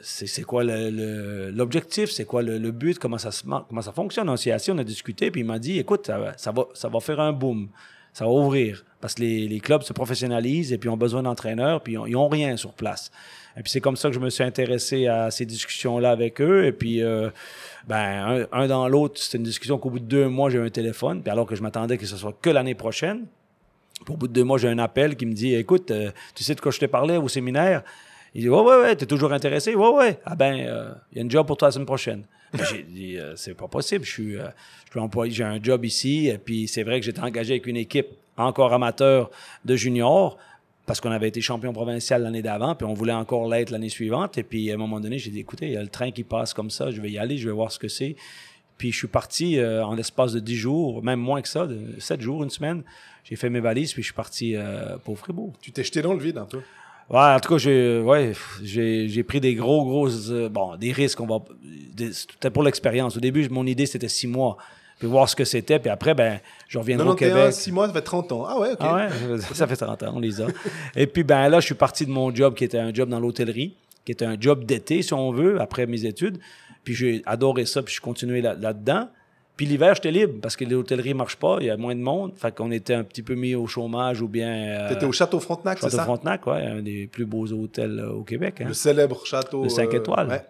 c'est, 0.01 0.43
quoi 0.43 0.63
l'objectif, 0.63 2.11
c'est 2.11 2.25
quoi 2.25 2.41
le, 2.41 2.71
but, 2.71 2.99
comment 2.99 3.17
ça, 3.17 3.31
se, 3.31 3.43
comment 3.43 3.81
ça 3.81 3.91
fonctionne. 3.91 4.29
On 4.29 4.37
s'est 4.37 4.51
assis, 4.51 4.71
on 4.71 4.77
a 4.77 4.83
discuté, 4.83 5.31
puis 5.31 5.41
il 5.41 5.45
m'a 5.45 5.59
dit, 5.59 5.79
écoute, 5.79 6.07
ça 6.07 6.17
va, 6.51 6.67
ça 6.73 6.89
va 6.89 6.99
faire 6.99 7.19
un 7.19 7.33
boom. 7.33 7.69
Ça 8.13 8.25
va 8.25 8.31
ouvrir. 8.31 8.85
Parce 9.01 9.15
que 9.15 9.21
les, 9.21 9.47
les 9.47 9.59
clubs 9.59 9.81
se 9.81 9.91
professionnalisent 9.91 10.71
et 10.71 10.77
puis 10.77 10.87
ont 10.87 10.97
besoin 10.97 11.23
d'entraîneurs, 11.23 11.81
puis 11.81 11.93
ils 11.93 11.97
ont, 11.97 12.05
ils 12.05 12.15
ont 12.15 12.29
rien 12.29 12.55
sur 12.57 12.73
place. 12.73 13.11
Et 13.57 13.61
puis 13.61 13.71
c'est 13.71 13.81
comme 13.81 13.95
ça 13.95 14.09
que 14.09 14.15
je 14.15 14.19
me 14.19 14.29
suis 14.29 14.43
intéressé 14.43 15.07
à 15.07 15.29
ces 15.29 15.45
discussions-là 15.45 16.11
avec 16.11 16.41
eux. 16.41 16.65
Et 16.65 16.71
puis, 16.71 17.03
euh, 17.03 17.29
ben, 17.87 18.47
un, 18.51 18.67
dans 18.67 18.87
l'autre, 18.87 19.19
c'était 19.19 19.37
une 19.37 19.43
discussion 19.43 19.77
qu'au 19.77 19.91
bout 19.91 19.99
de 19.99 20.05
deux 20.05 20.27
mois, 20.27 20.49
j'ai 20.49 20.57
eu 20.57 20.65
un 20.65 20.69
téléphone. 20.69 21.21
Puis 21.21 21.31
alors 21.31 21.45
que 21.45 21.55
je 21.55 21.61
m'attendais 21.61 21.97
que 21.97 22.05
ce 22.05 22.17
soit 22.17 22.35
que 22.41 22.49
l'année 22.49 22.73
prochaine, 22.73 23.25
au 24.09 24.17
bout 24.17 24.27
de 24.27 24.33
deux 24.33 24.43
mois, 24.43 24.57
j'ai 24.57 24.69
un 24.69 24.79
appel 24.79 25.15
qui 25.15 25.25
me 25.25 25.33
dit 25.33 25.53
Écoute, 25.53 25.91
euh, 25.91 26.11
tu 26.33 26.43
sais 26.43 26.55
de 26.55 26.61
quoi 26.61 26.71
je 26.71 26.79
t'ai 26.79 26.87
parlé 26.87 27.17
au 27.17 27.27
séminaire? 27.27 27.83
Il 28.33 28.41
dit 28.41 28.49
Ouais, 28.49 28.61
ouais, 28.61 28.81
ouais, 28.81 28.95
t'es 28.95 29.05
toujours 29.05 29.31
intéressé? 29.33 29.75
Ouais, 29.75 29.89
ouais. 29.89 30.19
Ah 30.25 30.35
ben, 30.35 30.59
euh, 30.59 30.91
il 31.11 31.17
y 31.17 31.19
a 31.19 31.23
une 31.23 31.31
job 31.31 31.45
pour 31.45 31.57
toi 31.57 31.67
la 31.67 31.73
semaine 31.73 31.85
prochaine. 31.85 32.23
Ben, 32.53 32.65
j'ai 32.65 32.83
dit 32.83 33.17
C'est 33.35 33.53
pas 33.53 33.67
possible. 33.67 34.03
Je 34.03 34.11
suis, 34.11 34.33
je 34.33 34.91
suis 34.91 34.99
employé, 34.99 35.31
j'ai 35.31 35.43
un 35.43 35.61
job 35.61 35.85
ici. 35.85 36.27
Et 36.27 36.39
puis 36.39 36.67
c'est 36.67 36.83
vrai 36.83 36.99
que 36.99 37.05
j'étais 37.05 37.21
engagé 37.21 37.53
avec 37.53 37.67
une 37.67 37.77
équipe 37.77 38.07
encore 38.35 38.73
amateur 38.73 39.29
de 39.63 39.75
juniors 39.75 40.37
parce 40.85 40.99
qu'on 40.99 41.11
avait 41.11 41.29
été 41.29 41.39
champion 41.41 41.71
provincial 41.71 42.23
l'année 42.23 42.41
d'avant, 42.41 42.75
puis 42.75 42.85
on 42.85 42.93
voulait 42.93 43.13
encore 43.13 43.47
l'être 43.47 43.69
l'année 43.69 43.89
suivante. 43.89 44.37
Et 44.37 44.43
puis 44.43 44.69
à 44.71 44.73
un 44.73 44.77
moment 44.77 44.99
donné, 44.99 45.17
j'ai 45.17 45.31
dit 45.31 45.39
Écoutez, 45.39 45.67
il 45.67 45.73
y 45.73 45.77
a 45.77 45.81
le 45.81 45.87
train 45.87 46.11
qui 46.11 46.23
passe 46.23 46.53
comme 46.53 46.69
ça, 46.69 46.91
je 46.91 47.01
vais 47.01 47.11
y 47.11 47.17
aller, 47.17 47.37
je 47.37 47.47
vais 47.47 47.55
voir 47.55 47.71
ce 47.71 47.79
que 47.79 47.87
c'est. 47.87 48.15
Puis 48.77 48.91
je 48.91 48.97
suis 48.97 49.07
parti 49.07 49.59
euh, 49.59 49.85
en 49.85 49.95
l'espace 49.95 50.33
de 50.33 50.39
10 50.39 50.55
jours, 50.55 51.03
même 51.03 51.19
moins 51.19 51.41
que 51.41 51.47
ça, 51.47 51.67
de 51.67 51.79
7 51.99 52.21
jours, 52.21 52.43
une 52.43 52.49
semaine. 52.49 52.83
J'ai 53.23 53.35
fait 53.35 53.49
mes 53.49 53.61
valises, 53.61 53.93
puis 53.93 54.01
je 54.01 54.07
suis 54.07 54.15
parti 54.15 54.55
euh, 54.55 54.97
pour 55.05 55.17
Fribourg. 55.17 55.53
Tu 55.61 55.71
t'es 55.71 55.83
jeté 55.83 56.01
dans 56.01 56.13
le 56.13 56.19
vide 56.19 56.37
un 56.37 56.45
peu. 56.45 56.59
Ouais, 57.09 57.19
en 57.19 57.39
tout 57.39 57.49
cas, 57.49 57.57
j'ai 57.57 57.99
ouais, 57.99 58.33
j'ai 58.61 59.07
j'ai 59.07 59.23
pris 59.23 59.39
des 59.39 59.55
gros, 59.55 59.85
gros, 59.85 60.09
euh, 60.31 60.49
bon, 60.49 60.75
des 60.75 60.91
risques. 60.91 61.19
On 61.21 61.27
va, 61.27 61.39
C'était 62.11 62.49
pour 62.49 62.63
l'expérience. 62.63 63.15
Au 63.15 63.19
début, 63.19 63.47
mon 63.49 63.65
idée, 63.65 63.85
c'était 63.85 64.09
6 64.09 64.27
mois. 64.27 64.57
Puis 65.03 65.11
voir 65.11 65.27
ce 65.27 65.35
que 65.35 65.43
c'était. 65.43 65.79
Puis 65.79 65.89
après, 65.89 66.13
ben, 66.13 66.39
je 66.69 66.77
reviendrai 66.79 67.09
au 67.09 67.13
91, 67.13 67.37
Québec. 67.41 67.53
6 67.53 67.71
mois, 67.73 67.87
ça 67.87 67.93
fait 67.93 68.01
30 68.03 68.31
ans. 68.31 68.45
Ah 68.47 68.57
ouais, 68.57 68.71
ok. 68.71 68.77
Ah 68.79 68.95
ouais, 68.95 69.37
ça 69.53 69.67
fait 69.67 69.75
30 69.75 70.01
ans, 70.03 70.13
on 70.15 70.19
les 70.21 70.39
a. 70.41 70.45
Et 70.95 71.07
puis, 71.07 71.25
ben 71.25 71.49
là, 71.49 71.59
je 71.59 71.65
suis 71.65 71.75
parti 71.75 72.05
de 72.05 72.11
mon 72.11 72.33
job 72.33 72.53
qui 72.53 72.63
était 72.63 72.77
un 72.79 72.93
job 72.93 73.09
dans 73.09 73.19
l'hôtellerie, 73.19 73.75
qui 74.05 74.13
était 74.13 74.23
un 74.23 74.37
job 74.39 74.63
d'été, 74.63 75.01
si 75.01 75.13
on 75.13 75.33
veut, 75.33 75.59
après 75.59 75.87
mes 75.87 76.05
études. 76.05 76.37
Puis 76.85 76.93
j'ai 76.93 77.21
adoré 77.25 77.65
ça, 77.65 77.83
puis 77.83 77.93
je 77.93 77.99
continuais 77.99 78.39
là- 78.39 78.55
là-dedans. 78.55 79.09
puis 79.57 79.65
l'hiver, 79.65 79.93
j'étais 79.95 80.11
libre 80.11 80.35
parce 80.41 80.55
que 80.55 80.63
l'hôtellerie 80.63 81.13
marche 81.13 81.35
pas, 81.35 81.57
il 81.59 81.65
y 81.65 81.69
a 81.69 81.75
moins 81.75 81.95
de 81.95 81.99
monde. 82.01 82.31
Fait 82.37 82.55
qu'on 82.55 82.71
était 82.71 82.93
un 82.93 83.03
petit 83.03 83.23
peu 83.23 83.35
mis 83.35 83.55
au 83.55 83.67
chômage 83.67 84.21
ou 84.21 84.29
bien. 84.29 84.47
euh, 84.53 84.87
T'étais 84.89 85.05
au 85.05 85.11
Château 85.11 85.41
Frontenac, 85.41 85.79
c'est 85.79 85.87
Château 85.87 85.97
ça 85.97 86.03
Frontenac, 86.05 86.47
ouais, 86.47 86.61
un 86.65 86.81
des 86.81 87.07
plus 87.07 87.25
beaux 87.25 87.45
hôtels 87.51 87.99
euh, 87.99 88.11
au 88.13 88.23
Québec. 88.23 88.61
hein. 88.61 88.67
Le 88.69 88.73
célèbre 88.73 89.25
château. 89.25 89.63
Le 89.63 89.69
cinq 89.69 89.93
euh, 89.93 89.97
étoiles. 89.97 90.29
ouais. 90.29 90.41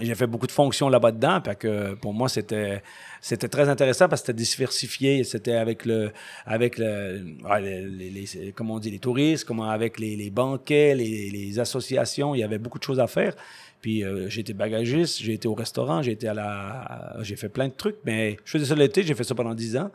J'ai 0.00 0.14
fait 0.14 0.28
beaucoup 0.28 0.46
de 0.46 0.52
fonctions 0.52 0.88
là-bas 0.88 1.10
dedans, 1.10 1.40
puis 1.40 1.56
que 1.56 1.94
pour 1.94 2.14
moi 2.14 2.28
c'était 2.28 2.82
c'était 3.20 3.48
très 3.48 3.68
intéressant 3.68 4.08
parce 4.08 4.22
que 4.22 4.26
c'était 4.28 4.36
diversifié, 4.44 5.24
c'était 5.24 5.54
avec 5.54 5.84
le 5.84 6.12
avec 6.46 6.78
le 6.78 7.24
ouais, 7.44 7.60
les, 7.60 7.82
les- 7.82 8.10
les- 8.10 8.52
comment 8.52 8.74
on 8.74 8.78
dit 8.78 8.92
les 8.92 9.00
touristes, 9.00 9.44
comment 9.44 9.68
avec 9.68 9.98
les, 9.98 10.14
les 10.14 10.30
banquets, 10.30 10.94
les, 10.94 11.30
les 11.30 11.58
associations, 11.58 12.36
il 12.36 12.38
y 12.38 12.44
avait 12.44 12.58
beaucoup 12.58 12.78
de 12.78 12.84
choses 12.84 13.00
à 13.00 13.08
faire. 13.08 13.34
Puis 13.80 14.04
euh, 14.04 14.28
j'ai 14.28 14.42
été 14.42 14.52
bagagiste, 14.54 15.18
j'ai 15.20 15.32
été 15.32 15.48
au 15.48 15.54
restaurant, 15.54 16.00
j'ai 16.00 16.12
été 16.12 16.28
à 16.28 16.34
la 16.34 17.16
j'ai 17.22 17.34
fait 17.34 17.48
plein 17.48 17.66
de 17.66 17.74
trucs, 17.76 17.96
mais 18.04 18.36
je 18.44 18.52
faisais 18.52 18.66
ça 18.66 18.76
l'été, 18.76 19.02
j'ai 19.02 19.14
fait 19.16 19.24
ça 19.24 19.34
pendant 19.34 19.54
dix 19.54 19.76
ans. 19.76 19.90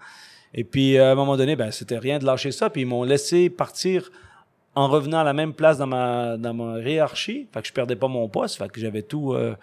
Et 0.53 0.65
puis 0.65 0.97
à 0.97 1.11
un 1.11 1.15
moment 1.15 1.37
donné, 1.37 1.55
ben 1.55 1.71
c'était 1.71 1.97
rien 1.97 2.19
de 2.19 2.25
lâcher 2.25 2.51
ça, 2.51 2.69
puis 2.69 2.81
ils 2.81 2.85
m'ont 2.87 3.03
laissé 3.05 3.49
partir 3.49 4.11
en 4.75 4.87
revenant 4.87 5.19
à 5.19 5.23
la 5.23 5.33
même 5.33 5.53
place 5.53 5.77
dans 5.77 5.87
ma, 5.87 6.37
dans 6.37 6.53
ma 6.53 6.79
hiérarchie. 6.79 7.47
Fait 7.53 7.61
que 7.61 7.67
je 7.67 7.73
perdais 7.73 7.95
pas 7.95 8.07
mon 8.07 8.27
poste. 8.27 8.57
Fait 8.57 8.69
que 8.69 8.79
j'avais 8.79 9.03
tout, 9.03 9.33
euh, 9.33 9.55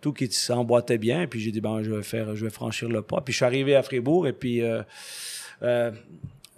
tout 0.00 0.12
qui 0.12 0.30
s'emboîtait 0.30 0.98
bien. 0.98 1.26
Puis 1.26 1.40
j'ai 1.40 1.50
dit, 1.50 1.60
ben, 1.60 1.82
je 1.82 1.90
vais 1.90 2.02
faire, 2.02 2.34
je 2.34 2.44
vais 2.44 2.50
franchir 2.50 2.88
le 2.88 3.02
pas. 3.02 3.20
Puis 3.20 3.32
je 3.32 3.38
suis 3.38 3.44
arrivé 3.44 3.76
à 3.76 3.82
Fribourg 3.82 4.26
et 4.26 4.32
puis, 4.32 4.62
euh, 4.62 4.82
euh, 5.62 5.90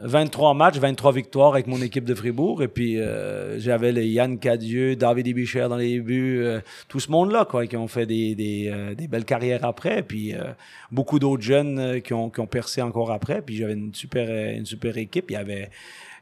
23 0.01 0.55
matchs, 0.55 0.77
23 0.77 1.13
victoires 1.13 1.55
avec 1.55 1.67
mon 1.67 1.83
équipe 1.83 2.05
de 2.05 2.15
Fribourg. 2.15 2.63
Et 2.63 2.69
puis, 2.69 3.01
euh, 3.01 3.59
j'avais 3.59 3.91
les 3.91 4.07
Yann 4.07 4.39
Cadieux, 4.39 4.95
David 4.95 5.27
Ibicher 5.27 5.67
dans 5.69 5.77
les 5.77 6.01
buts, 6.01 6.39
euh, 6.41 6.61
tout 6.89 7.01
ce 7.01 7.11
monde-là, 7.11 7.45
quoi, 7.45 7.67
qui 7.67 7.77
ont 7.77 7.89
fait 7.89 8.07
des, 8.07 8.35
des, 8.37 8.71
euh, 8.73 8.95
belles 9.09 9.25
carrières 9.25 9.65
après. 9.65 10.03
Puis, 10.03 10.35
beaucoup 10.93 11.19
d'autres 11.19 11.43
jeunes 11.43 12.01
qui, 12.03 12.15
ont, 12.15 12.31
qui 12.31 12.41
ont 12.41 12.47
percé 12.47 12.81
encore 12.81 13.11
après. 13.11 13.43
Puis, 13.43 13.57
j'avais 13.57 13.73
une 13.73 13.93
super, 13.95 14.29
une 14.31 14.67
super 14.67 14.97
équipe. 14.97 15.31
Il 15.31 15.35
y 15.35 15.37
avait. 15.37 15.71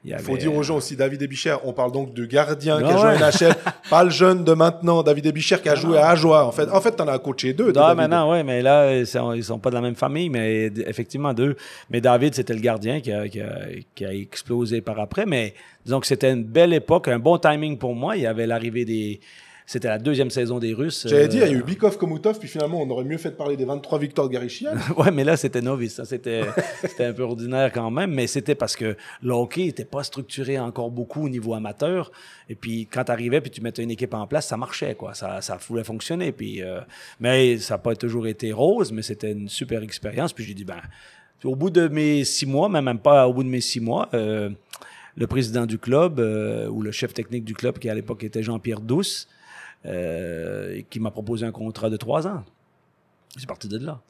Il 0.06 0.18
faut 0.18 0.36
dire 0.36 0.54
aux 0.54 0.62
gens 0.62 0.76
aussi, 0.76 0.94
David 0.96 1.20
Ebicher, 1.22 1.56
on 1.64 1.72
parle 1.72 1.90
donc 1.90 2.14
de 2.14 2.24
gardien 2.24 2.78
qui 2.78 2.84
a 2.84 2.96
joué 2.96 3.08
ouais. 3.08 3.22
à 3.22 3.30
NHL, 3.30 3.54
pas 3.90 4.04
le 4.04 4.10
jeune 4.10 4.44
de 4.44 4.52
maintenant, 4.52 5.02
David 5.02 5.26
Ebicher 5.26 5.58
qui 5.60 5.68
a 5.68 5.74
joué 5.74 5.98
à 5.98 6.10
Ajoie. 6.10 6.46
En 6.46 6.52
fait, 6.52 6.68
en 6.70 6.80
fait, 6.80 6.92
t'en 6.92 7.08
as 7.08 7.18
coaché 7.18 7.52
deux. 7.52 7.66
de 7.66 7.72
David. 7.72 7.96
maintenant, 7.96 8.32
oui, 8.32 8.44
mais 8.44 8.62
là, 8.62 8.96
ils 8.96 9.06
sont, 9.06 9.32
ils 9.32 9.42
sont 9.42 9.58
pas 9.58 9.70
de 9.70 9.74
la 9.74 9.80
même 9.80 9.96
famille, 9.96 10.30
mais 10.30 10.70
effectivement, 10.86 11.34
deux. 11.34 11.56
Mais 11.90 12.00
David, 12.00 12.34
c'était 12.34 12.54
le 12.54 12.60
gardien 12.60 13.00
qui 13.00 13.12
a, 13.12 13.28
qui, 13.28 13.40
a, 13.40 13.52
qui 13.94 14.04
a 14.04 14.12
explosé 14.12 14.80
par 14.80 15.00
après. 15.00 15.26
Mais 15.26 15.54
disons 15.84 16.00
que 16.00 16.06
c'était 16.06 16.32
une 16.32 16.44
belle 16.44 16.72
époque, 16.72 17.08
un 17.08 17.18
bon 17.18 17.38
timing 17.38 17.76
pour 17.76 17.94
moi. 17.94 18.16
Il 18.16 18.22
y 18.22 18.26
avait 18.26 18.46
l'arrivée 18.46 18.84
des. 18.84 19.20
C'était 19.68 19.88
la 19.88 19.98
deuxième 19.98 20.30
saison 20.30 20.60
des 20.60 20.72
Russes. 20.72 21.08
J'avais 21.08 21.24
euh, 21.24 21.26
dit, 21.26 21.38
il 21.38 21.42
y 21.42 21.44
a 21.44 21.50
eu 21.50 21.62
Bikov 21.64 21.98
Komutov, 21.98 22.38
puis 22.38 22.48
finalement, 22.48 22.80
on 22.80 22.88
aurait 22.88 23.04
mieux 23.04 23.18
fait 23.18 23.30
de 23.30 23.34
parler 23.34 23.56
des 23.56 23.64
23 23.64 23.98
victoires 23.98 24.28
de. 24.28 24.36
Ouais, 24.96 25.10
mais 25.10 25.24
là, 25.24 25.36
c'était 25.36 25.60
novice. 25.60 25.94
ça. 25.94 26.04
C'était, 26.04 26.42
c'était 26.82 27.06
un 27.06 27.12
peu 27.12 27.24
ordinaire 27.24 27.72
quand 27.72 27.90
même, 27.90 28.12
mais 28.12 28.28
c'était 28.28 28.54
parce 28.54 28.76
que 28.76 28.96
le 29.22 29.32
hockey 29.32 29.64
n'était 29.64 29.84
pas 29.84 30.04
structuré 30.04 30.56
encore 30.60 30.92
beaucoup 30.92 31.24
au 31.24 31.28
niveau 31.28 31.52
amateur. 31.52 32.12
Et 32.48 32.54
puis, 32.54 32.86
quand 32.86 33.04
tu 33.04 33.12
arrivais 33.12 33.40
puis 33.40 33.50
tu 33.50 33.60
mettais 33.60 33.82
une 33.82 33.90
équipe 33.90 34.14
en 34.14 34.28
place, 34.28 34.46
ça 34.46 34.56
marchait, 34.56 34.94
quoi. 34.94 35.14
Ça, 35.14 35.40
ça 35.40 35.58
voulait 35.68 35.82
fonctionner. 35.82 36.30
Puis, 36.30 36.62
euh, 36.62 36.80
mais 37.18 37.58
ça 37.58 37.74
n'a 37.74 37.78
pas 37.78 37.96
toujours 37.96 38.28
été 38.28 38.52
rose, 38.52 38.92
mais 38.92 39.02
c'était 39.02 39.32
une 39.32 39.48
super 39.48 39.82
expérience. 39.82 40.32
Puis 40.32 40.44
j'ai 40.44 40.54
dit, 40.54 40.64
ben, 40.64 40.80
au 41.42 41.56
bout 41.56 41.70
de 41.70 41.88
mes 41.88 42.24
six 42.24 42.46
mois, 42.46 42.68
même, 42.68 42.84
même 42.84 42.98
pas 43.00 43.26
au 43.26 43.34
bout 43.34 43.42
de 43.42 43.48
mes 43.48 43.60
six 43.60 43.80
mois, 43.80 44.08
euh, 44.14 44.50
le 45.16 45.26
président 45.26 45.66
du 45.66 45.78
club, 45.78 46.20
euh, 46.20 46.68
ou 46.68 46.82
le 46.82 46.92
chef 46.92 47.14
technique 47.14 47.44
du 47.44 47.54
club, 47.54 47.78
qui 47.78 47.88
à 47.88 47.94
l'époque 47.94 48.22
était 48.22 48.42
Jean-Pierre 48.44 48.80
Douce, 48.80 49.28
euh, 49.86 50.82
qui 50.90 51.00
m'a 51.00 51.10
proposé 51.10 51.46
un 51.46 51.52
contrat 51.52 51.90
de 51.90 51.96
trois 51.96 52.26
ans. 52.26 52.44
C'est 53.36 53.46
parti 53.46 53.68
de 53.68 53.78
là. 53.78 54.00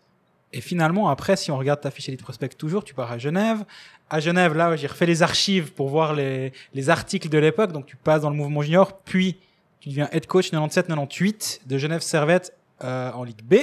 Et 0.53 0.61
finalement, 0.61 1.09
après, 1.09 1.37
si 1.37 1.51
on 1.51 1.59
regarde 1.59 1.81
ta 1.81 1.91
fiche 1.91 2.09
Elite 2.09 2.23
Prospect 2.23 2.51
toujours, 2.57 2.85
tu 2.85 2.95
pars 2.95 3.11
à 3.11 3.19
Genève. 3.19 3.65
À 4.09 4.21
Genève, 4.21 4.55
là, 4.55 4.77
j'ai 4.77 4.87
refait 4.87 5.05
les 5.07 5.23
archives 5.23 5.73
pour 5.73 5.89
voir 5.89 6.15
les, 6.15 6.53
les 6.73 6.89
articles 6.89 7.29
de 7.29 7.39
l'époque. 7.39 7.73
Donc, 7.73 7.87
tu 7.87 7.97
passes 7.97 8.23
dans 8.23 8.31
le 8.31 8.37
mouvement 8.37 8.63
junior, 8.63 8.97
puis 9.01 9.37
tu 9.81 9.89
deviens 9.89 10.09
head 10.13 10.27
coach 10.27 10.51
97-98 10.53 11.61
de 11.67 11.79
Genève 11.79 12.01
Servette 12.01 12.53
euh, 12.85 13.11
en 13.13 13.25
Ligue 13.25 13.43
B. 13.43 13.57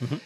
Mhm. 0.00 0.18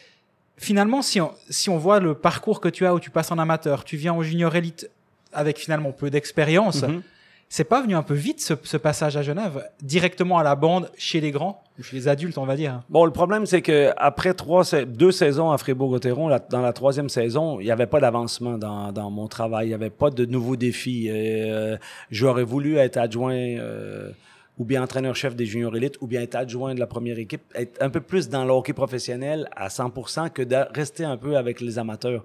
Finalement, 0.56 1.02
si 1.02 1.20
on, 1.20 1.32
si 1.50 1.68
on 1.68 1.78
voit 1.78 1.98
le 1.98 2.14
parcours 2.14 2.60
que 2.60 2.68
tu 2.68 2.86
as 2.86 2.94
où 2.94 3.00
tu 3.00 3.10
passes 3.10 3.32
en 3.32 3.38
amateur, 3.38 3.84
tu 3.84 3.96
viens 3.96 4.14
au 4.14 4.22
junior 4.22 4.54
élite 4.54 4.88
avec 5.32 5.58
finalement 5.58 5.90
peu 5.90 6.10
d'expérience, 6.10 6.82
Mhm. 6.82 7.02
C'est 7.48 7.64
pas 7.64 7.82
venu 7.82 7.94
un 7.94 8.02
peu 8.02 8.14
vite 8.14 8.40
ce, 8.40 8.54
ce 8.62 8.76
passage 8.76 9.16
à 9.16 9.22
Genève, 9.22 9.68
directement 9.82 10.38
à 10.38 10.42
la 10.42 10.56
bande 10.56 10.90
chez 10.96 11.20
les 11.20 11.30
grands, 11.30 11.62
ou 11.78 11.82
chez 11.82 11.96
les 11.96 12.08
adultes, 12.08 12.38
on 12.38 12.46
va 12.46 12.56
dire? 12.56 12.82
Bon, 12.88 13.04
le 13.04 13.10
problème, 13.10 13.46
c'est 13.46 13.62
que 13.62 13.92
après 13.96 14.34
trois, 14.34 14.62
deux 14.86 15.12
saisons 15.12 15.50
à 15.50 15.58
Fribourg-Gotteron, 15.58 16.30
dans 16.50 16.60
la 16.60 16.72
troisième 16.72 17.08
saison, 17.08 17.58
il 17.60 17.64
n'y 17.64 17.70
avait 17.70 17.86
pas 17.86 18.00
d'avancement 18.00 18.58
dans, 18.58 18.92
dans 18.92 19.10
mon 19.10 19.26
travail. 19.26 19.66
Il 19.66 19.68
n'y 19.70 19.74
avait 19.74 19.90
pas 19.90 20.10
de 20.10 20.24
nouveaux 20.24 20.56
défis. 20.56 21.08
Euh, 21.10 21.76
J'aurais 22.10 22.44
voulu 22.44 22.76
être 22.76 22.96
adjoint 22.96 23.34
euh, 23.34 24.10
ou 24.58 24.64
bien 24.64 24.82
entraîneur-chef 24.82 25.34
des 25.34 25.46
juniors 25.46 25.76
élites 25.76 25.96
ou 26.00 26.06
bien 26.06 26.22
être 26.22 26.36
adjoint 26.36 26.74
de 26.74 26.80
la 26.80 26.86
première 26.86 27.18
équipe, 27.18 27.42
être 27.54 27.82
un 27.82 27.90
peu 27.90 28.00
plus 28.00 28.28
dans 28.28 28.44
le 28.44 28.52
hockey 28.52 28.72
professionnel 28.72 29.48
à 29.56 29.68
100% 29.68 30.30
que 30.30 30.42
de 30.42 30.56
rester 30.74 31.04
un 31.04 31.16
peu 31.16 31.36
avec 31.36 31.60
les 31.60 31.78
amateurs. 31.78 32.24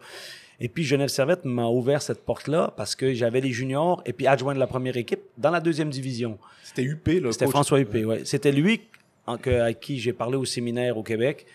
Et 0.62 0.68
puis 0.70 0.84
Genève 0.84 1.08
Servette 1.10 1.46
m'a 1.46 1.68
ouvert 1.68 2.02
cette 2.02 2.26
porte-là 2.26 2.74
parce 2.76 2.96
que 2.96 3.14
j'avais 3.14 3.40
les 3.42 3.52
juniors 3.52 4.02
et 4.06 4.14
puis 4.14 4.28
adjoint 4.28 4.54
de 4.54 4.60
la 4.60 4.68
première 4.68 4.98
équipe 4.98 5.22
dans 5.38 5.52
la 5.52 5.60
deuxième 5.62 5.90
division. 5.90 6.38
C'était 6.64 6.84
Huppé, 6.84 7.20
le 7.20 7.32
C'était. 7.32 7.48
François 7.48 7.80
Huppé, 7.80 8.04
ouais. 8.06 8.22
C'était 8.26 8.52
lui 8.52 8.82
en- 9.26 9.38
que- 9.38 9.62
à 9.62 9.74
qui 9.74 10.00
j'ai 10.00 10.12
parlé 10.14 10.36
au 10.38 10.46
séminaire 10.46 10.98
au 10.98 11.04
Québec, 11.04 11.46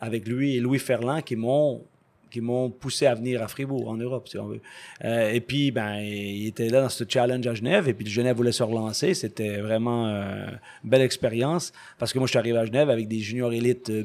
avec 0.00 0.28
lui 0.28 0.56
et 0.56 0.60
Louis 0.60 0.78
Ferland, 0.78 1.22
qui 1.22 1.36
m'ont 1.36 1.82
qui 2.30 2.40
m'ont 2.40 2.68
poussé 2.68 3.06
à 3.06 3.14
venir 3.14 3.40
à 3.44 3.46
Fribourg, 3.46 3.88
en 3.88 3.96
Europe, 3.96 4.26
si 4.26 4.36
on 4.38 4.46
veut. 4.48 4.60
Euh, 5.04 5.30
et 5.30 5.40
puis, 5.40 5.70
ben, 5.70 5.98
il 6.00 6.48
était 6.48 6.68
là 6.68 6.80
dans 6.82 6.88
ce 6.88 7.04
challenge 7.08 7.46
à 7.46 7.54
Genève, 7.54 7.88
et 7.88 7.94
puis 7.94 8.04
Genève 8.08 8.34
voulait 8.36 8.50
se 8.50 8.64
relancer. 8.64 9.14
C'était 9.14 9.58
vraiment 9.58 10.08
euh, 10.08 10.48
une 10.82 10.90
belle 10.90 11.02
expérience, 11.02 11.72
parce 11.96 12.12
que 12.12 12.18
moi, 12.18 12.26
je 12.26 12.30
suis 12.32 12.38
arrivé 12.40 12.58
à 12.58 12.64
Genève 12.66 12.90
avec 12.90 13.06
des 13.06 13.20
juniors 13.20 13.52
élites 13.52 13.88
euh, 13.90 14.02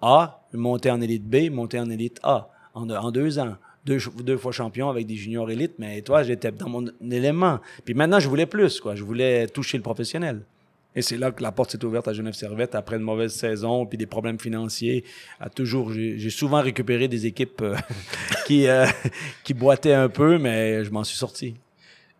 A, 0.00 0.46
monté 0.52 0.92
en 0.92 1.00
élite 1.00 1.24
B, 1.24 1.50
monté 1.50 1.80
en 1.80 1.90
élite 1.90 2.20
A, 2.22 2.48
en, 2.72 2.88
en 2.88 3.10
deux 3.10 3.40
ans. 3.40 3.56
Deux, 3.86 3.98
deux 4.22 4.36
fois 4.36 4.50
champion 4.50 4.90
avec 4.90 5.06
des 5.06 5.14
juniors 5.14 5.48
élites, 5.48 5.74
mais 5.78 6.02
toi, 6.02 6.24
j'étais 6.24 6.50
dans 6.50 6.68
mon 6.68 6.86
élément. 7.08 7.60
Puis 7.84 7.94
maintenant, 7.94 8.18
je 8.18 8.28
voulais 8.28 8.46
plus, 8.46 8.80
quoi. 8.80 8.96
Je 8.96 9.04
voulais 9.04 9.46
toucher 9.46 9.76
le 9.76 9.84
professionnel. 9.84 10.42
Et 10.96 11.02
c'est 11.02 11.18
là 11.18 11.30
que 11.30 11.42
la 11.42 11.52
porte 11.52 11.70
s'est 11.72 11.84
ouverte 11.84 12.08
à 12.08 12.14
Genève 12.14 12.32
Servette 12.32 12.74
après 12.74 12.96
une 12.96 13.02
mauvaise 13.02 13.32
saison 13.32 13.84
puis 13.84 13.98
des 13.98 14.06
problèmes 14.06 14.40
financiers. 14.40 15.04
À 15.38 15.50
toujours, 15.50 15.92
j'ai 15.92 16.30
souvent 16.30 16.62
récupéré 16.62 17.06
des 17.06 17.26
équipes 17.26 17.60
euh, 17.60 17.76
qui 18.46 18.66
euh, 18.66 18.86
qui 19.44 19.52
boitaient 19.52 19.92
un 19.92 20.08
peu, 20.08 20.38
mais 20.38 20.84
je 20.84 20.90
m'en 20.90 21.04
suis 21.04 21.18
sorti. 21.18 21.54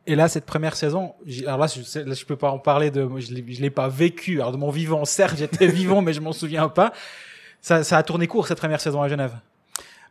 Et 0.06 0.14
là, 0.14 0.28
cette 0.28 0.44
première 0.44 0.76
saison, 0.76 1.14
alors 1.46 1.58
là, 1.58 1.66
je, 1.66 1.98
là, 2.00 2.14
peux 2.28 2.36
pas 2.36 2.50
en 2.50 2.58
parler 2.58 2.90
de, 2.90 3.08
je 3.18 3.32
l'ai 3.32 3.70
pas 3.70 3.88
vécu. 3.88 4.40
Alors 4.40 4.52
de 4.52 4.58
mon 4.58 4.70
vivant, 4.70 5.04
certes, 5.04 5.38
j'étais 5.38 5.66
vivant, 5.82 6.02
mais 6.02 6.12
je 6.12 6.20
m'en 6.20 6.32
souviens 6.32 6.68
pas. 6.68 6.92
Ça, 7.62 7.82
ça 7.82 7.96
a 7.96 8.02
tourné 8.02 8.28
court 8.28 8.46
cette 8.46 8.58
première 8.58 8.80
saison 8.80 9.02
à 9.02 9.08
Genève? 9.08 9.32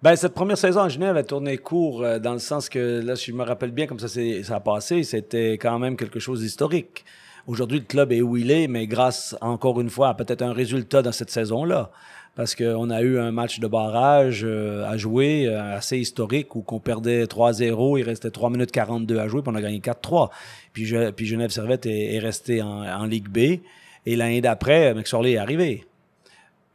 Ben, 0.04 0.16
cette 0.16 0.34
première 0.34 0.58
saison 0.58 0.82
à 0.82 0.90
Genève 0.90 1.18
a 1.18 1.24
tourné 1.24 1.58
court 1.58 2.04
euh, 2.04 2.20
dans 2.20 2.34
le 2.34 2.40
sens 2.40 2.70
que, 2.70 3.02
là, 3.02 3.16
si 3.16 3.32
je 3.32 3.36
me 3.36 3.44
rappelle 3.44 3.72
bien 3.72 3.88
comme 3.88 4.00
ça, 4.00 4.08
ça 4.08 4.56
a 4.56 4.60
passé, 4.60 5.04
c'était 5.04 5.54
quand 5.54 5.80
même 5.80 5.96
quelque 5.98 6.20
chose 6.20 6.42
d'historique. 6.42 7.06
Aujourd'hui, 7.48 7.80
le 7.80 7.86
club 7.86 8.12
est 8.12 8.22
où 8.22 8.38
il 8.38 8.52
est, 8.52 8.68
mais 8.68 8.88
grâce, 8.88 9.36
encore 9.42 9.80
une 9.80 9.90
fois, 9.90 10.10
à 10.10 10.14
peut-être 10.14 10.42
un 10.42 10.54
résultat 10.54 11.02
dans 11.02 11.12
cette 11.12 11.30
saison-là. 11.32 11.92
Parce 12.36 12.54
qu'on 12.54 12.90
a 12.90 13.02
eu 13.02 13.18
un 13.18 13.32
match 13.32 13.60
de 13.60 13.68
barrage 13.68 14.42
euh, 14.44 14.84
à 14.86 14.98
jouer 14.98 15.48
euh, 15.48 15.78
assez 15.78 15.98
historique 15.98 16.54
où 16.56 16.62
qu'on 16.62 16.80
perdait 16.82 17.24
3-0, 17.24 17.98
il 17.98 18.04
restait 18.04 18.30
3 18.30 18.50
minutes 18.50 18.72
42 18.72 19.18
à 19.20 19.28
jouer, 19.30 19.42
puis 19.42 19.52
on 19.54 19.56
a 19.56 19.62
gagné 19.62 19.80
4-3. 19.80 20.30
Puis, 20.74 20.86
je- 20.86 21.12
puis 21.12 21.26
Genève 21.26 21.52
Servette 21.52 21.86
est, 21.86 22.16
est 22.16 22.20
resté 22.20 22.62
en, 22.62 22.84
en 22.84 23.06
Ligue 23.06 23.30
B. 23.30 23.62
Et 24.06 24.16
l'année 24.18 24.42
d'après, 24.42 24.94
McSorley 24.94 25.34
est 25.34 25.38
arrivé 25.38 25.86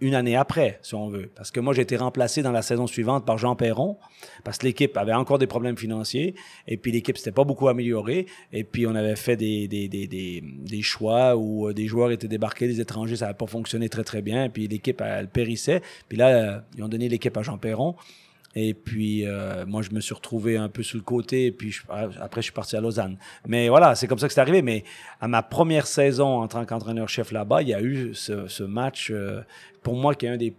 une 0.00 0.14
année 0.14 0.36
après, 0.36 0.78
si 0.82 0.94
on 0.94 1.08
veut. 1.08 1.30
Parce 1.34 1.50
que 1.50 1.60
moi, 1.60 1.74
j'ai 1.74 1.82
été 1.82 1.96
remplacé 1.96 2.42
dans 2.42 2.52
la 2.52 2.62
saison 2.62 2.86
suivante 2.86 3.26
par 3.26 3.38
Jean 3.38 3.56
Perron, 3.56 3.98
parce 4.44 4.58
que 4.58 4.66
l'équipe 4.66 4.96
avait 4.96 5.12
encore 5.12 5.38
des 5.38 5.46
problèmes 5.46 5.76
financiers, 5.76 6.34
et 6.66 6.76
puis 6.76 6.92
l'équipe 6.92 7.16
s'était 7.18 7.32
pas 7.32 7.44
beaucoup 7.44 7.68
améliorée, 7.68 8.26
et 8.52 8.64
puis 8.64 8.86
on 8.86 8.94
avait 8.94 9.16
fait 9.16 9.36
des, 9.36 9.68
des, 9.68 9.88
des, 9.88 10.06
des, 10.06 10.42
des 10.42 10.82
choix 10.82 11.36
où 11.36 11.68
euh, 11.68 11.74
des 11.74 11.86
joueurs 11.86 12.10
étaient 12.10 12.28
débarqués, 12.28 12.66
des 12.66 12.80
étrangers, 12.80 13.16
ça 13.16 13.26
n'avait 13.26 13.36
pas 13.36 13.46
fonctionné 13.46 13.88
très, 13.88 14.04
très 14.04 14.22
bien, 14.22 14.44
et 14.44 14.48
puis 14.48 14.68
l'équipe, 14.68 15.00
elle 15.00 15.28
périssait. 15.28 15.82
Puis 16.08 16.18
là, 16.18 16.28
euh, 16.28 16.58
ils 16.76 16.82
ont 16.82 16.88
donné 16.88 17.08
l'équipe 17.08 17.36
à 17.36 17.42
Jean 17.42 17.58
Perron, 17.58 17.94
et 18.56 18.74
puis, 18.74 19.26
euh, 19.26 19.64
moi, 19.66 19.80
je 19.82 19.90
me 19.90 20.00
suis 20.00 20.12
retrouvé 20.14 20.56
un 20.56 20.68
peu 20.68 20.82
sur 20.82 20.96
le 20.98 21.04
côté. 21.04 21.46
Et 21.46 21.52
puis, 21.52 21.70
je- 21.70 21.82
après, 22.20 22.40
je 22.40 22.46
suis 22.46 22.52
parti 22.52 22.74
à 22.76 22.80
Lausanne. 22.80 23.16
Mais 23.46 23.68
voilà, 23.68 23.94
c'est 23.94 24.06
comme 24.08 24.18
ça 24.18 24.26
que 24.26 24.34
c'est 24.34 24.40
arrivé. 24.40 24.60
Mais 24.62 24.82
à 25.20 25.28
ma 25.28 25.42
première 25.42 25.86
saison 25.86 26.40
en 26.40 26.48
tant 26.48 26.64
qu'entraîneur-chef 26.64 27.30
là-bas, 27.30 27.62
il 27.62 27.68
y 27.68 27.74
a 27.74 27.80
eu 27.80 28.12
ce, 28.14 28.48
ce 28.48 28.64
match, 28.64 29.10
euh, 29.12 29.42
pour 29.82 29.94
moi, 29.94 30.14
qui 30.16 30.26
est 30.26 30.30
un 30.30 30.36
des... 30.36 30.54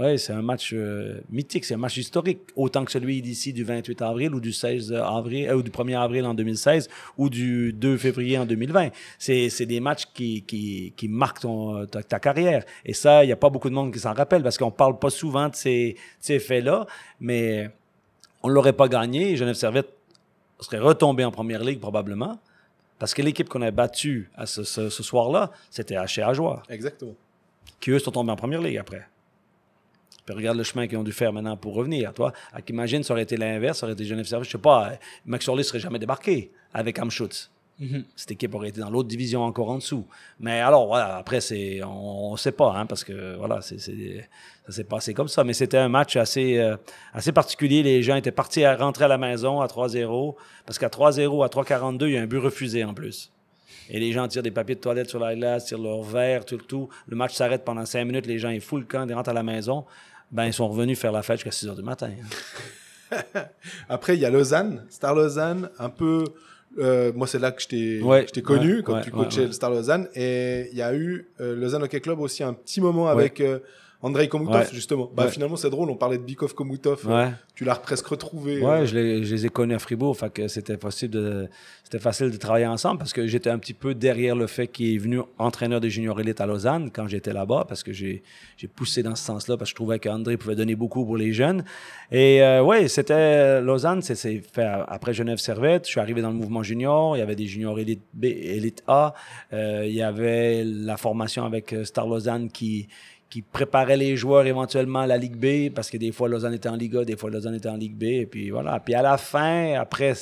Ouais, 0.00 0.16
c'est 0.16 0.32
un 0.32 0.40
match 0.40 0.70
euh, 0.72 1.20
mythique, 1.28 1.66
c'est 1.66 1.74
un 1.74 1.76
match 1.76 1.98
historique, 1.98 2.40
autant 2.56 2.86
que 2.86 2.90
celui 2.90 3.20
d'ici 3.20 3.52
du 3.52 3.64
28 3.64 4.00
avril 4.00 4.34
ou 4.34 4.40
du 4.40 4.50
16 4.50 4.94
avril, 4.94 5.46
euh, 5.50 5.56
ou 5.56 5.62
du 5.62 5.70
1er 5.70 5.98
avril 5.98 6.24
en 6.24 6.32
2016 6.32 6.88
ou 7.18 7.28
du 7.28 7.74
2 7.74 7.98
février 7.98 8.38
en 8.38 8.46
2020. 8.46 8.88
C'est, 9.18 9.66
des 9.66 9.78
matchs 9.78 10.06
qui, 10.14 10.42
qui, 10.44 10.94
qui 10.96 11.06
marquent 11.06 11.40
ton, 11.40 11.84
ta, 11.84 12.02
ta 12.02 12.18
carrière. 12.18 12.64
Et 12.86 12.94
ça, 12.94 13.24
il 13.24 13.26
n'y 13.26 13.32
a 13.34 13.36
pas 13.36 13.50
beaucoup 13.50 13.68
de 13.68 13.74
monde 13.74 13.92
qui 13.92 13.98
s'en 13.98 14.14
rappelle 14.14 14.42
parce 14.42 14.56
qu'on 14.56 14.70
parle 14.70 14.98
pas 14.98 15.10
souvent 15.10 15.50
de 15.50 15.54
ces, 15.54 15.96
ces 16.18 16.38
faits-là, 16.38 16.86
mais 17.20 17.68
on 18.42 18.48
l'aurait 18.48 18.72
pas 18.72 18.88
gagné. 18.88 19.36
Genève 19.36 19.54
Servette 19.54 19.92
serait 20.60 20.78
retombé 20.78 21.26
en 21.26 21.30
première 21.30 21.62
ligue 21.62 21.78
probablement 21.78 22.38
parce 22.98 23.12
que 23.12 23.20
l'équipe 23.20 23.50
qu'on 23.50 23.60
a 23.60 23.70
battue 23.70 24.30
à 24.34 24.46
ce, 24.46 24.64
ce, 24.64 24.88
ce 24.88 25.02
soir-là, 25.02 25.50
c'était 25.68 25.96
HC 25.96 26.20
Ajoie 26.22 26.62
Exactement. 26.70 27.12
qui 27.80 27.90
eux 27.90 27.98
sont 27.98 28.12
tombés 28.12 28.32
en 28.32 28.36
première 28.36 28.62
ligue 28.62 28.78
après. 28.78 29.06
Puis 30.30 30.36
regarde 30.36 30.56
le 30.56 30.62
chemin 30.62 30.86
qu'ils 30.86 30.96
ont 30.96 31.02
dû 31.02 31.10
faire 31.10 31.32
maintenant 31.32 31.56
pour 31.56 31.74
revenir. 31.74 32.14
Toi, 32.14 32.32
imagine, 32.68 33.02
ça 33.02 33.14
aurait 33.14 33.24
été 33.24 33.36
l'inverse, 33.36 33.78
ça 33.78 33.86
aurait 33.86 33.94
été 33.94 34.04
Genève 34.04 34.26
Service. 34.26 34.46
Je 34.46 34.52
sais 34.52 34.62
pas, 34.62 34.90
euh, 34.90 34.96
Max 35.26 35.48
Orley 35.48 35.64
serait 35.64 35.80
jamais 35.80 35.98
débarqué 35.98 36.52
avec 36.72 37.00
Amschutz. 37.00 37.50
Mhm. 37.80 38.04
Cette 38.14 38.30
équipe 38.30 38.54
aurait 38.54 38.68
été 38.68 38.80
dans 38.80 38.90
l'autre 38.90 39.08
division 39.08 39.42
encore 39.42 39.70
en 39.70 39.78
dessous. 39.78 40.06
Mais 40.38 40.60
alors, 40.60 40.86
voilà, 40.86 41.16
après, 41.16 41.40
c'est, 41.40 41.82
on 41.82 42.30
ne 42.32 42.36
sait 42.36 42.52
pas, 42.52 42.74
hein, 42.76 42.86
parce 42.86 43.02
que 43.02 43.34
voilà, 43.38 43.60
c'est, 43.60 43.78
ça 43.78 44.72
s'est 44.72 44.84
passé 44.84 45.14
comme 45.14 45.26
ça. 45.26 45.42
Mais 45.42 45.52
c'était 45.52 45.78
un 45.78 45.88
match 45.88 46.14
assez, 46.14 46.58
euh, 46.58 46.76
assez 47.12 47.32
particulier. 47.32 47.82
Les 47.82 48.02
gens 48.04 48.14
étaient 48.14 48.30
partis 48.30 48.62
à 48.62 48.76
rentrer 48.76 49.06
à 49.06 49.08
la 49.08 49.18
maison 49.18 49.60
à 49.60 49.66
3-0, 49.66 50.36
parce 50.64 50.78
qu'à 50.78 50.88
3-0, 50.88 51.42
à 51.42 51.48
3-42, 51.48 52.06
il 52.06 52.12
y 52.12 52.18
a 52.18 52.22
un 52.22 52.26
but 52.26 52.38
refusé 52.38 52.84
en 52.84 52.94
plus. 52.94 53.32
Et 53.92 53.98
les 53.98 54.12
gens 54.12 54.28
tirent 54.28 54.44
des 54.44 54.52
papiers 54.52 54.76
de 54.76 54.80
toilette 54.80 55.08
sur 55.08 55.18
la 55.18 55.34
glace, 55.34 55.66
tirent 55.66 55.78
leur 55.78 56.02
verre, 56.02 56.44
tout 56.44 56.56
le 56.56 56.62
tout. 56.62 56.88
Le 57.08 57.16
match 57.16 57.34
s'arrête 57.34 57.64
pendant 57.64 57.84
cinq 57.84 58.04
minutes, 58.04 58.26
les 58.26 58.38
gens 58.38 58.50
ils 58.50 58.60
foutent 58.60 58.82
le 58.82 58.86
camp, 58.86 59.04
ils 59.08 59.14
rentrent 59.14 59.30
à 59.30 59.34
la 59.34 59.42
maison. 59.42 59.84
Ben, 60.32 60.46
ils 60.46 60.52
sont 60.52 60.68
revenus 60.68 60.98
faire 60.98 61.12
la 61.12 61.22
fête 61.22 61.38
jusqu'à 61.38 61.50
6 61.50 61.68
heures 61.68 61.76
du 61.76 61.82
matin. 61.82 62.10
Après, 63.88 64.16
il 64.16 64.20
y 64.20 64.24
a 64.24 64.30
Lausanne, 64.30 64.84
Star 64.90 65.14
Lausanne, 65.14 65.70
un 65.78 65.90
peu. 65.90 66.24
euh, 66.78 67.12
moi, 67.14 67.26
c'est 67.26 67.38
là 67.40 67.50
que 67.50 67.60
je 67.62 67.68
t'ai 67.68 68.02
Ouais, 68.02 68.26
connu 68.42 68.76
ouais, 68.76 68.82
quand 68.82 68.94
ouais, 68.94 69.00
tu 69.02 69.10
coachais 69.10 69.46
le 69.46 69.52
Star 69.52 69.70
Lausanne. 69.70 70.08
Et 70.14 70.68
il 70.70 70.78
y 70.78 70.82
a 70.82 70.94
eu 70.94 71.28
euh, 71.40 71.56
Lausanne 71.56 71.82
Hockey 71.82 72.00
Club 72.00 72.20
aussi 72.20 72.42
un 72.44 72.52
petit 72.52 72.80
moment 72.80 73.08
avec 73.08 73.40
euh, 73.40 73.58
Andrei 74.02 74.28
Komutov, 74.28 74.54
Ouais. 74.56 74.66
justement. 74.72 75.10
Bah, 75.14 75.24
Ouais. 75.26 75.30
Finalement, 75.30 75.56
c'est 75.56 75.68
drôle, 75.68 75.90
on 75.90 75.96
parlait 75.96 76.16
de 76.16 76.22
Bikov 76.22 76.54
Komutov. 76.54 77.02
euh, 77.06 77.26
Ouais. 77.26 77.32
Tu 77.54 77.64
l'as 77.66 77.74
presque 77.74 78.06
retrouvé. 78.06 78.58
Ouais, 78.62 78.68
euh, 78.70 78.86
je 78.86 78.94
les, 78.98 79.24
je 79.24 79.34
les 79.34 79.44
ai 79.44 79.48
connus 79.50 79.74
à 79.74 79.78
Fribourg, 79.78 80.16
fait 80.16 80.32
que 80.32 80.48
c'était 80.48 80.78
possible 80.78 81.12
de, 81.12 81.48
c'était 81.84 81.98
facile 81.98 82.30
de 82.30 82.36
travailler 82.38 82.66
ensemble 82.66 82.98
parce 82.98 83.12
que 83.12 83.26
j'étais 83.26 83.50
un 83.50 83.58
petit 83.58 83.74
peu 83.74 83.94
derrière 83.94 84.34
le 84.34 84.46
fait 84.46 84.66
qu'il 84.68 84.94
est 84.94 84.98
venu 84.98 85.20
entraîneur 85.38 85.80
des 85.80 85.90
juniors 85.90 86.18
élites 86.18 86.40
à 86.40 86.46
Lausanne 86.46 86.90
quand 86.90 87.06
j'étais 87.08 87.34
là-bas 87.34 87.66
parce 87.68 87.82
que 87.82 87.92
j'ai, 87.92 88.22
j'ai 88.56 88.68
poussé 88.68 89.02
dans 89.02 89.14
ce 89.14 89.22
sens-là 89.24 89.58
parce 89.58 89.68
que 89.68 89.72
je 89.72 89.74
trouvais 89.74 89.98
qu'André 89.98 90.38
pouvait 90.38 90.54
donner 90.56 90.74
beaucoup 90.76 91.04
pour 91.04 91.18
les 91.18 91.34
jeunes. 91.34 91.62
Et 92.10 92.42
euh, 92.42 92.62
ouais, 92.62 92.88
c'était 92.88 93.60
Lausanne, 93.60 94.00
c'est, 94.00 94.14
c'est 94.14 94.40
fait 94.40 94.64
après 94.88 95.12
Genève 95.12 95.36
Servette. 95.38 95.84
Je 95.84 95.90
suis 95.90 96.00
arrivé 96.00 96.22
dans 96.22 96.30
le 96.30 96.36
mouvement 96.36 96.62
junior, 96.62 97.16
il 97.16 97.20
y 97.20 97.22
avait 97.22 97.36
des 97.36 97.46
juniors 97.46 97.78
élite 97.78 98.02
B, 98.14 98.24
élite 98.24 98.82
A, 98.86 99.12
Euh, 99.52 99.84
il 99.86 99.92
y 99.92 100.00
avait 100.02 100.64
la 100.64 100.96
formation 100.96 101.44
avec 101.44 101.74
euh, 101.74 101.84
Star 101.84 102.06
Lausanne 102.06 102.48
qui 102.50 102.88
qui 103.30 103.42
préparait 103.42 103.96
les 103.96 104.16
joueurs 104.16 104.44
éventuellement 104.44 104.98
à 105.00 105.06
la 105.06 105.16
Ligue 105.16 105.36
B, 105.36 105.72
parce 105.72 105.88
que 105.88 105.96
des 105.96 106.10
fois 106.12 106.28
Lausanne 106.28 106.52
était 106.54 106.68
en 106.68 106.74
Ligue 106.76 106.96
A, 106.96 107.04
des 107.04 107.16
fois 107.16 107.30
Lausanne 107.30 107.54
était 107.54 107.68
en 107.68 107.76
Ligue 107.76 107.94
B, 107.96 108.02
et 108.02 108.26
puis 108.26 108.50
voilà. 108.50 108.80
Puis 108.80 108.92
à 108.94 109.02
la 109.02 109.16
fin, 109.16 109.74
après, 109.74 110.14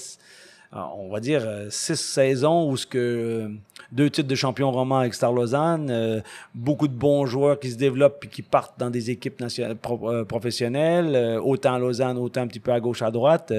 euh, 0.74 0.76
on 0.98 1.08
va 1.10 1.18
dire, 1.18 1.42
euh, 1.46 1.68
six 1.70 1.96
saisons 1.98 2.68
où 2.70 2.76
ce 2.76 2.86
que 2.86 2.98
euh, 2.98 3.48
deux 3.90 4.10
titres 4.10 4.28
de 4.28 4.34
champion 4.34 4.70
roman 4.70 4.98
avec 4.98 5.14
Star 5.14 5.32
Lausanne, 5.32 5.88
euh, 5.90 6.20
beaucoup 6.54 6.86
de 6.86 6.92
bons 6.92 7.24
joueurs 7.24 7.58
qui 7.58 7.70
se 7.70 7.78
développent 7.78 8.18
puis 8.20 8.28
qui 8.28 8.42
partent 8.42 8.78
dans 8.78 8.90
des 8.90 9.10
équipes 9.10 9.40
nationales, 9.40 9.76
pro- 9.76 10.10
euh, 10.12 10.24
professionnelles, 10.26 11.14
euh, 11.16 11.40
autant 11.40 11.72
à 11.74 11.78
Lausanne, 11.78 12.18
autant 12.18 12.42
un 12.42 12.46
petit 12.46 12.60
peu 12.60 12.72
à 12.72 12.80
gauche, 12.80 13.00
à 13.00 13.10
droite, 13.10 13.50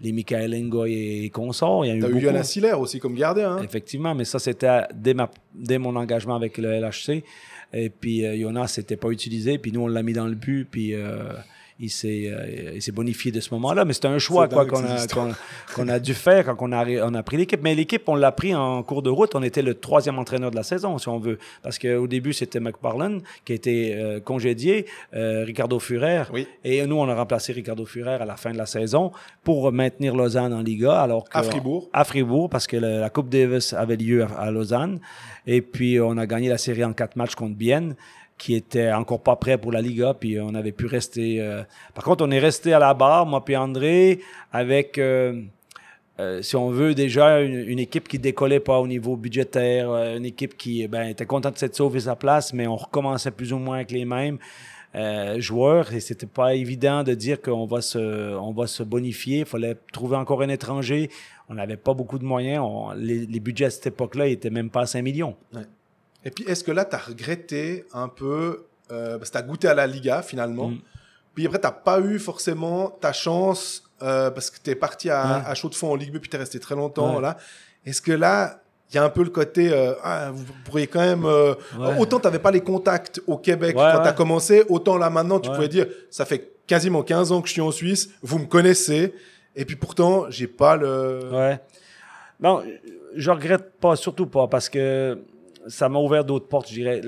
les 0.00 0.12
Michael 0.12 0.54
Ngoy 0.68 1.24
et 1.24 1.30
consorts, 1.30 1.84
il 1.84 1.88
y 1.88 1.90
a 1.90 1.94
eu 1.94 1.98
eu 1.98 2.02
beaucoup. 2.12 2.18
Hiller 2.54 2.74
aussi 2.78 3.00
comme 3.00 3.16
gardien. 3.16 3.56
hein? 3.56 3.62
Effectivement, 3.64 4.14
mais 4.14 4.24
ça, 4.24 4.38
c'était 4.38 4.82
dès, 4.94 5.14
ma, 5.14 5.28
dès 5.52 5.78
mon 5.78 5.96
engagement 5.96 6.36
avec 6.36 6.56
le 6.58 6.70
LHC. 6.70 7.24
Et 7.72 7.90
puis, 7.90 8.24
euh, 8.24 8.36
Jonas 8.38 8.68
s'était 8.68 8.96
pas 8.96 9.10
utilisé. 9.10 9.58
Puis 9.58 9.72
nous, 9.72 9.82
on 9.82 9.88
l'a 9.88 10.02
mis 10.02 10.12
dans 10.12 10.26
le 10.26 10.34
but. 10.34 10.66
Puis 10.70 10.94
euh, 10.94 11.32
il 11.78 11.90
s'est 11.90 12.24
euh, 12.32 12.72
il 12.74 12.80
s'est 12.82 12.92
bonifié 12.92 13.30
de 13.32 13.40
ce 13.40 13.52
moment-là. 13.54 13.84
Mais 13.84 13.92
c'était 13.92 14.08
un 14.08 14.18
choix 14.18 14.48
qu'on 14.48 14.58
a, 14.84 15.06
qu'on- 15.06 15.32
qu'on 15.74 15.88
a 15.88 15.98
dû 15.98 16.14
faire 16.14 16.44
quand 16.44 16.56
on 16.60 16.72
a, 16.72 16.84
on 17.04 17.14
a 17.14 17.22
pris 17.22 17.36
l'équipe. 17.36 17.60
Mais 17.62 17.74
l'équipe, 17.74 18.02
on 18.08 18.14
l'a 18.14 18.32
pris 18.32 18.54
en 18.54 18.82
cours 18.82 19.02
de 19.02 19.10
route. 19.10 19.34
On 19.34 19.42
était 19.42 19.62
le 19.62 19.74
troisième 19.74 20.18
entraîneur 20.18 20.50
de 20.50 20.56
la 20.56 20.62
saison, 20.62 20.96
si 20.98 21.08
on 21.08 21.18
veut. 21.18 21.38
Parce 21.62 21.78
qu'au 21.78 22.06
début, 22.06 22.32
c'était 22.32 22.60
McParlin 22.60 23.18
qui 23.44 23.52
a 23.52 23.54
été 23.56 23.94
euh, 23.94 24.20
congédié, 24.20 24.86
euh, 25.14 25.44
Ricardo 25.44 25.78
Furer. 25.78 26.22
Oui. 26.32 26.46
Et 26.64 26.84
nous, 26.86 26.96
on 26.96 27.08
a 27.08 27.14
remplacé 27.14 27.52
Ricardo 27.52 27.84
Furer 27.84 28.14
à 28.14 28.24
la 28.24 28.36
fin 28.36 28.52
de 28.52 28.58
la 28.58 28.66
saison 28.66 29.12
pour 29.44 29.70
maintenir 29.72 30.14
Lausanne 30.16 30.52
en 30.54 30.62
Liga. 30.62 31.00
Alors 31.00 31.28
que, 31.28 31.36
À 31.38 31.42
Fribourg. 31.42 31.88
à 31.92 32.04
Fribourg 32.04 32.48
parce 32.50 32.66
que 32.66 32.76
le- 32.76 33.00
la 33.00 33.10
Coupe 33.10 33.28
Davis 33.28 33.72
avait 33.72 33.96
lieu 33.96 34.22
à, 34.24 34.40
à 34.40 34.50
Lausanne. 34.50 34.98
Et 35.46 35.60
puis, 35.62 36.00
on 36.00 36.16
a 36.16 36.26
gagné 36.26 36.48
la 36.48 36.58
série 36.58 36.84
en 36.84 36.92
quatre 36.92 37.16
matchs 37.16 37.34
contre 37.34 37.54
Bienne, 37.56 37.94
qui 38.38 38.54
était 38.54 38.92
encore 38.92 39.20
pas 39.20 39.36
prêt 39.36 39.58
pour 39.58 39.72
la 39.72 39.80
Liga. 39.80 40.14
Puis, 40.18 40.38
on 40.40 40.54
avait 40.54 40.72
pu 40.72 40.86
rester. 40.86 41.40
euh, 41.40 41.62
Par 41.94 42.04
contre, 42.04 42.24
on 42.24 42.30
est 42.30 42.38
resté 42.38 42.72
à 42.72 42.78
la 42.78 42.92
barre, 42.94 43.26
moi 43.26 43.44
puis 43.44 43.56
André, 43.56 44.20
avec. 44.52 44.98
euh, 44.98 45.42
euh, 46.18 46.40
si 46.40 46.56
on 46.56 46.70
veut 46.70 46.94
déjà 46.94 47.42
une, 47.42 47.78
équipe 47.78 48.08
qui 48.08 48.18
décollait 48.18 48.58
pas 48.60 48.78
au 48.80 48.86
niveau 48.86 49.16
budgétaire, 49.16 49.90
euh, 49.90 50.16
une 50.16 50.24
équipe 50.24 50.56
qui 50.56 50.88
ben, 50.88 51.08
était 51.08 51.26
contente 51.26 51.54
de 51.54 51.58
s'être 51.58 51.76
sauver 51.76 52.00
sa 52.00 52.16
place, 52.16 52.54
mais 52.54 52.66
on 52.66 52.76
recommençait 52.76 53.30
plus 53.30 53.52
ou 53.52 53.58
moins 53.58 53.76
avec 53.76 53.90
les 53.90 54.06
mêmes 54.06 54.38
euh, 54.94 55.38
joueurs 55.40 55.92
et 55.92 56.00
c'était 56.00 56.24
pas 56.26 56.54
évident 56.54 57.02
de 57.02 57.12
dire 57.12 57.42
qu'on 57.42 57.66
va 57.66 57.82
se, 57.82 58.34
on 58.34 58.52
va 58.52 58.66
se 58.66 58.82
bonifier. 58.82 59.40
Il 59.40 59.44
fallait 59.44 59.76
trouver 59.92 60.16
encore 60.16 60.40
un 60.40 60.48
étranger. 60.48 61.10
On 61.50 61.54
n'avait 61.54 61.76
pas 61.76 61.92
beaucoup 61.92 62.18
de 62.18 62.24
moyens. 62.24 62.62
On- 62.66 62.92
les, 62.92 63.26
les 63.26 63.40
budgets 63.40 63.66
à 63.66 63.70
cette 63.70 63.88
époque-là 63.88 64.26
étaient 64.28 64.48
même 64.48 64.70
pas 64.70 64.80
à 64.82 64.86
5 64.86 65.02
millions. 65.02 65.36
Et 66.26 66.30
puis, 66.30 66.42
est-ce 66.44 66.64
que 66.64 66.72
là, 66.72 66.84
tu 66.84 66.96
as 66.96 66.98
regretté 66.98 67.84
un 67.94 68.08
peu, 68.08 68.66
euh, 68.90 69.16
parce 69.16 69.30
que 69.30 69.38
tu 69.38 69.42
as 69.42 69.46
goûté 69.46 69.68
à 69.68 69.74
la 69.74 69.86
Liga 69.86 70.22
finalement, 70.22 70.68
Mm. 70.70 70.78
puis 71.34 71.46
après, 71.46 71.60
tu 71.60 71.68
pas 71.84 72.00
eu 72.00 72.18
forcément 72.18 72.90
ta 72.90 73.12
chance, 73.12 73.84
euh, 74.02 74.30
parce 74.32 74.50
que 74.50 74.56
tu 74.62 74.70
es 74.70 74.74
parti 74.74 75.08
à, 75.08 75.22
Ouais. 75.22 75.42
à 75.46 75.54
chaud 75.54 75.68
de 75.68 75.74
fond 75.76 75.92
en 75.92 75.94
Ligue 75.94 76.12
B, 76.12 76.18
puis 76.18 76.28
tu 76.28 76.34
es 76.36 76.38
resté 76.38 76.58
très 76.58 76.74
longtemps. 76.74 77.14
Ouais. 77.16 77.22
là. 77.22 77.36
Est-ce 77.84 78.02
que 78.02 78.10
là, 78.12 78.60
il 78.90 78.96
y 78.96 78.98
a 78.98 79.04
un 79.04 79.08
peu 79.08 79.22
le 79.22 79.30
côté, 79.30 79.72
euh, 79.72 79.94
ah, 80.02 80.30
vous 80.32 80.44
pourriez 80.64 80.86
quand 80.88 81.00
même... 81.00 81.24
Ouais. 81.24 81.54
Autant 81.98 82.18
tu 82.18 82.26
n'avais 82.26 82.38
pas 82.40 82.50
les 82.50 82.60
contacts 82.60 83.20
au 83.28 83.36
Québec 83.38 83.74
quand 83.76 84.02
tu 84.02 84.08
as 84.08 84.12
commencé, 84.12 84.64
autant 84.68 84.96
là 84.98 85.08
maintenant, 85.10 85.38
tu 85.40 85.48
pouvais 85.50 85.68
dire, 85.68 85.86
ça 86.10 86.24
fait 86.24 86.52
quasiment 86.66 87.02
15 87.04 87.30
ans 87.32 87.40
que 87.40 87.46
je 87.48 87.52
suis 87.52 87.60
en 87.62 87.70
Suisse, 87.70 88.10
vous 88.22 88.38
me 88.40 88.46
connaissez, 88.46 89.14
et 89.54 89.64
puis 89.64 89.76
pourtant, 89.76 90.26
j'ai 90.30 90.48
pas 90.48 90.76
le... 90.76 91.20
Ouais. 91.32 91.60
Non, 92.40 92.62
je 93.14 93.30
regrette 93.30 93.78
pas, 93.80 93.94
surtout 93.96 94.26
pas, 94.26 94.46
parce 94.48 94.68
que 94.68 95.18
ça 95.68 95.88
m'a 95.88 95.98
ouvert 95.98 96.24
d'autres 96.24 96.48
portes, 96.48 96.68
je 96.68 96.74
dirais. 96.74 97.00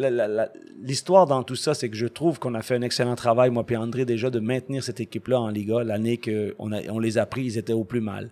L'histoire 0.81 1.27
dans 1.27 1.43
tout 1.43 1.57
ça, 1.57 1.75
c'est 1.75 1.89
que 1.89 1.97
je 1.97 2.07
trouve 2.07 2.39
qu'on 2.39 2.55
a 2.55 2.63
fait 2.63 2.75
un 2.75 2.83
excellent 2.83 3.15
travail, 3.15 3.51
moi 3.51 3.65
et 3.69 3.77
André, 3.77 4.05
déjà, 4.05 4.31
de 4.31 4.41
maintenir 4.41 4.83
cette 4.83 5.01
équipe-là 5.01 5.41
en 5.41 5.49
Liga. 5.49 5.85
L'année 5.85 6.19
qu'on 6.19 6.71
on 6.73 6.99
les 6.99 7.19
a 7.19 7.27
pris, 7.27 7.45
ils 7.45 7.59
étaient 7.59 7.73
au 7.73 7.85
plus 7.85 8.01
mal. 8.01 8.31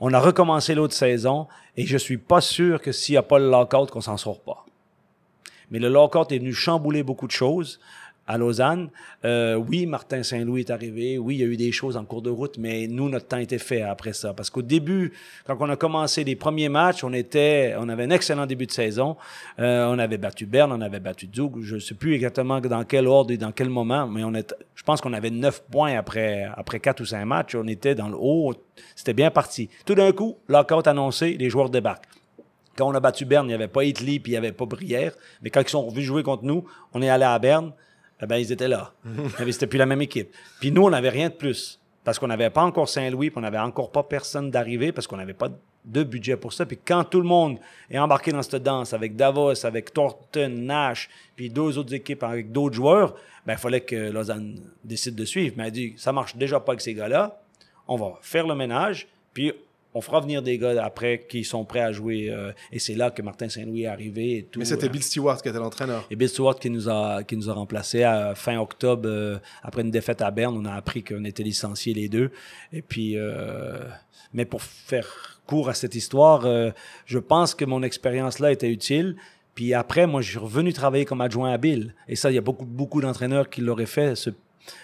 On 0.00 0.12
a 0.12 0.20
recommencé 0.20 0.74
l'autre 0.74 0.94
saison, 0.94 1.46
et 1.76 1.86
je 1.86 1.96
suis 1.96 2.18
pas 2.18 2.40
sûr 2.40 2.80
que 2.80 2.92
s'il 2.92 3.12
n'y 3.14 3.18
a 3.18 3.22
pas 3.22 3.38
le 3.38 3.50
lockout, 3.50 3.90
qu'on 3.90 4.00
s'en 4.00 4.16
sort 4.16 4.40
pas. 4.40 4.66
Mais 5.70 5.78
le 5.78 5.88
lockout 5.88 6.30
est 6.32 6.38
venu 6.38 6.52
chambouler 6.52 7.02
beaucoup 7.02 7.26
de 7.26 7.32
choses. 7.32 7.80
À 8.26 8.38
Lausanne. 8.38 8.90
Euh, 9.24 9.56
oui, 9.56 9.86
Martin 9.86 10.22
Saint-Louis 10.22 10.60
est 10.60 10.70
arrivé. 10.70 11.18
Oui, 11.18 11.36
il 11.36 11.40
y 11.40 11.42
a 11.42 11.46
eu 11.46 11.56
des 11.56 11.72
choses 11.72 11.96
en 11.96 12.04
cours 12.04 12.22
de 12.22 12.30
route, 12.30 12.56
mais 12.58 12.86
nous, 12.86 13.08
notre 13.08 13.26
temps 13.26 13.38
était 13.38 13.58
fait 13.58 13.82
après 13.82 14.12
ça. 14.12 14.32
Parce 14.32 14.50
qu'au 14.50 14.62
début, 14.62 15.12
quand 15.46 15.56
on 15.60 15.68
a 15.68 15.76
commencé 15.76 16.24
les 16.24 16.36
premiers 16.36 16.68
matchs, 16.68 17.04
on 17.04 17.12
était, 17.12 17.74
on 17.78 17.88
avait 17.88 18.04
un 18.04 18.10
excellent 18.10 18.46
début 18.46 18.66
de 18.66 18.72
saison. 18.72 19.16
Euh, 19.58 19.86
on 19.86 19.98
avait 19.98 20.18
battu 20.18 20.46
Berne, 20.46 20.72
on 20.72 20.80
avait 20.80 21.00
battu 21.00 21.28
Zug. 21.34 21.60
Je 21.62 21.74
ne 21.74 21.80
sais 21.80 21.94
plus 21.94 22.14
exactement 22.14 22.60
dans 22.60 22.84
quel 22.84 23.06
ordre 23.06 23.32
et 23.32 23.36
dans 23.36 23.52
quel 23.52 23.68
moment, 23.68 24.06
mais 24.06 24.24
on 24.24 24.34
est, 24.34 24.54
je 24.74 24.82
pense 24.82 25.00
qu'on 25.00 25.12
avait 25.12 25.30
neuf 25.30 25.62
points 25.70 25.96
après, 25.96 26.48
après 26.56 26.80
quatre 26.80 27.00
ou 27.00 27.04
cinq 27.04 27.24
matchs. 27.24 27.54
On 27.54 27.66
était 27.66 27.94
dans 27.94 28.08
le 28.08 28.16
haut. 28.18 28.54
C'était 28.94 29.14
bien 29.14 29.30
parti. 29.30 29.68
Tout 29.84 29.94
d'un 29.94 30.12
coup, 30.12 30.36
lockout 30.48 30.86
annoncé, 30.86 31.36
les 31.38 31.50
joueurs 31.50 31.70
débarquent. 31.70 32.08
Quand 32.76 32.88
on 32.88 32.94
a 32.94 33.00
battu 33.00 33.26
Berne, 33.26 33.46
il 33.46 33.48
n'y 33.48 33.54
avait 33.54 33.68
pas 33.68 33.84
Italy 33.84 34.18
puis 34.18 34.32
il 34.32 34.34
n'y 34.34 34.38
avait 34.38 34.52
pas 34.52 34.64
Brière. 34.64 35.12
Mais 35.42 35.50
quand 35.50 35.60
ils 35.60 35.68
sont 35.68 35.84
revenus 35.84 36.06
jouer 36.06 36.22
contre 36.22 36.44
nous, 36.44 36.64
on 36.94 37.02
est 37.02 37.10
allé 37.10 37.24
à 37.24 37.38
Berne 37.38 37.72
eh 38.22 38.26
ben, 38.26 38.36
ils 38.36 38.52
étaient 38.52 38.68
là. 38.68 38.92
Mais 39.38 39.52
c'était 39.52 39.66
plus 39.66 39.78
la 39.78 39.86
même 39.86 40.02
équipe. 40.02 40.32
Puis 40.60 40.70
nous, 40.70 40.84
on 40.84 40.90
n'avait 40.90 41.10
rien 41.10 41.28
de 41.28 41.34
plus. 41.34 41.80
Parce 42.04 42.18
qu'on 42.18 42.26
n'avait 42.26 42.50
pas 42.50 42.62
encore 42.62 42.88
Saint-Louis, 42.88 43.30
puis 43.30 43.38
on 43.38 43.42
n'avait 43.42 43.58
encore 43.58 43.92
pas 43.92 44.02
personne 44.02 44.50
d'arriver, 44.50 44.90
parce 44.92 45.06
qu'on 45.06 45.16
n'avait 45.16 45.34
pas 45.34 45.48
de 45.84 46.02
budget 46.02 46.36
pour 46.36 46.52
ça. 46.52 46.66
Puis 46.66 46.78
quand 46.84 47.04
tout 47.04 47.20
le 47.20 47.26
monde 47.26 47.58
est 47.90 47.98
embarqué 47.98 48.32
dans 48.32 48.42
cette 48.42 48.62
danse, 48.62 48.92
avec 48.92 49.16
Davos, 49.16 49.64
avec 49.64 49.92
Thornton, 49.92 50.48
Nash, 50.48 51.08
puis 51.36 51.50
deux 51.50 51.78
autres 51.78 51.94
équipes 51.94 52.22
avec 52.22 52.50
d'autres 52.50 52.74
joueurs, 52.74 53.14
ben, 53.46 53.54
il 53.54 53.58
fallait 53.58 53.80
que 53.80 54.10
Lausanne 54.10 54.60
décide 54.84 55.14
de 55.14 55.24
suivre. 55.24 55.54
Mais 55.56 55.66
elle 55.66 55.72
dit, 55.72 55.94
ça 55.96 56.12
marche 56.12 56.36
déjà 56.36 56.60
pas 56.60 56.72
avec 56.72 56.80
ces 56.80 56.94
gars-là, 56.94 57.40
on 57.88 57.96
va 57.96 58.18
faire 58.20 58.46
le 58.46 58.54
ménage, 58.54 59.08
puis 59.34 59.52
on 59.94 60.00
fera 60.00 60.20
venir 60.20 60.42
des 60.42 60.58
gars 60.58 60.82
après 60.84 61.26
qui 61.28 61.44
sont 61.44 61.64
prêts 61.64 61.80
à 61.80 61.92
jouer. 61.92 62.30
Euh, 62.30 62.52
et 62.70 62.78
c'est 62.78 62.94
là 62.94 63.10
que 63.10 63.20
Martin 63.22 63.48
Saint-Louis 63.48 63.82
est 63.82 63.86
arrivé. 63.86 64.38
Et 64.38 64.42
tout, 64.44 64.58
Mais 64.58 64.64
c'était 64.64 64.86
euh. 64.86 64.90
Bill 64.90 65.02
Stewart 65.02 65.40
qui 65.42 65.48
était 65.48 65.58
l'entraîneur. 65.58 66.06
Et 66.10 66.16
Bill 66.16 66.28
Stewart 66.28 66.58
qui 66.58 66.70
nous 66.70 66.88
a, 66.88 67.22
qui 67.24 67.36
nous 67.36 67.50
a 67.50 67.52
remplacés 67.52 68.02
à 68.02 68.34
fin 68.34 68.58
octobre, 68.58 69.08
euh, 69.08 69.38
après 69.62 69.82
une 69.82 69.90
défaite 69.90 70.22
à 70.22 70.30
Berne. 70.30 70.56
On 70.56 70.64
a 70.64 70.72
appris 70.72 71.02
qu'on 71.02 71.24
était 71.24 71.42
licenciés 71.42 71.94
les 71.94 72.08
deux. 72.08 72.30
Et 72.72 72.82
puis, 72.82 73.16
mais 74.32 74.44
pour 74.44 74.62
faire 74.62 75.40
court 75.46 75.68
à 75.68 75.74
cette 75.74 75.94
histoire, 75.94 76.46
je 77.06 77.18
pense 77.18 77.54
que 77.54 77.64
mon 77.64 77.82
expérience 77.82 78.38
là 78.38 78.52
était 78.52 78.70
utile. 78.70 79.16
Puis 79.54 79.74
après, 79.74 80.06
moi, 80.06 80.22
je 80.22 80.30
suis 80.30 80.38
revenu 80.38 80.72
travailler 80.72 81.04
comme 81.04 81.20
adjoint 81.20 81.52
à 81.52 81.58
Bill. 81.58 81.94
Et 82.08 82.16
ça, 82.16 82.30
il 82.30 82.34
y 82.34 82.38
a 82.38 82.42
beaucoup, 82.42 82.64
beaucoup 82.64 83.02
d'entraîneurs 83.02 83.50
qui 83.50 83.60
l'auraient 83.60 83.84
fait, 83.84 84.14
ce 84.14 84.30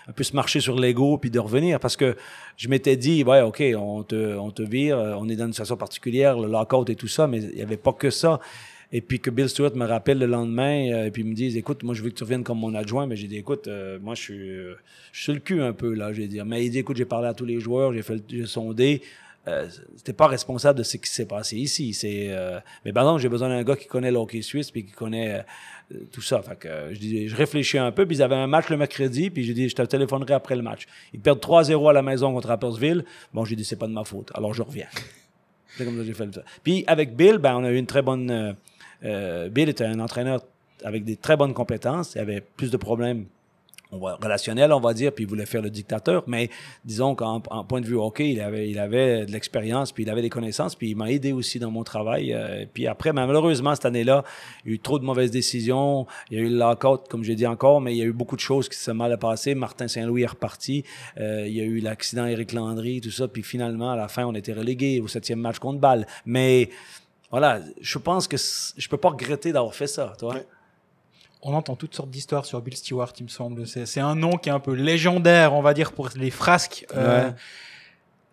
un 0.07 0.13
peu 0.13 0.25
se 0.25 0.35
marcher 0.35 0.61
sur 0.61 0.79
l'ego 0.79 1.19
puis 1.19 1.31
de 1.31 1.39
revenir. 1.39 1.81
Parce 1.81 1.97
que 1.97 2.17
je 2.57 2.69
m'étais 2.69 2.97
dit 2.97 3.25
ouais 3.25 3.41
ok 3.41 3.63
on 3.77 4.03
te 4.03 4.37
on 4.37 4.51
te 4.51 4.63
vire 4.63 4.99
on 4.99 5.29
est 5.29 5.37
dans 5.37 5.47
une 5.47 5.53
situation 5.53 5.77
particulière 5.77 6.39
le 6.39 6.49
lockout 6.49 6.89
et 6.91 6.97
tout 6.97 7.09
ça 7.09 7.27
mais 7.27 7.41
il 7.43 7.55
n'y 7.55 7.63
avait 7.63 7.77
pas 7.77 7.93
que 7.93 8.11
ça. 8.11 8.41
Et 8.91 9.03
puis 9.03 9.21
que 9.21 9.29
Bill 9.29 9.49
Stewart 9.49 9.75
me 9.75 9.85
rappelle 9.85 10.19
le 10.19 10.27
lendemain 10.27 10.91
euh, 10.93 11.07
et 11.07 11.11
puis 11.11 11.23
me 11.23 11.35
dise 11.35 11.57
écoute 11.57 11.83
moi 11.83 11.95
je 11.95 12.03
veux 12.03 12.09
que 12.09 12.15
tu 12.15 12.25
reviennes 12.25 12.45
comme 12.45 12.59
mon 12.59 12.75
adjoint. 12.75 13.07
Mais 13.07 13.17
j'ai 13.17 13.29
dit 13.29 13.37
écoute 13.37 13.69
euh, 13.69 13.99
moi 14.01 14.15
je 14.15 14.23
suis 14.23 14.57
je 15.13 15.23
suis 15.23 15.33
le 15.33 15.41
cul 15.41 15.61
un 15.61 15.73
peu 15.73 15.93
là 15.93 16.13
j'ai 16.13 16.27
dit. 16.27 16.41
Mais 16.45 16.65
il 16.65 16.71
dit 16.71 16.79
écoute 16.79 16.97
j'ai 16.97 17.05
parlé 17.05 17.29
à 17.29 17.35
tous 17.35 17.45
les 17.45 17.61
joueurs 17.61 17.93
j'ai 17.93 18.03
fait 18.03 18.23
j'ai 18.29 18.47
sondé. 18.47 19.03
Euh, 19.47 19.67
c'était 19.97 20.13
pas 20.13 20.27
responsable 20.27 20.79
de 20.79 20.85
ce 20.85 20.97
qui 20.99 21.09
s'est 21.09 21.27
passé 21.27 21.57
ici. 21.57 21.95
C'est, 21.95 22.37
mais 22.85 22.93
par 22.93 23.05
exemple, 23.05 23.23
j'ai 23.23 23.31
besoin 23.31 23.49
d'un 23.49 23.63
gars 23.63 23.77
qui 23.77 23.87
connaît 23.87 24.11
le 24.11 24.19
hockey 24.19 24.43
suisse 24.43 24.71
puis 24.71 24.85
qui 24.85 24.93
connaît 24.93 25.43
tout 26.13 26.23
ça. 26.23 26.43
Fait 26.43 26.57
que, 26.57 26.69
je, 26.93 26.99
dis, 26.99 27.29
je 27.29 27.37
réfléchis 27.37 27.79
un 27.79 27.93
peu, 27.93 28.07
puis 28.07 28.17
ils 28.17 28.23
avaient 28.23 28.35
un 28.35 28.47
match 28.47 28.69
le 28.69 28.77
mercredi, 28.77 29.31
puis 29.31 29.45
j'ai 29.45 29.55
dit, 29.55 29.69
je 29.69 29.75
te 29.75 29.83
téléphonerai 29.83 30.35
après 30.35 30.57
le 30.57 30.63
match. 30.63 30.87
Ils 31.13 31.21
perdent 31.21 31.41
3-0 31.41 31.91
à 31.91 31.93
la 31.93 32.03
maison 32.03 32.33
contre 32.33 32.49
Rappersville. 32.49 33.05
Bon, 33.33 33.45
j'ai 33.45 33.57
dit, 33.57 33.65
c'est 33.65 33.77
pas 33.77 33.87
de 33.87 33.93
ma 33.93 34.05
faute. 34.05 34.31
Alors, 34.35 34.55
je 34.55 34.63
reviens. 34.63 34.89
c'est 35.77 35.85
comme 35.85 35.95
ça 35.95 36.01
que 36.01 36.07
j'ai 36.07 36.15
fait 36.15 36.35
ça. 36.35 36.43
Puis, 36.63 36.85
avec 36.87 37.17
Bill, 37.17 37.39
ben, 37.39 37.57
on 37.57 37.65
a 37.65 37.71
eu 37.71 37.77
une 37.77 37.87
très 37.87 38.03
bonne... 38.03 38.31
Euh, 38.31 38.53
euh, 39.05 39.49
Bill 39.49 39.69
était 39.69 39.85
un 39.85 40.01
entraîneur 40.01 40.41
avec 40.85 41.05
des 41.05 41.17
très 41.17 41.37
bonnes 41.37 41.55
compétences. 41.55 42.15
Il 42.15 42.21
avait 42.21 42.41
plus 42.41 42.71
de 42.71 42.77
problèmes 42.77 43.27
on 43.91 43.99
va, 43.99 44.19
relationnel, 44.23 44.73
on 44.73 44.81
va 44.81 44.93
dire, 44.93 45.13
puis 45.13 45.25
il 45.25 45.29
voulait 45.29 45.47
faire 45.47 45.63
le 45.63 45.71
dictateur, 45.71 46.25
mais 46.27 46.51
disons 46.85 47.15
qu'en 47.15 47.41
point 47.41 47.81
de 47.81 47.87
vue 47.87 47.97
hockey, 47.97 48.31
il 48.31 48.41
avait, 48.41 48.69
il 48.69 48.79
avait 48.79 49.27
de 49.27 49.33
l'expérience, 49.33 49.93
puis 49.93 50.03
il 50.03 50.11
avait 50.11 50.23
des 50.23 50.29
connaissances, 50.29 50.75
puis 50.75 50.91
il 50.91 50.97
m'a 50.97 51.11
aidé 51.11 51.33
aussi 51.33 51.59
dans 51.59 51.71
mon 51.71 51.85
travail. 51.85 52.33
Euh, 52.33 52.67
puis 52.73 52.87
après, 52.87 53.13
malheureusement, 53.13 53.75
cette 53.75 53.87
année-là, 53.87 54.25
il 54.65 54.71
y 54.71 54.73
a 54.73 54.75
eu 54.75 54.79
trop 54.79 54.99
de 54.99 55.05
mauvaises 55.05 55.31
décisions, 55.31 56.07
il 56.31 56.39
y 56.39 56.41
a 56.41 56.45
eu 56.45 56.51
le 56.51 56.59
lockout, 56.59 57.09
comme 57.09 57.25
j'ai 57.25 57.35
dit 57.35 57.47
encore, 57.47 57.81
mais 57.81 57.95
il 57.95 57.99
y 57.99 58.03
a 58.03 58.07
eu 58.07 58.13
beaucoup 58.13 58.37
de 58.37 58.41
choses 58.41 58.69
qui 58.69 58.77
se 58.77 58.85
sont 58.85 58.95
mal 58.95 59.17
passées. 59.19 59.55
Martin 59.55 59.89
Saint-Louis 59.89 60.23
est 60.23 60.27
reparti, 60.27 60.85
euh, 61.19 61.47
il 61.47 61.55
y 61.55 61.61
a 61.61 61.65
eu 61.65 61.81
l'accident 61.81 62.27
Éric 62.27 62.53
Landry, 62.53 63.01
tout 63.01 63.11
ça, 63.11 63.27
puis 63.29 63.43
finalement, 63.43 63.91
à 63.91 63.97
la 63.97 64.09
fin, 64.09 64.25
on 64.27 64.35
était 64.35 64.53
relégué 64.53 65.01
au 65.01 65.09
septième 65.09 65.41
match 65.41 65.59
contre 65.59 65.81
Bâle. 65.81 66.07
Mais 66.27 66.69
voilà, 67.31 67.61
je 67.81 67.99
pense 67.99 68.29
que 68.29 68.37
je 68.37 68.89
peux 68.89 68.97
pas 68.97 69.11
regretter 69.11 69.53
d'avoir 69.53 69.75
fait 69.75 69.87
ça, 69.87 70.13
toi 70.19 70.35
on 71.43 71.55
entend 71.55 71.77
toutes 71.77 71.95
sortes 71.95 72.11
d'histoires 72.11 72.45
sur 72.45 72.61
Bill 72.61 72.77
Stewart, 72.77 73.13
il 73.19 73.25
me 73.25 73.29
semble. 73.29 73.67
C'est 73.67 74.01
un 74.01 74.15
nom 74.15 74.33
qui 74.33 74.49
est 74.49 74.53
un 74.53 74.61
peu 74.61 74.73
légendaire, 74.73 75.55
on 75.55 75.63
va 75.63 75.75
dire, 75.75 75.93
pour 75.93 76.09
les 76.17 76.31
frasques. 76.31 76.87
Euh, 76.95 77.31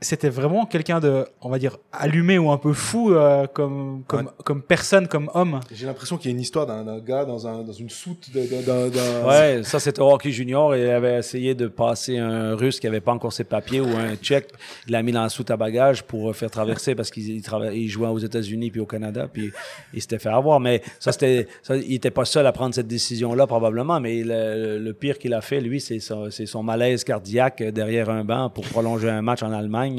c'était 0.06 0.30
vraiment 0.30 0.66
quelqu'un 0.66 0.99
de, 0.99 1.26
on 1.41 1.49
va 1.49 1.60
dire, 1.60 1.78
allumé 1.91 2.38
ou 2.38 2.51
un 2.51 2.58
peu 2.58 2.74
fou 2.74 3.12
euh, 3.12 3.47
comme, 3.47 4.03
comme, 4.08 4.30
comme 4.43 4.62
personne, 4.62 5.08
comme 5.08 5.30
homme. 5.34 5.60
J'ai 5.72 5.86
l'impression 5.86 6.18
qu'il 6.18 6.32
y 6.32 6.34
a 6.34 6.36
une 6.36 6.41
histoire 6.41 6.66
d'un 6.68 6.99
gars 6.99 7.26
dans, 7.26 7.47
un, 7.47 7.64
dans 7.64 7.74
une 7.74 7.89
soute 7.89 8.30
d'un. 8.32 9.28
Ouais, 9.28 9.64
ça 9.64 9.80
c'était 9.80 10.01
au 10.01 10.12
hockey 10.12 10.32
junior. 10.32 10.76
Il 10.76 10.89
avait 10.89 11.18
essayé 11.18 11.56
de 11.56 11.68
passer 11.68 12.18
un 12.18 12.56
russe 12.56 12.80
qui 12.80 12.88
avait 12.88 13.01
pas 13.01 13.12
encore 13.12 13.34
ses 13.34 13.43
papiers 13.43 13.82
ou 13.82 13.88
un 13.88 14.16
tchèque. 14.16 14.49
Il 14.88 14.91
l'a 14.91 15.01
mis 15.01 15.12
dans 15.12 15.24
la 15.24 15.30
soute 15.30 15.49
à 15.51 15.58
bagages 15.58 16.03
pour 16.03 16.36
faire 16.36 16.51
traverser 16.51 16.95
parce 16.95 17.10
qu'il 17.10 17.41
il 17.74 17.89
jouait 17.89 18.08
aux 18.08 18.20
États-Unis 18.20 18.72
puis 18.72 18.80
au 18.80 18.86
Canada. 18.86 19.28
Puis 19.32 19.51
il 19.93 20.01
s'était 20.01 20.20
fait 20.20 20.30
avoir. 20.30 20.60
Mais 20.60 20.82
ça, 20.99 21.12
c'était. 21.12 21.47
Il 21.70 21.95
était 21.95 22.12
pas 22.12 22.26
seul 22.26 22.45
à 22.45 22.51
prendre 22.51 22.76
cette 22.76 22.88
décision-là, 22.88 23.47
probablement. 23.47 23.99
Mais 23.99 24.22
le, 24.24 24.91
pire 24.93 25.18
qu'il 25.18 25.34
a 25.34 25.41
fait, 25.41 25.60
lui, 25.60 25.82
c'est 25.82 25.99
son, 25.99 26.30
son 26.30 26.64
malaise 26.64 27.03
cardiaque 27.03 27.62
derrière 27.64 28.10
un 28.10 28.24
banc 28.24 28.49
pour 28.49 28.66
prolonger 28.66 29.10
un 29.10 29.22
match 29.22 29.43
en 29.43 29.51
Allemagne 29.51 29.95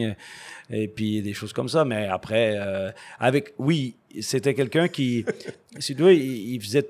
et 0.71 0.89
puis 0.89 1.23
des 1.23 1.33
choses 1.33 1.53
comme 1.53 1.69
ça. 1.69 1.85
Mais 1.85 2.07
après, 2.07 2.57
euh, 2.59 2.91
avec, 3.19 3.55
oui, 3.59 3.97
c'était 4.21 4.55
quelqu'un 4.55 4.89
qui, 4.89 5.25
si 5.79 5.95
tu 5.95 6.03
veux, 6.03 6.15
il, 6.15 6.61
faisait 6.61 6.87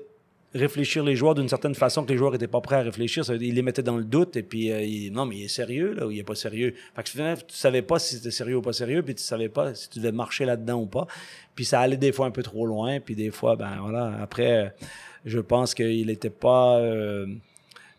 réfléchir 0.53 1.03
les 1.03 1.15
joueurs 1.15 1.35
d'une 1.35 1.49
certaine 1.49 1.75
façon 1.75 2.03
que 2.03 2.11
les 2.11 2.17
joueurs 2.17 2.31
n'étaient 2.31 2.47
pas 2.47 2.61
prêts 2.61 2.77
à 2.77 2.81
réfléchir. 2.81 3.23
il 3.29 3.53
les 3.53 3.61
mettait 3.61 3.83
dans 3.83 3.97
le 3.97 4.03
doute 4.03 4.37
et 4.37 4.43
puis 4.43 4.71
euh, 4.71 4.81
il, 4.81 5.11
non, 5.11 5.25
mais 5.25 5.37
il 5.37 5.43
est 5.43 5.49
sérieux 5.49 5.93
là 5.93 6.07
ou 6.07 6.11
il 6.11 6.19
est 6.19 6.23
pas 6.23 6.35
sérieux. 6.35 6.73
Fait 6.95 7.03
que 7.03 7.09
finalement, 7.09 7.35
tu 7.47 7.55
savais 7.55 7.81
pas 7.81 7.99
si 7.99 8.15
c'était 8.15 8.31
sérieux 8.31 8.57
ou 8.57 8.61
pas 8.61 8.73
sérieux, 8.73 9.03
puis 9.03 9.15
tu 9.15 9.23
savais 9.23 9.49
pas 9.49 9.75
si 9.75 9.89
tu 9.89 9.99
devais 9.99 10.11
marcher 10.11 10.45
là-dedans 10.45 10.81
ou 10.81 10.87
pas. 10.87 11.07
Puis 11.55 11.65
ça 11.65 11.81
allait 11.81 11.97
des 11.97 12.11
fois 12.11 12.27
un 12.27 12.31
peu 12.31 12.43
trop 12.43 12.65
loin, 12.65 12.99
puis 12.99 13.15
des 13.15 13.31
fois, 13.31 13.55
ben 13.55 13.77
voilà. 13.81 14.17
Après, 14.21 14.73
je 15.25 15.39
pense 15.39 15.73
qu'il 15.73 16.07
n'était 16.07 16.29
pas 16.29 16.79
euh, 16.79 17.27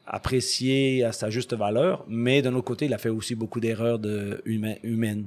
apprécié 0.08 1.04
à 1.04 1.12
sa 1.12 1.30
juste 1.30 1.54
valeur, 1.54 2.04
mais 2.08 2.40
d'un 2.42 2.54
autre 2.54 2.64
côté, 2.64 2.86
il 2.86 2.94
a 2.94 2.98
fait 2.98 3.10
aussi 3.10 3.34
beaucoup 3.34 3.60
d'erreurs 3.60 3.98
de 3.98 4.40
humaines. 4.46 5.26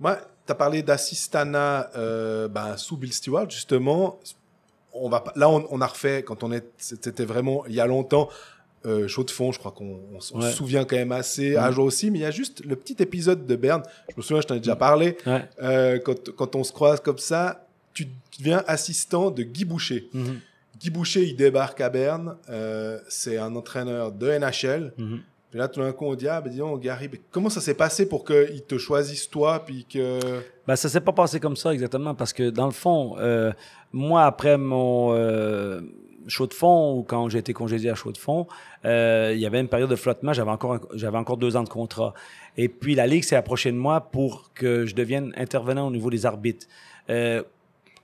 Moi, 0.00 0.18
tu 0.46 0.52
as 0.52 0.54
parlé 0.54 0.82
d'assistana 0.82 1.90
euh, 1.96 2.48
ben, 2.48 2.76
sous 2.76 2.96
Bill 2.96 3.12
Stewart, 3.12 3.48
justement. 3.48 4.18
On 4.92 5.08
va, 5.08 5.24
là, 5.36 5.48
on, 5.48 5.80
a 5.80 5.86
refait, 5.86 6.22
quand 6.22 6.42
on 6.42 6.52
est, 6.52 6.66
c'était 6.76 7.24
vraiment 7.24 7.64
il 7.66 7.74
y 7.74 7.80
a 7.80 7.86
longtemps, 7.86 8.28
euh, 8.84 9.08
chaud 9.08 9.24
de 9.24 9.30
fond, 9.30 9.50
je 9.52 9.58
crois 9.58 9.70
qu'on 9.70 10.20
se 10.20 10.38
souvient 10.50 10.84
quand 10.84 10.96
même 10.96 11.12
assez, 11.12 11.56
à 11.56 11.70
jour 11.70 11.86
aussi, 11.86 12.10
mais 12.10 12.18
il 12.18 12.22
y 12.22 12.26
a 12.26 12.30
juste 12.30 12.62
le 12.66 12.76
petit 12.76 12.96
épisode 12.98 13.46
de 13.46 13.56
Berne, 13.56 13.82
je 14.10 14.14
me 14.18 14.22
souviens, 14.22 14.42
je 14.42 14.48
t'en 14.48 14.54
ai 14.54 14.58
déjà 14.58 14.76
parlé, 14.76 15.16
euh, 15.62 15.98
quand, 16.00 16.30
quand, 16.32 16.56
on 16.56 16.64
se 16.64 16.72
croise 16.72 17.00
comme 17.00 17.16
ça, 17.16 17.66
tu 17.94 18.08
deviens 18.38 18.62
assistant 18.66 19.30
de 19.30 19.44
Guy 19.44 19.64
Boucher. 19.64 20.10
Mm-hmm. 20.14 20.36
Guy 20.82 20.90
Boucher, 20.90 21.22
il 21.22 21.36
débarque 21.36 21.80
à 21.80 21.88
Berne. 21.88 22.36
Euh, 22.50 22.98
c'est 23.08 23.38
un 23.38 23.54
entraîneur 23.54 24.10
de 24.10 24.26
NHL. 24.26 24.92
Mhm. 24.98 25.20
Puis 25.50 25.58
là, 25.58 25.68
tout 25.68 25.80
d'un 25.80 25.92
coup, 25.92 26.06
on 26.06 26.14
dit, 26.14 26.26
ah, 26.26 26.40
ben, 26.40 26.50
disons, 26.50 26.76
Gary, 26.76 27.08
comment 27.30 27.50
ça 27.50 27.60
s'est 27.60 27.74
passé 27.74 28.08
pour 28.08 28.24
qu'il 28.24 28.62
te 28.66 28.78
choisisse 28.78 29.30
toi, 29.30 29.62
puis 29.64 29.84
que... 29.84 30.18
Ben, 30.66 30.74
ça 30.76 30.88
s'est 30.88 31.00
pas 31.00 31.12
passé 31.12 31.38
comme 31.38 31.56
ça, 31.56 31.72
exactement, 31.72 32.14
parce 32.14 32.32
que, 32.32 32.50
dans 32.50 32.64
le 32.66 32.72
fond, 32.72 33.16
euh, 33.18 33.52
moi, 33.92 34.24
après 34.24 34.56
mon 34.56 35.14
euh, 35.14 35.82
chaud 36.26 36.46
de 36.46 36.54
fond, 36.54 36.96
ou 36.96 37.02
quand 37.02 37.28
j'ai 37.28 37.38
été 37.38 37.52
congédié 37.52 37.90
à 37.90 37.94
chaud 37.94 38.12
de 38.12 38.18
fond, 38.18 38.46
il 38.82 39.38
y 39.38 39.46
avait 39.46 39.60
une 39.60 39.68
période 39.68 39.90
de 39.90 39.96
flottement, 39.96 40.32
j'avais 40.32 40.50
encore, 40.50 40.80
j'avais 40.94 41.18
encore 41.18 41.36
deux 41.36 41.54
ans 41.54 41.64
de 41.64 41.68
contrat. 41.68 42.14
Et 42.56 42.68
puis, 42.68 42.94
la 42.94 43.06
Ligue 43.06 43.22
s'est 43.22 43.36
approchée 43.36 43.70
de 43.70 43.76
moi 43.76 44.00
pour 44.00 44.50
que 44.54 44.86
je 44.86 44.94
devienne 44.94 45.32
intervenant 45.36 45.86
au 45.86 45.90
niveau 45.90 46.10
des 46.10 46.24
arbitres. 46.24 46.66
que, 47.08 47.44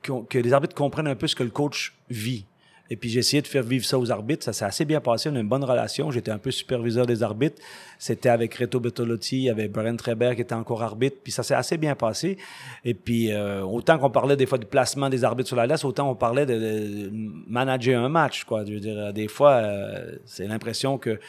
que 0.03 0.39
les 0.39 0.53
arbitres 0.53 0.77
comprennent 0.77 1.09
un 1.09 1.17
peu 1.17 1.27
ce 1.27 1.35
que 1.35 1.43
le 1.43 1.51
coach 1.51 1.97
vit. 2.11 2.45
Et 2.91 2.97
puis 2.97 3.11
j'ai 3.11 3.19
essayé 3.19 3.43
de 3.43 3.47
faire 3.47 3.63
vivre 3.63 3.85
ça 3.85 3.99
aux 3.99 4.11
arbitres. 4.11 4.45
Ça 4.45 4.53
s'est 4.53 4.65
assez 4.65 4.85
bien 4.85 5.01
passé. 5.01 5.29
On 5.29 5.37
a 5.37 5.41
une 5.41 5.49
bonne 5.49 5.65
relation. 5.65 6.11
J'étais 6.11 6.31
un 6.31 6.39
peu 6.39 6.51
superviseur 6.51 7.07
des 7.07 7.23
arbitres. 7.23 7.61
C'était 7.99 8.31
avec 8.31 8.55
Reto 8.55 8.81
Bertolotti, 8.81 9.37
il 9.37 9.43
y 9.43 9.51
avait 9.51 9.69
Brian 9.69 9.97
Treber 9.97 10.35
qui 10.35 10.41
était 10.41 10.55
encore 10.55 10.83
arbitre. 10.83 11.19
Puis 11.23 11.33
ça 11.33 11.43
s'est 11.43 11.55
assez 11.55 11.77
bien 11.77 11.95
passé. 11.95 12.39
Et 12.85 12.95
puis 12.95 13.31
euh, 13.33 13.63
autant 13.63 13.99
qu'on 13.99 14.11
parlait 14.11 14.37
des 14.37 14.47
fois 14.47 14.59
du 14.59 14.67
placement 14.67 15.11
des 15.11 15.25
arbitres 15.25 15.49
sur 15.49 15.57
la 15.57 15.67
laisse, 15.67 15.85
autant 15.85 16.11
on 16.11 16.15
parlait 16.15 16.47
de, 16.47 17.11
manager 17.47 18.03
un 18.03 18.09
match. 18.09 18.45
Quoi. 18.45 18.65
Je 18.65 18.73
veux 18.73 18.81
dire, 18.81 19.13
des 19.13 19.29
fois, 19.29 19.53
euh, 19.57 20.17
c'est 20.25 20.47
l'impression 20.47 20.97
que 20.97 21.21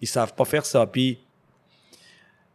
ils 0.00 0.08
savent 0.08 0.34
pas 0.34 0.44
faire 0.44 0.64
ça. 0.64 0.86
Puis 0.86 1.18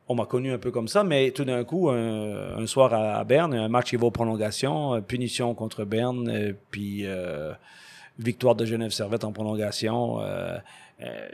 on 0.07 0.15
m'a 0.15 0.25
connu 0.25 0.53
un 0.53 0.57
peu 0.57 0.71
comme 0.71 0.87
ça, 0.87 1.03
mais 1.03 1.31
tout 1.31 1.45
d'un 1.45 1.63
coup, 1.63 1.89
un, 1.89 2.65
soir 2.67 2.93
à, 2.93 3.23
Berne, 3.23 3.53
un 3.53 3.69
match 3.69 3.89
qui 3.89 3.95
va 3.95 4.07
aux 4.07 4.11
prolongations, 4.11 5.01
punition 5.01 5.53
contre 5.53 5.85
Berne, 5.85 6.53
puis 6.69 7.05
victoire 8.19 8.55
de 8.55 8.65
Genève 8.65 8.91
Servette 8.91 9.23
en 9.23 9.31
prolongation. 9.31 10.21
euh, 10.21 10.57
euh, 11.03 11.29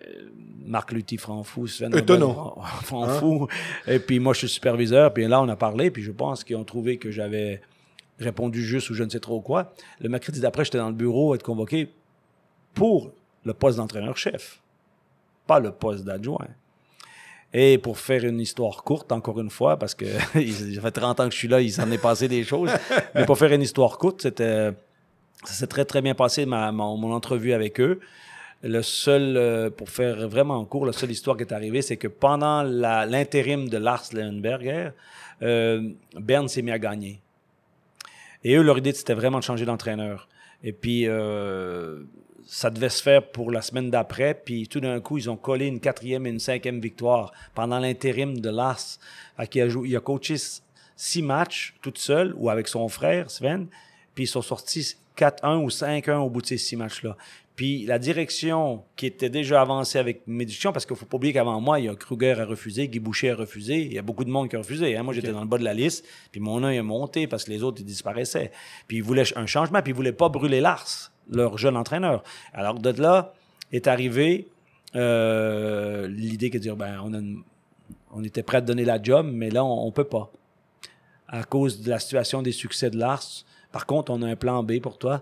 Marc 0.65 0.91
Lutti, 0.91 1.17
Franfou, 1.17 1.67
Sven 1.67 1.95
Étonnant. 1.95 2.57
Franfou. 2.83 3.47
Et 3.85 3.99
puis 3.99 4.19
moi, 4.19 4.33
je 4.33 4.39
suis 4.39 4.49
superviseur. 4.49 5.13
Puis 5.13 5.27
là, 5.27 5.41
on 5.41 5.49
a 5.49 5.55
parlé. 5.55 5.91
Puis 5.91 6.03
je 6.03 6.11
pense 6.11 6.43
qu'ils 6.43 6.55
ont 6.55 6.63
trouvé 6.63 6.97
que 6.97 7.11
j'avais 7.11 7.61
répondu 8.19 8.63
juste 8.63 8.89
ou 8.89 8.93
je 8.93 9.03
ne 9.03 9.09
sais 9.09 9.19
trop 9.19 9.41
quoi. 9.41 9.73
Le 9.99 10.09
mercredi 10.09 10.39
d'après, 10.39 10.65
j'étais 10.65 10.77
dans 10.77 10.87
le 10.89 10.95
bureau 10.95 11.33
à 11.33 11.35
être 11.35 11.43
convoqué 11.43 11.89
pour 12.73 13.11
le 13.43 13.53
poste 13.53 13.77
d'entraîneur-chef, 13.77 14.61
pas 15.45 15.59
le 15.59 15.71
poste 15.71 16.03
d'adjoint. 16.03 16.47
Et 17.53 17.77
pour 17.77 17.97
faire 17.97 18.25
une 18.25 18.39
histoire 18.39 18.83
courte, 18.83 19.11
encore 19.11 19.39
une 19.39 19.49
fois, 19.49 19.77
parce 19.77 19.95
que 19.95 20.05
ça 20.19 20.81
fait 20.81 20.91
30 20.91 21.19
ans 21.19 21.25
que 21.27 21.33
je 21.33 21.39
suis 21.39 21.47
là, 21.47 21.61
il 21.61 21.71
s'en 21.71 21.89
est 21.91 21.97
passé 21.97 22.27
des 22.27 22.43
choses. 22.43 22.71
Mais 23.15 23.25
pour 23.25 23.37
faire 23.37 23.51
une 23.51 23.61
histoire 23.61 23.97
courte, 23.97 24.21
c'était, 24.21 24.71
ça 25.47 25.53
s'est 25.53 25.67
très, 25.67 25.85
très 25.85 26.01
bien 26.01 26.13
passé, 26.13 26.45
ma, 26.45 26.71
mon, 26.71 26.97
mon 26.97 27.13
entrevue 27.13 27.53
avec 27.53 27.79
eux. 27.79 27.99
Le 28.63 28.81
seul, 28.81 29.37
euh, 29.37 29.69
pour 29.69 29.89
faire 29.89 30.27
vraiment 30.27 30.63
court, 30.65 30.85
la 30.85 30.91
seule 30.91 31.11
histoire 31.11 31.37
qui 31.37 31.43
est 31.43 31.53
arrivée, 31.53 31.81
c'est 31.81 31.97
que 31.97 32.07
pendant 32.07 32.63
l'intérim 32.63 33.69
de 33.69 33.77
Lars 33.77 34.05
Leuenberger, 34.13 34.89
euh, 35.43 35.89
Berne 36.15 36.47
s'est 36.47 36.63
mis 36.63 36.71
à 36.71 36.79
gagner. 36.79 37.21
Et 38.43 38.55
eux, 38.55 38.63
leur 38.63 38.79
idée, 38.79 38.93
c'était 38.93 39.13
vraiment 39.13 39.39
de 39.39 39.43
changer 39.43 39.65
d'entraîneur. 39.65 40.27
Et 40.63 40.73
puis, 40.73 41.07
euh, 41.07 42.03
ça 42.45 42.69
devait 42.69 42.89
se 42.89 43.01
faire 43.01 43.27
pour 43.29 43.51
la 43.51 43.61
semaine 43.61 43.91
d'après. 43.91 44.33
Puis, 44.33 44.67
tout 44.67 44.79
d'un 44.79 44.99
coup, 44.99 45.17
ils 45.17 45.29
ont 45.29 45.37
collé 45.37 45.67
une 45.67 45.79
quatrième 45.79 46.25
et 46.25 46.29
une 46.29 46.39
cinquième 46.39 46.79
victoire 46.79 47.31
pendant 47.53 47.79
l'intérim 47.79 48.39
de 48.39 48.49
Lars. 48.49 48.97
A, 49.37 49.45
joué, 49.69 49.89
il 49.89 49.95
a 49.95 49.99
coaché 49.99 50.35
six 50.95 51.21
matchs 51.21 51.75
tout 51.81 51.93
seul 51.95 52.33
ou 52.35 52.49
avec 52.49 52.67
son 52.67 52.87
frère, 52.89 53.29
Sven. 53.29 53.67
Puis, 54.15 54.23
ils 54.23 54.27
sont 54.27 54.41
sortis 54.41 54.97
4-1 55.17 55.57
ou 55.63 55.69
5-1 55.69 56.17
au 56.17 56.29
bout 56.29 56.41
de 56.41 56.47
ces 56.47 56.57
six 56.57 56.75
matchs-là. 56.75 57.17
Puis 57.55 57.85
la 57.87 57.97
direction 57.97 58.83
qui 58.95 59.07
était 59.07 59.31
déjà 59.31 59.61
avancée 59.61 59.97
avec 59.97 60.21
discussions, 60.27 60.71
parce 60.71 60.85
qu'il 60.85 60.93
ne 60.93 60.99
faut 60.99 61.07
pas 61.07 61.17
oublier 61.17 61.33
qu'avant 61.33 61.59
moi, 61.59 61.79
il 61.79 61.85
y 61.85 61.89
a 61.89 61.95
Kruger 61.95 62.33
a 62.39 62.45
refusé, 62.45 62.87
Guy 62.87 62.99
Boucher 62.99 63.31
a 63.31 63.35
refusé, 63.35 63.77
il 63.83 63.93
y 63.93 63.97
a 63.97 64.03
beaucoup 64.03 64.23
de 64.23 64.29
monde 64.29 64.47
qui 64.47 64.55
a 64.55 64.59
refusé. 64.59 64.95
hein. 64.95 65.01
Moi, 65.01 65.13
j'étais 65.15 65.31
dans 65.31 65.41
le 65.41 65.47
bas 65.47 65.57
de 65.57 65.63
la 65.63 65.73
liste, 65.73 66.05
puis 66.31 66.39
mon 66.39 66.63
œil 66.63 66.77
a 66.77 66.83
monté 66.83 67.25
parce 67.25 67.45
que 67.45 67.49
les 67.49 67.63
autres, 67.63 67.81
ils 67.81 67.85
disparaissaient. 67.85 68.51
Puis 68.87 68.97
ils 68.97 69.03
voulaient 69.03 69.23
un 69.35 69.47
changement, 69.47 69.81
puis 69.81 69.89
ils 69.89 69.93
ne 69.93 69.97
voulaient 69.97 70.11
pas 70.11 70.29
brûler 70.29 70.61
Lars, 70.61 71.11
leur 71.31 71.57
jeune 71.57 71.75
entraîneur. 71.77 72.23
Alors 72.53 72.75
de 72.79 72.91
là 73.01 73.33
est 73.71 73.87
arrivé 73.87 74.47
euh, 74.95 76.07
l'idée 76.07 76.49
que 76.51 76.57
de 76.57 76.61
dire, 76.63 76.75
ben, 76.75 76.99
on, 77.03 77.13
a 77.13 77.17
une- 77.17 77.41
on 78.11 78.23
était 78.23 78.43
prêt 78.43 78.57
à 78.57 78.61
donner 78.61 78.85
la 78.85 79.01
job, 79.01 79.27
mais 79.31 79.49
là, 79.49 79.63
on 79.65 79.87
ne 79.87 79.91
peut 79.91 80.03
pas. 80.03 80.31
À 81.27 81.43
cause 81.43 81.81
de 81.81 81.89
la 81.89 81.99
situation 81.99 82.41
des 82.41 82.51
succès 82.53 82.89
de 82.89 82.97
Lars. 82.97 83.23
Par 83.77 83.85
contre, 83.85 84.11
on 84.11 84.23
a 84.23 84.27
un 84.27 84.35
plan 84.35 84.63
B 84.63 84.79
pour 84.79 84.97
toi 84.97 85.21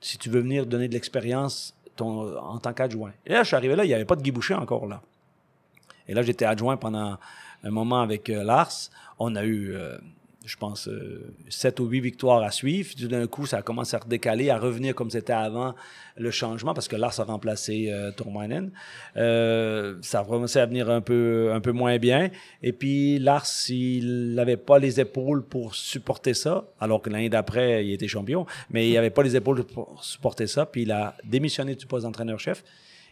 si 0.00 0.16
tu 0.16 0.30
veux 0.30 0.40
venir 0.40 0.64
donner 0.64 0.88
de 0.88 0.94
l'expérience 0.94 1.74
en 2.00 2.56
tant 2.56 2.72
qu'adjoint. 2.72 3.12
Et 3.26 3.34
là, 3.34 3.42
je 3.42 3.48
suis 3.48 3.54
arrivé 3.54 3.76
là, 3.76 3.84
il 3.84 3.88
n'y 3.88 3.92
avait 3.92 4.06
pas 4.06 4.16
de 4.16 4.22
Guy 4.22 4.32
encore 4.54 4.86
là. 4.86 5.02
Et 6.08 6.14
là, 6.14 6.22
j'étais 6.22 6.46
adjoint 6.46 6.78
pendant 6.78 7.18
un 7.62 7.70
moment 7.70 8.00
avec 8.00 8.30
euh, 8.30 8.42
Lars. 8.44 8.88
On 9.18 9.36
a 9.36 9.44
eu, 9.44 9.74
euh, 9.74 9.98
je 10.50 10.56
pense, 10.56 10.88
euh, 10.88 11.32
sept 11.48 11.78
ou 11.78 11.86
huit 11.86 12.00
victoires 12.00 12.42
à 12.42 12.50
suivre. 12.50 12.90
Tout 12.98 13.06
d'un 13.06 13.26
coup, 13.28 13.46
ça 13.46 13.58
a 13.58 13.62
commencé 13.62 13.94
à 13.94 14.00
redécaler, 14.00 14.50
à 14.50 14.58
revenir 14.58 14.96
comme 14.96 15.08
c'était 15.08 15.32
avant 15.32 15.74
le 16.16 16.30
changement, 16.32 16.74
parce 16.74 16.88
que 16.88 16.96
Lars 16.96 17.18
a 17.20 17.24
remplacé 17.24 17.88
euh, 17.90 18.10
Tourmainen. 18.10 18.72
Euh, 19.16 19.96
ça 20.02 20.20
a 20.20 20.24
commencé 20.24 20.58
à 20.58 20.66
venir 20.66 20.90
un 20.90 21.00
peu, 21.00 21.52
un 21.54 21.60
peu 21.60 21.70
moins 21.70 21.98
bien. 21.98 22.30
Et 22.62 22.72
puis, 22.72 23.20
Lars, 23.20 23.46
il 23.68 24.34
n'avait 24.34 24.56
pas 24.56 24.80
les 24.80 24.98
épaules 24.98 25.44
pour 25.44 25.76
supporter 25.76 26.34
ça, 26.34 26.64
alors 26.80 27.00
que 27.00 27.10
l'année 27.10 27.30
d'après, 27.30 27.86
il 27.86 27.92
était 27.92 28.08
champion, 28.08 28.44
mais 28.70 28.88
il 28.88 28.94
n'avait 28.94 29.10
pas 29.10 29.22
les 29.22 29.36
épaules 29.36 29.62
pour 29.62 30.02
supporter 30.02 30.48
ça, 30.48 30.66
puis 30.66 30.82
il 30.82 30.90
a 30.90 31.16
démissionné 31.24 31.76
du 31.76 31.86
poste 31.86 32.04
d'entraîneur-chef. 32.04 32.64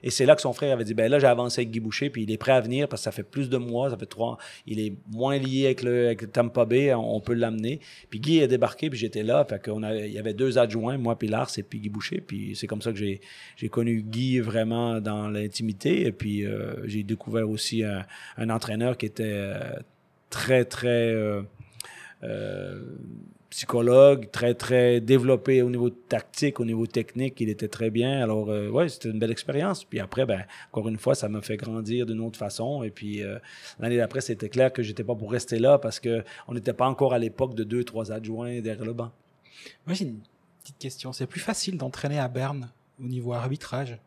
Et 0.03 0.11
c'est 0.11 0.27
là 0.27 0.35
que 0.35 0.43
son 0.43 0.53
frère 0.53 0.73
avait 0.73 0.85
dit, 0.85 0.95
ben 0.95 1.11
là, 1.11 1.19
j'ai 1.19 1.27
avancé 1.27 1.61
avec 1.61 1.71
Guy 1.71 1.81
Boucher, 1.81 2.11
puis 2.11 2.23
il 2.23 2.31
est 2.31 2.37
prêt 2.39 2.53
à 2.53 2.61
venir 2.61 2.89
parce 2.89 3.03
que 3.03 3.05
ça 3.05 3.13
fait 3.13 3.23
plus 3.23 3.49
de 3.49 3.57
mois, 3.57 3.91
ça 3.91 3.97
fait 3.97 4.07
trois, 4.07 4.39
il 4.67 4.81
est 4.81 4.93
moins 5.11 5.39
lié 5.39 5.67
avec 5.67 5.83
le, 5.83 6.07
avec 6.07 6.33
Tampa 6.33 6.65
Bay, 6.65 6.95
on, 6.95 7.17
on 7.17 7.21
peut 7.21 7.35
l'amener. 7.35 7.81
Puis 8.11 8.21
Guy 8.21 8.39
est 8.39 8.49
débarqué, 8.49 8.91
puis 8.91 8.99
j'étais 8.99 9.23
là, 9.23 9.45
fait 9.45 9.63
qu'on 9.65 9.83
avait, 9.83 10.09
il 10.09 10.15
y 10.15 10.19
avait 10.19 10.35
deux 10.35 10.59
adjoints, 10.59 10.99
moi 10.99 11.19
puis 11.19 11.29
Lars 11.29 11.51
et 11.57 11.63
puis 11.63 11.81
Guy 11.81 11.89
Boucher, 11.89 12.21
puis 12.21 12.55
c'est 12.57 12.67
comme 12.67 12.83
ça 12.83 12.93
que 12.93 12.99
j'ai, 12.99 13.21
j'ai 13.57 13.69
connu 13.69 14.03
Guy 14.03 14.41
vraiment 14.41 15.01
dans 15.01 15.29
l'intimité, 15.29 16.07
et 16.07 16.13
puis 16.13 16.45
euh, 16.47 16.87
j'ai 16.87 17.03
découvert 17.03 17.49
aussi 17.49 17.83
un, 17.83 18.05
un 18.37 18.51
entraîneur 18.51 18.97
qui 18.97 19.07
était 19.07 19.25
euh, 19.25 19.73
très, 20.31 20.65
très... 20.65 21.13
euh, 21.13 21.43
euh, 22.25 22.81
psychologue, 23.51 24.31
très, 24.31 24.55
très 24.55 25.01
développé 25.01 25.63
au 25.63 25.71
niveau 25.71 25.91
tactique, 25.91 26.61
au 26.61 26.65
niveau 26.65 26.87
technique, 26.87 27.41
il 27.41 27.49
était 27.49 27.69
très 27.69 27.91
bien. 27.91 28.23
Alors, 28.23 28.51
euh, 28.51 28.69
ouais, 28.69 28.89
c'était 28.89 29.11
une 29.11 29.19
belle 29.19 29.31
expérience. 29.31 29.85
Puis 29.85 30.01
après, 30.01 30.27
ben, 30.27 30.45
encore 30.71 30.89
une 30.89 30.99
fois, 30.99 31.15
ça 31.15 31.29
m'a 31.29 31.41
fait 31.41 31.57
grandir 31.57 32.07
d'une 32.07 32.21
autre 32.21 32.39
façon. 32.39 32.83
Et 32.83 32.91
puis, 32.91 33.23
euh, 33.23 33.39
l'année 33.81 33.97
d'après, 33.97 34.21
c'était 34.21 34.49
clair 34.49 34.73
que 34.73 34.83
j'étais 34.83 35.05
pas 35.05 35.15
pour 35.15 35.33
rester 35.33 35.59
là 35.59 35.79
parce 35.79 35.99
que 35.99 36.25
on 36.47 36.55
n'était 36.55 36.75
pas 36.75 36.87
encore 36.87 37.15
à 37.15 37.19
l'époque 37.19 37.55
de 37.55 37.65
deux, 37.65 37.85
trois 37.85 38.13
adjoints 38.13 38.61
derrière 38.61 38.85
le 38.85 38.93
banc. 38.93 39.11
Moi, 39.87 39.95
j'ai 39.95 40.05
une 40.05 40.21
petite 40.63 40.79
question. 40.79 41.13
C'est 41.13 41.27
plus 41.27 41.41
facile 41.41 41.79
d'entraîner 41.79 42.19
à 42.19 42.29
Berne 42.29 42.71
au 43.03 43.07
niveau 43.07 43.33
arbitrage. 43.33 43.99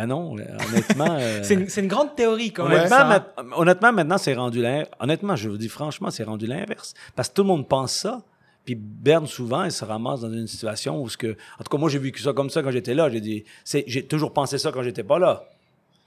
Ah 0.00 0.06
non, 0.06 0.36
euh, 0.38 0.42
honnêtement. 0.68 1.16
euh, 1.18 1.40
C'est 1.42 1.80
une, 1.80 1.88
grande 1.88 2.14
théorie 2.14 2.52
quand 2.52 2.68
même. 2.68 2.78
Honnêtement, 2.78 2.96
hein? 2.96 3.26
ma- 3.42 3.56
honnêtement, 3.56 3.92
maintenant, 3.92 4.18
c'est 4.18 4.34
rendu 4.34 4.62
l'in- 4.62 4.84
Honnêtement, 5.00 5.34
je 5.34 5.48
vous 5.48 5.56
dis 5.58 5.68
franchement, 5.68 6.10
c'est 6.10 6.24
rendu 6.24 6.46
l'inverse. 6.46 6.94
Parce 7.16 7.28
que 7.28 7.34
tout 7.34 7.42
le 7.42 7.48
monde 7.48 7.66
pense 7.66 7.92
ça. 7.92 8.22
Puis 8.64 8.74
Berne, 8.76 9.26
souvent, 9.26 9.64
il 9.64 9.72
se 9.72 9.84
ramasse 9.84 10.20
dans 10.20 10.32
une 10.32 10.46
situation 10.46 11.00
où 11.02 11.08
ce 11.08 11.16
que. 11.16 11.32
En 11.58 11.64
tout 11.64 11.70
cas, 11.70 11.78
moi, 11.78 11.88
j'ai 11.88 11.98
vécu 11.98 12.22
ça 12.22 12.32
comme 12.32 12.50
ça 12.50 12.62
quand 12.62 12.70
j'étais 12.70 12.94
là. 12.94 13.08
J'ai 13.10 13.20
dit. 13.20 13.44
J'ai 13.64 14.04
toujours 14.06 14.32
pensé 14.32 14.58
ça 14.58 14.70
quand 14.72 14.82
j'étais 14.82 15.02
pas 15.04 15.18
là. 15.18 15.44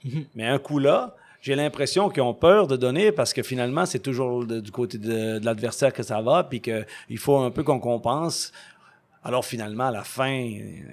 Mhm. 0.04 0.24
Mais 0.34 0.46
un 0.46 0.58
coup 0.58 0.78
là, 0.78 1.14
j'ai 1.40 1.54
l'impression 1.56 2.08
qu'ils 2.08 2.22
ont 2.22 2.34
peur 2.34 2.68
de 2.68 2.76
donner 2.76 3.10
parce 3.12 3.32
que 3.32 3.42
finalement, 3.42 3.84
c'est 3.84 3.98
toujours 3.98 4.46
de- 4.46 4.60
du 4.60 4.70
côté 4.70 4.96
de, 4.96 5.38
de 5.40 5.44
l'adversaire 5.44 5.92
que 5.92 6.02
ça 6.04 6.20
va, 6.22 6.44
puis 6.44 6.60
qu'il 6.60 7.18
faut 7.18 7.36
un 7.38 7.50
peu 7.50 7.62
qu'on 7.64 7.80
compense. 7.80 8.52
Alors 9.24 9.44
finalement, 9.44 9.86
à 9.86 9.90
la 9.90 10.04
fin, 10.04 10.50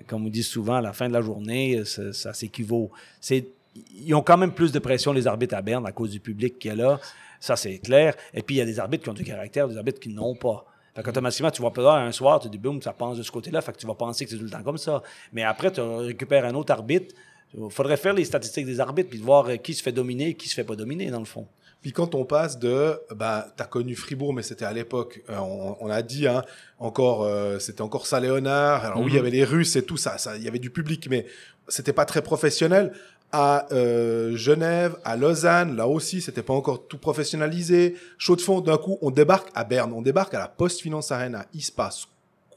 comme 0.08 0.26
on 0.26 0.30
dit 0.30 0.44
souvent, 0.44 0.76
à 0.76 0.82
la 0.82 0.94
fin 0.94 1.08
de 1.08 1.14
la 1.14 1.22
journée, 1.22 1.84
ça, 1.86 2.34
s'équivaut. 2.34 2.92
C'est, 3.20 3.48
ils 3.96 4.14
ont 4.14 4.22
quand 4.22 4.38
même 4.38 4.52
plus 4.52 4.72
de 4.72 4.80
pression, 4.80 5.14
les 5.14 5.28
arbitres 5.28 5.56
à 5.56 5.62
Berne, 5.62 5.86
à 5.86 5.92
cause 5.92 6.12
du 6.12 6.20
public 6.20 6.60
qu'il 6.60 6.70
y 6.70 6.72
a 6.72 6.76
là. 6.76 7.00
Ça, 7.40 7.56
c'est 7.56 7.80
clair. 7.80 8.16
Et 8.34 8.44
puis, 8.44 8.56
il 8.56 8.58
y 8.60 8.62
a 8.62 8.66
des 8.66 8.80
arbitres 8.80 9.04
qui 9.04 9.10
ont 9.10 9.14
du 9.14 9.24
caractère, 9.24 9.68
des 9.68 9.78
arbitres 9.78 10.00
qui 10.00 10.10
n'ont 10.10 10.36
pas. 10.36 10.66
Fait 10.96 11.04
qu'automatiquement, 11.04 11.52
tu 11.52 11.62
vas 11.62 11.72
peut-être 11.72 11.90
un 11.90 12.12
soir, 12.12 12.40
tu 12.40 12.50
dis, 12.50 12.58
boum, 12.58 12.82
ça 12.82 12.94
pense 12.94 13.18
de 13.18 13.24
ce 13.24 13.32
côté-là. 13.32 13.62
Fait 13.62 13.72
que 13.72 13.78
tu 13.78 13.88
vas 13.88 13.94
penser 13.94 14.26
que 14.26 14.32
c'est 14.32 14.38
tout 14.38 14.44
le 14.44 14.50
temps 14.50 14.64
comme 14.64 14.78
ça. 14.78 15.02
Mais 15.32 15.44
après, 15.44 15.72
tu 15.72 15.80
récupères 15.80 16.46
un 16.46 16.54
autre 16.56 16.74
arbitre. 16.74 17.16
Il 17.58 17.70
faudrait 17.72 17.98
faire 17.98 18.14
les 18.14 18.26
statistiques 18.26 18.66
des 18.66 18.80
arbitres 18.80 19.10
puis 19.10 19.20
voir 19.20 19.48
euh, 19.48 19.56
qui 19.56 19.74
se 19.74 19.82
fait 19.82 19.92
dominer 19.92 20.30
et 20.30 20.34
qui 20.36 20.48
se 20.48 20.54
fait 20.54 20.64
pas 20.64 20.76
dominer, 20.76 21.10
dans 21.10 21.20
le 21.20 21.26
fond. 21.26 21.48
Puis 21.82 21.94
quand 21.94 22.14
on 22.14 22.26
passe 22.26 22.60
de, 22.60 23.00
bah, 23.16 23.48
t'as 23.56 23.64
connu 23.66 23.96
Fribourg, 23.96 24.34
mais 24.34 24.44
c'était 24.44 24.66
à 24.66 24.74
l'époque, 24.74 25.22
euh, 25.30 25.38
on, 25.38 25.78
on 25.80 25.90
a 25.90 26.02
dit, 26.02 26.28
hein, 26.28 26.44
encore, 26.78 27.24
euh, 27.24 27.58
c'était 27.60 27.82
encore 27.82 28.06
ça 28.06 28.20
Léonard. 28.20 28.84
Alors 28.84 29.00
oui, 29.00 29.06
il 29.08 29.14
y 29.14 29.14
Mhm. 29.14 29.20
avait 29.22 29.30
les 29.32 29.44
Russes 29.46 29.76
et 29.78 29.84
tout 29.84 29.96
ça, 29.98 30.18
ça, 30.18 30.36
il 30.36 30.44
y 30.44 30.48
avait 30.50 30.60
du 30.60 30.70
public, 30.72 31.08
mais 31.10 31.26
c'était 31.70 31.94
pas 31.94 32.06
très 32.06 32.22
professionnel. 32.22 32.92
À 33.32 33.68
euh, 33.72 34.36
Genève, 34.36 34.98
à 35.06 35.16
Lausanne, 35.16 35.76
là 35.78 35.88
aussi, 35.88 36.20
c'était 36.20 36.42
pas 36.42 36.54
encore 36.54 36.88
tout 36.88 36.98
professionnalisé. 36.98 37.96
Chaud 38.18 38.36
de 38.36 38.42
fond, 38.42 38.60
d'un 38.60 38.78
coup, 38.78 38.98
on 39.02 39.12
débarque 39.12 39.50
à 39.54 39.64
Berne, 39.64 39.94
on 39.94 40.02
débarque 40.02 40.34
à 40.34 40.40
la 40.40 40.48
Post 40.48 40.82
Finance 40.82 41.12
Arena. 41.12 41.46
Il 41.54 41.62
se 41.62 41.72
passe 41.72 42.08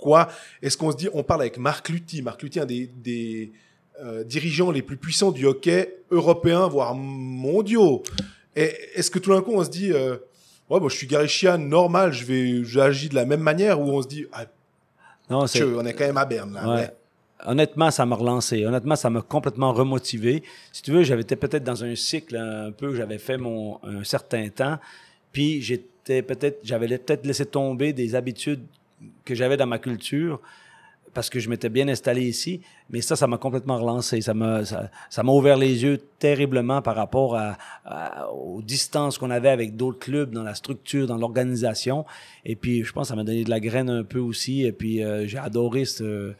quoi? 0.01 0.29
Est-ce 0.62 0.77
qu'on 0.79 0.91
se 0.91 0.97
dit, 0.97 1.09
on 1.12 1.23
parle 1.23 1.43
avec 1.43 1.59
Marc 1.59 1.91
Lutti, 1.91 2.23
Marc 2.23 2.43
Lutti, 2.43 2.59
un 2.59 2.64
des, 2.64 2.87
des 2.87 3.53
euh, 4.03 4.25
dirigeants 4.25 4.70
les 4.70 4.81
plus 4.83 4.97
puissants 4.97 5.31
du 5.31 5.45
hockey 5.47 5.95
européen, 6.11 6.66
voire 6.68 6.95
mondiaux. 6.95 8.03
Et 8.57 8.75
est-ce 8.95 9.11
que 9.11 9.19
tout 9.19 9.31
d'un 9.31 9.43
coup 9.43 9.53
on 9.55 9.65
se 9.65 9.71
dit, 9.71 9.93
euh, 9.93 10.17
ouais, 10.69 10.81
bon, 10.81 10.89
je 10.89 10.97
suis 10.97 11.07
Gary 11.07 11.29
Sheehan, 11.29 11.59
normal, 11.59 12.13
je 12.13 12.25
vais, 12.25 12.65
j'agis 12.65 13.09
de 13.09 13.15
la 13.15 13.25
même 13.25 13.41
manière, 13.41 13.81
ou 13.81 13.85
on 13.91 14.03
se 14.03 14.09
dit, 14.09 14.27
ah, 14.33 14.45
Non, 15.31 15.47
c'est. 15.47 15.63
on 15.63 15.85
est 15.85 15.95
quand 15.95 16.07
même 16.07 16.19
à 16.19 16.25
Berne 16.25 16.55
là. 16.55 16.75
Ouais. 16.75 16.91
Honnêtement, 17.45 17.91
ça 17.91 18.07
m'a 18.07 18.15
relancé. 18.15 18.65
Honnêtement, 18.65 18.95
ça 18.95 19.11
m'a 19.11 19.21
complètement 19.21 19.73
remotivé. 19.73 20.45
Si 20.71 20.81
tu 20.81 20.93
veux, 20.93 21.03
j'avais 21.03 21.23
été 21.23 21.35
peut-être 21.35 21.65
dans 21.65 21.83
un 21.83 21.97
cycle 21.97 22.37
un 22.37 22.71
peu, 22.71 22.95
j'avais 22.95 23.19
fait 23.19 23.37
mon 23.37 23.81
un 23.83 24.05
certain 24.05 24.49
temps, 24.49 24.79
puis 25.33 25.61
j'étais 25.61 26.23
peut-être, 26.23 26.61
j'avais 26.63 26.87
peut-être 26.99 27.27
laissé 27.27 27.45
tomber 27.47 27.93
des 27.93 28.15
habitudes 28.15 28.63
que 29.25 29.35
j'avais 29.35 29.57
dans 29.57 29.67
ma 29.67 29.79
culture 29.79 30.41
parce 31.15 31.31
que 31.31 31.41
je 31.41 31.49
m'étais 31.49 31.69
bien 31.69 31.89
installé 31.89 32.23
ici. 32.23 32.61
Mais 32.91 33.01
ça, 33.01 33.17
ça 33.17 33.27
m'a 33.27 33.39
complètement 33.39 33.79
relancé. 33.79 34.21
Ça 34.21 34.35
m'a, 34.35 34.65
ça, 34.65 34.91
ça 35.11 35.23
ouvert 35.25 35.57
les 35.57 35.83
yeux 35.83 35.99
terriblement 36.19 36.83
par 36.83 36.95
rapport 36.97 37.37
à, 37.37 37.57
à- 37.85 38.31
aux 38.33 38.63
distances 38.63 39.19
qu'on 39.19 39.31
avait 39.31 39.49
avec 39.49 39.77
d'autres 39.77 39.99
clubs 39.99 40.31
dans 40.33 40.43
la 40.43 40.55
structure, 40.55 41.07
dans 41.07 41.17
l'organisation. 41.17 42.05
Et 42.45 42.57
puis, 42.57 42.85
je 42.85 42.93
pense 42.93 43.05
que 43.05 43.09
ça 43.11 43.17
m'a 43.17 43.25
donné 43.25 43.45
de 43.45 43.51
la 43.51 43.61
graine 43.61 43.89
un 43.91 44.05
peu 44.05 44.19
aussi. 44.19 44.65
Et 44.65 44.73
puis, 44.73 45.03
euh, 45.03 45.27
j'ai 45.27 45.39
adoré 45.39 45.85
ce, 45.85 46.33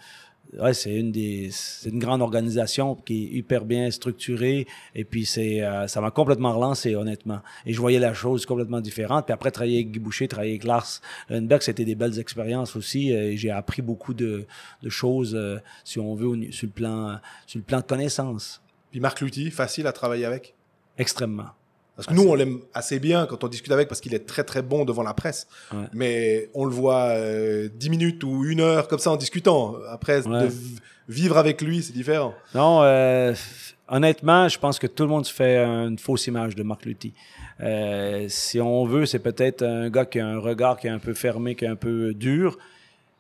ouais, 0.59 0.75
c'est 0.75 0.95
une 0.95 1.13
des, 1.13 1.49
c'est 1.51 1.91
une 1.91 1.99
grande 1.99 2.23
organisation 2.23 2.95
qui 2.95 3.25
est 3.25 3.37
hyper 3.37 3.65
bien 3.65 3.91
structurée. 3.91 4.67
Et 4.95 5.05
puis 5.05 5.27
c'est, 5.27 5.63
euh, 5.63 5.87
ça 5.87 6.01
m'a 6.01 6.11
complètement 6.11 6.55
relancé, 6.55 6.95
honnêtement. 6.95 7.41
Et 7.67 7.73
je 7.73 7.81
voyais 7.81 7.99
la 7.99 8.15
chose 8.15 8.47
complètement 8.47 8.81
différente. 8.81 9.27
Puis 9.27 9.33
après, 9.33 9.51
travailler 9.51 9.79
avec 9.79 9.93
Guy 9.93 9.99
Boucher, 9.99 10.29
travailler 10.29 10.53
avec 10.53 10.65
Lars 10.65 11.01
Lundberg, 11.29 11.63
c'était 11.63 11.85
des 11.85 11.95
belles 11.95 12.19
expériences 12.19 12.77
aussi. 12.77 13.11
Et 13.13 13.37
j'ai 13.37 13.51
appris 13.51 13.83
beaucoup 13.83 14.15
de, 14.15 14.47
de 14.83 14.89
choses, 14.89 15.35
euh, 15.35 15.59
si 15.85 15.99
on 15.99 16.15
veut, 16.15 16.51
sur 16.51 16.67
le 16.67 16.73
plan, 16.73 17.19
sur 17.47 17.59
le 17.59 17.65
plan 17.65 17.79
de 17.79 17.85
connaissances. 17.85 18.63
Puis 18.91 19.01
Marc 19.01 19.21
Lutti, 19.21 19.51
facile 19.51 19.87
à 19.87 19.93
travailler 19.93 20.27
avec? 20.27 20.55
Extrêmement. 20.99 21.51
Parce 22.07 22.17
que 22.17 22.23
nous, 22.23 22.29
on 22.29 22.35
l'aime 22.35 22.61
assez 22.75 22.99
bien 22.99 23.27
quand 23.27 23.45
on 23.45 23.49
discute 23.49 23.73
avec, 23.73 23.89
parce 23.89 24.01
qu'il 24.01 24.15
est 24.15 24.27
très 24.27 24.45
très 24.45 24.63
bon 24.63 24.85
devant 24.85 25.03
la 25.03 25.15
presse. 25.15 25.47
Ouais. 25.73 25.85
Mais 25.93 26.51
on 26.55 26.65
le 26.65 26.71
voit 26.73 27.09
euh, 27.17 27.69
10 27.75 27.91
minutes 27.91 28.25
ou 28.25 28.45
une 28.45 28.61
heure 28.61 28.89
comme 28.89 28.99
ça 28.99 29.11
en 29.11 29.17
discutant. 29.17 29.77
Après, 29.91 30.27
Ouais. 30.27 30.43
de 30.43 30.47
v- 30.47 30.77
vivre 31.09 31.37
avec 31.39 31.61
lui, 31.63 31.83
c'est 31.83 31.93
différent. 31.93 32.35
Non, 32.55 32.81
euh, 32.83 33.35
honnêtement, 33.89 34.49
je 34.49 34.59
pense 34.59 34.79
que 34.79 34.87
tout 34.87 35.03
le 35.05 35.09
monde 35.09 35.27
se 35.27 35.33
fait 35.33 35.59
une 35.59 35.99
fausse 35.99 36.27
image 36.27 36.55
de 36.57 36.63
Marc 36.63 36.85
Lutti. 36.85 37.13
Euh, 37.61 38.27
si 38.29 38.61
on 38.61 38.85
veut, 38.87 39.07
c'est 39.07 39.19
peut-être 39.19 39.63
un 39.63 39.89
gars 39.91 40.05
qui 40.07 40.19
a 40.21 40.27
un 40.27 40.39
regard 40.39 40.79
qui 40.79 40.87
est 40.89 40.91
un 40.91 40.99
peu 40.99 41.15
fermé, 41.15 41.55
qui 41.55 41.65
est 41.65 41.69
un 41.69 41.77
peu 41.77 42.13
dur. 42.15 42.59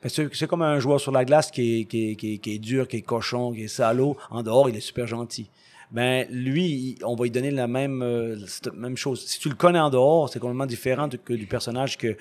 C'est 0.08 0.46
comme 0.46 0.62
un 0.62 0.80
joueur 0.80 1.00
sur 1.00 1.12
la 1.12 1.24
glace 1.24 1.50
qui 1.50 1.80
est, 1.80 1.84
qui, 1.84 2.10
est, 2.10 2.16
qui, 2.16 2.34
est, 2.34 2.38
qui 2.38 2.54
est 2.54 2.58
dur, 2.58 2.88
qui 2.88 2.96
est 2.96 3.02
cochon, 3.02 3.52
qui 3.52 3.64
est 3.64 3.68
salaud. 3.68 4.16
En 4.30 4.42
dehors, 4.42 4.68
il 4.68 4.76
est 4.76 4.80
super 4.80 5.06
gentil. 5.06 5.48
Ben 5.92 6.26
lui, 6.30 6.96
on 7.04 7.14
va 7.14 7.24
lui 7.24 7.30
donner 7.30 7.50
la 7.50 7.66
même, 7.66 8.02
euh, 8.02 8.36
même 8.74 8.96
chose. 8.96 9.26
Si 9.26 9.38
tu 9.38 9.50
le 9.50 9.54
connais 9.54 9.78
en 9.78 9.90
dehors, 9.90 10.28
c'est 10.30 10.38
complètement 10.38 10.66
différent 10.66 11.08
que 11.08 11.34
du 11.34 11.46
personnage 11.46 11.98
que, 11.98 12.16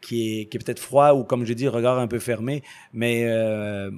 qui 0.00 0.40
est, 0.40 0.44
qui 0.46 0.56
est 0.56 0.60
peut-être 0.60 0.80
froid 0.80 1.12
ou, 1.14 1.22
comme 1.22 1.44
je 1.44 1.52
dis, 1.52 1.68
regard 1.68 1.98
un 1.98 2.08
peu 2.08 2.18
fermé. 2.18 2.62
Mais 2.92 3.24
euh, 3.26 3.90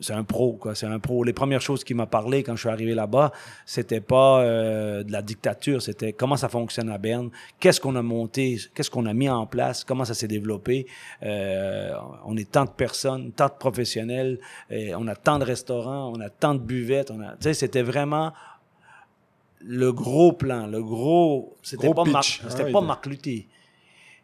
c'est 0.00 0.12
un 0.12 0.24
pro, 0.24 0.54
quoi. 0.54 0.74
C'est 0.74 0.86
un 0.86 0.98
pro. 0.98 1.24
Les 1.24 1.32
premières 1.32 1.60
choses 1.60 1.84
qu'il 1.84 1.96
m'a 1.96 2.06
parlé 2.06 2.42
quand 2.42 2.56
je 2.56 2.60
suis 2.60 2.68
arrivé 2.68 2.94
là-bas, 2.94 3.32
c'était 3.66 4.00
pas 4.00 4.40
euh, 4.40 5.02
de 5.02 5.12
la 5.12 5.22
dictature, 5.22 5.82
c'était 5.82 6.12
comment 6.12 6.36
ça 6.36 6.48
fonctionne 6.48 6.90
à 6.90 6.98
Berne, 6.98 7.30
qu'est-ce 7.58 7.80
qu'on 7.80 7.96
a 7.96 8.02
monté, 8.02 8.58
qu'est-ce 8.74 8.90
qu'on 8.90 9.06
a 9.06 9.12
mis 9.12 9.28
en 9.28 9.46
place, 9.46 9.84
comment 9.84 10.04
ça 10.04 10.14
s'est 10.14 10.28
développé. 10.28 10.86
Euh, 11.22 11.92
on 12.24 12.36
est 12.36 12.50
tant 12.50 12.64
de 12.64 12.70
personnes, 12.70 13.32
tant 13.32 13.46
de 13.46 13.58
professionnels, 13.58 14.38
et 14.70 14.94
on 14.94 15.06
a 15.06 15.14
tant 15.14 15.38
de 15.38 15.44
restaurants, 15.44 16.12
on 16.14 16.20
a 16.20 16.30
tant 16.30 16.54
de 16.54 16.60
buvettes, 16.60 17.10
on 17.10 17.20
a, 17.20 17.32
tu 17.32 17.42
sais, 17.42 17.54
c'était 17.54 17.82
vraiment 17.82 18.32
le 19.60 19.92
gros 19.92 20.32
plan, 20.32 20.66
le 20.66 20.82
gros, 20.82 21.56
c'était 21.62 21.92
pas. 21.92 22.04
Marc, 22.04 22.40
Ah 22.44 22.50
c'était 22.50 22.64
oui, 22.64 22.72
pas 22.72 22.80
Marc 22.80 23.06
Lutti. 23.06 23.46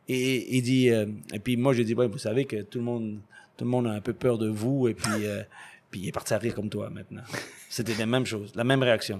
Et 0.08 0.56
il 0.56 0.62
dit, 0.62 0.90
euh, 0.90 1.06
et 1.32 1.38
puis 1.38 1.56
moi 1.56 1.72
j'ai 1.72 1.84
dit, 1.84 1.94
ouais, 1.94 2.06
vous 2.06 2.18
savez 2.18 2.44
que 2.44 2.62
tout 2.62 2.78
le 2.78 2.84
monde, 2.84 3.18
tout 3.56 3.64
le 3.64 3.70
monde 3.70 3.86
a 3.86 3.90
un 3.90 4.00
peu 4.00 4.12
peur 4.12 4.38
de 4.38 4.48
vous, 4.48 4.88
et 4.88 4.94
puis, 4.94 5.26
euh, 5.26 5.42
puis 5.90 6.00
il 6.00 6.08
est 6.08 6.12
parti 6.12 6.34
à 6.34 6.38
rire 6.38 6.54
comme 6.54 6.68
toi 6.68 6.90
maintenant. 6.90 7.22
C'était 7.68 7.94
la 7.94 8.06
même 8.06 8.26
chose, 8.26 8.52
la 8.54 8.64
même 8.64 8.82
réaction. 8.82 9.18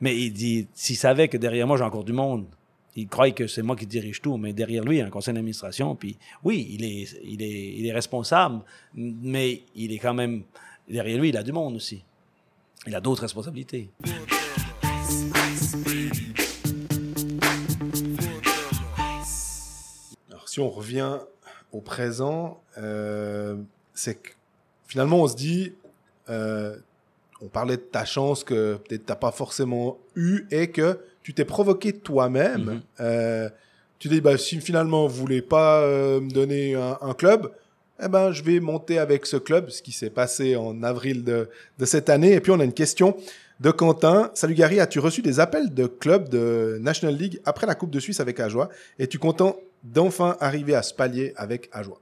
Mais 0.00 0.16
il 0.16 0.32
dit, 0.32 0.66
s'il 0.74 0.96
savait 0.96 1.28
que 1.28 1.36
derrière 1.36 1.66
moi 1.66 1.76
j'ai 1.76 1.84
encore 1.84 2.04
du 2.04 2.12
monde, 2.12 2.46
il 2.96 3.06
croit 3.06 3.30
que 3.30 3.46
c'est 3.46 3.62
moi 3.62 3.76
qui 3.76 3.86
dirige 3.86 4.20
tout, 4.20 4.36
mais 4.36 4.52
derrière 4.52 4.82
lui 4.84 4.96
il 4.96 4.98
y 4.98 5.02
a 5.02 5.06
un 5.06 5.10
conseil 5.10 5.34
d'administration, 5.34 5.94
puis 5.94 6.16
oui, 6.42 6.68
il 6.70 6.84
est, 6.84 7.20
il 7.22 7.42
est, 7.42 7.74
il 7.78 7.86
est 7.86 7.92
responsable, 7.92 8.62
mais 8.94 9.62
il 9.76 9.92
est 9.92 9.98
quand 9.98 10.14
même, 10.14 10.42
derrière 10.88 11.18
lui 11.18 11.28
il 11.28 11.36
a 11.36 11.42
du 11.42 11.52
monde 11.52 11.76
aussi. 11.76 12.02
Il 12.86 12.94
a 12.94 13.00
d'autres 13.00 13.22
responsabilités. 13.22 13.90
Alors, 20.30 20.48
si 20.48 20.60
on 20.60 20.70
revient 20.70 21.18
au 21.72 21.80
présent, 21.80 22.62
euh, 22.78 23.56
c'est 23.94 24.14
que 24.16 24.30
finalement, 24.86 25.22
on 25.22 25.28
se 25.28 25.36
dit, 25.36 25.72
euh, 26.28 26.76
on 27.40 27.46
parlait 27.48 27.76
de 27.76 27.82
ta 27.82 28.04
chance 28.04 28.44
que 28.44 28.76
peut-être 28.76 29.06
t'as 29.06 29.16
pas 29.16 29.32
forcément 29.32 29.98
eu 30.14 30.46
et 30.50 30.70
que 30.70 30.98
tu 31.22 31.34
t'es 31.34 31.44
provoqué 31.44 31.92
toi-même. 31.92 32.64
Mhm. 32.64 32.80
Euh, 33.00 33.48
tu 33.98 34.08
dis, 34.08 34.20
bah, 34.20 34.38
si 34.38 34.60
finalement 34.60 35.06
vous 35.06 35.20
voulez 35.20 35.42
pas 35.42 35.86
me 35.86 36.30
donner 36.30 36.74
un, 36.74 36.98
un 37.00 37.12
club, 37.14 37.52
eh 38.02 38.08
ben, 38.08 38.32
je 38.32 38.42
vais 38.42 38.60
monter 38.60 38.98
avec 38.98 39.26
ce 39.26 39.36
club, 39.36 39.68
ce 39.68 39.82
qui 39.82 39.92
s'est 39.92 40.10
passé 40.10 40.56
en 40.56 40.82
avril 40.82 41.22
de, 41.22 41.48
de 41.78 41.84
cette 41.84 42.08
année. 42.08 42.32
Et 42.32 42.40
puis, 42.40 42.50
on 42.50 42.60
a 42.60 42.64
une 42.64 42.72
question 42.72 43.16
de 43.60 43.70
Quentin. 43.70 44.30
Salut 44.34 44.54
Gary, 44.54 44.80
as-tu 44.80 45.00
reçu 45.00 45.20
des 45.20 45.38
appels 45.38 45.74
de 45.74 45.86
clubs 45.86 46.28
de 46.30 46.78
National 46.80 47.14
League 47.14 47.40
après 47.44 47.66
la 47.66 47.74
Coupe 47.74 47.90
de 47.90 48.00
Suisse 48.00 48.20
avec 48.20 48.40
Ajoie? 48.40 48.70
Es-tu 48.98 49.18
content 49.18 49.56
d'enfin 49.82 50.36
arriver 50.40 50.74
à 50.74 50.82
ce 50.82 50.94
palier 50.94 51.32
avec 51.36 51.68
Ajoie 51.72 52.00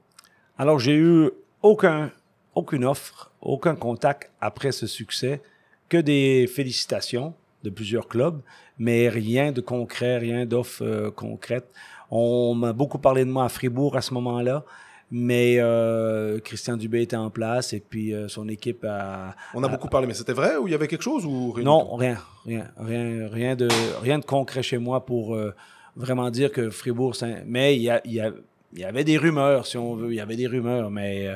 Alors, 0.57 0.79
j'ai 0.79 0.95
eu 0.95 1.29
aucun, 1.61 2.11
aucune 2.55 2.85
offre, 2.85 3.31
aucun 3.41 3.75
contact 3.75 4.31
après 4.41 4.71
ce 4.71 4.87
succès, 4.87 5.41
que 5.87 5.97
des 5.97 6.47
félicitations 6.47 7.33
de 7.63 7.69
plusieurs 7.69 8.07
clubs, 8.07 8.41
mais 8.77 9.09
rien 9.09 9.51
de 9.51 9.61
concret, 9.61 10.17
rien 10.17 10.45
d'offre 10.45 10.83
euh, 10.83 11.11
concrète. 11.11 11.69
On 12.11 12.53
m'a 12.55 12.73
beaucoup 12.73 12.99
parlé 12.99 13.25
de 13.25 13.29
moi 13.29 13.45
à 13.45 13.49
Fribourg 13.49 13.97
à 13.97 14.01
ce 14.01 14.13
moment-là, 14.13 14.63
mais 15.11 15.55
euh, 15.59 16.39
Christian 16.39 16.77
Dubé 16.77 17.01
était 17.01 17.15
en 17.15 17.29
place 17.29 17.73
et 17.73 17.79
puis 17.79 18.13
euh, 18.13 18.27
son 18.27 18.47
équipe 18.47 18.85
a... 18.87 19.35
On 19.53 19.63
a 19.63 19.67
beaucoup 19.67 19.87
parlé, 19.87 20.07
mais 20.07 20.13
c'était 20.13 20.33
vrai 20.33 20.55
ou 20.57 20.67
il 20.67 20.71
y 20.71 20.75
avait 20.75 20.87
quelque 20.87 21.03
chose 21.03 21.25
ou 21.25 21.51
rien 21.51 21.65
Non, 21.65 21.95
rien, 21.95 22.17
rien, 22.45 22.65
rien, 22.77 23.27
rien 23.27 23.55
de, 23.55 23.67
rien 24.01 24.19
de 24.19 24.25
concret 24.25 24.61
chez 24.61 24.77
moi 24.77 25.05
pour 25.05 25.35
euh, 25.35 25.55
vraiment 25.99 26.31
dire 26.31 26.51
que 26.51 26.71
Fribourg, 26.71 27.13
mais 27.45 27.75
il 27.75 27.83
y, 27.83 28.83
avait 28.83 29.03
des 29.03 29.17
rumeurs, 29.17 29.67
si 29.67 29.77
on 29.77 29.95
veut, 29.95 30.11
il 30.11 30.15
y 30.15 30.21
avait 30.21 30.37
des 30.37 30.47
rumeurs, 30.47 30.89
mais 30.89 31.27
euh, 31.27 31.35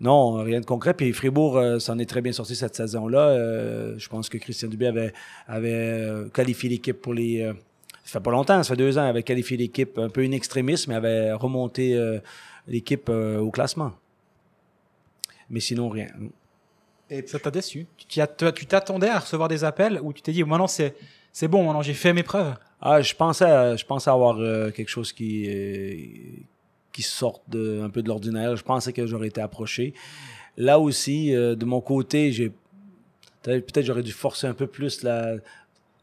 non, 0.00 0.34
rien 0.42 0.60
de 0.60 0.66
concret. 0.66 0.94
Puis 0.94 1.12
Fribourg 1.12 1.56
euh, 1.56 1.78
s'en 1.78 1.98
est 1.98 2.06
très 2.06 2.20
bien 2.20 2.32
sorti 2.32 2.54
cette 2.54 2.74
saison-là. 2.74 3.28
Euh, 3.28 3.94
je 3.98 4.08
pense 4.08 4.28
que 4.28 4.38
Christian 4.38 4.68
Dubé 4.68 5.10
avait, 5.46 6.30
qualifié 6.32 6.68
l'équipe 6.68 7.00
pour 7.00 7.14
les. 7.14 7.42
euh, 7.42 7.54
ça 8.04 8.18
fait 8.18 8.22
pas 8.22 8.32
longtemps, 8.32 8.62
ça 8.62 8.68
fait 8.74 8.76
deux 8.76 8.98
ans, 8.98 9.04
avait 9.04 9.22
qualifié 9.22 9.56
l'équipe 9.56 9.98
un 9.98 10.10
peu 10.10 10.22
in 10.22 10.32
extremis, 10.32 10.84
mais 10.88 10.94
avait 10.94 11.32
remonté 11.32 11.98
l'équipe 12.68 13.08
au 13.08 13.50
classement. 13.50 13.92
Mais 15.48 15.60
sinon, 15.60 15.88
rien. 15.88 16.08
Et 17.08 17.26
Ça 17.26 17.38
t'a 17.38 17.50
déçu? 17.50 17.86
Tu 18.06 18.66
t'attendais 18.66 19.08
à 19.08 19.20
recevoir 19.20 19.48
des 19.48 19.64
appels 19.64 19.98
ou 20.02 20.12
tu 20.12 20.20
t'es 20.20 20.32
dit 20.32 20.44
maintenant 20.44 20.66
c'est 20.66 21.48
bon, 21.48 21.64
maintenant 21.64 21.80
j'ai 21.80 21.94
fait 21.94 22.12
mes 22.12 22.22
preuves? 22.22 22.54
Ah, 22.86 23.00
je 23.00 23.14
pensais, 23.14 23.78
je 23.78 23.84
pensais 23.86 24.10
avoir 24.10 24.38
euh, 24.38 24.70
quelque 24.70 24.90
chose 24.90 25.10
qui 25.12 25.46
euh, 25.48 25.96
qui 26.92 27.02
sorte 27.02 27.42
un 27.54 27.88
peu 27.88 28.02
de 28.02 28.08
l'ordinaire. 28.08 28.54
Je 28.56 28.62
pensais 28.62 28.92
que 28.92 29.06
j'aurais 29.06 29.28
été 29.28 29.40
approché. 29.40 29.94
Là 30.58 30.78
aussi, 30.78 31.34
euh, 31.34 31.54
de 31.56 31.64
mon 31.64 31.80
côté, 31.80 32.30
j'ai 32.30 32.52
peut-être 33.42 33.82
j'aurais 33.86 34.02
dû 34.02 34.12
forcer 34.12 34.46
un 34.46 34.52
peu 34.54 34.66
plus 34.66 35.02
la 35.02 35.36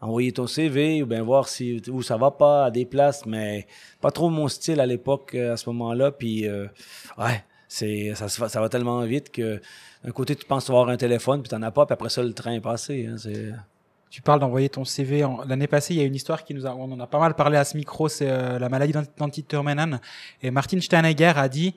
envoyer 0.01 0.31
ton 0.31 0.47
CV 0.47 1.03
ou 1.03 1.05
bien 1.05 1.21
voir 1.21 1.47
si 1.47 1.79
où 1.89 2.01
ça 2.01 2.17
va 2.17 2.31
pas 2.31 2.65
à 2.65 2.71
des 2.71 2.85
places, 2.85 3.27
mais 3.27 3.67
pas 4.01 4.09
trop 4.09 4.29
mon 4.31 4.47
style 4.47 4.79
à 4.79 4.87
l'époque 4.87 5.35
à 5.35 5.57
ce 5.57 5.69
moment-là. 5.69 6.11
Puis 6.11 6.47
ouais, 6.49 7.43
c'est 7.67 8.13
ça, 8.15 8.27
se 8.27 8.41
va- 8.41 8.49
ça 8.49 8.59
va 8.59 8.69
tellement 8.69 9.01
vite 9.05 9.31
que 9.31 9.61
d'un 10.03 10.11
côté 10.11 10.35
tu 10.35 10.45
penses 10.45 10.67
avoir 10.71 10.89
un 10.89 10.97
téléphone 10.97 11.41
puis 11.43 11.49
t'en 11.49 11.61
as 11.61 11.69
pas, 11.71 11.85
puis 11.85 11.93
après 11.93 12.09
ça 12.09 12.23
le 12.23 12.33
train 12.33 12.53
est 12.53 12.59
passé. 12.61 13.05
hein, 13.07 13.17
c'est 13.19 13.51
Tu 14.11 14.21
parles 14.21 14.39
d'envoyer 14.41 14.67
ton 14.69 14.83
CV. 14.85 15.23
en- 15.23 15.39
L'année 15.47 15.67
passée, 15.67 15.93
il 15.95 15.97
y 15.97 16.01
a 16.01 16.05
une 16.05 16.13
histoire 16.15 16.43
qui 16.43 16.53
nous 16.53 16.67
a, 16.67 16.75
on 16.75 16.91
en 16.91 16.99
a 16.99 17.07
pas 17.07 17.17
mal 17.19 17.33
parlé 17.33 17.57
à 17.57 17.63
ce 17.63 17.77
micro, 17.77 18.09
c'est 18.09 18.29
euh, 18.29 18.59
la 18.59 18.67
maladie 18.69 18.91
d'Ant- 18.91 19.03
d'Anti-Turmenan. 19.17 19.99
Et 20.43 20.51
Martin 20.51 20.79
Steinegger 20.81 21.31
a 21.37 21.47
dit, 21.47 21.73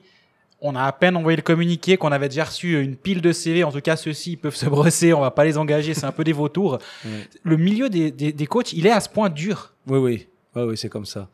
on 0.59 0.75
a 0.75 0.83
à 0.83 0.91
peine 0.91 1.15
envoyé 1.15 1.37
le 1.37 1.41
communiqué 1.41 1.95
qu'on 1.97 2.11
avait 2.11 2.27
déjà 2.27 2.43
reçu 2.43 2.81
une 2.81 2.97
pile 2.97 3.21
de 3.21 3.31
CV. 3.31 3.63
En 3.63 3.71
tout 3.71 3.79
cas, 3.81 3.95
ceux-ci 3.95 4.33
ils 4.33 4.37
peuvent 4.37 4.55
se 4.55 4.65
brosser, 4.65 5.13
on 5.13 5.21
va 5.21 5.31
pas 5.31 5.45
les 5.45 5.57
engager, 5.57 5.93
c'est 5.93 6.05
un 6.05 6.11
peu 6.11 6.25
des 6.25 6.33
vautours. 6.33 6.77
Le 7.43 7.55
milieu 7.57 7.89
des, 7.89 8.11
des, 8.11 8.33
des 8.33 8.47
coachs, 8.47 8.73
il 8.73 8.85
est 8.85 8.91
à 8.91 8.99
ce 8.99 9.07
point 9.09 9.29
dur. 9.29 9.73
Oui, 9.87 9.97
oui. 9.99 10.27
Oui, 10.57 10.63
oui, 10.63 10.77
c'est 10.77 10.89
comme 10.89 11.05
ça. 11.05 11.29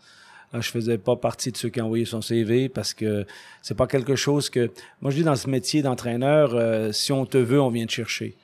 Là, 0.53 0.59
je 0.61 0.69
faisais 0.69 0.97
pas 0.99 1.15
partie 1.15 1.51
de 1.51 1.57
ceux 1.57 1.69
qui 1.69 1.81
ont 1.81 1.85
envoyé 1.85 2.05
son 2.05 2.21
CV 2.21 2.67
parce 2.69 2.93
que 2.93 3.25
c'est 3.63 3.77
pas 3.77 3.87
quelque 3.87 4.15
chose 4.15 4.49
que. 4.51 4.69
Moi, 5.01 5.09
je 5.11 5.17
dis 5.17 5.23
dans 5.23 5.35
ce 5.35 5.49
métier 5.49 5.81
d'entraîneur, 5.81 6.51
euh, 6.53 6.91
si 6.91 7.11
on 7.11 7.25
te 7.25 7.37
veut, 7.37 7.59
on 7.61 7.69
vient 7.69 7.85
te 7.85 7.91
chercher. 7.91 8.35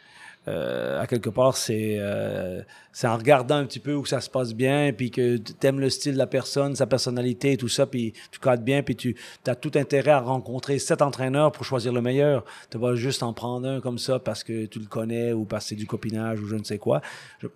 Euh, 0.47 1.01
à 1.01 1.07
quelque 1.07 1.29
part, 1.29 1.57
c'est 1.57 1.97
euh, 1.99 2.61
en 3.03 3.17
regardant 3.17 3.55
un 3.55 3.65
petit 3.65 3.79
peu 3.79 3.93
où 3.93 4.05
ça 4.05 4.21
se 4.21 4.29
passe 4.29 4.53
bien, 4.53 4.93
puis 4.95 5.11
que 5.11 5.37
tu 5.37 5.53
aimes 5.67 5.79
le 5.79 5.89
style 5.89 6.13
de 6.13 6.17
la 6.17 6.27
personne, 6.27 6.75
sa 6.75 6.87
personnalité 6.87 7.53
et 7.53 7.57
tout 7.57 7.67
ça, 7.67 7.85
puis 7.85 8.13
tu 8.31 8.39
cadres 8.39 8.63
bien, 8.63 8.81
puis 8.81 8.95
tu 8.95 9.15
as 9.45 9.55
tout 9.55 9.71
intérêt 9.75 10.11
à 10.11 10.19
rencontrer 10.19 10.79
sept 10.79 11.01
entraîneurs 11.01 11.51
pour 11.51 11.65
choisir 11.65 11.91
le 11.91 12.01
meilleur. 12.01 12.45
Tu 12.69 12.77
vas 12.77 12.95
juste 12.95 13.23
en 13.23 13.33
prendre 13.33 13.67
un 13.67 13.81
comme 13.81 13.97
ça 13.97 14.19
parce 14.19 14.43
que 14.43 14.65
tu 14.65 14.79
le 14.79 14.85
connais 14.85 15.33
ou 15.33 15.43
parce 15.43 15.65
que 15.65 15.69
c'est 15.69 15.75
du 15.75 15.85
copinage 15.85 16.39
ou 16.39 16.47
je 16.47 16.55
ne 16.55 16.63
sais 16.63 16.77
quoi. 16.77 17.01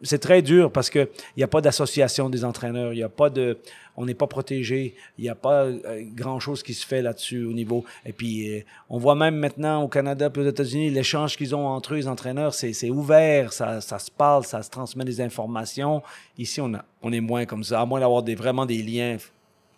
C'est 0.01 0.19
très 0.19 0.41
dur 0.41 0.71
parce 0.71 0.89
que 0.89 1.09
il 1.35 1.39
n'y 1.39 1.43
a 1.43 1.47
pas 1.47 1.61
d'association 1.61 2.29
des 2.29 2.43
entraîneurs, 2.43 2.93
il 2.93 2.97
n'y 2.97 3.03
a 3.03 3.09
pas 3.09 3.29
de, 3.29 3.57
on 4.01 4.05
n'est 4.05 4.15
pas 4.15 4.27
protégé, 4.27 4.95
il 5.17 5.23
n'y 5.23 5.29
a 5.29 5.35
pas 5.35 5.65
euh, 5.65 6.03
grand 6.15 6.39
chose 6.39 6.63
qui 6.63 6.73
se 6.73 6.85
fait 6.85 7.01
là-dessus 7.03 7.43
au 7.45 7.53
niveau. 7.53 7.85
Et 8.05 8.13
puis 8.13 8.49
euh, 8.57 8.61
on 8.89 8.97
voit 8.97 9.13
même 9.15 9.35
maintenant 9.35 9.83
au 9.83 9.87
Canada 9.87 10.29
puis 10.29 10.41
aux 10.41 10.47
États-Unis 10.47 10.89
l'échange 10.89 11.37
qu'ils 11.37 11.53
ont 11.55 11.67
entre 11.67 11.93
eux 11.93 11.97
les 11.97 12.07
entraîneurs, 12.07 12.53
c'est 12.53 12.73
c'est 12.73 12.89
ouvert, 12.89 13.53
ça, 13.53 13.79
ça 13.79 13.99
se 13.99 14.09
parle, 14.09 14.43
ça 14.43 14.63
se 14.63 14.69
transmet 14.69 15.05
des 15.05 15.21
informations. 15.21 16.01
Ici 16.37 16.59
on 16.61 16.73
a, 16.73 16.83
on 17.03 17.13
est 17.13 17.21
moins 17.21 17.45
comme 17.45 17.63
ça, 17.63 17.79
à 17.81 17.85
moins 17.85 17.99
d'avoir 17.99 18.23
des 18.23 18.33
vraiment 18.35 18.65
des 18.65 18.81
liens 18.81 19.17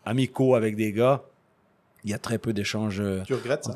amicaux 0.05 0.55
avec 0.55 0.75
des 0.75 0.93
gars. 0.93 1.21
Il 2.05 2.11
y 2.11 2.13
a 2.13 2.17
très 2.17 2.37
peu 2.37 2.53
d'échanges. 2.53 2.99
euh, 3.01 3.21
Tu 3.25 3.33
regrettes 3.33 3.65
ça? 3.65 3.75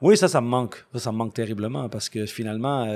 Oui, 0.00 0.16
ça, 0.16 0.26
ça 0.26 0.40
me 0.40 0.48
manque. 0.48 0.84
Ça, 0.94 0.98
ça 0.98 1.12
me 1.12 1.16
manque 1.16 1.32
terriblement 1.34 1.88
parce 1.88 2.08
que 2.08 2.26
finalement, 2.26 2.86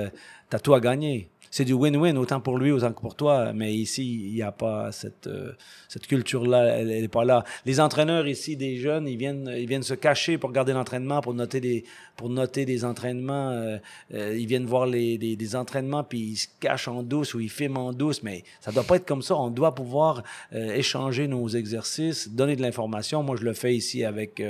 tu 0.49 0.55
as 0.55 0.59
tout 0.59 0.73
à 0.73 0.81
gagner. 0.81 1.29
C'est 1.57 1.65
du 1.65 1.73
win-win, 1.73 2.15
autant 2.17 2.39
pour 2.39 2.59
lui, 2.59 2.69
autant 2.71 2.93
que 2.93 3.01
pour 3.01 3.15
toi. 3.15 3.51
Mais 3.51 3.73
ici, 3.73 4.27
il 4.27 4.35
n'y 4.35 4.43
a 4.43 4.51
pas 4.51 4.91
cette, 4.91 5.25
euh, 5.25 5.53
cette 5.87 6.05
culture-là. 6.05 6.77
Elle 6.77 6.89
n'est 6.89 7.07
pas 7.07 7.25
là. 7.25 7.43
Les 7.65 7.79
entraîneurs 7.79 8.27
ici, 8.27 8.55
des 8.55 8.75
jeunes, 8.77 9.07
ils 9.07 9.17
viennent, 9.17 9.51
ils 9.57 9.65
viennent 9.67 9.81
se 9.81 9.95
cacher 9.95 10.37
pour 10.37 10.51
garder 10.51 10.73
l'entraînement, 10.73 11.19
pour 11.19 11.33
noter 11.33 11.59
des, 11.59 11.83
pour 12.15 12.29
noter 12.29 12.65
des 12.65 12.85
entraînements. 12.85 13.49
euh, 13.49 13.77
euh, 14.13 14.37
ils 14.37 14.45
viennent 14.45 14.67
voir 14.67 14.85
les, 14.85 15.17
des, 15.17 15.55
entraînements, 15.55 16.03
puis 16.03 16.19
ils 16.19 16.35
se 16.35 16.47
cachent 16.59 16.89
en 16.89 17.01
douce 17.01 17.33
ou 17.33 17.39
ils 17.39 17.49
filment 17.49 17.77
en 17.77 17.91
douce. 17.91 18.21
Mais 18.21 18.43
ça 18.61 18.71
doit 18.71 18.83
pas 18.83 18.97
être 18.97 19.07
comme 19.07 19.23
ça. 19.23 19.35
On 19.35 19.49
doit 19.49 19.73
pouvoir 19.73 20.21
échanger 20.51 21.27
nos 21.27 21.47
exercices, 21.47 22.29
donner 22.29 22.55
de 22.55 22.61
l'information. 22.61 23.23
Moi, 23.23 23.35
je 23.35 23.43
le 23.45 23.53
fais 23.53 23.73
ici 23.73 24.03
avec 24.03 24.43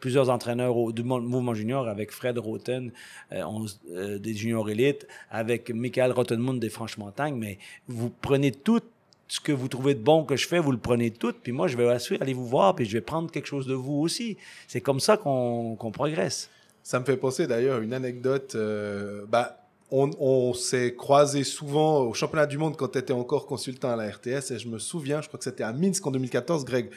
plusieurs 0.00 0.30
entraîneurs 0.30 0.90
du 0.94 1.02
mo- 1.02 1.20
mouvement 1.20 1.52
junior, 1.52 1.86
avec 1.86 2.12
Fred 2.12 2.38
Roten, 2.38 2.92
des 3.30 4.34
juniors 4.34 4.70
élites, 4.70 5.06
avec 5.30 5.70
Michael 5.70 6.12
Rottenmund 6.46 6.60
des 6.60 6.70
Franches-Montagnes. 6.70 7.36
Mais 7.36 7.58
vous 7.88 8.10
prenez 8.10 8.52
tout 8.52 8.80
ce 9.28 9.40
que 9.40 9.52
vous 9.52 9.68
trouvez 9.68 9.94
de 9.94 10.00
bon 10.00 10.24
que 10.24 10.36
je 10.36 10.46
fais, 10.46 10.58
vous 10.60 10.72
le 10.72 10.78
prenez 10.78 11.10
tout, 11.10 11.32
puis 11.42 11.50
moi, 11.50 11.66
je 11.66 11.76
vais 11.76 11.88
aller 12.20 12.32
vous 12.32 12.46
voir, 12.46 12.76
puis 12.76 12.84
je 12.86 12.92
vais 12.92 13.00
prendre 13.00 13.30
quelque 13.30 13.46
chose 13.46 13.66
de 13.66 13.74
vous 13.74 13.94
aussi. 13.94 14.36
C'est 14.68 14.80
comme 14.80 15.00
ça 15.00 15.16
qu'on 15.16 15.76
progresse. 15.92 16.48
Ça 16.84 17.00
me 17.00 17.04
fait 17.04 17.16
penser 17.16 17.48
d'ailleurs 17.48 17.80
une 17.80 17.92
anecdote. 17.92 18.54
euh, 18.54 19.24
bah, 19.28 19.66
on, 19.90 20.52
s'est 20.52 20.94
croisé 20.96 21.44
souvent 21.44 22.00
au 22.00 22.14
championnat 22.14 22.46
du 22.46 22.58
monde 22.58 22.76
quand 22.76 22.88
tu 22.88 22.98
étais 22.98 23.12
encore 23.12 23.46
consultant 23.46 23.90
à 23.90 23.96
la 23.96 24.08
RTS 24.10 24.50
et 24.52 24.58
je 24.58 24.68
me 24.68 24.78
souviens, 24.78 25.20
je 25.22 25.28
crois 25.28 25.38
que 25.38 25.44
c'était 25.44 25.62
à 25.62 25.72
Minsk 25.72 26.04
en 26.06 26.10
2014, 26.10 26.64
Greg 26.64 26.90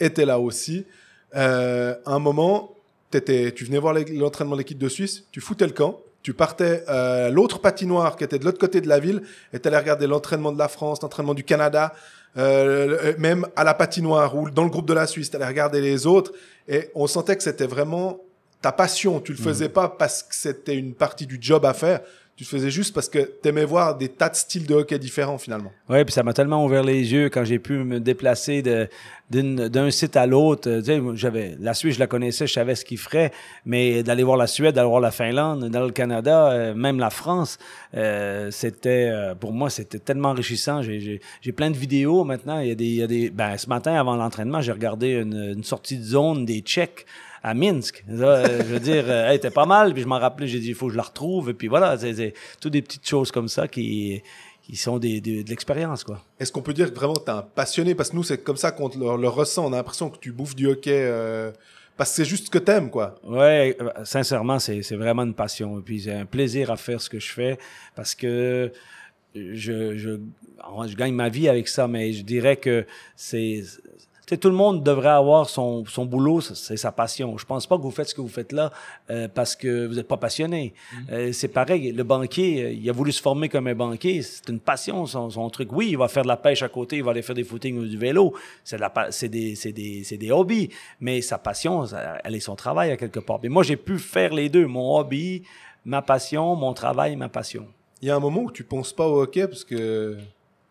était 0.00 0.24
là 0.24 0.40
aussi. 0.40 0.84
Euh, 1.36 1.94
à 2.04 2.12
un 2.14 2.18
moment, 2.18 2.74
t'étais- 3.10 3.52
tu 3.52 3.64
venais 3.64 3.78
voir 3.78 3.94
l'entraînement 3.94 4.54
de 4.54 4.60
l'équipe 4.60 4.78
de 4.78 4.88
Suisse, 4.88 5.24
tu 5.30 5.40
foutais 5.40 5.66
le 5.66 5.72
camp, 5.72 6.00
tu 6.22 6.34
partais 6.34 6.84
à 6.86 7.30
l'autre 7.30 7.60
patinoire 7.60 8.16
qui 8.16 8.24
était 8.24 8.38
de 8.38 8.44
l'autre 8.44 8.58
côté 8.58 8.80
de 8.80 8.88
la 8.88 9.00
ville 9.00 9.22
et 9.52 9.58
tu 9.58 9.68
allais 9.68 9.78
regarder 9.78 10.06
l'entraînement 10.06 10.52
de 10.52 10.58
la 10.58 10.68
France, 10.68 11.02
l'entraînement 11.02 11.34
du 11.34 11.44
Canada, 11.44 11.92
euh, 12.36 13.12
même 13.18 13.46
à 13.56 13.64
la 13.64 13.74
patinoire 13.74 14.36
ou 14.36 14.48
dans 14.50 14.64
le 14.64 14.70
groupe 14.70 14.86
de 14.86 14.94
la 14.94 15.06
Suisse, 15.06 15.30
tu 15.30 15.36
allais 15.36 15.46
regarder 15.46 15.80
les 15.80 16.06
autres 16.06 16.32
et 16.68 16.90
on 16.94 17.06
sentait 17.06 17.36
que 17.36 17.42
c'était 17.42 17.66
vraiment 17.66 18.20
ta 18.60 18.72
passion. 18.72 19.20
Tu 19.20 19.32
le 19.32 19.38
faisais 19.38 19.68
pas 19.68 19.88
parce 19.88 20.22
que 20.22 20.34
c'était 20.34 20.76
une 20.76 20.94
partie 20.94 21.26
du 21.26 21.38
job 21.40 21.66
à 21.66 21.74
faire. 21.74 22.00
Tu 22.34 22.46
faisais 22.46 22.70
juste 22.70 22.94
parce 22.94 23.10
que 23.10 23.18
tu 23.42 23.48
aimais 23.50 23.64
voir 23.66 23.96
des 23.96 24.08
tas 24.08 24.30
de 24.30 24.34
styles 24.34 24.66
de 24.66 24.74
hockey 24.74 24.98
différents 24.98 25.36
finalement. 25.36 25.70
Oui, 25.90 26.02
puis 26.04 26.12
ça 26.14 26.22
m'a 26.22 26.32
tellement 26.32 26.64
ouvert 26.64 26.82
les 26.82 27.12
yeux 27.12 27.28
quand 27.28 27.44
j'ai 27.44 27.58
pu 27.58 27.74
me 27.74 28.00
déplacer 28.00 28.62
d'un 29.30 29.90
site 29.90 30.16
à 30.16 30.26
l'autre. 30.26 30.78
Tu 30.80 30.84
sais, 30.86 31.00
j'avais 31.14 31.56
la 31.60 31.74
Suisse, 31.74 31.96
je 31.96 32.00
la 32.00 32.06
connaissais, 32.06 32.46
je 32.46 32.52
savais 32.54 32.74
ce 32.74 32.86
qu'ils 32.86 32.98
feraient, 32.98 33.32
mais 33.66 34.02
d'aller 34.02 34.22
voir 34.22 34.38
la 34.38 34.46
Suède, 34.46 34.74
d'aller 34.74 34.88
voir 34.88 35.00
la 35.02 35.10
Finlande, 35.10 35.68
d'aller 35.68 35.86
le 35.86 35.92
Canada, 35.92 36.50
euh, 36.52 36.74
même 36.74 36.98
la 36.98 37.10
France, 37.10 37.58
euh, 37.94 38.50
c'était 38.50 39.10
euh, 39.12 39.34
pour 39.34 39.52
moi 39.52 39.68
c'était 39.68 39.98
tellement 39.98 40.30
enrichissant. 40.30 40.80
J'ai- 40.82 41.20
plein 41.52 41.70
de 41.70 41.76
vidéos 41.76 42.24
maintenant. 42.24 42.60
Il 42.60 42.68
y 42.68 42.72
a 42.72 42.74
des, 42.74 42.86
il 42.86 42.94
y 42.96 43.02
a 43.02 43.06
des 43.06 43.28
ben, 43.28 43.58
ce 43.58 43.68
matin 43.68 43.92
avant 43.94 44.16
l'entraînement, 44.16 44.62
j'ai 44.62 44.72
regardé 44.72 45.10
une 45.10 45.62
sortie 45.62 45.98
de 45.98 46.04
zone 46.04 46.46
des 46.46 46.60
Tchèques 46.60 47.04
à 47.42 47.54
Minsk. 47.54 48.04
Euh, 48.08 48.58
je 48.58 48.64
veux 48.64 48.80
dire, 48.80 49.04
euh, 49.08 49.26
elle 49.28 49.36
était 49.36 49.50
pas 49.50 49.66
mal, 49.66 49.92
puis 49.92 50.02
je 50.02 50.06
m'en 50.08 50.18
rappelais, 50.18 50.46
j'ai 50.46 50.60
dit, 50.60 50.68
il 50.68 50.74
faut 50.74 50.86
que 50.86 50.92
je 50.92 50.96
la 50.96 51.02
retrouve, 51.02 51.50
et 51.50 51.54
puis 51.54 51.68
voilà, 51.68 51.98
c'est 51.98 52.34
toutes 52.60 52.72
des 52.72 52.82
petites 52.82 53.06
choses 53.08 53.32
comme 53.32 53.48
ça 53.48 53.66
qui, 53.68 54.22
qui 54.62 54.76
sont 54.76 54.98
des, 54.98 55.20
des- 55.20 55.42
de 55.42 55.50
l'expérience, 55.50 56.04
quoi. 56.04 56.22
Est-ce 56.38 56.52
qu'on 56.52 56.62
peut 56.62 56.72
dire 56.74 56.90
que 56.90 56.94
vraiment 56.94 57.14
tu 57.14 57.24
es 57.24 57.30
un 57.30 57.42
passionné? 57.42 57.94
Parce 57.96 58.10
que 58.10 58.16
nous, 58.16 58.22
c'est 58.22 58.38
comme 58.44 58.56
ça 58.56 58.70
qu'on 58.70 58.88
le, 58.88 59.20
le 59.20 59.28
ressent. 59.28 59.66
On 59.66 59.72
a 59.72 59.76
l'impression 59.76 60.08
que 60.08 60.18
tu 60.18 60.30
bouffes 60.32 60.54
du 60.54 60.68
hockey 60.68 60.92
euh, 60.94 61.50
parce 61.96 62.10
que 62.10 62.16
c'est 62.16 62.24
juste 62.24 62.46
ce 62.46 62.50
que 62.50 62.58
t'aimes, 62.58 62.90
quoi. 62.90 63.16
Ouais, 63.24 63.76
euh, 63.80 63.90
sincèrement, 64.04 64.58
c'est 64.60 64.82
c'est 64.82 64.96
vraiment 64.96 65.22
une 65.24 65.34
passion. 65.34 65.78
Et 65.80 65.82
puis, 65.82 66.00
c'est 66.02 66.12
un 66.14 66.26
plaisir 66.26 66.70
à 66.70 66.76
faire 66.76 67.00
ce 67.00 67.10
que 67.10 67.18
je 67.18 67.32
fais 67.32 67.58
parce 67.96 68.14
que 68.14 68.70
je, 69.34 69.96
je, 69.96 70.18
je 70.86 70.96
gagne 70.96 71.14
ma 71.14 71.28
vie 71.28 71.48
avec 71.48 71.66
ça, 71.68 71.88
mais 71.88 72.12
je 72.12 72.22
dirais 72.22 72.56
que 72.56 72.86
c'est. 73.16 73.62
Tu 74.24 74.34
sais, 74.34 74.38
tout 74.38 74.48
le 74.50 74.54
monde 74.54 74.84
devrait 74.84 75.08
avoir 75.08 75.48
son, 75.50 75.84
son 75.86 76.04
boulot, 76.06 76.40
c'est- 76.40 76.76
sa 76.76 76.92
passion. 76.92 77.36
Je 77.38 77.44
pense 77.44 77.66
pas 77.66 77.76
que 77.76 77.82
vous 77.82 77.90
faites 77.90 78.08
ce 78.08 78.14
que 78.14 78.20
vous 78.20 78.28
faites 78.28 78.52
là 78.52 78.70
euh, 79.10 79.26
parce 79.26 79.56
que 79.56 79.86
vous 79.86 79.94
n'êtes 79.94 80.06
pas 80.06 80.16
passionné. 80.16 80.74
Euh, 81.10 81.32
c'est 81.32 81.48
pareil, 81.48 81.90
le 81.90 82.04
banquier, 82.04 82.62
euh, 82.62 82.70
il 82.72 82.88
a 82.88 82.92
voulu 82.92 83.10
se 83.10 83.20
former 83.20 83.48
comme 83.48 83.66
un 83.66 83.74
banquier. 83.74 84.22
C'est 84.22 84.48
une 84.48 84.60
passion, 84.60 85.06
son, 85.06 85.28
son 85.28 85.50
truc. 85.50 85.72
Oui, 85.72 85.88
il 85.90 85.98
va 85.98 86.06
faire 86.06 86.22
de 86.22 86.28
la 86.28 86.36
pêche 86.36 86.62
à 86.62 86.68
côté, 86.68 86.98
il 86.98 87.02
va 87.04 87.10
aller 87.10 87.22
faire 87.22 87.34
des 87.34 87.42
footings 87.44 87.76
ou 87.78 87.84
du 87.84 87.98
vélo. 87.98 88.32
C'est 88.62 88.76
de 88.76 88.80
la 88.80 88.90
pa- 88.90 89.10
c'est 89.10 89.28
des, 89.28 89.56
c'est 89.56 89.72
des, 89.72 90.04
c'est 90.04 90.18
des 90.18 90.30
hobbies. 90.30 90.68
Mais 91.00 91.20
sa 91.20 91.38
passion, 91.38 91.84
ça- 91.86 92.18
elle 92.22 92.36
est 92.36 92.40
son 92.40 92.54
travail 92.54 92.92
à 92.92 92.96
quelque 92.96 93.18
part. 93.20 93.40
Mais 93.42 93.48
moi, 93.48 93.64
j'ai 93.64 93.76
pu 93.76 93.98
faire 93.98 94.32
les 94.32 94.48
deux. 94.48 94.66
Mon 94.66 94.96
hobby, 94.98 95.42
ma 95.84 96.00
passion, 96.00 96.54
mon 96.54 96.74
travail, 96.74 97.16
ma 97.16 97.28
passion. 97.28 97.66
Il 98.00 98.06
y 98.08 98.10
a 98.12 98.16
un 98.16 98.20
moment 98.20 98.42
où 98.42 98.50
tu 98.52 98.62
penses 98.62 98.92
pas 98.92 99.06
au 99.08 99.22
hockey 99.22 99.48
parce 99.48 99.64
que. 99.64 100.16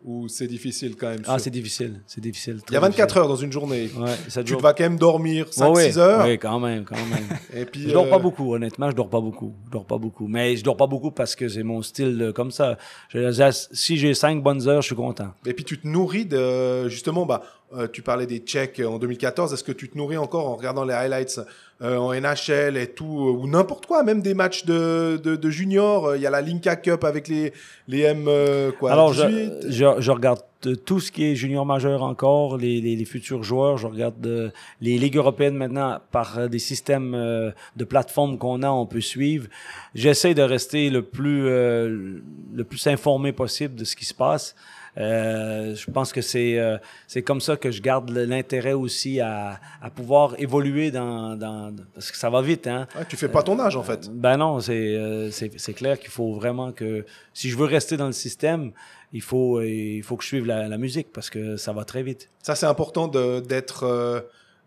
Ou 0.04 0.28
c'est 0.28 0.47
difficile 0.47 0.95
quand 0.95 1.10
même. 1.10 1.22
Ah, 1.28 1.38
c'est 1.38 1.52
difficile. 1.52 2.02
C'est 2.08 2.22
difficile. 2.22 2.60
Il 2.70 2.74
y 2.74 2.78
a 2.78 2.80
24 2.80 3.18
heures 3.18 3.28
dans 3.28 3.36
une 3.36 3.52
journée. 3.52 3.89
Ouais, 3.95 4.16
ça 4.30 4.43
Tu 4.43 4.56
vas 4.56 4.74
quand 4.74 4.84
même 4.84 4.97
dormir 4.97 5.45
5-6 5.52 5.62
ouais, 5.62 5.72
ouais. 5.76 5.97
heures. 5.99 6.26
Oui, 6.26 6.39
quand 6.39 6.60
même, 6.60 6.84
quand 6.86 6.95
même. 6.95 7.28
Et 7.54 7.66
puis, 7.66 7.84
Je 7.84 7.93
dors 7.93 8.08
euh, 8.08 8.10
pas 8.10 8.18
beaucoup, 8.18 8.52
honnêtement, 8.56 8.89
je 8.89 8.95
dors 8.95 9.10
pas 9.10 9.22
beaucoup. 9.22 9.54
Je 9.68 9.72
dors 9.72 9.86
pas 9.86 9.99
beaucoup. 9.99 10.28
Mais 10.28 10.56
je 10.58 10.64
dors 10.64 10.76
pas 10.78 10.88
beaucoup 10.88 11.12
parce 11.12 11.36
que 11.36 11.47
c'est 11.47 11.62
mon 11.62 11.84
style 11.84 12.20
euh, 12.20 12.32
comme 12.34 12.49
ça. 12.49 12.78
Je- 13.10 13.68
si 13.74 13.97
j'ai 13.97 14.16
cinq 14.16 14.41
bonnes 14.41 14.68
heures, 14.68 14.82
je 14.82 14.88
suis 14.88 14.95
content. 14.95 15.34
Et 15.45 15.54
puis 15.54 15.64
tu 15.64 15.80
te 15.80 15.88
nourris 15.88 16.26
de 16.26 16.89
justement 16.89 17.26
bah 17.28 17.43
euh, 17.74 17.88
tu 17.88 18.02
parlais 18.02 18.26
des 18.26 18.39
Tchèques 18.39 18.82
en 18.86 18.97
2014 18.99 19.54
est-ce 19.54 19.64
que 19.64 19.72
tu 19.72 19.88
te 19.89 19.97
nourris 19.97 20.18
encore 20.18 20.47
en 20.47 20.56
regardant 20.56 20.84
les 20.84 20.93
highlights 20.93 21.39
euh, 21.82 21.98
en 21.98 22.14
NHL 22.14 22.78
et 22.78 22.88
tout 22.88 23.28
euh, 23.28 23.32
ou 23.32 23.48
n'importe 23.48 23.86
quoi 23.86 24.04
même 24.04 24.22
des 24.22 24.34
matchs 24.34 24.66
de 24.66 25.20
de, 25.24 25.36
de 25.36 25.50
juniors 25.50 26.08
euh, 26.08 26.18
il 26.18 26.24
y 26.24 26.28
a 26.28 26.30
la 26.30 26.42
Linka 26.42 26.76
Cup 26.76 27.04
avec 27.04 27.28
les 27.28 27.54
les 27.88 28.02
M 28.02 28.26
euh, 28.28 28.72
quoi 28.72 28.92
Alors, 28.92 29.14
je, 29.14 29.26
18 29.26 29.54
je, 29.70 29.86
je 30.00 30.12
regarde 30.12 30.42
tout 30.86 31.00
ce 31.00 31.12
qui 31.12 31.26
est 31.26 31.36
junior 31.36 31.66
majeur 31.66 32.04
encore, 32.04 32.58
les, 32.58 32.82
les, 32.82 32.96
les 32.96 33.06
futurs 33.06 33.44
joueurs. 33.44 33.78
Je 33.78 33.88
regarde 33.88 34.52
les 34.80 34.98
ligues 34.98 35.18
européennes 35.18 35.56
maintenant 35.56 36.00
par 36.12 36.50
des 36.50 36.60
systèmes 36.60 37.14
euh, 37.16 37.52
de 37.76 37.84
plateformes 37.84 38.38
qu'on 38.38 38.62
a, 38.64 38.70
on 38.70 38.86
peut 38.86 39.02
suivre. 39.02 39.48
J'essaie 39.96 40.34
de 40.34 40.42
rester 40.42 40.90
le 40.90 41.02
plus, 41.02 41.48
euh, 41.48 42.22
le 42.54 42.64
plus 42.64 42.86
informé 42.88 43.32
possible 43.32 43.76
de 43.76 43.84
ce 43.84 43.96
qui 43.96 44.06
se 44.06 44.14
passe. 44.14 44.56
Euh, 44.98 45.74
je 45.74 45.89
pense 45.89 46.12
que 46.12 46.22
c'est 46.22 46.60
euh, 46.60 46.78
c'est 47.08 47.22
comme 47.22 47.39
ça 47.39 47.56
que 47.56 47.72
je 47.72 47.82
garde 47.82 48.10
l'intérêt 48.10 48.74
aussi 48.74 49.22
à, 49.22 49.60
à 49.82 49.89
pouvoir 49.89 50.36
évoluer 50.38 50.92
dans, 50.92 51.38
dans 51.38 51.74
parce 51.94 52.12
que 52.12 52.18
ça 52.18 52.30
va 52.30 52.42
vite 52.42 52.68
hein 52.68 52.88
Ah, 52.96 53.06
tu 53.06 53.16
fais 53.16 53.30
pas 53.30 53.42
ton 53.42 53.58
âge 53.60 53.78
en 53.78 53.84
fait 53.84 54.10
ben 54.12 54.36
non, 54.38 54.60
c'est 54.60 54.96
euh, 54.96 55.32
c'est 55.32 55.74
clair 55.74 55.98
qu'il 55.98 56.10
faut 56.10 56.34
vraiment 56.34 56.74
que 56.74 57.06
si 57.34 57.50
je 57.50 57.58
veux 57.58 57.66
rester 57.66 57.96
dans 57.96 58.08
le 58.08 58.12
système, 58.12 58.74
il 59.14 59.22
faut 59.22 59.60
euh, 59.60 59.66
il 59.68 60.04
faut 60.04 60.18
que 60.18 60.24
je 60.24 60.28
suive 60.28 60.46
la, 60.46 60.68
la 60.68 60.78
musique 60.78 61.14
parce 61.14 61.30
que 61.30 61.56
ça 61.56 61.72
va 61.72 61.86
très 61.86 62.04
vite. 62.04 62.30
ça 62.44 62.56
c'est 62.56 62.66
important 62.66 63.08
de 63.08 63.39
d'être 63.39 63.84
euh, 63.84 64.20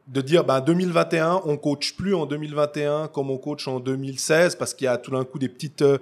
de 0.09 0.20
dire 0.20 0.45
ben 0.45 0.61
2021 0.61 1.43
on 1.45 1.57
coach 1.57 1.97
plus 1.97 2.14
en 2.14 2.27
2021 2.27 3.09
comme 3.09 3.31
on 3.31 3.39
coach 3.39 3.68
en 3.68 3.81
2016 3.81 4.57
parce 4.57 4.75
qu'il 4.75 4.87
y 4.87 4.89
a 4.89 4.97
tout 4.99 5.11
d'un 5.11 5.25
coup 5.25 5.39
des 5.39 5.49
petites 5.49 5.83
euh, 5.83 5.99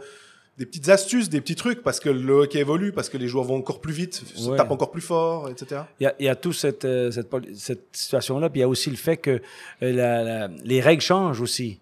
des 0.59 0.66
petites 0.66 0.88
astuces, 0.90 1.28
des 1.30 1.40
petits 1.40 1.55
trucs, 1.57 1.82
parce 1.82 1.98
que 1.98 2.11
le 2.11 2.32
hockey 2.34 2.59
évolue, 2.59 2.92
parce 2.92 3.09
que 3.09 3.16
les 3.16 3.26
joueurs 3.26 3.44
vont 3.44 3.57
encore 3.57 3.80
plus 3.80 3.92
vite, 3.94 4.22
se 4.34 4.50
Ouais. 4.50 4.57
tapent 4.57 4.70
encore 4.70 4.90
plus 4.90 5.00
fort, 5.00 5.48
etc. 5.48 5.82
Il 5.98 6.05
y 6.05 6.07
a, 6.07 6.14
il 6.18 6.26
y 6.26 6.28
a 6.28 6.36
tout 6.36 6.53
cette 6.53 6.84
euh, 6.84 7.11
cette, 7.11 7.28
cette 7.55 7.86
situation 7.92 8.38
là, 8.38 8.50
puis 8.50 8.59
il 8.59 8.62
y 8.62 8.64
a 8.64 8.68
aussi 8.68 8.90
le 8.90 8.96
fait 8.96 9.16
que 9.16 9.30
euh, 9.30 9.40
la- 9.80 10.22
la- 10.22 10.48
les 10.64 10.80
règles 10.80 11.03
changent 11.03 11.40
aussi. 11.40 11.80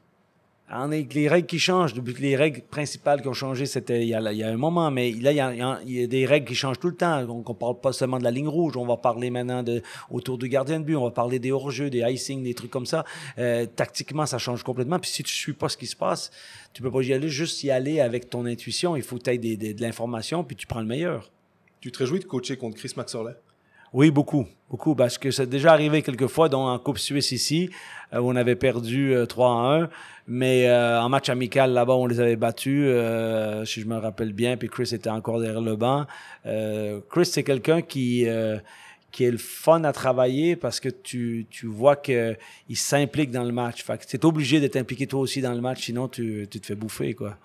Est 0.70 1.14
les 1.14 1.26
règles 1.26 1.48
qui 1.48 1.58
changent. 1.58 1.94
Les 2.20 2.36
règles 2.36 2.62
principales 2.62 3.22
qui 3.22 3.28
ont 3.28 3.32
changé, 3.32 3.66
c'était 3.66 4.02
il 4.02 4.08
y 4.08 4.14
a, 4.14 4.48
un 4.48 4.56
moment, 4.56 4.92
mais 4.92 5.10
là 5.10 5.32
il 5.32 5.36
y, 5.92 6.02
a, 6.02 6.06
des 6.06 6.26
règles 6.26 6.46
qui 6.46 6.54
changent 6.54 6.78
tout 6.78 6.88
le 6.88 6.94
temps. 6.94 7.24
Donc 7.24 7.50
on 7.50 7.54
parle 7.54 7.80
pas 7.80 7.92
seulement 7.92 8.18
de 8.18 8.24
la 8.24 8.30
ligne 8.30 8.46
rouge, 8.46 8.76
on 8.76 8.86
va 8.86 8.96
parler 8.96 9.30
maintenant 9.30 9.64
de 9.64 9.82
autour 10.10 10.38
du 10.38 10.48
gardien 10.48 10.78
de 10.78 10.84
but, 10.84 10.94
on 10.94 11.02
va 11.02 11.10
parler 11.10 11.40
des 11.40 11.50
hors-jeux, 11.50 11.90
des 11.90 12.00
icing, 12.00 12.44
des 12.44 12.54
trucs 12.54 12.70
comme 12.70 12.86
ça. 12.86 13.04
Euh, 13.38 13.66
tactiquement, 13.66 14.26
ça 14.26 14.38
change 14.38 14.62
complètement. 14.62 15.00
Puis 15.00 15.10
si 15.10 15.24
tu 15.24 15.34
suis 15.34 15.54
pas 15.54 15.68
ce 15.68 15.76
qui 15.76 15.86
se 15.86 15.96
passe, 15.96 16.30
tu 16.72 16.82
peux 16.82 16.90
pas 16.90 17.02
y 17.02 17.12
aller 17.12 17.28
juste 17.28 17.64
y 17.64 17.70
aller 17.72 18.00
avec 18.00 18.30
ton 18.30 18.46
intuition. 18.46 18.94
Il 18.94 19.02
faut 19.02 19.16
que 19.16 19.24
tu 19.24 19.30
aies 19.30 19.38
de 19.38 19.80
l'information, 19.80 20.44
puis 20.44 20.54
tu 20.54 20.68
prends 20.68 20.80
le 20.80 20.86
meilleur. 20.86 21.32
Tu 21.80 21.90
te 21.90 21.98
réjouis 21.98 22.20
de 22.20 22.24
coacher 22.24 22.56
contre 22.56 22.76
Chris 22.76 22.92
Maxorley 22.96 23.34
Oui, 23.92 24.10
beaucoup, 24.12 24.46
beaucoup, 24.70 24.94
parce 24.94 25.18
que 25.18 25.32
c'est 25.32 25.48
déjà 25.48 25.72
arrivé 25.72 26.02
quelques 26.02 26.28
fois, 26.28 26.48
dont 26.48 26.68
en 26.68 26.78
Coupe 26.78 26.98
Suisse 26.98 27.32
ici, 27.32 27.70
euh, 28.12 28.20
où 28.20 28.30
on 28.30 28.36
avait 28.36 28.54
perdu 28.54 29.14
euh, 29.14 29.26
3 29.26 29.48
à 29.50 29.82
1, 29.82 29.90
mais 30.28 30.68
euh, 30.68 31.02
en 31.02 31.08
match 31.08 31.28
amical 31.28 31.72
là-bas, 31.72 31.94
on 31.94 32.06
les 32.06 32.20
avait 32.20 32.36
battus, 32.36 32.84
euh, 32.86 33.64
si 33.64 33.80
je 33.80 33.86
me 33.86 33.96
rappelle 33.96 34.32
bien, 34.32 34.56
puis 34.56 34.68
Chris 34.68 34.90
était 34.92 35.10
encore 35.10 35.40
derrière 35.40 35.60
le 35.60 35.74
banc. 35.74 36.06
Euh, 36.46 37.00
Chris, 37.10 37.26
c'est 37.26 37.42
quelqu'un 37.42 37.82
qui 37.82 38.28
euh, 38.28 38.58
qui 39.10 39.24
est 39.24 39.30
le 39.32 39.38
fun 39.38 39.82
à 39.82 39.92
travailler 39.92 40.54
parce 40.54 40.78
que 40.78 40.88
tu, 40.88 41.46
tu 41.50 41.66
vois 41.66 41.96
que 41.96 42.36
il 42.68 42.76
s'implique 42.76 43.32
dans 43.32 43.42
le 43.42 43.50
match. 43.50 43.82
Fait 43.82 43.98
que 43.98 44.06
t'es 44.06 44.24
obligé 44.24 44.60
d'être 44.60 44.76
impliqué 44.76 45.08
toi 45.08 45.18
aussi 45.18 45.40
dans 45.42 45.52
le 45.52 45.60
match, 45.60 45.86
sinon 45.86 46.06
tu, 46.06 46.46
tu 46.48 46.60
te 46.60 46.66
fais 46.66 46.76
bouffer, 46.76 47.14
quoi. 47.14 47.36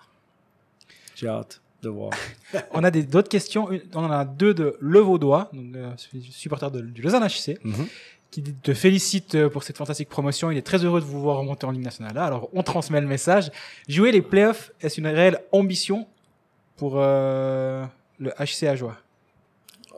J'ai 1.15 1.27
hâte 1.27 1.59
de 1.83 1.89
voir. 1.89 2.11
On 2.71 2.83
a 2.83 2.91
des- 2.91 3.03
d'autres 3.03 3.29
questions. 3.29 3.71
Une- 3.71 3.81
On 3.93 4.03
en 4.05 4.11
a 4.11 4.25
deux 4.25 4.53
de 4.53 4.75
Le 4.79 4.99
Vaudois, 4.99 5.49
donc, 5.53 5.75
euh, 5.75 5.91
supporter 6.31 6.71
de- 6.71 6.81
du 6.81 7.01
Lausanne 7.01 7.23
HC, 7.23 7.57
Mhm. 7.63 7.87
qui 8.31 8.41
te 8.43 8.73
félicite 8.73 9.35
euh, 9.35 9.49
pour 9.49 9.63
cette 9.63 9.77
fantastique 9.77 10.09
promotion. 10.09 10.51
Il 10.51 10.57
est 10.57 10.61
très 10.65 10.83
heureux 10.83 10.99
de 10.99 11.05
vous 11.05 11.21
voir 11.21 11.37
remonter 11.37 11.65
en 11.65 11.71
Ligue 11.71 11.83
nationale. 11.83 12.17
Alors, 12.17 12.49
on 12.53 12.63
transmet 12.63 12.99
le 13.01 13.07
message. 13.07 13.51
Jouer 13.87 14.11
les 14.11 14.21
playoffs, 14.21 14.71
est-ce 14.81 14.99
une 14.99 15.07
réelle 15.07 15.39
ambition 15.51 16.07
pour 16.77 16.93
euh, 16.97 17.85
le 18.19 18.31
HC 18.39 18.75
Joie 18.75 18.97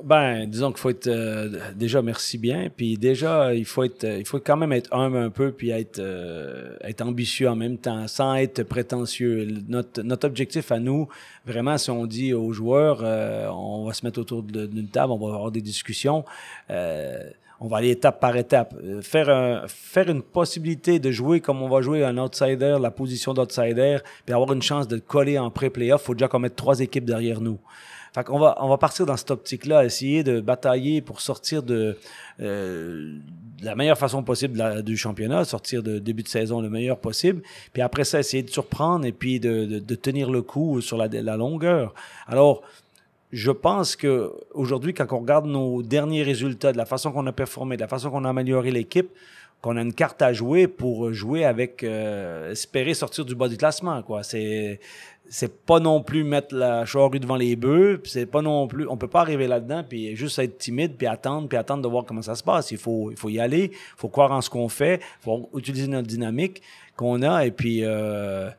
Ben, 0.03 0.45
disons 0.45 0.69
qu'il 0.71 0.79
faut 0.79 0.91
être 0.91 1.07
euh, 1.07 1.49
déjà 1.75 2.03
merci 2.03 2.37
bien, 2.37 2.69
puis 2.75 2.97
déjà 2.97 3.53
il 3.55 3.65
faut 3.65 3.83
être, 3.83 4.03
il 4.03 4.25
faut 4.25 4.39
quand 4.39 4.55
même 4.55 4.71
être 4.71 4.93
humble 4.93 5.17
un 5.17 5.31
peu, 5.31 5.51
puis 5.51 5.71
être 5.71 5.97
euh, 5.99 6.75
être 6.81 7.01
ambitieux 7.01 7.49
en 7.49 7.55
même 7.55 7.77
temps, 7.79 8.07
sans 8.07 8.35
être 8.35 8.61
prétentieux. 8.63 9.47
Notre 9.67 10.03
notre 10.03 10.27
objectif 10.27 10.71
à 10.71 10.79
nous, 10.79 11.07
vraiment, 11.47 11.79
si 11.79 11.89
on 11.89 12.05
dit 12.05 12.31
aux 12.33 12.53
joueurs, 12.53 12.99
euh, 13.01 13.47
on 13.49 13.85
va 13.85 13.93
se 13.93 14.05
mettre 14.05 14.19
autour 14.19 14.43
d'une 14.43 14.87
table, 14.87 15.13
on 15.13 15.17
va 15.17 15.33
avoir 15.35 15.51
des 15.51 15.61
discussions. 15.61 16.23
euh, 16.69 17.23
on 17.59 17.67
va 17.67 17.77
aller 17.77 17.89
étape 17.89 18.19
par 18.19 18.37
étape. 18.37 18.75
Euh, 18.83 19.01
Faire, 19.01 19.29
un- 19.31 19.63
faire 19.67 20.07
une 20.11 20.21
possibilité 20.21 20.99
de 20.99 21.09
jouer 21.09 21.41
comme 21.41 21.63
on 21.63 21.67
va 21.67 21.81
jouer 21.81 22.03
un 22.05 22.15
outsider, 22.19 22.77
la 22.79 22.91
position 22.91 23.33
d'outsider, 23.33 23.97
puis 24.27 24.35
avoir 24.35 24.53
une 24.53 24.61
chance 24.61 24.87
de 24.87 24.99
coller 24.99 25.39
en 25.39 25.49
pré-playoff, 25.49 26.03
faut 26.03 26.13
déjà 26.13 26.27
qu'on 26.27 26.37
mette 26.37 26.55
trois 26.55 26.79
équipes 26.81 27.05
derrière 27.05 27.41
nous. 27.41 27.57
Fait 28.17 28.23
qu'on 28.23 28.39
va, 28.39 28.57
on 28.61 28.67
va 28.67 28.79
partir 28.79 29.05
dans 29.05 29.15
cette 29.15 29.29
optique-là, 29.29 29.85
essayer 29.85 30.23
de 30.23 30.41
batailler 30.41 31.01
pour 31.01 31.21
sortir 31.21 31.61
de, 31.61 31.95
euh, 32.39 33.15
de 33.59 33.65
la 33.65 33.75
meilleure 33.75 33.97
façon 33.99 34.23
possible 34.23 34.81
du 34.81 34.97
championnat, 34.97 35.45
sortir 35.45 35.83
de 35.83 35.99
début 35.99 36.23
de 36.23 36.27
saison 36.27 36.59
le 36.59 36.67
meilleur 36.67 36.97
possible, 36.97 37.43
puis 37.73 37.83
après 37.83 38.05
ça, 38.05 38.19
essayer 38.19 38.41
de 38.41 38.49
surprendre 38.49 39.05
et 39.05 39.11
puis 39.11 39.39
de, 39.39 39.65
de, 39.65 39.77
de 39.77 39.95
tenir 39.95 40.31
le 40.31 40.41
coup 40.41 40.81
sur 40.81 40.97
la, 40.97 41.07
la 41.07 41.37
longueur. 41.37 41.93
Alors, 42.25 42.63
je 43.31 43.51
pense 43.51 43.95
que 43.95 44.33
aujourd'hui, 44.51 44.95
quand 44.95 45.13
on 45.13 45.19
regarde 45.19 45.45
nos 45.45 45.83
derniers 45.83 46.23
résultats, 46.23 46.71
de 46.71 46.77
la 46.77 46.87
façon 46.87 47.11
qu'on 47.11 47.27
a 47.27 47.31
performé, 47.31 47.75
de 47.75 47.81
la 47.81 47.87
façon 47.87 48.09
qu'on 48.09 48.25
a 48.25 48.29
amélioré 48.29 48.71
l'équipe, 48.71 49.11
qu'on 49.61 49.77
a 49.77 49.81
une 49.81 49.93
carte 49.93 50.21
à 50.21 50.33
jouer 50.33 50.67
pour 50.67 51.13
jouer 51.13 51.45
avec, 51.45 51.83
euh, 51.83 52.51
espérer 52.51 52.93
sortir 52.93 53.25
du 53.25 53.35
bas 53.35 53.47
du 53.47 53.57
classement, 53.57 54.01
quoi. 54.01 54.23
C'est, 54.23 54.79
c'est 55.29 55.61
pas 55.65 55.79
non 55.79 56.01
plus 56.01 56.23
mettre 56.23 56.55
la 56.55 56.85
charrue 56.85 57.19
devant 57.19 57.35
les 57.35 57.55
bœufs, 57.55 57.99
c'est 58.05 58.25
pas 58.25 58.41
non 58.41 58.67
plus, 58.67 58.87
on 58.87 58.97
peut 58.97 59.07
pas 59.07 59.21
arriver 59.21 59.47
là-dedans 59.47 59.83
puis 59.87 60.15
juste 60.15 60.39
être 60.39 60.57
timide 60.57 60.95
puis 60.97 61.07
attendre 61.07 61.47
puis 61.49 61.57
attendre 61.57 61.83
de 61.83 61.87
voir 61.87 62.05
comment 62.05 62.21
ça 62.21 62.35
se 62.35 62.43
passe. 62.43 62.71
Il 62.71 62.77
faut, 62.77 63.11
il 63.11 63.17
faut 63.17 63.29
y 63.29 63.39
aller, 63.39 63.71
il 63.73 63.77
faut 63.97 64.09
croire 64.09 64.31
en 64.31 64.41
ce 64.41 64.49
qu'on 64.49 64.69
fait, 64.69 65.01
il 65.21 65.23
faut 65.23 65.49
utiliser 65.55 65.87
notre 65.87 66.07
dynamique 66.07 66.61
qu'on 66.95 67.21
a 67.23 67.45
et 67.45 67.51
puis 67.51 67.83
euh, 67.83 68.49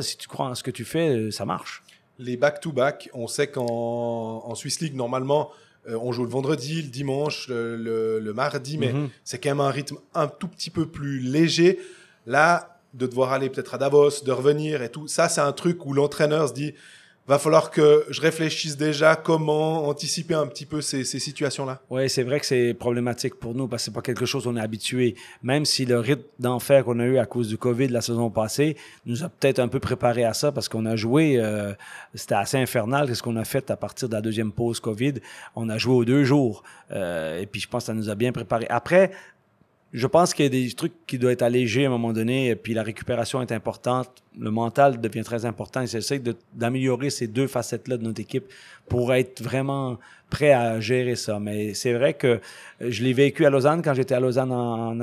si 0.00 0.16
tu 0.16 0.26
crois 0.28 0.46
en 0.46 0.54
ce 0.54 0.62
que 0.62 0.70
tu 0.70 0.84
fais, 0.84 1.08
euh, 1.10 1.30
ça 1.30 1.44
marche. 1.44 1.82
Les 2.18 2.36
back-to-back, 2.36 3.10
on 3.12 3.26
sait 3.26 3.48
qu'en 3.48 3.64
en 3.66 4.54
Swiss 4.54 4.80
League, 4.80 4.94
normalement, 4.94 5.50
euh, 5.88 5.98
on 6.00 6.12
joue 6.12 6.22
le 6.24 6.30
vendredi, 6.30 6.80
le 6.80 6.88
dimanche, 6.88 7.48
le, 7.48 7.76
le- 7.76 8.18
le 8.20 8.32
mardi, 8.32 8.78
mais 8.78 8.92
Mhm. 8.92 9.08
c'est 9.24 9.38
quand 9.38 9.50
même 9.50 9.60
un 9.60 9.70
rythme 9.70 9.96
un 10.14 10.28
tout 10.28 10.48
petit 10.48 10.70
peu 10.70 10.86
plus 10.86 11.18
léger. 11.20 11.78
Là, 12.26 12.73
de 12.94 13.06
devoir 13.06 13.32
aller 13.32 13.50
peut-être 13.50 13.74
à 13.74 13.78
Davos, 13.78 14.24
de 14.24 14.32
revenir 14.32 14.82
et 14.82 14.88
tout, 14.88 15.08
ça, 15.08 15.28
c'est 15.28 15.40
un 15.40 15.52
truc 15.52 15.84
où 15.84 15.92
l'entraîneur 15.92 16.48
se 16.48 16.54
dit 16.54 16.74
va 17.26 17.38
falloir 17.38 17.70
que 17.70 18.04
je 18.10 18.20
réfléchisse 18.20 18.76
déjà 18.76 19.16
comment 19.16 19.88
anticiper 19.88 20.34
un 20.34 20.46
petit 20.46 20.66
peu 20.66 20.82
ces, 20.82 21.04
ces 21.04 21.18
situations-là. 21.18 21.80
Oui, 21.88 22.10
c'est 22.10 22.22
vrai 22.22 22.38
que 22.38 22.44
c'est 22.44 22.74
problématique 22.74 23.36
pour 23.36 23.54
nous 23.54 23.66
parce 23.66 23.82
que 23.82 23.84
c'est 23.86 23.94
pas 23.94 24.02
quelque 24.02 24.26
chose 24.26 24.44
qu'on 24.44 24.56
est 24.56 24.60
habitué. 24.60 25.14
Même 25.42 25.64
si 25.64 25.86
le 25.86 25.98
rythme 25.98 26.24
d'enfer 26.38 26.84
qu'on 26.84 26.98
a 27.00 27.04
eu 27.04 27.18
à 27.18 27.24
cause 27.24 27.48
du 27.48 27.56
COVID 27.56 27.88
la 27.88 28.02
saison 28.02 28.30
passée 28.30 28.76
nous 29.06 29.24
a 29.24 29.30
peut-être 29.30 29.58
un 29.58 29.68
peu 29.68 29.80
préparé 29.80 30.24
à 30.24 30.34
ça 30.34 30.52
parce 30.52 30.68
qu'on 30.68 30.84
a 30.84 30.96
joué, 30.96 31.38
euh, 31.38 31.72
c'était 32.14 32.34
assez 32.34 32.58
infernal 32.58 33.14
ce 33.14 33.22
qu'on 33.22 33.36
a 33.36 33.44
fait 33.44 33.70
à 33.70 33.76
partir 33.76 34.08
de 34.08 34.14
la 34.14 34.20
deuxième 34.20 34.52
pause 34.52 34.80
COVID. 34.80 35.14
On 35.56 35.70
a 35.70 35.78
joué 35.78 35.94
aux 35.94 36.04
deux 36.04 36.24
jours 36.24 36.62
euh, 36.90 37.40
et 37.40 37.46
puis 37.46 37.60
je 37.60 37.68
pense 37.68 37.84
que 37.84 37.86
ça 37.86 37.94
nous 37.94 38.10
a 38.10 38.14
bien 38.14 38.32
préparé. 38.32 38.66
Après, 38.68 39.12
je 39.94 40.08
pense 40.08 40.34
qu'il 40.34 40.44
y 40.44 40.46
a 40.46 40.50
des 40.50 40.72
trucs 40.72 41.06
qui 41.06 41.18
doivent 41.18 41.34
être 41.34 41.42
allégés 41.42 41.84
à 41.84 41.86
un 41.86 41.90
moment 41.90 42.12
donné, 42.12 42.48
et 42.48 42.56
puis 42.56 42.74
la 42.74 42.82
récupération 42.82 43.40
est 43.40 43.52
importante, 43.52 44.10
le 44.36 44.50
mental 44.50 45.00
devient 45.00 45.22
très 45.22 45.44
important, 45.44 45.82
et 45.82 45.86
j'essaie 45.86 46.20
d'améliorer 46.52 47.10
ces 47.10 47.28
deux 47.28 47.46
facettes-là 47.46 47.96
de 47.96 48.02
notre 48.02 48.20
équipe 48.20 48.46
pour 48.88 49.14
être 49.14 49.40
vraiment 49.40 50.00
prêt 50.30 50.50
à 50.50 50.80
gérer 50.80 51.14
ça. 51.14 51.38
Mais 51.38 51.74
c'est 51.74 51.92
vrai 51.92 52.14
que 52.14 52.26
euh, 52.26 52.40
je 52.80 53.04
l'ai 53.04 53.12
vécu 53.12 53.46
à 53.46 53.50
Lausanne 53.50 53.82
quand 53.82 53.94
j'étais 53.94 54.16
à 54.16 54.20
Lausanne 54.20 54.50
en, 54.50 54.96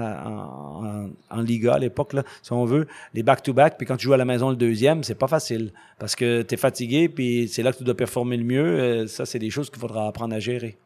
Liga 1.42 1.76
à 1.76 1.80
l'époque, 1.80 2.14
si 2.42 2.52
on 2.52 2.66
veut, 2.66 2.86
les 3.14 3.24
back-to-back, 3.24 3.78
puis 3.78 3.88
quand 3.88 3.96
tu 3.96 4.08
joues 4.08 4.14
à 4.14 4.18
la 4.18 4.26
maison 4.26 4.50
le 4.50 4.58
deuxième, 4.58 5.06
c'est 5.06 5.16
pas 5.16 5.30
facile, 5.30 5.72
parce 6.00 6.18
que 6.18 6.42
tu 6.42 6.56
es 6.56 6.58
fatigué, 6.58 7.08
puis 7.08 7.48
c'est 7.48 7.64
là 7.64 7.72
que 7.72 7.78
tu 7.78 7.86
dois 7.86 7.96
performer 7.96 8.36
le 8.36 8.44
mieux. 8.44 8.66
Euh, 8.66 9.08
ça, 9.08 9.26
c'est 9.26 9.40
des 9.40 9.52
choses 9.52 9.70
qu'il 9.70 9.80
faudra 9.80 10.10
apprendre 10.10 10.36
à 10.36 10.40
gérer. 10.40 10.78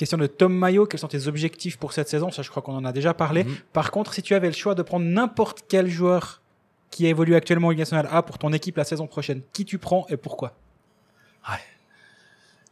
Question 0.00 0.16
de 0.16 0.26
Tom 0.26 0.54
Mayo, 0.54 0.86
quels 0.86 0.98
sont 0.98 1.08
tes 1.08 1.26
objectifs 1.26 1.76
pour 1.76 1.92
cette 1.92 2.08
saison? 2.08 2.30
Ça, 2.30 2.40
je 2.40 2.48
crois 2.48 2.62
qu'on 2.62 2.74
en 2.74 2.86
a 2.86 2.92
déjà 2.92 3.12
parlé. 3.12 3.44
Mhm. 3.44 3.54
Par 3.74 3.90
contre, 3.90 4.14
si 4.14 4.22
tu 4.22 4.34
avais 4.34 4.46
le 4.46 4.54
choix 4.54 4.74
de 4.74 4.80
prendre 4.80 5.04
n'importe 5.04 5.64
quel 5.68 5.88
joueur 5.88 6.40
qui 6.90 7.06
évolue 7.06 7.34
actuellement 7.34 7.66
en 7.66 7.70
Ligue 7.70 7.80
nationale 7.80 8.08
A 8.10 8.22
pour 8.22 8.38
ton 8.38 8.50
équipe 8.54 8.78
la 8.78 8.84
saison 8.84 9.06
prochaine, 9.06 9.42
qui 9.52 9.66
tu 9.66 9.76
prends 9.76 10.06
et 10.08 10.16
pourquoi? 10.16 10.56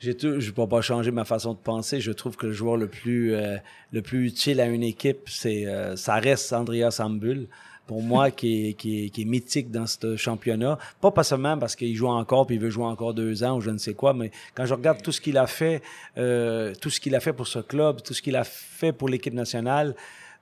J'ai 0.01 0.16
tout, 0.16 0.41
je 0.41 0.47
ne 0.47 0.55
peux 0.55 0.66
pas 0.66 0.81
changer 0.81 1.11
ma 1.11 1.26
façon 1.26 1.53
de 1.53 1.59
penser. 1.59 2.01
Je 2.01 2.12
trouve 2.12 2.35
que 2.35 2.47
le 2.47 2.53
joueur 2.55 2.79
le 2.79 2.89
plus, 2.89 3.35
euh, 3.35 3.59
le 3.93 4.01
plus 4.01 4.26
utile 4.26 4.59
à 4.62 4.64
une 4.64 4.83
équipe, 4.83 5.29
c'est, 5.29 5.66
euh, 5.66 5.97
ça 5.97 6.14
reste 6.14 6.55
Andrea 6.55 6.91
Sambul. 6.91 7.47
Pour 7.89 8.03
moi, 8.03 8.30
qui 8.30 8.68
est, 8.68 8.74
qui, 8.74 9.07
est, 9.07 9.09
qui 9.11 9.22
est 9.22 9.24
mythique 9.24 9.72
dans 9.72 9.86
ce 9.89 10.16
championnat. 10.16 10.78
Pas, 11.01 11.11
pas 11.11 11.24
seulement 11.24 11.59
parce 11.59 11.74
qu'il 11.74 11.97
joue 11.97 12.07
encore 12.07 12.47
puis 12.47 12.55
il 12.55 12.61
veut 12.61 12.70
jouer 12.70 12.84
encore 12.84 13.14
deux 13.14 13.43
ans 13.43 13.57
ou 13.57 13.61
je 13.61 13.70
ne 13.70 13.78
sais 13.78 13.95
quoi, 13.95 14.14
mais 14.14 14.30
quand 14.55 14.66
je 14.66 14.74
regarde 14.74 15.03
tout 15.03 15.11
ce 15.11 15.20
qu'il 15.20 15.36
a 15.39 15.47
fait, 15.49 15.82
euh, 16.18 16.72
tout 16.80 16.91
ce 16.91 17.01
qu'il 17.01 17.16
a 17.16 17.20
fait 17.20 17.32
pour 17.32 17.49
ce 17.49 17.59
club, 17.59 18.03
tout 18.03 18.14
ce 18.14 18.22
qu'il 18.22 18.36
a 18.36 18.45
fait 18.45 18.93
pour 18.93 19.09
l'équipe 19.09 19.34
nationale, 19.34 19.97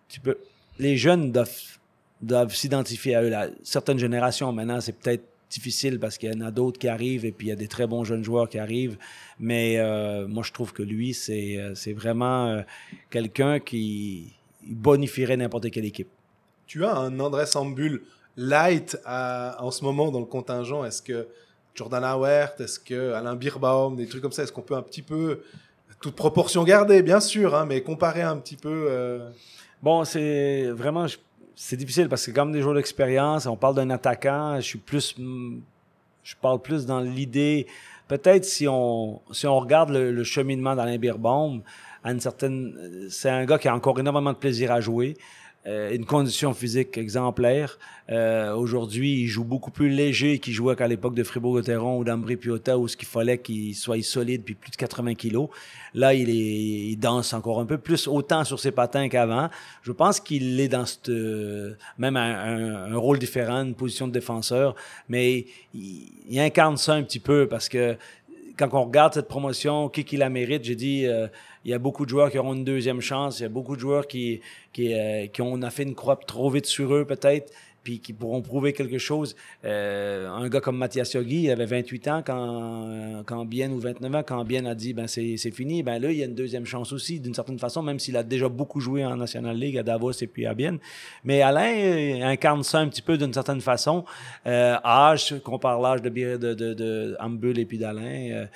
tu 0.08 0.20
peux, 0.20 0.36
les 0.78 0.98
jeunes 0.98 1.32
doivent, 1.32 1.78
doivent 2.20 2.54
s'identifier 2.54 3.14
à 3.14 3.22
eux. 3.22 3.30
Là. 3.30 3.48
Certaines 3.62 3.98
générations, 3.98 4.52
maintenant, 4.52 4.80
c'est 4.80 4.98
peut-être 4.98 5.24
difficile 5.50 5.98
parce 5.98 6.18
qu'il 6.18 6.32
y 6.32 6.36
en 6.36 6.40
a 6.40 6.50
d'autres 6.50 6.78
qui 6.78 6.88
arrivent 6.88 7.24
et 7.24 7.32
puis 7.32 7.46
il 7.46 7.50
y 7.50 7.52
a 7.52 7.56
des 7.56 7.68
très 7.68 7.86
bons 7.86 8.04
jeunes 8.04 8.24
joueurs 8.24 8.48
qui 8.48 8.58
arrivent. 8.58 8.98
Mais 9.38 9.78
euh, 9.78 10.26
moi, 10.26 10.42
je 10.42 10.52
trouve 10.52 10.72
que 10.72 10.82
lui, 10.82 11.14
c'est 11.14 11.58
euh, 11.58 11.74
c'est 11.74 11.92
vraiment 11.92 12.48
euh, 12.48 12.62
quelqu'un 13.10 13.60
qui 13.60 14.32
bonifierait 14.66 15.36
n'importe 15.36 15.70
quelle 15.70 15.84
équipe. 15.84 16.08
Tu 16.66 16.84
as 16.84 16.94
un 16.96 17.18
André 17.20 17.46
Sambul 17.46 18.02
light 18.36 18.98
à- 19.04 19.56
en 19.60 19.70
ce 19.70 19.84
moment 19.84 20.10
dans 20.10 20.20
le 20.20 20.26
contingent. 20.26 20.84
Est-ce 20.84 21.02
que 21.02 21.28
Jordan 21.74 22.04
Howard, 22.04 22.60
est-ce 22.60 22.80
que 22.80 23.12
Alain 23.12 23.36
Birbaum, 23.36 23.96
des 23.96 24.06
trucs 24.06 24.22
comme 24.22 24.32
ça, 24.32 24.42
est-ce 24.42 24.52
qu'on 24.52 24.62
peut 24.62 24.74
un 24.76 24.82
petit 24.82 25.02
peu, 25.02 25.40
toute 26.00 26.14
proportion 26.16 26.64
gardée, 26.64 27.02
bien 27.02 27.20
sûr, 27.20 27.54
hein, 27.54 27.64
mais 27.66 27.82
comparer 27.82 28.22
un 28.22 28.36
petit 28.36 28.56
peu 28.56 28.86
euh, 28.90 29.30
Bon, 29.82 30.04
c'est 30.04 30.66
vraiment, 30.70 31.06
c'est 31.54 31.76
difficile 31.76 32.08
parce 32.08 32.26
que 32.26 32.30
comme 32.32 32.52
des 32.52 32.60
joueurs 32.62 32.74
d'expérience, 32.74 33.46
on 33.46 33.56
parle 33.56 33.74
d'un 33.76 33.90
attaquant, 33.90 34.56
je 34.56 34.62
suis 34.62 34.78
plus, 34.78 35.14
mm, 35.18 35.60
je 36.22 36.34
parle 36.40 36.60
plus 36.60 36.86
dans 36.86 37.00
l'idée. 37.00 37.66
Peut-être 38.08 38.44
si 38.44 38.66
on, 38.68 39.20
si 39.32 39.46
on 39.46 39.58
regarde 39.58 39.90
le, 39.90 40.12
le 40.12 40.24
cheminement 40.24 40.74
d'Alain 40.76 40.98
Birbaum, 40.98 41.62
à 42.04 42.12
une 42.12 42.20
certaine, 42.20 43.06
c'est 43.10 43.30
un 43.30 43.44
gars 43.44 43.58
qui 43.58 43.68
a 43.68 43.74
encore 43.74 43.98
énormément 43.98 44.32
de 44.32 44.38
plaisir 44.38 44.70
à 44.72 44.80
jouer. 44.80 45.16
Euh, 45.66 45.94
une 45.94 46.04
condition 46.04 46.54
physique 46.54 46.96
exemplaire. 46.96 47.78
Euh, 48.08 48.54
Aujourd'hui, 48.54 49.22
il 49.22 49.26
joue 49.26 49.42
beaucoup 49.44 49.70
plus 49.72 49.88
léger 49.88 50.38
qu'il 50.38 50.52
jouait 50.52 50.76
qu'à 50.76 50.86
l'époque 50.86 51.14
de 51.14 51.24
Fribourg-Gotteron 51.24 51.98
ou 51.98 52.04
d'Ambry 52.04 52.36
Piotta 52.36 52.78
où 52.78 52.86
ce 52.86 52.96
qu'il 52.96 53.08
fallait 53.08 53.38
qu'il 53.38 53.74
soit 53.74 54.00
solide 54.02 54.42
puis 54.44 54.54
plus 54.54 54.70
de 54.70 54.76
80 54.76 55.14
kilos. 55.14 55.48
Là, 55.92 56.14
il, 56.14 56.30
est, 56.30 56.90
il 56.90 56.96
danse 56.96 57.32
encore 57.32 57.58
un 57.58 57.66
peu 57.66 57.78
plus, 57.78 58.06
autant 58.06 58.44
sur 58.44 58.60
ses 58.60 58.70
patins 58.70 59.08
qu'avant. 59.08 59.48
Je 59.82 59.90
pense 59.92 60.20
qu'il 60.20 60.60
est 60.60 60.68
dans 60.68 60.86
cette, 60.86 61.08
euh, 61.08 61.74
même 61.98 62.16
un, 62.16 62.34
un- 62.34 62.92
un 62.92 62.96
rôle 62.96 63.18
différent, 63.18 63.62
une 63.64 63.74
position 63.74 64.06
de 64.06 64.12
défenseur, 64.12 64.76
mais 65.08 65.46
il, 65.74 66.12
il 66.28 66.38
incarne 66.38 66.76
ça 66.76 66.94
un 66.94 67.02
petit 67.02 67.20
peu 67.20 67.48
parce 67.48 67.68
que 67.68 67.96
quand 68.56 68.68
on 68.72 68.84
regarde 68.84 69.14
cette 69.14 69.28
promotion, 69.28 69.88
qui 69.88 70.04
qui 70.04 70.16
la 70.16 70.30
mérite, 70.30 70.64
j'ai 70.64 70.74
dit, 70.74 71.06
euh, 71.06 71.28
il 71.64 71.70
y 71.70 71.74
a 71.74 71.78
beaucoup 71.78 72.04
de 72.04 72.10
joueurs 72.10 72.30
qui 72.30 72.38
auront 72.38 72.54
une 72.54 72.64
deuxième 72.64 73.00
chance, 73.00 73.40
il 73.40 73.42
y 73.42 73.46
a 73.46 73.50
beaucoup 73.50 73.76
de 73.76 73.80
joueurs 73.80 74.06
qui, 74.06 74.40
euh, 74.78 75.26
ont 75.40 75.62
on 75.62 75.70
fait 75.70 75.82
une 75.82 75.94
croix 75.94 76.16
trop 76.16 76.50
vite 76.50 76.66
sur 76.66 76.94
eux 76.94 77.04
peut-être, 77.04 77.52
puis 77.86 78.00
qui 78.00 78.12
pourront 78.12 78.42
prouver 78.42 78.72
quelque 78.72 78.98
chose. 78.98 79.36
Euh, 79.64 80.28
un 80.28 80.48
gars 80.48 80.60
comme 80.60 80.76
Mathias 80.76 81.12
Yogi, 81.14 81.44
il 81.44 81.50
avait 81.52 81.66
28 81.66 82.08
ans 82.08 82.22
quand, 82.26 83.22
quand 83.24 83.44
Bien, 83.44 83.70
ou 83.70 83.78
29 83.78 84.12
ans, 84.16 84.22
quand 84.26 84.44
Bien 84.44 84.64
a 84.66 84.74
dit 84.74 84.92
ben 84.92 85.06
c'est 85.06 85.36
c'est 85.36 85.52
fini, 85.52 85.84
ben 85.84 86.00
là, 86.00 86.10
il 86.10 86.18
y 86.18 86.22
a 86.22 86.26
une 86.26 86.34
deuxième 86.34 86.66
chance 86.66 86.92
aussi, 86.92 87.20
d'une 87.20 87.32
certaine 87.32 87.60
façon, 87.60 87.82
même 87.84 88.00
s'il 88.00 88.16
a 88.16 88.24
déjà 88.24 88.48
beaucoup 88.48 88.80
joué 88.80 89.04
en 89.04 89.14
National 89.16 89.56
League 89.56 89.78
à 89.78 89.84
Davos 89.84 90.10
et 90.20 90.26
puis 90.26 90.46
à 90.46 90.54
Bien. 90.54 90.78
Mais 91.22 91.42
Alain 91.42 91.72
euh, 91.76 92.22
incarne 92.24 92.64
ça 92.64 92.78
un 92.80 92.88
petit 92.88 93.02
peu 93.02 93.16
d'une 93.16 93.32
certaine 93.32 93.60
façon. 93.60 94.04
Euh, 94.48 94.74
âge, 94.84 95.36
compare 95.44 95.80
l'âge 95.80 96.02
de, 96.02 96.08
de, 96.08 96.54
de, 96.54 96.74
de 96.74 97.16
Ambul 97.20 97.56
et 97.60 97.66
puis 97.66 97.78
d'Alain, 97.78 98.30
euh, 98.32 98.46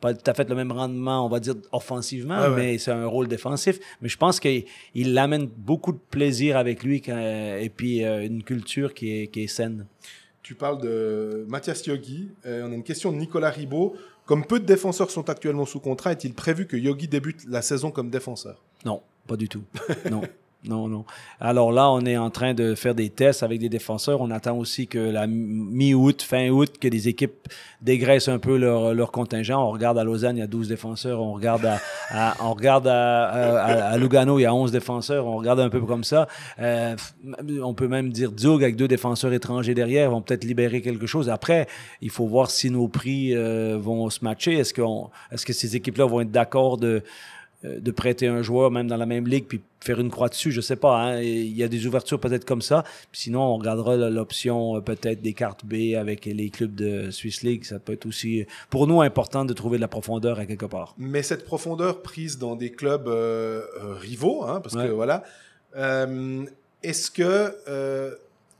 pas 0.00 0.14
tout 0.14 0.28
à 0.28 0.34
fait 0.34 0.48
le 0.48 0.56
même 0.56 0.72
rendement, 0.72 1.24
on 1.24 1.28
va 1.28 1.38
dire, 1.38 1.54
offensivement, 1.70 2.40
ouais. 2.40 2.56
mais 2.56 2.78
c'est 2.78 2.90
un 2.90 3.06
rôle 3.06 3.28
défensif. 3.28 3.78
Mais 4.02 4.08
je 4.08 4.16
pense 4.16 4.40
qu'il 4.40 4.64
il 4.96 5.16
amène 5.16 5.46
beaucoup 5.46 5.92
de 5.92 6.00
plaisir 6.10 6.56
avec 6.56 6.82
lui 6.82 7.00
quand- 7.00 7.16
et 7.66 7.68
puis 7.68 8.04
euh, 8.04 8.26
une 8.26 8.42
culture 8.42 8.79
qui 8.88 9.22
est, 9.22 9.26
qui 9.28 9.42
est 9.44 9.48
saine. 9.48 9.86
Tu 10.42 10.54
parles 10.54 10.80
de 10.80 11.44
Mathias 11.48 11.86
Yogi. 11.86 12.30
Euh, 12.46 12.66
on 12.66 12.72
a 12.72 12.74
une 12.74 12.82
question 12.82 13.12
de 13.12 13.16
Nicolas 13.16 13.50
Ribaud. 13.50 13.96
Comme 14.24 14.44
peu 14.44 14.60
de 14.60 14.64
défenseurs 14.64 15.10
sont 15.10 15.28
actuellement 15.28 15.66
sous 15.66 15.80
contrat, 15.80 16.12
est-il 16.12 16.34
prévu 16.34 16.66
que 16.66 16.76
Yogi 16.76 17.08
débute 17.08 17.44
la 17.48 17.62
saison 17.62 17.90
comme 17.90 18.10
défenseur? 18.10 18.62
Non, 18.84 19.02
pas 19.26 19.36
du 19.36 19.48
tout. 19.48 19.64
Non. 20.10 20.22
Non, 20.64 20.88
non. 20.88 21.06
Alors 21.40 21.72
là, 21.72 21.90
on 21.90 22.04
est 22.04 22.18
en 22.18 22.28
train 22.28 22.52
de 22.52 22.74
faire 22.74 22.94
des 22.94 23.08
tests 23.08 23.42
avec 23.42 23.60
des 23.60 23.70
défenseurs. 23.70 24.20
On 24.20 24.30
attend 24.30 24.58
aussi 24.58 24.86
que 24.86 24.98
la 24.98 25.26
mi-août, 25.26 26.20
fin 26.20 26.50
août, 26.50 26.74
que 26.78 26.88
des 26.88 27.08
équipes 27.08 27.48
dégraissent 27.80 28.28
un 28.28 28.38
peu 28.38 28.58
leur, 28.58 28.92
leur 28.92 29.10
contingent. 29.10 29.58
On 29.58 29.70
regarde 29.70 29.96
à 29.96 30.04
Lausanne, 30.04 30.36
il 30.36 30.40
y 30.40 30.42
a 30.42 30.46
12 30.46 30.68
défenseurs. 30.68 31.22
On 31.22 31.32
regarde 31.32 31.64
à, 32.10 32.34
on 32.40 32.52
regarde 32.52 32.86
à, 32.86 33.96
Lugano, 33.96 34.38
il 34.38 34.42
y 34.42 34.46
a 34.46 34.54
11 34.54 34.70
défenseurs. 34.70 35.26
On 35.26 35.38
regarde 35.38 35.60
un 35.60 35.70
peu 35.70 35.80
comme 35.80 36.04
ça. 36.04 36.28
Euh, 36.58 36.94
on 37.62 37.72
peut 37.72 37.88
même 37.88 38.10
dire 38.10 38.30
Zug 38.38 38.62
avec 38.62 38.76
deux 38.76 38.88
défenseurs 38.88 39.32
étrangers 39.32 39.74
derrière 39.74 40.10
vont 40.10 40.20
peut-être 40.20 40.44
libérer 40.44 40.82
quelque 40.82 41.06
chose. 41.06 41.30
Après, 41.30 41.68
il 42.02 42.10
faut 42.10 42.26
voir 42.26 42.50
si 42.50 42.70
nos 42.70 42.86
prix 42.86 43.34
euh, 43.34 43.78
vont 43.80 44.10
se 44.10 44.22
matcher. 44.22 44.58
Est-ce 44.58 44.74
qu'on, 44.74 45.08
est-ce 45.32 45.46
que 45.46 45.54
ces 45.54 45.74
équipes-là 45.74 46.04
vont 46.04 46.20
être 46.20 46.30
d'accord 46.30 46.76
de 46.76 47.02
de 47.62 47.90
prêter 47.90 48.26
un 48.26 48.40
joueur 48.42 48.70
même 48.70 48.86
dans 48.86 48.96
la 48.96 49.04
même 49.06 49.26
ligue 49.28 49.44
puis 49.46 49.60
faire 49.80 50.00
une 50.00 50.10
croix 50.10 50.28
dessus, 50.28 50.50
je 50.50 50.60
sais 50.62 50.76
pas. 50.76 50.96
Hein. 50.96 51.20
Il 51.20 51.54
y 51.56 51.62
a 51.62 51.68
des 51.68 51.86
ouvertures 51.86 52.18
peut-être 52.20 52.44
comme 52.46 52.62
ça. 52.62 52.84
Puis 53.12 53.22
sinon, 53.22 53.40
on 53.42 53.56
regardera 53.58 53.96
l'option 53.96 54.76
euh, 54.76 54.80
peut-être 54.80 55.20
des 55.22 55.32
cartes 55.34 55.64
B 55.66 55.94
avec 55.96 56.24
les 56.24 56.48
clubs 56.50 56.74
de 56.74 57.10
Swiss 57.10 57.42
League. 57.42 57.64
Ça 57.64 57.78
peut 57.78 57.92
être 57.92 58.06
aussi, 58.06 58.46
pour 58.70 58.86
nous, 58.86 59.00
important 59.02 59.44
de 59.44 59.52
trouver 59.52 59.76
de 59.78 59.82
la 59.82 59.88
profondeur 59.88 60.38
à 60.38 60.46
quelque 60.46 60.66
part. 60.66 60.94
Mais 60.98 61.22
cette 61.22 61.44
profondeur 61.44 62.02
prise 62.02 62.38
dans 62.38 62.56
des 62.56 62.70
clubs 62.70 63.08
euh, 63.08 63.62
euh, 63.82 63.94
rivaux, 63.94 64.42
hein, 64.44 64.60
parce 64.62 64.74
Ouais. 64.74 64.86
que 64.86 64.92
voilà, 64.92 65.22
euh, 65.76 66.44
est-ce 66.82 67.10
que 67.10 67.54
euh, 67.68 68.14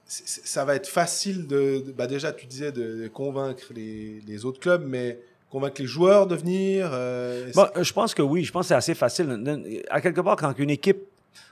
ça 0.07 0.65
va 0.65 0.75
être 0.75 0.89
facile 0.89 1.47
de, 1.47 1.83
de- 1.87 1.93
bah 1.93 2.07
déjà 2.07 2.33
tu 2.33 2.47
disais 2.47 2.73
de, 2.73 3.03
de 3.03 3.09
convaincre 3.09 3.73
les, 3.75 4.21
les 4.27 4.45
autres 4.45 4.61
clubs, 4.61 4.85
mais 4.87 5.19
convaincre 5.51 5.81
les 5.81 5.87
joueurs 5.87 6.27
de 6.27 6.37
venir 6.37 6.91
euh, 6.93 7.51
Bon, 7.55 7.67
euh, 7.77 7.83
je 7.83 7.93
pense 7.93 8.15
que 8.15 8.23
oui. 8.23 8.45
Je 8.45 8.53
pense 8.53 8.65
que 8.65 8.69
c'est 8.69 8.75
assez 8.75 8.95
facile. 8.95 9.83
À 9.91 10.01
quelque 10.01 10.21
part, 10.21 10.37
quand 10.37 10.53
une 10.59 10.71
équipe 10.71 10.99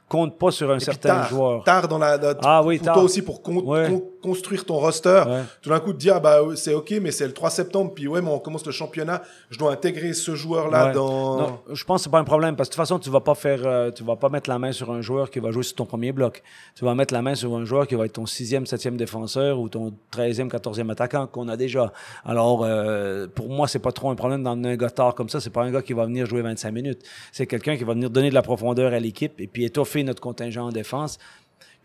compte 0.09 0.39
pas 0.39 0.51
sur 0.51 0.71
un 0.71 0.77
Et 0.77 0.81
certain 0.81 1.09
tard, 1.17 1.29
joueur. 1.29 1.65
Tard 1.65 1.87
dans 1.89 1.99
la, 1.99 2.17
dans- 2.17 2.35
Ah 2.43 2.63
oui, 2.63 2.79
pour 2.79 2.85
tard. 2.87 2.95
toi 2.95 3.03
aussi 3.03 3.21
pour 3.23 3.43
con- 3.43 3.63
Ouais. 3.63 3.89
con- 3.91 4.03
construire 4.23 4.65
ton 4.65 4.77
roster. 4.79 5.23
Ouais. 5.27 5.43
Tout 5.63 5.71
d'un 5.71 5.81
coup 5.81 5.93
de 5.93 5.99
dire 5.99 6.15
ah 6.17 6.21
bah 6.21 6.41
c'est 6.57 6.75
ok 6.75 6.95
mais 7.01 7.11
c'est 7.11 7.27
le 7.27 7.33
3 7.33 7.51
septembre 7.51 7.93
puis 7.95 8.07
ouais 8.09 8.21
mais 8.21 8.31
on 8.31 8.39
commence 8.39 8.65
le 8.67 8.73
championnat, 8.73 9.23
je 9.51 9.59
dois 9.59 9.73
intégrer 9.73 10.13
ce 10.13 10.35
joueur 10.35 10.71
là 10.71 10.87
Ouais. 10.87 10.93
dans. 10.93 11.37
Non, 11.39 11.59
je 11.73 11.85
pense 11.85 12.01
que 12.01 12.05
c'est 12.05 12.11
pas 12.11 12.19
un 12.19 12.25
problème 12.25 12.57
parce 12.57 12.69
que 12.69 12.73
de 12.73 12.77
toute 12.77 12.83
façon, 12.87 12.99
tu 12.99 13.11
vas 13.11 13.21
pas 13.21 13.35
faire, 13.35 13.61
euh, 13.65 13.91
tu 13.91 14.05
vas 14.05 14.17
pas 14.17 14.29
mettre 14.29 14.49
la 14.49 14.59
main 14.59 14.73
sur 14.73 14.91
un 14.93 15.01
joueur 15.01 15.31
qui 15.31 15.39
va 15.41 15.51
jouer 15.51 15.63
sur 15.63 15.75
ton 15.77 15.87
premier 15.87 16.13
bloc. 16.13 16.43
Tu 16.75 16.85
vas 16.85 16.95
mettre 16.95 17.13
la 17.15 17.23
main 17.23 17.35
sur 17.35 17.55
un 17.57 17.65
joueur 17.65 17.87
qui 17.87 17.95
va 17.95 18.05
être 18.07 18.13
ton 18.13 18.27
sixième, 18.27 18.67
septième 18.67 18.97
défenseur 18.97 19.59
ou 19.59 19.69
ton 19.69 19.93
treizième, 20.11 20.51
quatorzième 20.51 20.91
attaquant 20.91 21.27
qu'on 21.27 21.49
a 21.49 21.57
déjà. 21.57 21.93
Alors, 22.25 22.65
euh, 22.65 23.27
pour 23.27 23.49
moi, 23.49 23.67
c'est 23.69 23.79
pas 23.79 23.93
trop 23.93 24.11
un 24.11 24.15
problème 24.15 24.43
dans 24.43 24.53
un 24.53 24.77
gars 24.77 24.91
tard 24.91 25.15
comme 25.15 25.29
ça. 25.29 25.41
C'est 25.41 25.51
pas 25.51 25.63
un 25.63 25.71
gars 25.71 25.83
qui 25.83 25.93
va 25.93 26.05
venir 26.07 26.27
jouer 26.27 26.43
25 26.43 26.71
minutes. 26.71 27.03
C'est 27.33 27.47
quelqu'un 27.47 27.77
qui 27.77 27.85
va 27.85 27.95
venir 27.95 28.11
donner 28.11 28.31
de 28.31 28.35
la 28.35 28.43
profondeur 28.43 28.93
à 28.93 28.99
l'équipe 29.01 29.41
et 29.41 29.47
puis 29.47 29.65
étoffer 29.65 30.03
notre 30.05 30.21
contingent 30.23 30.67
en 30.67 30.73
défense. 30.73 31.19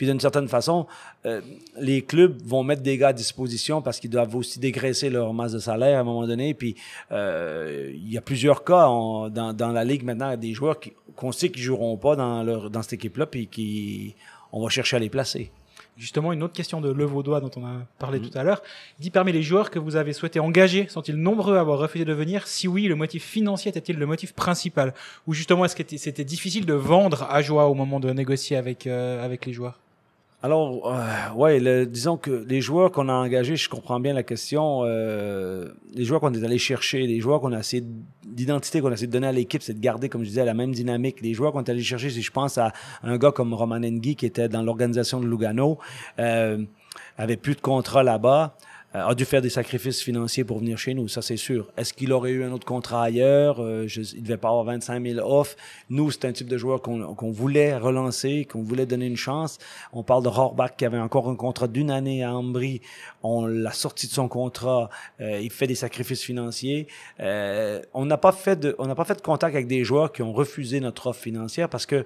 Puis 0.04 0.10
d'une 0.10 0.20
certaine 0.20 0.49
façon, 0.49 0.86
euh, 1.26 1.39
les 1.80 2.01
clubs 2.01 2.36
vont 2.45 2.62
mettre 2.62 2.82
des 2.82 2.97
gars 2.97 3.08
à 3.08 3.14
disposition 3.14 3.82
parce 3.82 4.01
qu'ils 4.01 4.10
doivent 4.10 4.36
aussi 4.36 4.60
dégraisser 4.60 5.10
leur 5.10 5.34
masse 5.34 5.54
de 5.54 5.60
salaire 5.60 5.97
à 5.97 6.01
un 6.01 6.04
moment 6.04 6.28
donné. 6.28 6.54
Puis 6.54 6.76
euh, 7.14 7.89
il 7.95 8.12
y 8.12 8.18
a 8.18 8.22
plusieurs 8.22 8.66
cas 8.66 8.82
dans, 8.82 9.54
dans 9.54 9.72
la 9.72 9.86
ligue 9.86 10.04
maintenant, 10.04 10.36
des 10.36 10.54
joueurs 10.54 10.78
qui- 10.82 10.91
qu'on 11.16 11.32
sait 11.32 11.47
qu'ils 11.47 11.64
joueront 11.64 11.95
pas 11.95 12.18
dans, 12.18 12.43
leur, 12.43 12.70
dans 12.70 12.82
cette 12.82 12.93
équipe-là, 12.99 13.28
puis 13.28 13.47
qui 13.47 14.14
on 14.51 14.62
va 14.62 14.68
chercher 14.68 14.97
à 14.97 14.99
les 14.99 15.10
placer. 15.10 15.51
Justement, 15.95 16.34
une 16.34 16.41
autre 16.41 16.54
question 16.56 16.82
de 16.82 16.91
Le 16.91 17.06
Vaudois 17.06 17.39
dont 17.39 17.51
on 17.56 17.64
a 17.66 17.76
parlé 17.99 18.20
tout 18.20 18.36
à 18.36 18.43
l'heure. 18.43 18.64
Dit 18.99 19.12
parmi 19.12 19.32
les 19.32 19.43
joueurs 19.43 19.70
que 19.70 19.78
vous 19.78 19.95
avez 19.95 20.12
souhaité 20.12 20.39
engager, 20.39 20.88
sont-ils 20.89 21.16
nombreux 21.16 21.56
à 21.56 21.60
avoir 21.60 21.78
refusé 21.78 22.04
de 22.04 22.14
venir? 22.14 22.47
Si 22.47 22.68
oui, 22.68 22.88
le 22.88 22.95
motif 22.95 23.24
financier 23.24 23.70
était-il 23.70 23.97
le 23.97 24.08
motif 24.08 24.34
principal? 24.34 24.95
Ou 25.28 25.34
justement, 25.34 25.64
est-ce 25.66 25.76
que 25.76 25.84
c'était 25.97 26.24
difficile 26.26 26.66
de 26.66 26.74
vendre 26.74 27.28
à 27.30 27.43
joie 27.43 27.68
au 27.68 27.76
moment 27.76 27.99
de 27.99 28.12
négocier 28.12 28.58
avec, 28.58 28.88
euh, 28.88 29.24
avec 29.24 29.45
les 29.45 29.54
joueurs? 29.54 29.80
Alors, 30.46 30.91
euh, 30.91 31.34
ouais, 31.38 31.58
le- 31.62 31.86
disons 31.86 32.18
que 32.18 32.44
les 32.50 32.60
joueurs 32.60 32.91
qu'on 32.91 33.08
a 33.08 33.14
engagés, 33.14 33.56
je 33.56 33.70
comprends 33.70 34.02
bien 34.02 34.14
la 34.14 34.24
question. 34.24 34.82
euh, 34.84 35.70
les 35.94 36.04
joueurs 36.04 36.20
qu'on 36.20 36.34
est 36.34 36.44
allé 36.44 36.58
chercher, 36.58 37.08
les 37.08 37.22
joueurs 37.22 37.39
qu'on 37.39 37.54
a 37.54 37.60
essayé 37.60 37.82
d'identité 38.26 38.82
qu'on 38.82 38.89
a 38.89 38.94
essayé 38.94 39.08
de 39.08 39.12
donner 39.14 39.28
à 39.28 39.32
l'équipe, 39.32 39.62
c'est 39.64 39.74
de 39.74 39.80
garder, 39.80 40.10
comme 40.10 40.24
je 40.24 40.28
disais, 40.28 40.44
la 40.44 40.54
même 40.54 40.74
dynamique. 40.74 41.22
Les 41.22 41.34
joueurs 41.34 41.54
qu'on 41.54 41.64
est 41.64 41.70
allé 41.70 41.82
chercher, 41.82 42.10
si 42.10 42.22
je 42.22 42.32
pense 42.32 42.58
à 42.58 42.74
un 43.04 43.18
gars 43.18 43.32
comme 43.32 43.54
Roman 43.54 43.76
Engi 43.78 44.18
qui 44.18 44.26
était 44.26 44.50
dans 44.50 44.64
l'organisation 44.64 45.22
de 45.22 45.28
Lugano, 45.28 45.78
euh, 46.20 46.58
avait 47.18 47.38
plus 47.38 47.56
de 47.56 47.62
contrat 47.62 48.04
là-bas. 48.04 48.58
Euh, 48.96 49.06
a 49.08 49.16
dû 49.16 49.26
faire 49.26 49.41
des 49.41 49.50
sacrifices 49.50 50.02
financiers 50.02 50.44
pour 50.44 50.60
venir 50.60 50.78
chez 50.78 50.94
nous, 50.94 51.08
ça 51.08 51.22
c'est 51.22 51.38
sûr. 51.38 51.72
Est-ce 51.78 51.94
qu'il 51.94 52.12
aurait 52.14 52.32
eu 52.32 52.44
un 52.44 52.52
autre 52.52 52.66
contrat 52.66 53.04
ailleurs? 53.04 53.62
Euh, 53.62 53.88
je, 53.88 54.02
il 54.02 54.24
devait 54.24 54.38
pas 54.38 54.50
avoir 54.50 54.64
25 54.66 55.06
000 55.06 55.20
off. 55.28 55.56
Nous, 55.89 56.12
c'est 56.12 56.26
un 56.26 56.32
type 56.32 56.48
de 56.48 56.58
joueur 56.58 56.82
qu'on 56.82 57.16
qu'on 57.16 57.32
voulait 57.32 57.78
relancer, 57.78 58.46
qu'on 58.46 58.62
voulait 58.62 58.86
donner 58.86 59.08
une 59.08 59.18
chance. 59.18 59.58
On 59.91 60.04
parle 60.04 60.24
de 60.24 60.30
Horbach 60.30 60.76
qui 60.78 60.86
avait 60.86 61.00
encore 61.00 61.30
un 61.30 61.36
contrat 61.36 61.68
d'une 61.68 61.91
année 61.91 62.24
à 62.24 62.36
Ambry. 62.36 62.82
On 63.24 63.46
l'a 63.46 63.72
sorti 63.72 64.08
de 64.08 64.12
son 64.12 64.28
contrat. 64.28 64.89
Euh, 65.22 65.39
il 65.41 65.52
fait 65.52 65.68
des 65.68 65.76
sacrifices 65.76 66.22
financiers. 66.22 66.88
Euh, 67.20 67.82
on 67.94 68.06
n'a 68.06 68.18
pas 68.18 68.32
fait 68.32 68.60
de, 68.60 68.76
on 68.80 68.88
n'a 68.88 68.96
pas 68.96 69.06
fait 69.06 69.16
de 69.16 69.22
contact 69.22 69.56
avec 69.56 69.68
des 69.68 69.84
joueurs 69.84 70.12
qui 70.12 70.22
ont 70.22 70.34
refusé 70.34 70.80
notre 70.80 71.08
offre 71.08 71.22
financière 71.22 71.70
parce 71.70 71.86
que 71.86 72.06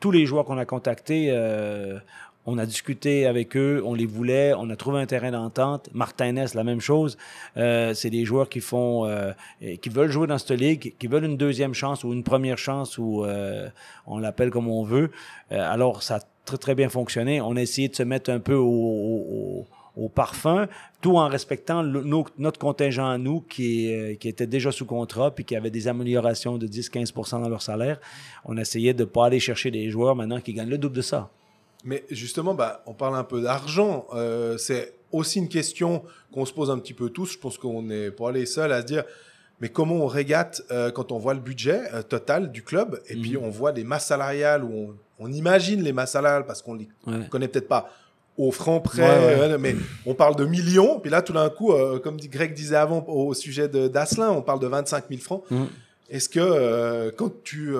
tous 0.00 0.10
les 0.10 0.26
joueurs 0.26 0.44
qu'on 0.44 0.58
a 0.58 0.64
contactés, 0.64 1.28
euh, 1.30 1.98
on 2.46 2.58
a 2.58 2.66
discuté 2.66 3.26
avec 3.26 3.56
eux, 3.56 3.82
on 3.84 3.94
les 3.94 4.06
voulait, 4.06 4.52
on 4.54 4.68
a 4.70 4.76
trouvé 4.76 5.00
un 5.00 5.06
terrain 5.06 5.30
d'entente. 5.30 5.88
Martinez, 5.94 6.46
la 6.54 6.64
même 6.64 6.80
chose. 6.80 7.16
Euh, 7.56 7.94
c'est 7.94 8.10
des 8.10 8.24
joueurs 8.24 8.48
qui 8.48 8.60
font, 8.60 9.06
euh, 9.06 9.32
qui 9.80 9.88
veulent 9.88 10.10
jouer 10.10 10.26
dans 10.26 10.38
cette 10.38 10.50
ligue, 10.58 10.94
qui 10.98 11.06
veulent 11.06 11.24
une 11.24 11.36
deuxième 11.38 11.72
chance 11.74 12.04
ou 12.04 12.12
une 12.12 12.22
première 12.22 12.58
chance 12.58 12.98
ou 12.98 13.24
euh, 13.24 13.68
on 14.06 14.18
l'appelle 14.18 14.50
comme 14.50 14.68
on 14.68 14.82
veut. 14.84 15.10
Euh, 15.52 15.72
alors 15.72 16.02
ça 16.02 16.16
a 16.16 16.20
très 16.44 16.58
très 16.58 16.74
bien 16.74 16.88
fonctionné. 16.90 17.40
On 17.40 17.56
a 17.56 17.62
essayé 17.62 17.88
de 17.88 17.94
se 17.96 18.02
mettre 18.02 18.30
un 18.30 18.40
peu 18.40 18.54
au, 18.54 18.66
au- 18.68 19.66
au- 19.96 20.08
parfum, 20.10 20.66
tout 21.00 21.16
en 21.16 21.28
respectant 21.28 21.82
notre 21.82 22.58
contingent 22.58 23.08
à 23.08 23.16
nous 23.16 23.40
qui, 23.40 23.94
euh, 23.94 24.16
qui 24.16 24.28
était 24.28 24.46
déjà 24.46 24.70
sous 24.72 24.84
contrat 24.86 25.30
puis 25.30 25.44
qui 25.44 25.56
avait 25.56 25.70
des 25.70 25.88
améliorations 25.88 26.58
de 26.58 26.66
10-15% 26.66 27.40
dans 27.40 27.48
leur 27.48 27.62
salaire. 27.62 27.98
On 28.44 28.56
essayait 28.58 28.92
de 28.92 29.04
pas 29.04 29.26
aller 29.26 29.40
chercher 29.40 29.70
des 29.70 29.88
joueurs 29.88 30.14
maintenant 30.16 30.40
qui 30.40 30.52
gagnent 30.52 30.68
le 30.68 30.78
double 30.78 30.96
de 30.96 31.00
ça. 31.02 31.30
Mais 31.84 32.04
justement, 32.10 32.54
bah, 32.54 32.82
on 32.86 32.94
parle 32.94 33.14
un 33.16 33.24
peu 33.24 33.42
d'argent. 33.42 34.06
Euh, 34.14 34.56
c'est 34.56 34.94
aussi 35.12 35.38
une 35.38 35.48
question 35.48 36.02
qu'on 36.32 36.44
se 36.46 36.52
pose 36.52 36.70
un 36.70 36.78
petit 36.78 36.94
peu 36.94 37.10
tous. 37.10 37.32
Je 37.32 37.38
pense 37.38 37.58
qu'on 37.58 37.82
n'est 37.82 38.10
pas 38.10 38.32
les 38.32 38.46
seuls 38.46 38.72
à 38.72 38.80
se 38.80 38.86
dire, 38.86 39.04
mais 39.60 39.68
comment 39.68 39.96
on 39.96 40.06
régate 40.06 40.62
euh, 40.70 40.90
quand 40.90 41.12
on 41.12 41.18
voit 41.18 41.34
le 41.34 41.40
budget 41.40 41.82
euh, 41.92 42.02
total 42.02 42.50
du 42.50 42.62
club 42.62 43.00
et 43.08 43.14
puis 43.16 43.36
Mhm. 43.36 43.44
on 43.44 43.50
voit 43.50 43.70
les 43.72 43.84
masses 43.84 44.06
salariales 44.06 44.64
où 44.64 44.72
on, 44.72 44.94
on 45.26 45.32
imagine 45.32 45.82
les 45.82 45.92
masses 45.92 46.12
salariales 46.12 46.46
parce 46.46 46.62
qu'on 46.62 46.74
les 46.74 46.88
Ouais. 47.06 47.28
connaît 47.30 47.48
peut-être 47.48 47.68
pas 47.68 47.90
au 48.36 48.50
franc 48.50 48.80
près, 48.80 49.02
Ouais, 49.02 49.40
ouais. 49.52 49.58
mais 49.58 49.76
on 50.06 50.14
parle 50.14 50.34
de 50.34 50.44
millions. 50.44 50.98
Puis 50.98 51.10
là, 51.10 51.22
tout 51.22 51.32
d'un 51.32 51.48
coup, 51.50 51.72
comme 52.02 52.16
Greg 52.16 52.52
disait 52.52 52.74
avant 52.74 53.04
au 53.06 53.32
sujet 53.34 53.68
d'Asselin, 53.68 54.30
on 54.30 54.42
parle 54.42 54.58
de 54.58 54.66
25 54.66 55.04
000 55.08 55.20
francs. 55.20 55.44
Mhm. 55.50 55.68
Est-ce 56.10 56.28
que 56.28 57.10
quand 57.10 57.30
tu, 57.44 57.72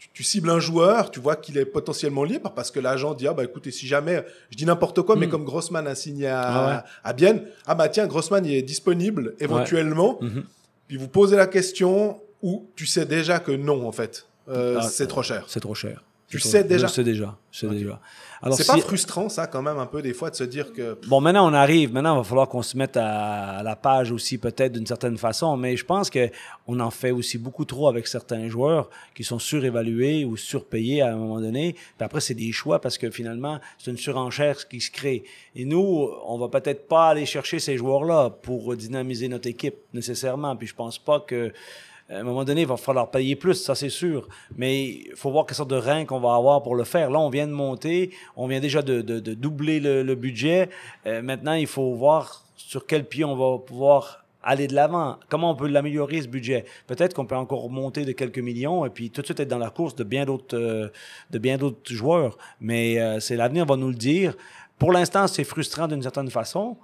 tu, 0.00 0.08
tu 0.14 0.22
cibles 0.24 0.48
un 0.48 0.60
joueur, 0.60 1.10
tu 1.10 1.20
vois 1.20 1.36
qu'il 1.36 1.58
est 1.58 1.66
potentiellement 1.66 2.24
libre 2.24 2.52
parce 2.56 2.70
que 2.70 2.80
l'agent 2.80 3.12
dit 3.12 3.28
ah 3.28 3.34
bah 3.34 3.44
écoutez 3.44 3.70
si 3.70 3.86
jamais 3.86 4.24
je 4.50 4.56
dis 4.56 4.64
n'importe 4.64 5.02
quoi 5.02 5.14
mais 5.14 5.26
Mm. 5.26 5.30
comme 5.30 5.44
Grossman 5.44 5.86
a 5.86 5.94
signé 5.94 6.26
à, 6.26 6.40
Ah 6.42 6.66
ouais. 6.68 6.82
à 7.04 7.12
Bienne 7.12 7.44
ah 7.66 7.74
bah 7.74 7.88
tiens 7.90 8.06
Grossman 8.06 8.44
il 8.46 8.54
est 8.54 8.62
disponible 8.62 9.34
éventuellement 9.40 10.16
Mhm. 10.22 10.44
puis 10.88 10.96
vous 10.96 11.08
posez 11.08 11.36
la 11.36 11.46
question 11.46 12.18
ou 12.42 12.66
tu 12.76 12.86
sais 12.86 13.04
déjà 13.04 13.38
que 13.40 13.52
non 13.52 13.86
en 13.86 13.92
fait 13.92 14.26
Euh, 14.48 14.78
Ah, 14.80 14.88
c'est 14.88 15.06
trop 15.06 15.22
cher. 15.22 15.44
C'est 15.48 15.60
trop 15.60 15.74
cher. 15.74 16.02
Tu 16.30 16.38
C'est 16.38 16.48
sais 16.48 16.64
déjà? 16.64 16.86
Je 16.86 16.92
sais 16.92 17.04
déjà. 17.04 17.36
Je 17.50 17.58
sais 17.58 17.66
déjà. 17.68 18.00
Alors, 18.42 18.56
C'est 18.56 18.62
si- 18.62 18.70
pas 18.70 18.78
frustrant 18.78 19.28
ça 19.28 19.46
quand 19.48 19.60
même 19.60 19.78
un 19.78 19.84
peu 19.86 20.00
des 20.00 20.14
fois 20.14 20.30
de 20.30 20.36
se 20.36 20.44
dire 20.44 20.72
que 20.72 20.96
Bon, 21.08 21.20
maintenant, 21.20 21.50
on 21.50 21.52
arrive. 21.52 21.92
Maintenant, 21.92 22.14
il 22.14 22.18
va 22.18 22.24
falloir 22.24 22.48
qu'on 22.48 22.62
se 22.62 22.76
mette 22.76 22.96
à, 22.96 23.62
la 23.62 23.76
page 23.76 24.12
aussi, 24.12 24.38
peut-être 24.38 24.72
d'une 24.72 24.86
certaine 24.86 25.18
façon. 25.18 25.56
Mais 25.56 25.76
je 25.76 25.84
pense 25.84 26.08
que 26.08 26.30
on 26.68 26.78
en 26.80 26.90
fait 26.90 27.10
aussi 27.10 27.36
beaucoup 27.36 27.64
trop 27.64 27.88
avec 27.88 28.06
certains 28.06 28.48
joueurs 28.48 28.88
qui 29.14 29.24
sont 29.24 29.38
surévalués 29.40 30.24
ou 30.24 30.36
surpayés 30.36 31.02
à 31.02 31.12
un 31.12 31.16
moment 31.16 31.40
donné. 31.40 31.72
Puis 31.74 32.04
après, 32.04 32.20
c'est 32.20 32.34
des 32.34 32.52
choix 32.52 32.80
parce 32.80 32.96
que 32.96 33.10
finalement, 33.10 33.58
c'est 33.76 33.90
une 33.90 33.98
surenchère 33.98 34.68
qui 34.68 34.80
se 34.80 34.90
crée. 34.90 35.24
Et 35.56 35.64
nous, 35.64 36.08
on 36.24 36.38
va 36.38 36.48
peut-être 36.48 36.86
pas 36.86 37.08
aller 37.08 37.26
chercher 37.26 37.58
ces 37.58 37.76
joueurs-là 37.76 38.30
pour 38.30 38.74
dynamiser 38.76 39.28
notre 39.28 39.48
équipe 39.48 39.74
nécessairement. 39.92 40.54
Puis 40.56 40.68
je 40.68 40.74
pense 40.76 40.98
pas 40.98 41.20
que 41.20 41.52
à 42.10 42.18
un 42.18 42.22
moment 42.24 42.44
donné, 42.44 42.62
il 42.62 42.66
va 42.66 42.76
falloir 42.76 43.10
payer 43.10 43.36
plus, 43.36 43.54
ça 43.54 43.74
c'est 43.74 43.88
sûr. 43.88 44.28
Mais 44.56 44.84
il 44.88 45.12
faut 45.14 45.30
voir 45.30 45.46
quelle 45.46 45.56
sorte 45.56 45.70
de 45.70 45.76
rein 45.76 46.04
qu'on 46.04 46.20
va 46.20 46.34
avoir 46.34 46.62
pour 46.62 46.74
le 46.74 46.84
faire. 46.84 47.10
Là, 47.10 47.20
on 47.20 47.30
vient 47.30 47.46
de 47.46 47.52
monter, 47.52 48.10
on 48.36 48.46
vient 48.48 48.60
déjà 48.60 48.82
de, 48.82 49.00
de- 49.00 49.20
de 49.20 49.34
doubler 49.34 49.78
le, 49.80 50.02
le 50.02 50.14
budget. 50.16 50.68
Euh, 51.06 51.22
maintenant, 51.22 51.52
il 51.54 51.66
faut 51.68 51.94
voir 51.94 52.44
sur 52.56 52.84
quel 52.86 53.04
pied 53.04 53.24
on 53.24 53.36
va 53.36 53.58
pouvoir 53.58 54.24
aller 54.42 54.66
de 54.66 54.74
l'avant. 54.74 55.18
Comment 55.28 55.50
on 55.50 55.54
peut 55.54 55.68
l'améliorer, 55.68 56.22
ce 56.22 56.26
budget? 56.28 56.64
Peut-être 56.86 57.14
qu'on 57.14 57.26
peut 57.26 57.36
encore 57.36 57.68
monter 57.70 58.04
de 58.04 58.12
quelques 58.12 58.38
millions 58.38 58.84
et 58.86 58.90
puis 58.90 59.10
tout 59.10 59.20
de 59.20 59.26
suite 59.26 59.38
être 59.40 59.48
dans 59.48 59.58
la 59.58 59.70
course 59.70 59.94
de 59.94 60.02
bien 60.04 60.24
d'autres 60.24 60.56
euh, 60.56 60.88
de 61.30 61.38
bien 61.38 61.58
d'autres 61.58 61.92
joueurs. 61.92 62.38
Mais 62.60 62.98
euh, 62.98 63.20
c'est 63.20 63.36
l'avenir 63.36 63.66
va 63.66 63.76
nous 63.76 63.88
le 63.88 63.94
dire. 63.94 64.34
Pour 64.78 64.92
l'instant, 64.92 65.26
c'est 65.28 65.44
frustrant 65.44 65.86
d'une 65.88 66.02
certaine 66.02 66.30
façon. 66.30 66.76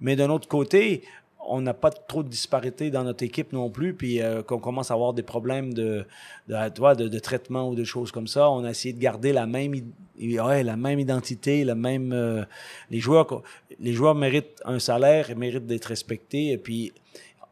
Mais 0.00 0.16
d'un 0.16 0.28
autre 0.28 0.48
côté, 0.48 1.04
on 1.46 1.60
n'a 1.60 1.74
pas 1.74 1.90
trop 1.90 2.22
de 2.22 2.28
disparité 2.28 2.90
dans 2.90 3.04
notre 3.04 3.24
équipe 3.24 3.52
non 3.52 3.70
plus, 3.70 3.94
puis 3.94 4.20
euh, 4.20 4.42
qu'on 4.42 4.58
commence 4.58 4.90
à 4.90 4.94
avoir 4.94 5.12
des 5.12 5.22
problèmes 5.22 5.74
de, 5.74 6.04
de, 6.48 7.18
traitement 7.18 7.68
ou 7.68 7.74
de 7.74 7.84
choses 7.84 8.10
comme 8.10 8.26
ça, 8.26 8.50
on 8.50 8.64
a 8.64 8.70
essayé 8.70 8.94
de 8.94 9.00
garder 9.00 9.32
la 9.32 9.46
même, 9.46 9.74
ouais, 10.20 10.62
la 10.62 10.76
même 10.76 10.98
identité, 11.00 11.64
la 11.64 11.74
même. 11.74 12.12
euh, 12.12 12.44
les 12.90 13.00
joueurs, 13.00 13.42
les 13.80 13.92
joueurs 13.92 14.14
méritent 14.14 14.62
un 14.64 14.78
salaire 14.78 15.30
et 15.30 15.34
méritent 15.34 15.66
d'être 15.66 15.86
respectés, 15.86 16.52
et 16.52 16.58
puis 16.58 16.92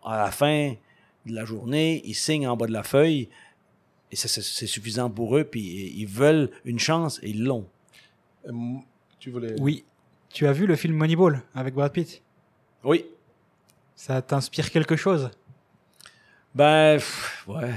à 0.05 0.17
la 0.19 0.31
fin 0.31 0.75
de 1.27 1.35
la 1.35 1.45
journée, 1.45 2.03
ils 2.05 2.15
signent 2.15 2.49
en 2.49 2.57
bas 2.57 2.67
de 2.67 2.73
la 2.73 2.83
feuille, 2.83 3.29
et 4.11 4.17
c'est 4.17 4.29
c'est 4.29 4.67
suffisant 4.67 5.09
pour 5.11 5.37
eux, 5.37 5.45
puis 5.45 5.95
ils 5.97 6.07
veulent 6.07 6.51
une 6.65 6.79
chance 6.79 7.19
et 7.23 7.31
ils 7.31 7.45
l'ont. 7.45 7.67
Euh, 8.47 8.53
Tu 9.19 9.31
voulais. 9.31 9.55
Oui. 9.61 9.85
Tu 10.29 10.47
as 10.47 10.53
vu 10.53 10.67
le 10.67 10.77
film 10.77 10.95
Moneyball 10.95 11.43
avec 11.55 11.75
Brad 11.75 11.93
Pitt? 11.93 12.23
Oui. 12.85 13.05
Ça 13.95 14.21
t'inspire 14.23 14.71
quelque 14.71 14.97
chose? 14.97 15.31
Ben, 16.55 16.97
pff, 16.99 17.45
ouais. 17.49 17.75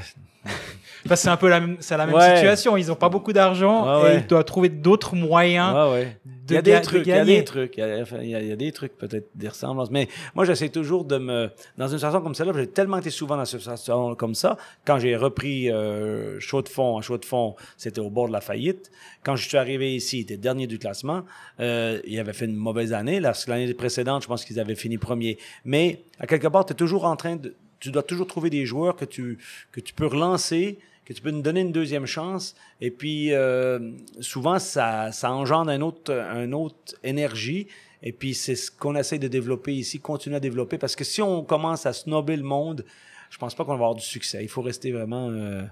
Parce 1.07 1.21
que 1.21 1.25
c'est 1.25 1.29
un 1.29 1.37
peu 1.37 1.49
la 1.49 1.59
même, 1.59 1.77
c'est 1.79 1.95
la 1.97 2.05
même 2.05 2.15
Ouais. 2.15 2.35
situation. 2.35 2.77
Ils 2.77 2.87
n'ont 2.87 2.95
pas 2.95 3.09
beaucoup 3.09 3.31
d'argent 3.33 4.01
Ouais, 4.01 4.15
et 4.15 4.17
ils 4.19 4.27
doivent 4.27 4.43
trouver 4.45 4.69
d'autres 4.69 5.15
moyens 5.15 5.73
Ouais, 5.75 5.91
ouais. 5.93 6.17
de, 6.25 6.53
Il 6.53 6.55
y 6.55 6.57
a 6.57 6.61
des 6.61 6.75
de 6.75 6.79
trucs, 6.81 7.05
il 7.05 7.09
y 7.09 7.13
a 7.13 7.17
gagner. 7.17 7.37
des 7.39 7.43
trucs, 7.43 7.77
il 7.77 7.79
y 7.79 7.83
a, 7.83 7.99
enfin, 8.01 8.17
il 8.21 8.29
y 8.29 8.35
a- 8.35 8.41
il 8.41 8.47
y 8.47 8.51
a 8.51 8.55
des 8.55 8.71
trucs, 8.71 8.97
peut-être 8.97 9.29
des 9.35 9.47
ressemblances. 9.49 9.91
Mais 9.91 10.07
moi, 10.33 10.45
j'essaie 10.45 10.69
toujours 10.69 11.05
de 11.05 11.17
me. 11.17 11.49
Dans 11.77 11.87
une 11.87 11.97
situation 11.97 12.21
comme 12.21 12.33
celle-là, 12.35 12.53
j'ai 12.55 12.67
tellement 12.67 12.97
été 12.97 13.09
souvent 13.11 13.37
dans 13.37 13.45
une 13.45 13.59
situation 13.59 14.15
comme 14.15 14.33
ça. 14.35 14.57
Quand 14.85 14.97
j'ai 14.99 15.15
repris 15.15 15.69
euh, 15.71 16.39
chaud 16.39 16.61
de 16.63 16.69
fond, 16.69 16.97
à 16.97 17.01
chaud 17.01 17.17
de 17.19 17.25
fond, 17.25 17.55
c'était 17.77 18.01
au 18.01 18.09
bord 18.09 18.27
de 18.27 18.33
la 18.33 18.41
faillite. 18.41 18.89
Quand 19.23 19.35
je 19.35 19.47
suis 19.47 19.57
arrivé 19.57 19.95
ici, 19.95 20.17
il 20.19 20.21
était 20.21 20.37
dernier 20.37 20.65
du 20.67 20.79
classement. 20.79 21.21
Euh, 21.59 21.99
il 22.07 22.19
avait 22.19 22.33
fait 22.33 22.45
une 22.45 22.55
mauvaise 22.55 22.93
année. 22.93 23.19
La- 23.19 23.33
L'année 23.47 23.73
précédente, 23.75 24.23
je 24.23 24.27
pense 24.27 24.43
qu'ils 24.43 24.59
avaient 24.59 24.75
fini 24.75 24.97
premier. 24.97 25.37
Mais 25.65 26.01
à 26.19 26.25
quelque 26.25 26.47
part, 26.47 26.65
tu 26.65 26.73
es 26.73 26.75
toujours 26.75 27.05
en 27.05 27.15
train 27.15 27.35
de. 27.35 27.55
Tu 27.79 27.91
dois 27.91 28.03
toujours 28.03 28.25
trouver 28.25 28.49
des 28.49 28.65
joueurs 28.65 28.95
que 28.95 29.05
tu, 29.05 29.37
que 29.71 29.79
tu 29.79 29.93
peux 29.93 30.07
relancer 30.07 30.79
que 31.05 31.13
tu 31.13 31.21
peux 31.21 31.31
nous 31.31 31.41
donner 31.41 31.61
une 31.61 31.71
deuxième 31.71 32.05
chance. 32.05 32.55
Et 32.81 32.91
puis, 32.91 33.33
euh, 33.33 33.91
souvent, 34.19 34.59
ça, 34.59 35.11
ça 35.11 35.31
engendre 35.31 35.71
un 35.71 35.81
autre, 35.81 36.11
un 36.13 36.51
autre 36.51 36.95
énergie. 37.03 37.67
Et 38.01 38.11
puis, 38.11 38.33
c'est 38.33 38.55
ce 38.55 38.71
qu'on 38.71 38.95
essaie 38.95 39.19
de 39.19 39.27
développer 39.27 39.73
ici, 39.73 39.99
continuer 39.99 40.37
à 40.37 40.39
développer. 40.39 40.77
Parce 40.77 40.95
que 40.95 41.03
si 41.03 41.21
on 41.21 41.43
commence 41.43 41.85
à 41.85 41.93
snobber 41.93 42.35
le 42.37 42.43
monde, 42.43 42.85
je 43.29 43.37
pense 43.37 43.55
pas 43.55 43.63
qu'on 43.63 43.71
va 43.71 43.75
avoir 43.75 43.95
du 43.95 44.05
succès. 44.05 44.43
Il 44.43 44.49
faut 44.49 44.61
rester 44.61 44.91
vraiment 44.91 45.29
euh, 45.29 45.63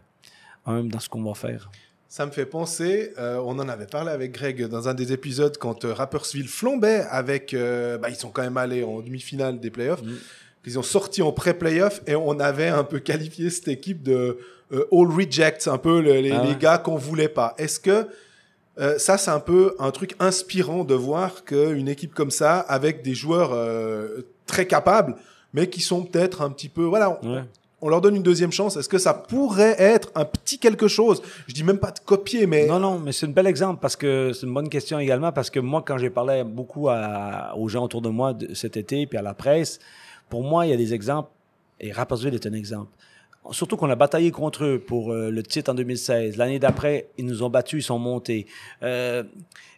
humble 0.65 0.91
dans 0.91 0.99
ce 0.99 1.09
qu'on 1.09 1.23
va 1.23 1.33
faire. 1.33 1.69
Ça 2.13 2.27
me 2.27 2.31
fait 2.31 2.45
penser, 2.45 3.11
euh, 3.17 3.37
on 3.43 3.57
en 3.57 3.67
avait 3.67 3.87
parlé 3.87 4.11
avec 4.11 4.33
Greg 4.33 4.67
dans 4.67 4.87
un 4.87 4.93
des 4.93 5.13
épisodes 5.13 5.57
quand 5.57 5.83
euh, 5.83 5.95
Rappersville 5.95 6.47
flambait 6.47 7.03
avec. 7.09 7.55
euh, 7.55 7.97
bah, 7.97 8.11
ils 8.11 8.15
sont 8.15 8.29
quand 8.29 8.43
même 8.43 8.57
allés 8.57 8.83
en 8.83 9.01
demi-finale 9.01 9.59
des 9.59 9.71
playoffs. 9.71 10.03
Mm. 10.03 10.17
Ils 10.67 10.77
ont 10.77 10.83
sorti 10.83 11.23
en 11.23 11.31
pré-playoff 11.31 12.03
et 12.05 12.15
on 12.15 12.39
avait 12.39 12.67
un 12.67 12.83
peu 12.83 12.99
qualifié 12.99 13.49
cette 13.49 13.67
équipe 13.67 14.03
de 14.03 14.37
euh, 14.73 14.85
all 14.91 15.07
rejects, 15.11 15.67
un 15.67 15.77
peu 15.77 16.01
le- 16.01 16.13
les, 16.21 16.31
Ah 16.31 16.41
ouais. 16.41 16.47
les 16.49 16.55
gars 16.55 16.77
qu'on 16.77 16.95
voulait 16.95 17.27
pas. 17.29 17.53
Est-ce 17.57 17.79
que 17.79 18.07
euh, 18.79 18.97
ça, 18.97 19.17
c'est 19.19 19.31
un 19.31 19.39
peu 19.39 19.75
un 19.79 19.91
truc 19.91 20.15
inspirant 20.19 20.83
de 20.83 20.95
voir 20.95 21.43
qu'une 21.45 21.87
équipe 21.87 22.13
comme 22.15 22.31
ça, 22.31 22.59
avec 22.59 23.03
des 23.03 23.13
joueurs 23.13 23.51
euh, 23.53 24.21
très 24.47 24.65
capables, 24.65 25.15
mais 25.53 25.67
qui 25.69 25.81
sont 25.81 26.03
peut-être 26.03 26.41
un 26.41 26.49
petit 26.49 26.69
peu. 26.69 26.83
Voilà, 26.83 27.19
on, 27.21 27.35
Ouais. 27.35 27.43
on 27.81 27.89
leur 27.89 28.01
donne 28.01 28.15
une 28.15 28.23
deuxième 28.23 28.51
chance. 28.51 28.75
Est-ce 28.75 28.89
que 28.89 28.97
ça 28.97 29.13
pourrait 29.13 29.75
être 29.77 30.09
un 30.15 30.25
petit 30.25 30.57
quelque 30.57 30.87
chose? 30.87 31.21
Je 31.47 31.53
dis 31.53 31.63
même 31.63 31.77
pas 31.77 31.91
de 31.91 31.99
copier, 31.99 32.47
mais 32.47 32.65
Non, 32.65 32.79
non, 32.79 32.97
mais 32.97 33.11
c'est 33.11 33.27
un 33.27 33.29
bel 33.29 33.45
exemple 33.45 33.79
parce 33.79 33.95
que 33.95 34.31
c'est 34.33 34.47
une 34.47 34.53
bonne 34.55 34.69
question 34.69 34.97
également 34.97 35.31
parce 35.31 35.51
que 35.51 35.59
moi, 35.59 35.83
quand 35.85 35.99
j'ai 35.99 36.09
parlé 36.09 36.43
beaucoup 36.43 36.89
à- 36.89 37.53
aux 37.55 37.69
gens 37.69 37.83
autour 37.83 38.01
de 38.01 38.09
moi 38.09 38.33
de, 38.33 38.55
cet 38.55 38.75
été 38.77 39.05
puis 39.05 39.19
à 39.19 39.21
la 39.21 39.35
presse, 39.35 39.79
pour 40.29 40.41
moi, 40.43 40.65
il 40.65 40.69
y 40.71 40.73
a 40.73 40.77
des 40.77 40.95
exemples 40.95 41.29
et 41.79 41.91
Rappersville 41.91 42.33
est 42.33 42.47
un 42.47 42.53
exemple. 42.53 42.89
Surtout 43.51 43.77
qu'on 43.77 43.89
a 43.89 43.95
bataillé 43.95 44.31
contre 44.31 44.63
eux 44.63 44.79
pour 44.79 45.11
euh, 45.11 45.29
le 45.29 45.43
titre 45.43 45.71
en 45.71 45.73
2016. 45.73 46.37
L'année 46.37 46.59
d'après, 46.59 47.09
ils 47.17 47.25
nous 47.25 47.43
ont 47.43 47.49
battus, 47.49 47.83
ils 47.83 47.87
sont 47.87 47.99
montés. 47.99 48.47
Euh, 48.81 49.23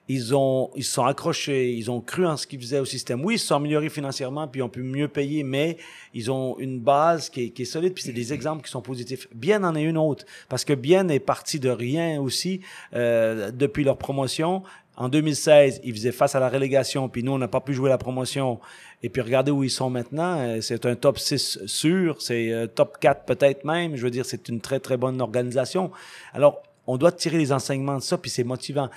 ils 0.07 0.35
ont, 0.35 0.69
ils 0.75 0.83
sont 0.83 1.03
accrochés, 1.03 1.73
ils 1.73 1.89
ont 1.89 1.99
cru 1.99 2.27
en 2.27 2.37
ce 2.37 2.45
qu'ils 2.45 2.59
faisaient 2.59 2.79
au 2.79 2.85
système. 2.85 3.25
Oui, 3.25 3.35
ils 3.35 3.39
se 3.39 3.47
sont 3.47 3.55
améliorés 3.55 3.89
financièrement, 3.89 4.47
puis 4.47 4.59
ils 4.59 4.63
ont 4.63 4.69
pu 4.69 4.83
mieux 4.83 5.07
payer, 5.07 5.43
mais 5.43 5.77
ils 6.13 6.29
ont 6.29 6.59
une 6.59 6.79
base 6.79 7.29
qui 7.29 7.45
est, 7.45 7.49
qui 7.49 7.63
est 7.63 7.65
solide, 7.65 7.93
puis 7.93 8.03
c'est 8.03 8.13
des 8.13 8.31
exemples 8.31 8.63
qui 8.63 8.69
sont 8.69 8.81
positifs. 8.81 9.27
Bien 9.33 9.63
en 9.63 9.75
est 9.75 9.83
une 9.83 9.97
autre, 9.97 10.25
parce 10.47 10.63
que 10.63 10.73
Bien 10.73 11.07
est 11.09 11.19
parti 11.19 11.59
de 11.59 11.69
rien 11.69 12.21
aussi 12.21 12.61
euh, 12.93 13.49
depuis 13.51 13.83
leur 13.83 13.97
promotion. 13.97 14.61
En 14.97 15.09
2016, 15.09 15.81
ils 15.83 15.93
faisaient 15.93 16.11
face 16.13 16.35
à 16.35 16.39
la 16.39 16.49
relégation, 16.49 17.09
puis 17.09 17.21
nous, 17.21 17.33
on 17.33 17.37
n'a 17.37 17.49
pas 17.49 17.59
pu 17.59 17.73
jouer 17.73 17.89
la 17.89 17.97
promotion. 17.97 18.59
Et 19.03 19.09
puis 19.09 19.21
regardez 19.21 19.51
où 19.51 19.63
ils 19.63 19.69
sont 19.69 19.89
maintenant. 19.89 20.39
euh, 20.39 20.61
C'est 20.61 20.85
un 20.85 20.95
top 20.95 21.19
6 21.19 21.59
sûr, 21.65 22.21
c'est 22.21 22.51
euh, 22.51 22.67
top 22.67 22.97
4 22.99 23.25
peut-être 23.25 23.65
même. 23.65 23.95
Je 23.95 24.03
veux 24.03 24.09
dire, 24.11 24.25
c'est 24.25 24.47
une 24.47 24.61
très, 24.61 24.79
très 24.79 24.95
bonne 24.97 25.19
organisation. 25.21 25.91
Alors, 26.33 26.63
on 26.87 26.97
doit 26.97 27.11
tirer 27.11 27.37
les 27.37 27.51
enseignements 27.51 27.97
de 27.97 28.03
ça, 28.03 28.17
puis 28.17 28.31
c'est 28.31 28.43
motivant. 28.43 28.89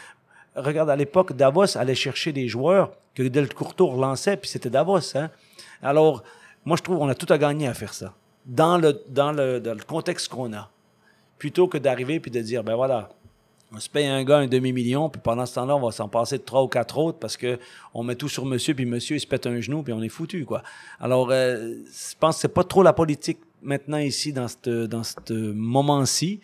Regarde, 0.55 0.91
à 0.91 0.97
l'époque, 0.97 1.35
Davos 1.35 1.77
allait 1.77 1.95
chercher 1.95 2.33
des 2.33 2.49
joueurs 2.49 2.93
que 3.15 3.23
Del 3.25 3.53
Courtois 3.53 3.93
relançait, 3.93 4.37
puis 4.37 4.49
c'était 4.49 4.71
Davos. 4.71 5.17
Hein? 5.17 5.31
Alors, 5.83 6.23
moi, 6.65 6.77
je 6.77 6.83
trouve 6.83 6.99
qu'on 6.99 7.09
a 7.09 7.15
tout 7.15 7.33
à 7.33 7.39
gagner 7.39 7.67
à 7.67 7.75
faire 7.75 7.95
ça, 7.95 8.15
dans 8.47 8.79
le, 8.79 9.03
dans 9.09 9.33
le, 9.33 9.59
dans 9.59 9.75
le 9.75 9.83
contexte 9.83 10.29
qu'on 10.29 10.53
a. 10.53 10.71
Plutôt 11.39 11.69
que 11.69 11.79
d'arriver 11.79 12.19
puis 12.19 12.31
de 12.31 12.41
dire, 12.41 12.65
ben 12.65 12.75
voilà, 12.75 13.11
on 13.73 13.81
se 13.81 13.89
paye 13.89 14.07
un 14.07 14.25
gars 14.25 14.39
un 14.39 14.47
demi-million, 14.47 15.09
puis 15.11 15.21
pendant 15.23 15.45
ce 15.47 15.55
temps-là, 15.57 15.77
on 15.77 15.81
va 15.81 15.93
s'en 15.93 16.09
passer 16.09 16.39
de 16.39 16.43
trois 16.43 16.63
ou 16.63 16.69
quatre 16.69 16.97
autres 16.99 17.19
parce 17.19 17.37
que 17.37 17.59
on 17.95 18.03
met 18.03 18.15
tout 18.15 18.29
sur 18.29 18.47
monsieur, 18.47 18.75
puis 18.75 18.87
monsieur, 18.87 19.17
il 19.17 19.21
se 19.21 19.27
pète 19.27 19.47
un 19.47 19.61
genou, 19.61 19.83
puis 19.83 19.93
on 19.93 20.03
est 20.03 20.09
foutu, 20.09 20.45
quoi. 20.45 20.63
Alors, 21.01 21.31
euh, 21.31 21.75
je 21.87 22.15
pense 22.19 22.37
que 22.37 22.41
c'est 22.43 22.55
pas 22.55 22.65
trop 22.65 22.83
la 22.83 22.93
politique 22.93 23.39
maintenant 23.63 23.99
ici, 23.99 24.33
dans 24.33 24.49
ce 24.49 24.87
dans 24.87 25.03
moment-ci. 25.55 26.41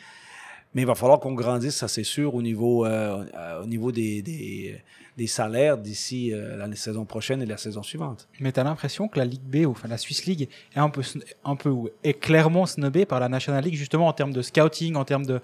Mais 0.74 0.82
il 0.82 0.86
va 0.86 0.96
falloir 0.96 1.20
qu'on 1.20 1.34
grandisse, 1.34 1.76
ça 1.76 1.88
c'est 1.88 2.04
sûr, 2.04 2.34
au 2.34 2.42
niveau, 2.42 2.84
euh, 2.84 3.24
euh, 3.34 3.62
au 3.62 3.66
niveau 3.66 3.92
des, 3.92 4.22
des, 4.22 4.82
des 5.16 5.26
salaires 5.28 5.78
d'ici 5.78 6.32
euh, 6.32 6.56
la 6.56 6.74
saison 6.74 7.04
prochaine 7.04 7.40
et 7.42 7.46
la 7.46 7.56
saison 7.56 7.84
suivante. 7.84 8.28
Mais 8.40 8.50
t'as 8.50 8.64
l'impression 8.64 9.06
que 9.06 9.18
la 9.18 9.24
Ligue 9.24 9.44
B, 9.44 9.68
enfin 9.68 9.86
la 9.86 9.98
Swiss 9.98 10.26
League, 10.26 10.48
est 10.74 10.78
un 10.78 10.90
peu, 10.90 11.02
un 11.44 11.54
peu 11.54 11.70
est 12.02 12.14
clairement 12.14 12.66
snobée 12.66 13.06
par 13.06 13.20
la 13.20 13.28
National 13.28 13.62
League, 13.62 13.76
justement 13.76 14.08
en 14.08 14.12
termes 14.12 14.32
de 14.32 14.42
scouting, 14.42 14.96
en 14.96 15.04
termes 15.04 15.26
de. 15.26 15.40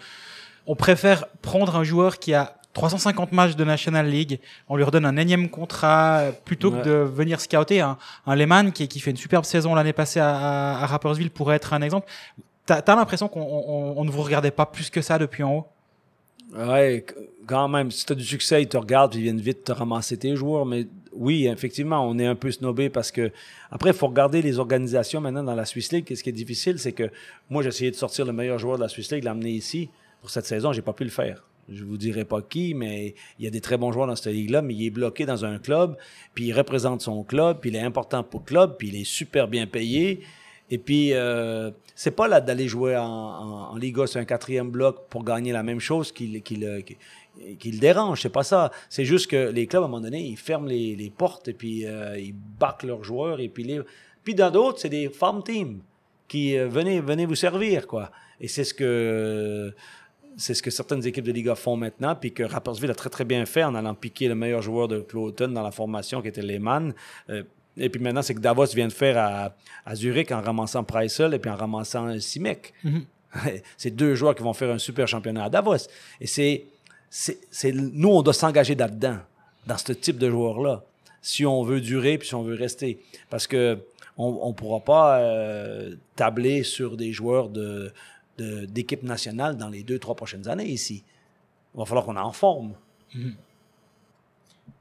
On 0.71 0.77
préfère 0.77 1.27
prendre 1.43 1.75
un 1.75 1.83
joueur 1.83 2.19
qui 2.21 2.33
a 2.33 2.55
350 2.75 3.33
matchs 3.33 3.57
de 3.57 3.65
National 3.65 4.07
League, 4.09 4.39
on 4.69 4.77
lui 4.77 4.85
redonne 4.85 5.05
un 5.05 5.17
énième 5.17 5.49
contrat 5.49 6.19
euh, 6.21 6.33
plutôt 6.45 6.71
Ouais. 6.71 6.81
que 6.81 6.85
de 6.89 6.93
venir 6.93 7.41
scouter 7.41 7.81
un, 7.81 7.99
un 8.25 8.35
Lehman 8.37 8.71
qui, 8.71 8.87
qui 8.87 9.01
fait 9.01 9.11
une 9.11 9.17
superbe 9.17 9.45
saison 9.45 9.75
l'année 9.75 9.93
passée 9.93 10.21
à, 10.21 10.31
à, 10.31 10.83
à 10.85 10.87
Rappersville 10.87 11.31
pourrait 11.31 11.57
être 11.57 11.73
un 11.73 11.83
exemple. 11.83 12.07
T'as 12.67 12.79
as, 12.79 12.95
l'impression 12.95 13.27
qu'on 13.27 13.41
on, 13.43 13.95
on 14.01 14.05
ne 14.05 14.11
vous 14.13 14.23
regardait 14.23 14.53
pas 14.53 14.67
plus 14.67 14.89
que 14.91 15.03
ça 15.03 15.19
depuis 15.19 15.43
en 15.43 15.53
haut? 15.57 15.67
Ouais, 16.57 17.05
quand 17.47 17.69
même, 17.69 17.91
si 17.91 18.07
tu 18.07 18.13
as 18.13 18.17
du 18.17 18.25
succès, 18.25 18.63
ils 18.63 18.69
te 18.69 18.77
regardent 18.77 19.11
puis 19.13 19.21
ils 19.21 19.25
viennent 19.25 19.41
vite 19.41 19.65
te 19.65 19.73
ramasser 19.73 20.17
tes 20.17 20.37
joueurs. 20.37 20.67
Mais 20.67 20.87
oui, 21.13 21.47
effectivement, 21.49 22.07
on 22.09 22.17
est 22.21 22.27
un 22.27 22.37
peu 22.37 22.51
snobé 22.53 22.89
parce 22.91 23.11
que 23.11 23.33
après, 23.73 23.91
il 23.91 23.97
faut 23.97 24.07
regarder 24.09 24.43
les 24.43 24.59
organisations 24.61 25.21
maintenant 25.21 25.43
dans 25.43 25.55
la 25.57 25.65
Swiss 25.65 25.91
League. 25.93 26.05
Qu'est-ce 26.05 26.23
qui 26.23 26.31
est 26.31 26.41
difficile, 26.45 26.79
c'est 26.79 26.93
que 26.93 27.11
moi, 27.49 27.63
j'ai 27.65 27.69
essayé 27.71 27.91
de 27.91 27.97
sortir 27.97 28.25
le 28.25 28.33
meilleur 28.33 28.59
joueur 28.61 28.77
de 28.79 28.83
la 28.83 28.89
Swiss 28.89 29.11
League, 29.11 29.25
l'amener 29.25 29.51
ici. 29.51 29.91
Pour 30.21 30.31
cette 30.31 30.47
saison, 30.47 30.73
j'ai 30.73 30.83
pas 30.83 30.93
pu 30.93 31.05
le 31.05 31.11
faire. 31.11 31.45
Je 31.73 31.85
vous 31.85 31.97
dirai 31.97 32.25
pas 32.25 32.43
qui, 32.43 32.75
mais 32.75 33.15
il 33.39 33.45
y 33.45 33.49
a 33.49 33.51
des 33.51 33.61
très 33.61 33.77
bons 33.77 33.93
joueurs 33.93 34.07
dans 34.09 34.17
cette 34.17 34.33
ligue-là, 34.33 34.61
mais 34.61 34.75
il 34.75 34.87
est 34.87 34.91
bloqué 34.91 35.25
dans 35.25 35.45
un 35.45 35.59
club, 35.59 35.97
puis 36.35 36.47
il 36.47 36.53
représente 36.53 37.01
son 37.01 37.23
club, 37.23 37.59
puis 37.61 37.71
il 37.71 37.77
est 37.77 37.81
important 37.81 38.25
pour 38.25 38.41
le 38.41 38.47
club, 38.47 38.77
puis 38.77 38.89
il 38.89 38.97
est 38.97 39.05
super 39.05 39.47
bien 39.47 39.67
payé. 39.67 40.21
Et 40.73 40.79
puis, 40.79 41.13
euh, 41.15 41.71
c'est 41.95 42.11
pas 42.13 42.29
là 42.29 42.41
d'aller 42.41 42.69
jouer 42.69 42.97
en, 42.97 43.05
en, 43.05 43.71
en 43.73 43.77
Liga 43.77 44.07
sur 44.07 44.21
un 44.21 44.25
quatrième 44.25 44.71
bloc 44.71 45.09
pour 45.09 45.25
gagner 45.25 45.53
la 45.53 45.63
même 45.63 45.81
chose 45.81 46.13
qui, 46.13 46.27
le- 46.29 46.39
qui, 46.41 46.57
le- 46.57 46.81
qui, 46.81 47.73
le 47.73 47.79
dérange. 47.79 48.23
C'est 48.23 48.29
pas 48.31 48.45
ça. 48.45 48.71
C'est 48.89 49.05
juste 49.05 49.29
que 49.29 49.51
les 49.51 49.67
clubs, 49.67 49.83
à 49.83 49.87
un 49.87 49.89
moment 49.89 50.03
donné, 50.03 50.21
ils 50.25 50.37
ferment 50.37 50.67
les, 50.69 50.95
les 50.97 51.11
portes 51.11 51.49
et 51.49 51.55
puis 51.55 51.87
euh, 51.87 52.19
ils 52.19 52.35
backent 52.35 52.85
leurs 52.85 53.03
joueurs. 53.05 53.41
Et 53.41 53.49
puis, 53.49 53.65
les... 53.65 53.81
puis 54.23 54.35
dans 54.35 54.51
d'autres, 54.51 54.79
c'est 54.81 54.89
des 54.89 55.09
farm 55.09 55.43
teams 55.43 55.81
qui 56.29 56.57
euh, 56.57 56.69
venez, 56.69 57.01
venez 57.01 57.27
vous 57.27 57.35
servir, 57.37 57.89
quoi. 57.89 58.11
Et 58.41 58.47
c'est 58.49 58.65
ce 58.65 58.73
que 58.73 59.75
c'est 60.37 60.55
ce 60.55 60.63
que 60.63 60.71
certaines 60.71 61.07
équipes 61.07 61.25
de 61.25 61.33
Liga 61.33 61.55
font 61.55 61.77
maintenant, 61.77 62.15
puis 62.15 62.33
que 62.33 62.43
Rappersville 62.43 62.91
a 62.91 62.95
très 62.95 63.11
très 63.11 63.25
bien 63.25 63.45
fait 63.47 63.65
en 63.65 63.75
allant 63.75 63.95
piquer 63.95 64.29
le 64.29 64.35
meilleur 64.35 64.63
joueur 64.63 64.89
de 64.89 65.01
Cloton 65.01 65.49
dans 65.49 65.63
la 65.63 65.71
formation 65.71 66.23
qui 66.23 66.29
était 66.29 66.43
Lehmann. 66.43 66.95
Euh, 67.29 67.43
et 67.77 67.89
puis 67.89 68.01
maintenant, 68.01 68.23
c'est 68.23 68.35
que 68.35 68.41
Davos 68.41 68.67
vient 68.75 68.89
de 68.89 68.93
faire 68.93 69.17
à, 69.19 69.55
à 69.87 69.95
Zurich 69.95 70.33
en 70.33 70.41
ramassant 70.41 70.85
Preissel 70.85 71.35
et 71.35 71.39
puis 71.39 71.51
en 71.51 71.57
ramassant 71.57 72.19
Simek. 72.19 72.73
Mhm. 72.85 73.05
c'est 73.77 73.91
deux 73.91 74.15
joueurs 74.15 74.35
qui 74.35 74.43
vont 74.43 74.53
faire 74.53 74.71
un 74.71 74.79
super 74.79 75.07
championnat 75.07 75.45
à 75.45 75.49
Davos. 75.51 75.77
Et 76.21 76.27
c'est, 76.27 76.65
c'est, 77.09 77.73
nous, 77.73 78.09
on 78.09 78.23
doit 78.23 78.35
s'engager 78.35 78.75
là-dedans, 78.75 79.19
dans 79.67 79.79
ce 79.79 79.93
type 79.93 80.19
de 80.19 80.29
joueurs-là, 80.31 80.83
si 81.23 81.45
on 81.47 81.63
veut 81.63 81.81
durer 81.81 82.19
puis 82.19 82.27
si 82.29 82.35
on 82.35 82.43
veut 82.43 82.55
rester. 82.57 82.99
Parce 83.29 83.47
que 83.47 83.79
on 84.23 84.49
ne 84.49 84.53
pourra 84.53 84.81
pas 84.81 85.19
euh, 85.21 85.95
tabler 86.15 86.63
sur 86.63 86.97
des 86.99 87.11
joueurs 87.13 87.49
de- 87.49 87.91
d'équipe 88.41 89.03
nationale 89.03 89.57
dans 89.57 89.69
les 89.69 89.83
deux, 89.83 89.99
trois 89.99 90.15
prochaines 90.15 90.49
années 90.49 90.69
ici. 90.69 91.05
Il 91.75 91.79
va 91.79 91.85
falloir 91.85 92.05
qu'on 92.05 92.17
en 92.17 92.33
forme. 92.33 92.75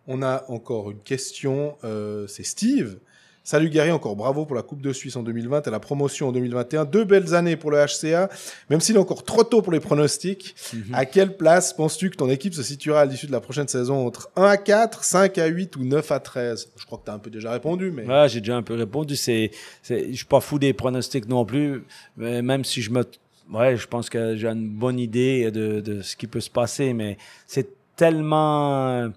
On 0.08 0.22
a 0.24 0.44
encore 0.48 0.92
une 0.92 1.00
question, 1.00 1.78
euh, 1.84 2.26
c'est 2.28 2.44
Steve. 2.44 2.98
Salut 3.44 3.70
Gary, 3.70 3.90
encore 3.90 4.16
bravo 4.16 4.46
pour 4.46 4.56
la 4.56 4.62
Coupe 4.62 4.82
de 4.82 4.94
Suisse 4.94 5.16
en 5.16 5.24
2020 5.24 5.68
et 5.68 5.72
la 5.72 5.80
promotion 5.80 6.28
en 6.28 6.32
2021. 6.32 6.86
Deux 6.86 7.04
belles 7.04 7.34
années 7.34 7.56
pour 7.56 7.72
le 7.72 7.78
HCA, 7.78 8.30
même 8.70 8.80
s'il 8.80 8.96
est 8.96 9.00
encore 9.00 9.24
trop 9.24 9.44
tôt 9.44 9.62
pour 9.62 9.72
les 9.72 9.80
pronostics. 9.80 10.56
Mhm. 10.74 10.94
À 10.94 11.06
quelle 11.06 11.36
place 11.36 11.74
penses-tu 11.74 12.10
que 12.10 12.16
ton 12.16 12.30
équipe 12.30 12.54
se 12.54 12.62
situera 12.62 13.02
à 13.02 13.06
l'issue 13.06 13.28
de 13.28 13.32
la 13.32 13.40
prochaine 13.40 13.68
saison 13.68 14.06
entre 14.06 14.30
1 14.36 14.44
à 14.44 14.58
4, 14.58 15.04
5 15.04 15.38
à 15.38 15.48
8 15.48 15.76
ou 15.78 15.84
9 15.84 16.12
à 16.12 16.20
13 16.20 16.70
Je 16.76 16.86
crois 16.86 17.00
que 17.00 17.06
tu 17.06 17.12
as 17.12 17.14
un 17.14 17.20
peu 17.20 17.32
déjà 17.32 17.52
répondu, 17.52 17.92
mais... 17.92 18.06
Ouais, 18.06 18.30
j'ai 18.30 18.40
déjà 18.40 18.56
un 18.56 18.62
peu 18.62 18.76
répondu. 18.76 19.16
C'est, 19.16 19.52
je 19.84 20.12
suis 20.12 20.26
pas 20.26 20.42
fou 20.42 20.60
des 20.60 20.74
pronostics 20.74 21.28
non 21.28 21.46
plus, 21.46 21.84
même 22.18 22.64
si 22.66 22.84
je 22.84 22.92
me, 22.92 23.04
ouais, 23.52 23.78
je 23.78 23.88
pense 23.88 24.10
que 24.10 24.36
j'ai 24.36 24.48
une 24.48 24.70
bonne 24.70 25.00
idée 25.00 25.52
de, 25.52 25.80
de 25.82 26.02
ce 26.02 26.16
qui 26.16 26.28
peut 26.28 26.40
se 26.40 26.50
passer, 26.50 26.94
mais 26.94 27.18
c'est 27.46 27.68
tellement, 27.96 28.88
euh, 28.88 29.10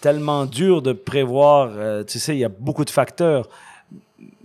tellement 0.00 0.46
dur 0.46 0.82
de 0.82 0.92
prévoir. 0.92 1.72
euh, 1.76 2.04
tu 2.04 2.18
sais, 2.18 2.34
il 2.34 2.40
y 2.40 2.44
a 2.44 2.48
beaucoup 2.48 2.84
de 2.84 2.90
facteurs, 2.90 3.48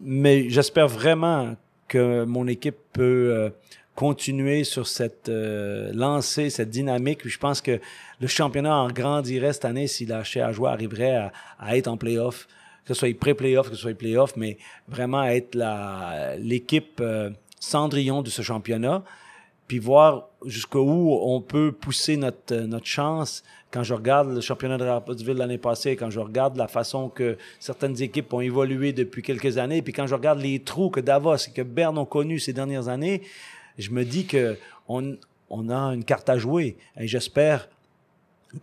mais 0.02 0.50
j'espère 0.50 0.88
vraiment 0.88 1.56
que 1.88 2.26
mon 2.26 2.48
équipe 2.48 2.78
peut 2.94 3.32
euh, 3.34 3.50
continuer 3.96 4.64
sur 4.64 4.86
cette 4.86 5.30
euh, 5.30 5.92
lancée, 5.94 6.50
cette 6.50 6.70
dynamique. 6.70 7.28
Je 7.28 7.38
pense 7.40 7.62
que 7.62 7.80
le 8.20 8.28
championnat 8.28 8.76
en 8.76 8.90
grandirait 8.90 9.54
cette 9.54 9.66
année 9.66 9.88
si 9.88 10.06
la 10.06 10.22
jouer 10.24 10.70
arriverait 10.70 11.16
à, 11.16 11.32
à 11.60 11.78
être 11.78 11.88
en 11.88 11.98
playoff, 11.98 12.48
que 12.86 12.94
ce 12.94 13.00
soit 13.00 13.18
pré-playoff, 13.18 13.70
que 13.70 13.76
ce 13.76 13.82
soit 13.82 13.98
playoff, 13.98 14.36
mais 14.36 14.58
vraiment 14.88 15.24
être 15.24 15.56
l'équipe 16.40 17.00
euh, 17.02 17.32
cendrillon 17.60 18.22
de 18.22 18.30
ce 18.30 18.42
championnat, 18.42 19.04
puis 19.68 19.80
voir 19.80 20.30
jusqu'où 20.46 21.18
on 21.22 21.42
peut 21.42 21.72
pousser 21.72 22.18
notre, 22.18 22.54
euh, 22.54 22.68
notre 22.68 22.86
chance. 22.86 23.44
Quand 23.72 23.84
je 23.84 23.94
regarde 23.94 24.30
le 24.30 24.40
championnat 24.40 24.78
de 24.78 24.86
Rappersville 24.86 25.36
l'année 25.36 25.58
passée, 25.58 25.96
quand 25.98 26.10
je 26.10 26.20
regarde 26.20 26.56
la 26.56 26.68
façon 26.68 27.10
que 27.10 27.38
certaines 27.60 28.02
équipes 28.02 28.32
ont 28.34 28.40
évolué 28.40 28.94
depuis 28.94 29.22
quelques 29.22 29.58
années, 29.58 29.82
puis 29.82 29.92
quand 29.92 30.08
je 30.08 30.16
regarde 30.16 30.40
les 30.40 30.60
trous 30.60 30.90
que 30.90 31.02
Davos 31.02 31.36
et 31.36 31.52
que 31.52 31.62
Berne 31.62 31.98
ont 31.98 32.06
connus 32.06 32.40
ces 32.40 32.54
dernières 32.54 32.88
années, 32.88 33.24
je 33.78 33.92
me 33.92 34.06
dis 34.06 34.26
que 34.26 34.58
on, 34.88 35.18
on 35.50 35.70
a 35.70 35.94
une 35.94 36.06
carte 36.06 36.30
à 36.30 36.38
jouer. 36.38 36.78
Et 36.98 37.08
j'espère 37.08 37.68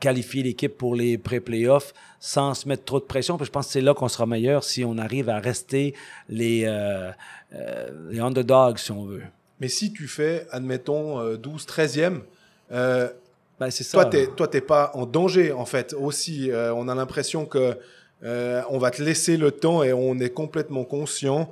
qualifier 0.00 0.42
l'équipe 0.42 0.76
pour 0.76 0.94
les 0.94 1.18
pré-playoffs 1.18 1.92
sans 2.20 2.54
se 2.54 2.68
mettre 2.68 2.84
trop 2.84 3.00
de 3.00 3.04
pression. 3.04 3.36
Puis 3.36 3.46
je 3.46 3.50
pense 3.50 3.66
que 3.66 3.72
c'est 3.72 3.80
là 3.80 3.94
qu'on 3.94 4.08
sera 4.08 4.26
meilleur 4.26 4.64
si 4.64 4.84
on 4.84 4.98
arrive 4.98 5.28
à 5.28 5.38
rester 5.38 5.94
les, 6.28 6.64
euh, 6.64 7.10
euh, 7.54 7.88
les 8.10 8.20
underdogs, 8.20 8.78
si 8.78 8.90
on 8.92 9.04
veut. 9.04 9.22
Mais 9.60 9.68
si 9.68 9.92
tu 9.92 10.08
fais, 10.08 10.46
admettons, 10.50 11.20
euh, 11.20 11.36
12, 11.36 11.64
13e, 11.66 12.20
euh, 12.72 13.08
Ben, 13.60 13.70
c'est 13.70 13.84
ça. 13.84 14.04
toi, 14.04 14.26
toi, 14.36 14.48
t'es 14.48 14.60
pas 14.60 14.90
en 14.94 15.06
danger, 15.06 15.52
en 15.52 15.64
fait. 15.64 15.94
Aussi, 15.94 16.50
Euh, 16.50 16.74
on 16.74 16.88
a 16.88 16.94
l'impression 16.94 17.46
que 17.46 17.76
euh, 18.24 18.62
on 18.70 18.78
va 18.78 18.90
te 18.90 19.02
laisser 19.02 19.36
le 19.36 19.50
temps 19.50 19.82
et 19.82 19.92
on 19.92 20.18
est 20.18 20.30
complètement 20.30 20.84
conscient 20.84 21.50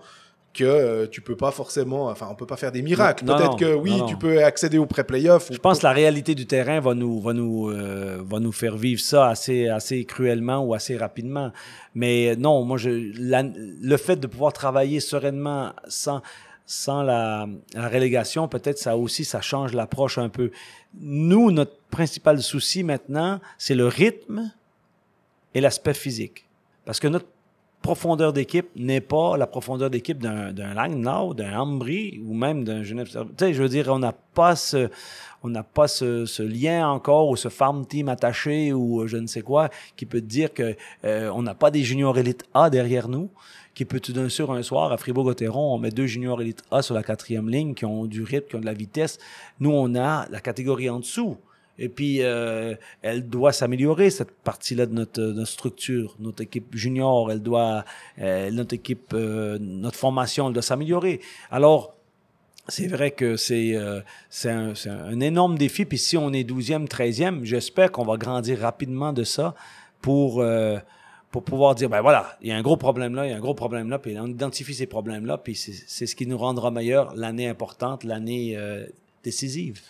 que 0.54 0.64
euh, 0.64 1.06
tu 1.10 1.20
peux 1.22 1.34
pas 1.36 1.50
forcément, 1.50 2.06
enfin, 2.08 2.28
on 2.30 2.34
peut 2.34 2.46
pas 2.46 2.56
faire 2.58 2.72
des 2.72 2.82
miracles. 2.82 3.24
Peut-être 3.24 3.56
que 3.56 3.74
oui, 3.74 3.98
non, 3.98 4.06
tu 4.06 4.16
peux 4.16 4.44
accéder 4.44 4.76
au 4.78 4.84
pré-playoff. 4.86 5.48
Je 5.50 5.56
pense 5.58 5.78
que 5.78 5.84
la 5.84 5.92
réalité 5.92 6.34
du 6.34 6.46
terrain 6.46 6.78
va 6.80 6.94
nous, 6.94 7.20
va 7.20 7.32
nous, 7.32 7.70
euh, 7.70 8.20
va 8.22 8.38
nous 8.38 8.52
faire 8.52 8.76
vivre 8.76 9.00
ça 9.00 9.28
assez, 9.28 9.68
assez 9.68 10.04
cruellement 10.04 10.58
ou 10.64 10.74
assez 10.74 10.96
rapidement. 10.96 11.52
Mais 11.94 12.36
non, 12.36 12.64
moi, 12.64 12.76
je, 12.76 12.90
la- 13.18 13.42
le 13.44 13.96
fait 13.96 14.16
de 14.16 14.26
pouvoir 14.26 14.52
travailler 14.52 15.00
sereinement 15.00 15.72
sans, 15.88 16.20
sans 16.66 17.02
la, 17.02 17.46
la 17.74 17.88
relégation, 17.88 18.46
peut-être 18.46 18.78
ça 18.78 18.96
aussi, 18.96 19.24
ça 19.24 19.40
change 19.40 19.72
l'approche 19.72 20.18
un 20.18 20.28
peu. 20.28 20.50
Nous, 21.00 21.50
notre 21.50 21.76
principal 21.90 22.42
souci 22.42 22.82
maintenant, 22.84 23.40
c'est 23.56 23.74
le 23.74 23.86
rythme 23.86 24.52
et 25.54 25.60
l'aspect 25.62 25.94
physique. 25.94 26.44
Parce 26.84 27.00
que 27.00 27.08
notre 27.08 27.26
profondeur 27.82 28.32
d'équipe 28.32 28.68
n'est 28.76 29.00
pas 29.00 29.36
la 29.36 29.46
profondeur 29.46 29.90
d'équipe 29.90 30.18
d'un, 30.18 30.52
Langnau, 30.74 31.34
d'un 31.34 31.58
Ambry 31.58 32.22
ou 32.24 32.32
même 32.34 32.64
d'un 32.64 32.82
Genève. 32.82 33.08
Tu 33.10 33.18
sais, 33.38 33.52
je 33.52 33.62
veux 33.62 33.68
dire, 33.68 33.88
on 33.88 33.98
n'a 33.98 34.12
pas 34.12 34.56
ce, 34.56 34.88
on 35.42 35.48
n'a 35.48 35.62
pas 35.62 35.88
ce, 35.88 36.42
lien 36.42 36.88
encore 36.88 37.28
ou 37.28 37.36
ce 37.36 37.48
farm 37.48 37.84
team 37.84 38.08
attaché 38.08 38.72
ou 38.72 39.02
euh, 39.02 39.06
je 39.06 39.16
ne 39.16 39.26
sais 39.26 39.42
quoi 39.42 39.68
qui 39.96 40.06
peut 40.06 40.20
dire 40.20 40.54
que 40.54 40.76
euh, 41.04 41.30
on 41.34 41.42
n'a 41.42 41.54
pas 41.54 41.70
des 41.70 41.82
juniors 41.82 42.16
élite 42.16 42.44
A 42.54 42.70
derrière 42.70 43.08
nous 43.08 43.28
qui 43.74 43.84
peut 43.84 44.00
tout 44.00 44.12
d'un 44.12 44.28
sur 44.28 44.52
un 44.52 44.62
soir 44.62 44.92
à 44.92 44.96
Fribourg-Gotteron, 44.96 45.74
on 45.74 45.78
met 45.78 45.90
deux 45.90 46.06
juniors 46.06 46.40
élite 46.42 46.62
A 46.70 46.82
sur 46.82 46.94
la 46.94 47.02
quatrième 47.02 47.48
ligne 47.48 47.74
qui 47.74 47.84
ont 47.84 48.06
du 48.06 48.22
rythme, 48.22 48.48
qui 48.48 48.56
ont 48.56 48.60
de 48.60 48.66
la 48.66 48.74
vitesse. 48.74 49.18
Nous, 49.60 49.70
on 49.70 49.94
a 49.94 50.28
la 50.28 50.40
catégorie 50.40 50.90
en 50.90 51.00
dessous. 51.00 51.38
Et 51.78 51.88
puis, 51.88 52.22
euh, 52.22 52.74
elle 53.00 53.28
doit 53.28 53.52
s'améliorer, 53.52 54.10
cette 54.10 54.30
partie-là 54.30 54.86
de 54.86 54.92
notre, 54.92 55.20
de 55.20 55.32
notre 55.32 55.50
structure. 55.50 56.16
Notre 56.20 56.42
équipe 56.42 56.74
junior, 56.74 57.30
elle 57.30 57.42
doit, 57.42 57.84
euh, 58.20 58.50
notre 58.50 58.74
équipe, 58.74 59.12
euh, 59.14 59.58
notre 59.60 59.96
formation, 59.96 60.48
elle 60.48 60.52
doit 60.52 60.62
s'améliorer. 60.62 61.20
Alors, 61.50 61.94
c'est 62.68 62.86
vrai 62.86 63.10
que 63.10 63.36
c'est 63.36 63.74
euh, 63.74 64.00
c'est 64.30 64.50
un, 64.50 64.74
un 64.86 65.20
énorme 65.20 65.58
défi. 65.58 65.84
Puis 65.84 65.98
si 65.98 66.16
on 66.16 66.32
est 66.32 66.48
12e, 66.48 66.86
13e, 66.86 67.44
j'espère 67.44 67.90
qu'on 67.90 68.04
va 68.04 68.16
grandir 68.16 68.60
rapidement 68.60 69.12
de 69.12 69.24
ça 69.24 69.54
pour, 70.00 70.40
euh, 70.40 70.78
pour 71.30 71.42
pouvoir 71.42 71.74
dire, 71.74 71.88
ben 71.88 72.02
voilà, 72.02 72.36
il 72.42 72.48
y 72.48 72.52
a 72.52 72.56
un 72.56 72.62
gros 72.62 72.76
problème 72.76 73.14
là, 73.14 73.26
il 73.26 73.30
y 73.30 73.32
a 73.32 73.36
un 73.36 73.40
gros 73.40 73.54
problème 73.54 73.88
là, 73.88 73.98
puis 73.98 74.18
on 74.18 74.26
identifie 74.26 74.74
ces 74.74 74.86
problèmes-là, 74.86 75.38
puis 75.38 75.54
c'est 75.54 76.06
ce 76.06 76.14
qui 76.14 76.26
nous 76.26 76.38
rendra 76.38 76.70
meilleur 76.70 77.14
l'année 77.14 77.48
importante, 77.48 78.04
l'année 78.04 78.54
euh, 78.56 78.86
décisive. 79.24 79.80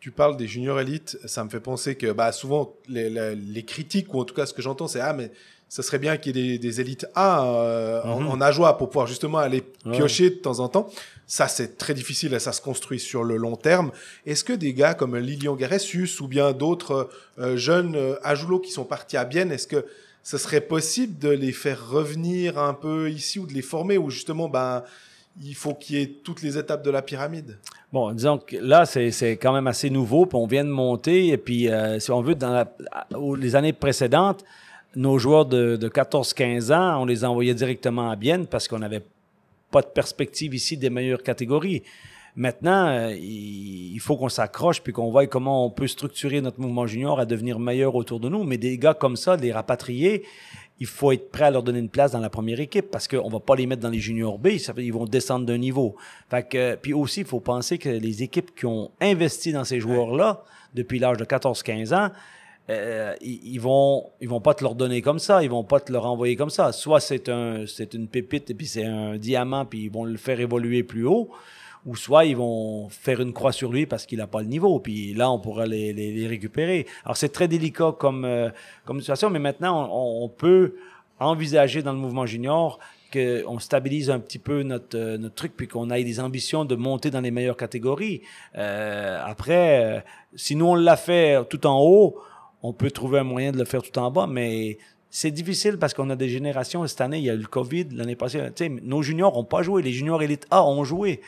Tu 0.00 0.10
parles 0.10 0.36
des 0.36 0.48
juniors 0.48 0.80
élites, 0.80 1.18
ça 1.26 1.44
me 1.44 1.50
fait 1.50 1.60
penser 1.60 1.94
que 1.94 2.10
bah, 2.12 2.32
souvent 2.32 2.74
les, 2.88 3.10
les- 3.10 3.34
les 3.36 3.62
critiques, 3.64 4.12
ou 4.14 4.20
en 4.20 4.24
tout 4.24 4.34
cas 4.34 4.46
ce 4.46 4.54
que 4.54 4.62
j'entends, 4.62 4.88
c'est 4.88 5.00
Ah, 5.00 5.12
mais 5.12 5.30
ça 5.68 5.82
serait 5.82 5.98
bien 5.98 6.16
qu'il 6.16 6.36
y 6.36 6.40
ait 6.40 6.58
des, 6.58 6.58
des 6.58 6.80
élites 6.80 7.06
A 7.14 7.44
euh, 7.46 8.02
en, 8.04 8.20
Mhm. 8.20 8.28
en 8.28 8.36
nageois 8.38 8.76
pour 8.78 8.88
pouvoir 8.88 9.06
justement 9.06 9.38
aller 9.38 9.62
Ouais. 9.84 9.92
piocher 9.92 10.30
de 10.30 10.34
temps 10.36 10.58
en 10.60 10.68
temps. 10.68 10.88
Ça, 11.26 11.46
c'est 11.48 11.76
très 11.76 11.92
difficile 11.94 12.32
et 12.34 12.38
ça 12.40 12.52
se 12.52 12.60
construit 12.62 12.98
sur 12.98 13.22
le 13.24 13.36
long 13.36 13.54
terme. 13.56 13.92
Est-ce 14.26 14.42
que 14.42 14.52
des 14.54 14.72
gars 14.74 14.94
comme 14.94 15.16
Lilian 15.16 15.54
Garessius 15.54 16.20
ou 16.20 16.26
bien 16.28 16.52
d'autres 16.52 17.08
euh, 17.38 17.56
jeunes 17.56 17.94
euh, 17.94 18.58
qui 18.64 18.72
sont 18.72 18.84
partis 18.84 19.16
à 19.18 19.24
Bienne, 19.24 19.52
est-ce 19.52 19.68
que 19.68 19.84
ce 20.24 20.38
serait 20.38 20.60
possible 20.62 21.18
de 21.18 21.28
les 21.28 21.52
faire 21.52 21.88
revenir 21.88 22.58
un 22.58 22.74
peu 22.74 23.10
ici 23.10 23.38
ou 23.38 23.46
de 23.46 23.52
les 23.52 23.62
former 23.62 23.96
ou 23.96 24.10
justement 24.10 24.48
ben, 24.48 24.82
il 25.42 25.54
faut 25.54 25.74
qu'il 25.74 25.96
y 25.98 26.02
ait 26.02 26.08
toutes 26.24 26.42
les 26.42 26.58
étapes 26.58 26.82
de 26.84 26.90
la 26.90 27.00
pyramide? 27.02 27.58
Bon, 27.92 28.12
disons 28.12 28.38
que 28.38 28.56
là, 28.56 28.86
c'est 28.86 29.32
quand 29.36 29.52
même 29.52 29.66
assez 29.66 29.90
nouveau, 29.90 30.24
puis 30.26 30.38
on 30.38 30.46
vient 30.46 30.64
de 30.64 30.70
monter, 30.70 31.28
et 31.28 31.36
puis 31.36 31.68
euh, 31.68 31.98
si 31.98 32.10
on 32.12 32.20
veut, 32.22 32.36
dans 32.36 32.50
la- 32.52 32.72
les 33.36 33.56
années 33.56 33.72
précédentes, 33.72 34.44
nos 34.94 35.18
joueurs 35.18 35.46
de, 35.46 35.76
de 35.76 35.88
14-15 35.88 36.72
ans, 36.72 37.02
on 37.02 37.04
les 37.04 37.24
envoyait 37.24 37.54
directement 37.54 38.10
à 38.10 38.16
Bienne 38.16 38.46
parce 38.46 38.68
qu'on 38.68 38.78
n'avait 38.78 39.02
pas 39.72 39.82
de 39.82 39.86
perspective 39.88 40.54
ici 40.54 40.76
des 40.76 40.90
meilleures 40.90 41.22
catégories. 41.22 41.82
Maintenant, 42.36 42.86
euh, 42.88 43.12
il 43.16 43.98
faut 43.98 44.16
qu'on 44.16 44.28
s'accroche 44.28 44.80
puis 44.82 44.92
qu'on 44.92 45.10
voie 45.10 45.26
comment 45.26 45.66
on 45.66 45.70
peut 45.70 45.88
structurer 45.88 46.40
notre 46.40 46.60
mouvement 46.60 46.86
junior 46.86 47.18
à 47.18 47.24
devenir 47.26 47.58
meilleur 47.58 47.94
autour 47.96 48.20
de 48.20 48.28
nous. 48.28 48.44
Mais 48.44 48.56
des 48.56 48.78
gars 48.78 48.94
comme 48.94 49.16
ça, 49.16 49.36
des 49.36 49.50
rapatriés, 49.52 50.22
il 50.80 50.86
faut 50.86 51.12
être 51.12 51.30
prêt 51.30 51.44
à 51.44 51.50
leur 51.50 51.62
donner 51.62 51.78
une 51.78 51.90
place 51.90 52.12
dans 52.12 52.20
la 52.20 52.30
première 52.30 52.58
équipe 52.58 52.90
parce 52.90 53.06
qu'on 53.06 53.28
va 53.28 53.38
pas 53.38 53.54
les 53.54 53.66
mettre 53.66 53.82
dans 53.82 53.90
les 53.90 53.98
juniors 53.98 54.38
B, 54.38 54.48
ils 54.78 54.92
vont 54.92 55.04
descendre 55.04 55.44
d'un 55.44 55.58
niveau. 55.58 55.94
Puis 56.82 56.94
aussi, 56.94 57.20
il 57.20 57.26
faut 57.26 57.40
penser 57.40 57.76
que 57.76 57.90
les 57.90 58.22
équipes 58.22 58.54
qui 58.54 58.64
ont 58.64 58.90
investi 59.00 59.52
dans 59.52 59.64
ces 59.64 59.78
joueurs-là 59.78 60.42
depuis 60.74 60.98
l'âge 60.98 61.18
de 61.18 61.24
14-15 61.24 61.94
ans, 61.94 62.10
euh, 62.70 63.14
ils, 63.20 63.58
vont 63.58 64.10
ils 64.20 64.28
vont 64.28 64.40
pas 64.40 64.54
te 64.54 64.62
leur 64.62 64.74
donner 64.74 65.02
comme 65.02 65.18
ça, 65.18 65.42
ils 65.42 65.50
vont 65.50 65.64
pas 65.64 65.80
te 65.80 65.92
le 65.92 65.98
renvoyer 65.98 66.36
comme 66.36 66.50
ça. 66.50 66.72
Soit 66.72 67.00
c'est 67.00 67.28
un 67.28 67.66
c'est 67.66 67.94
une 67.94 68.06
pépite 68.06 68.48
et 68.50 68.54
puis 68.54 68.66
c'est 68.66 68.84
un 68.84 69.16
diamant 69.16 69.64
puis 69.66 69.84
ils 69.84 69.90
vont 69.90 70.04
le 70.04 70.16
faire 70.16 70.38
évoluer 70.38 70.84
plus 70.84 71.04
haut, 71.04 71.30
ou 71.86 71.96
soit 71.96 72.24
ils 72.26 72.36
vont 72.36 72.88
faire 72.88 73.20
une 73.20 73.32
croix 73.32 73.52
sur 73.52 73.72
lui 73.72 73.86
parce 73.86 74.06
qu'il 74.06 74.18
n'a 74.18 74.26
pas 74.26 74.40
le 74.40 74.48
niveau. 74.48 74.80
Puis 74.80 75.14
là, 75.14 75.30
on 75.30 75.38
pourra 75.38 75.66
les, 75.66 75.92
les, 75.92 76.12
les 76.12 76.26
récupérer. 76.26 76.86
Alors 77.04 77.16
c'est 77.16 77.30
très 77.30 77.48
délicat 77.48 77.94
comme 77.98 78.24
euh, 78.24 78.50
comme 78.84 79.00
situation, 79.00 79.30
mais 79.30 79.38
maintenant 79.38 79.88
on, 79.90 80.24
on 80.24 80.28
peut 80.28 80.74
envisager 81.18 81.82
dans 81.82 81.92
le 81.92 81.98
mouvement 81.98 82.26
junior 82.26 82.78
qu'on 83.12 83.58
stabilise 83.58 84.08
un 84.08 84.20
petit 84.20 84.38
peu 84.38 84.62
notre, 84.62 84.96
euh, 84.96 85.18
notre 85.18 85.34
truc, 85.34 85.54
puis 85.56 85.66
qu'on 85.66 85.90
ait 85.90 86.04
des 86.04 86.20
ambitions 86.20 86.64
de 86.64 86.76
monter 86.76 87.10
dans 87.10 87.20
les 87.20 87.30
meilleures 87.30 87.56
catégories. 87.56 88.22
Euh, 88.56 89.20
après, 89.24 89.84
euh, 89.84 90.00
si 90.36 90.54
nous 90.54 90.66
on 90.66 90.76
l'a 90.76 90.96
fait 90.96 91.44
tout 91.48 91.66
en 91.66 91.80
haut, 91.80 92.18
on 92.62 92.72
peut 92.72 92.90
trouver 92.90 93.18
un 93.18 93.24
moyen 93.24 93.52
de 93.52 93.58
le 93.58 93.64
faire 93.64 93.82
tout 93.82 93.98
en 93.98 94.10
bas, 94.10 94.26
mais 94.28 94.78
c'est 95.08 95.32
difficile 95.32 95.76
parce 95.76 95.92
qu'on 95.92 96.08
a 96.10 96.16
des 96.16 96.28
générations. 96.28 96.86
Cette 96.86 97.00
année, 97.00 97.18
il 97.18 97.24
y 97.24 97.30
a 97.30 97.34
eu 97.34 97.38
le 97.38 97.46
COVID. 97.48 97.88
L'année 97.92 98.14
passée, 98.14 98.40
nos 98.82 99.02
juniors 99.02 99.34
n'ont 99.34 99.44
pas 99.44 99.62
joué. 99.62 99.82
Les 99.82 99.92
juniors 99.92 100.22
élite 100.22 100.46
A 100.52 100.64
ont 100.64 100.84
joué. 100.84 101.20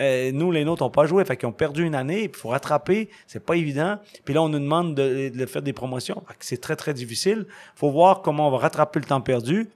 Euh, 0.00 0.30
nous, 0.32 0.50
les 0.52 0.64
nôtres 0.64 0.82
n'ont 0.82 0.90
pas 0.90 1.06
joué. 1.06 1.24
Fait 1.24 1.36
qu'ils 1.36 1.48
ont 1.48 1.52
perdu 1.52 1.84
une 1.84 1.94
année. 1.94 2.24
Il 2.24 2.36
faut 2.36 2.50
rattraper. 2.50 3.08
C'est 3.26 3.44
pas 3.44 3.56
évident. 3.56 3.98
Puis 4.24 4.34
là, 4.34 4.42
on 4.42 4.48
nous 4.48 4.60
demande 4.60 4.94
de, 4.94 5.30
de 5.30 5.46
faire 5.46 5.62
des 5.62 5.72
promotions. 5.72 6.22
C'est 6.40 6.60
très, 6.60 6.76
très 6.76 6.94
difficile. 6.94 7.46
faut 7.74 7.90
voir 7.90 8.22
comment 8.22 8.48
on 8.48 8.50
va 8.50 8.58
rattraper 8.58 9.00
le 9.00 9.06
temps 9.06 9.20
perdu. 9.20 9.68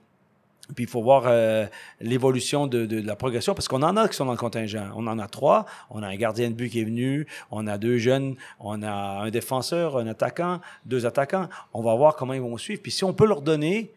Puis 0.75 0.85
il 0.85 0.89
faut 0.89 1.01
voir 1.01 1.23
euh, 1.27 1.65
l'évolution 1.99 2.67
de, 2.67 2.85
de, 2.85 3.01
de 3.01 3.05
la 3.07 3.17
progression, 3.17 3.53
parce 3.53 3.67
qu'on 3.67 3.83
en 3.83 3.97
a 3.97 4.07
qui 4.07 4.15
sont 4.15 4.25
dans 4.25 4.31
le 4.31 4.37
contingent. 4.37 4.87
On 4.95 5.07
en 5.07 5.19
a 5.19 5.27
trois. 5.27 5.65
On 5.89 6.01
a 6.01 6.07
un 6.07 6.15
gardien 6.15 6.49
de 6.49 6.55
but 6.55 6.69
qui 6.69 6.79
est 6.79 6.85
venu, 6.85 7.27
on 7.51 7.67
a 7.67 7.77
deux 7.77 7.97
jeunes, 7.97 8.35
on 8.61 8.81
a 8.81 8.91
un 8.91 9.29
défenseur, 9.29 9.97
un 9.97 10.07
attaquant, 10.07 10.61
deux 10.85 11.05
attaquants. 11.05 11.49
On 11.73 11.81
va 11.81 11.93
voir 11.95 12.15
comment 12.15 12.33
ils 12.33 12.41
vont 12.41 12.57
suivre. 12.57 12.81
Puis 12.81 12.93
si 12.93 13.03
on 13.03 13.13
peut 13.13 13.27
leur 13.27 13.41
donner, 13.41 13.91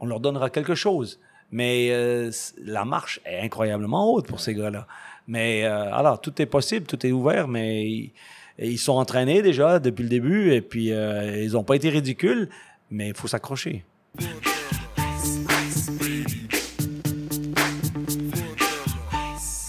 on 0.00 0.06
leur 0.06 0.18
donnera 0.18 0.50
quelque 0.50 0.74
chose. 0.74 1.20
Mais 1.52 1.90
euh, 1.92 2.32
la 2.58 2.84
marche 2.84 3.20
est 3.24 3.40
incroyablement 3.40 4.12
haute 4.12 4.26
pour 4.26 4.40
ces 4.40 4.54
gars-là. 4.54 4.88
Mais 5.26 5.64
euh, 5.64 5.92
alors, 5.94 6.20
tout 6.20 6.40
est 6.42 6.46
possible, 6.46 6.86
tout 6.86 7.06
est 7.06 7.12
ouvert, 7.12 7.48
mais 7.48 7.84
ils, 7.88 8.12
ils 8.58 8.78
sont 8.78 8.92
entraînés 8.94 9.40
déjà 9.42 9.78
depuis 9.78 10.02
le 10.02 10.08
début 10.08 10.52
et 10.52 10.60
puis 10.60 10.92
euh, 10.92 11.42
ils 11.42 11.52
n'ont 11.52 11.64
pas 11.64 11.76
été 11.76 11.88
ridicules, 11.88 12.48
mais 12.90 13.08
il 13.08 13.14
faut 13.14 13.28
s'accrocher. 13.28 13.84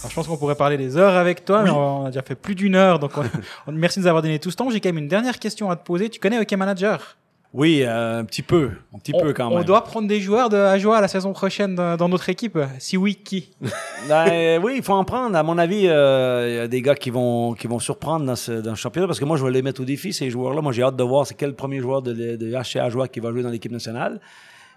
Je 0.09 0.15
pense 0.15 0.27
qu'on 0.27 0.37
pourrait 0.37 0.55
parler 0.55 0.77
des 0.77 0.95
heures 0.97 1.15
avec 1.15 1.43
toi, 1.43 1.63
mais 1.63 1.71
on 1.71 2.05
a 2.05 2.09
déjà 2.09 2.21
fait 2.21 2.35
plus 2.35 2.53
d'une 2.53 2.75
heure, 2.75 2.99
donc 2.99 3.17
on, 3.17 3.23
on- 3.67 3.71
merci 3.71 3.97
de 3.99 4.03
nous 4.03 4.07
avoir 4.07 4.21
donné 4.21 4.37
tout 4.37 4.51
ce 4.51 4.55
temps. 4.55 4.69
J'ai 4.69 4.79
quand 4.79 4.89
même 4.89 4.99
une 4.99 5.07
dernière 5.07 5.39
question 5.39 5.71
à 5.71 5.75
te 5.75 5.83
poser. 5.83 6.09
Tu 6.09 6.19
connais 6.19 6.37
Hockey 6.37 6.55
Manager? 6.55 7.17
Oui, 7.53 7.83
euh, 7.83 8.19
un 8.19 8.25
petit 8.25 8.41
peu, 8.41 8.71
un 8.95 8.97
petit 8.97 9.11
on, 9.13 9.19
peu 9.19 9.31
quand 9.31 9.47
on 9.51 9.57
même. 9.57 9.63
doit 9.63 9.83
prendre 9.83 10.07
des 10.07 10.19
joueurs 10.19 10.49
de 10.49 10.57
Ajoa 10.57 10.99
la 11.01 11.07
saison 11.07 11.33
prochaine 11.33 11.75
dans, 11.75 11.95
dans 11.97 12.09
notre 12.09 12.27
équipe. 12.29 12.57
Si 12.79 12.97
oui, 12.97 13.13
qui 13.15 13.51
Ben, 14.09 14.59
oui, 14.63 14.73
il 14.77 14.83
faut 14.83 14.93
en 14.93 15.03
prendre. 15.03 15.35
À 15.35 15.43
mon 15.43 15.59
avis, 15.59 15.87
euh, 15.87 16.47
il 16.49 16.55
y 16.55 16.59
a 16.59 16.67
des 16.67 16.81
gars 16.81 16.95
qui 16.95 17.11
vont, 17.11 17.53
qui 17.53 17.67
vont 17.67 17.77
surprendre 17.77 18.25
dans 18.25 18.35
ce, 18.35 18.53
dans 18.53 18.73
ce 18.75 18.81
championnat 18.81 19.05
parce 19.05 19.19
que 19.19 19.25
moi, 19.25 19.37
je 19.37 19.45
vais 19.45 19.51
les 19.51 19.61
mettre 19.61 19.81
au 19.81 19.85
défi, 19.85 20.13
ces 20.13 20.31
joueurs-là. 20.31 20.61
Moi, 20.61 20.71
j'ai 20.71 20.81
hâte 20.81 20.95
de 20.95 21.03
voir 21.03 21.27
c'est 21.27 21.35
quel 21.35 21.53
premier 21.53 21.79
joueur 21.79 22.01
de, 22.01 22.13
de 22.13 22.51
HCA 22.51 22.89
joueur 22.89 23.09
qui 23.11 23.19
va 23.19 23.31
jouer 23.31 23.43
dans 23.43 23.51
l'équipe 23.51 23.71
nationale, 23.71 24.19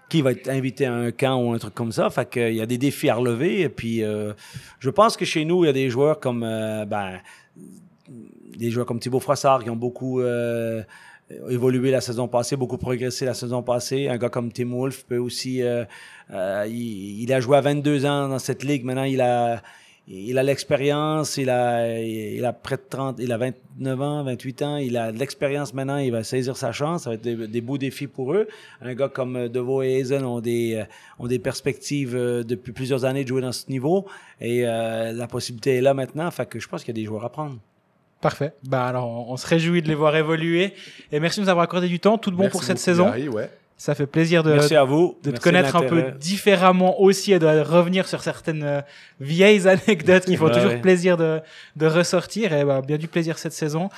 qui 0.07 0.21
va 0.21 0.31
être 0.33 0.47
invité 0.47 0.85
à 0.85 0.93
un 0.93 1.09
camp 1.09 1.41
ou 1.41 1.53
un 1.53 1.57
truc 1.57 1.73
comme 1.73 1.91
ça. 1.91 2.11
Fait 2.11 2.29
que, 2.29 2.39
euh, 2.39 2.49
il 2.51 2.57
y 2.57 2.61
a 2.61 2.67
des 2.67 2.77
défis 2.77 3.09
à 3.09 3.15
relever. 3.15 3.61
Et 3.61 3.69
puis, 3.69 4.03
euh, 4.03 4.33
je 4.79 4.91
pense 4.91 5.17
que 5.17 5.25
chez 5.25 5.45
nous, 5.45 5.63
il 5.63 5.67
y 5.67 5.69
a 5.71 5.73
des 5.73 5.89
joueurs 5.89 6.19
comme, 6.19 6.41
ben, 6.41 7.21
des 8.57 8.71
joueurs 8.71 8.85
comme 8.85 8.99
Thibaut 8.99 9.19
Froissart 9.19 9.63
qui 9.63 9.69
ont 9.69 9.75
beaucoup 9.75 10.21
euh, 10.21 10.83
évolué 11.49 11.91
la 11.91 12.01
saison 12.01 12.27
passée, 12.27 12.55
beaucoup 12.55 12.77
progressé 12.77 13.25
la 13.25 13.33
saison 13.33 13.63
passée. 13.63 14.07
Un 14.07 14.17
gars 14.17 14.29
comme 14.29 14.51
Tim 14.51 14.69
Wolf 14.69 15.05
peut 15.05 15.17
aussi. 15.17 15.61
euh, 15.61 15.85
euh, 16.31 16.65
il, 16.67 17.23
il 17.23 17.33
a 17.33 17.39
joué 17.39 17.57
à 17.57 17.61
22 17.61 18.05
ans 18.05 18.29
dans 18.29 18.39
cette 18.39 18.63
ligue. 18.63 18.83
Maintenant, 18.85 19.03
il 19.03 19.21
a. 19.21 19.61
Il 20.09 20.37
a 20.37 20.43
l'expérience, 20.43 21.35
il 21.35 21.49
a, 21.49 21.99
il 21.99 22.45
a 22.45 22.53
près 22.53 22.77
de 22.77 22.83
30, 22.89 23.17
il 23.19 23.29
a 23.33 23.37
29 23.37 24.01
ans, 24.01 24.23
28 24.23 24.61
ans, 24.61 24.77
il 24.77 24.95
a 24.95 25.11
l'expérience 25.11 25.73
maintenant, 25.73 25.97
il 25.97 26.13
va 26.13 26.23
saisir 26.23 26.55
sa 26.55 26.71
chance, 26.71 27.03
ça 27.03 27.09
va 27.09 27.15
être 27.15 27.23
des, 27.23 27.59
beaux 27.59 27.77
défis 27.77 28.07
pour 28.07 28.33
eux. 28.33 28.47
Un 28.79 28.95
gars 28.95 29.09
comme 29.09 29.35
euh, 29.35 29.49
Devo 29.49 29.81
et 29.81 29.99
Hazen 29.99 30.23
ont 30.23 30.39
des, 30.39 30.75
euh, 30.75 30.85
ont 31.19 31.27
des 31.27 31.39
perspectives 31.39 32.15
euh, 32.15 32.41
depuis 32.43 32.71
plusieurs 32.71 33.03
années 33.03 33.23
de 33.23 33.27
jouer 33.27 33.41
dans 33.41 33.51
ce 33.51 33.69
niveau 33.69 34.05
et 34.39 34.65
euh, 34.65 35.11
la 35.11 35.27
possibilité 35.27 35.75
est 35.75 35.81
là 35.81 35.93
maintenant, 35.93 36.31
fait 36.31 36.47
que 36.47 36.57
je 36.57 36.69
pense 36.69 36.85
qu'il 36.85 36.95
y 36.95 36.97
a 36.97 37.01
des 37.01 37.05
joueurs 37.05 37.25
à 37.25 37.29
prendre. 37.29 37.57
Parfait. 38.21 38.53
Bah 38.63 38.85
alors, 38.85 39.07
on, 39.07 39.33
on 39.33 39.37
se 39.37 39.45
réjouit 39.47 39.81
de 39.81 39.87
les 39.87 39.95
voir 39.95 40.15
évoluer. 40.15 40.73
Et 41.11 41.19
merci 41.19 41.39
de 41.39 41.45
nous 41.45 41.49
avoir 41.49 41.63
accordé 41.63 41.87
du 41.87 41.99
temps. 41.99 42.17
Tout 42.17 42.31
de 42.31 42.35
bon 42.35 42.43
Merci 42.43 42.51
pour 42.51 42.63
cette 42.63 42.79
saison. 42.79 43.05
Gary, 43.05 43.29
ouais. 43.29 43.49
Ça 43.79 43.93
fait 43.93 44.07
plaisir 44.07 44.41
de, 44.41 44.53
Merci 44.53 44.75
à 44.75 44.83
vous. 44.83 45.17
de 45.21 45.25
te 45.25 45.29
Merci 45.33 45.43
connaître 45.43 45.75
un 45.75 45.83
peu 45.83 46.11
différemment 46.19 46.99
aussi 46.99 47.31
et 47.33 47.37
de 47.37 47.45
revenir 47.45 48.07
sur 48.07 48.23
certaines 48.23 48.63
euh, 48.63 48.81
vieilles 49.19 49.67
anecdotes 49.67 50.25
qui 50.25 50.35
font 50.35 50.45
Ouais, 50.45 50.51
toujours 50.53 50.71
ouais. 50.71 50.81
plaisir 50.81 51.15
de, 51.15 51.41
de 51.75 51.85
ressortir. 51.85 52.53
Et 52.53 52.65
bah, 52.65 52.81
bien 52.81 52.97
du 52.97 53.07
plaisir 53.07 53.37
cette 53.37 53.53
saison. 53.53 53.89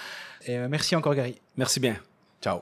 Et 0.45 0.57
euh, 0.57 0.67
merci 0.69 0.97
encore, 0.97 1.15
Gary. 1.15 1.39
Merci 1.55 1.79
bien. 1.79 1.95
Ciao. 2.41 2.59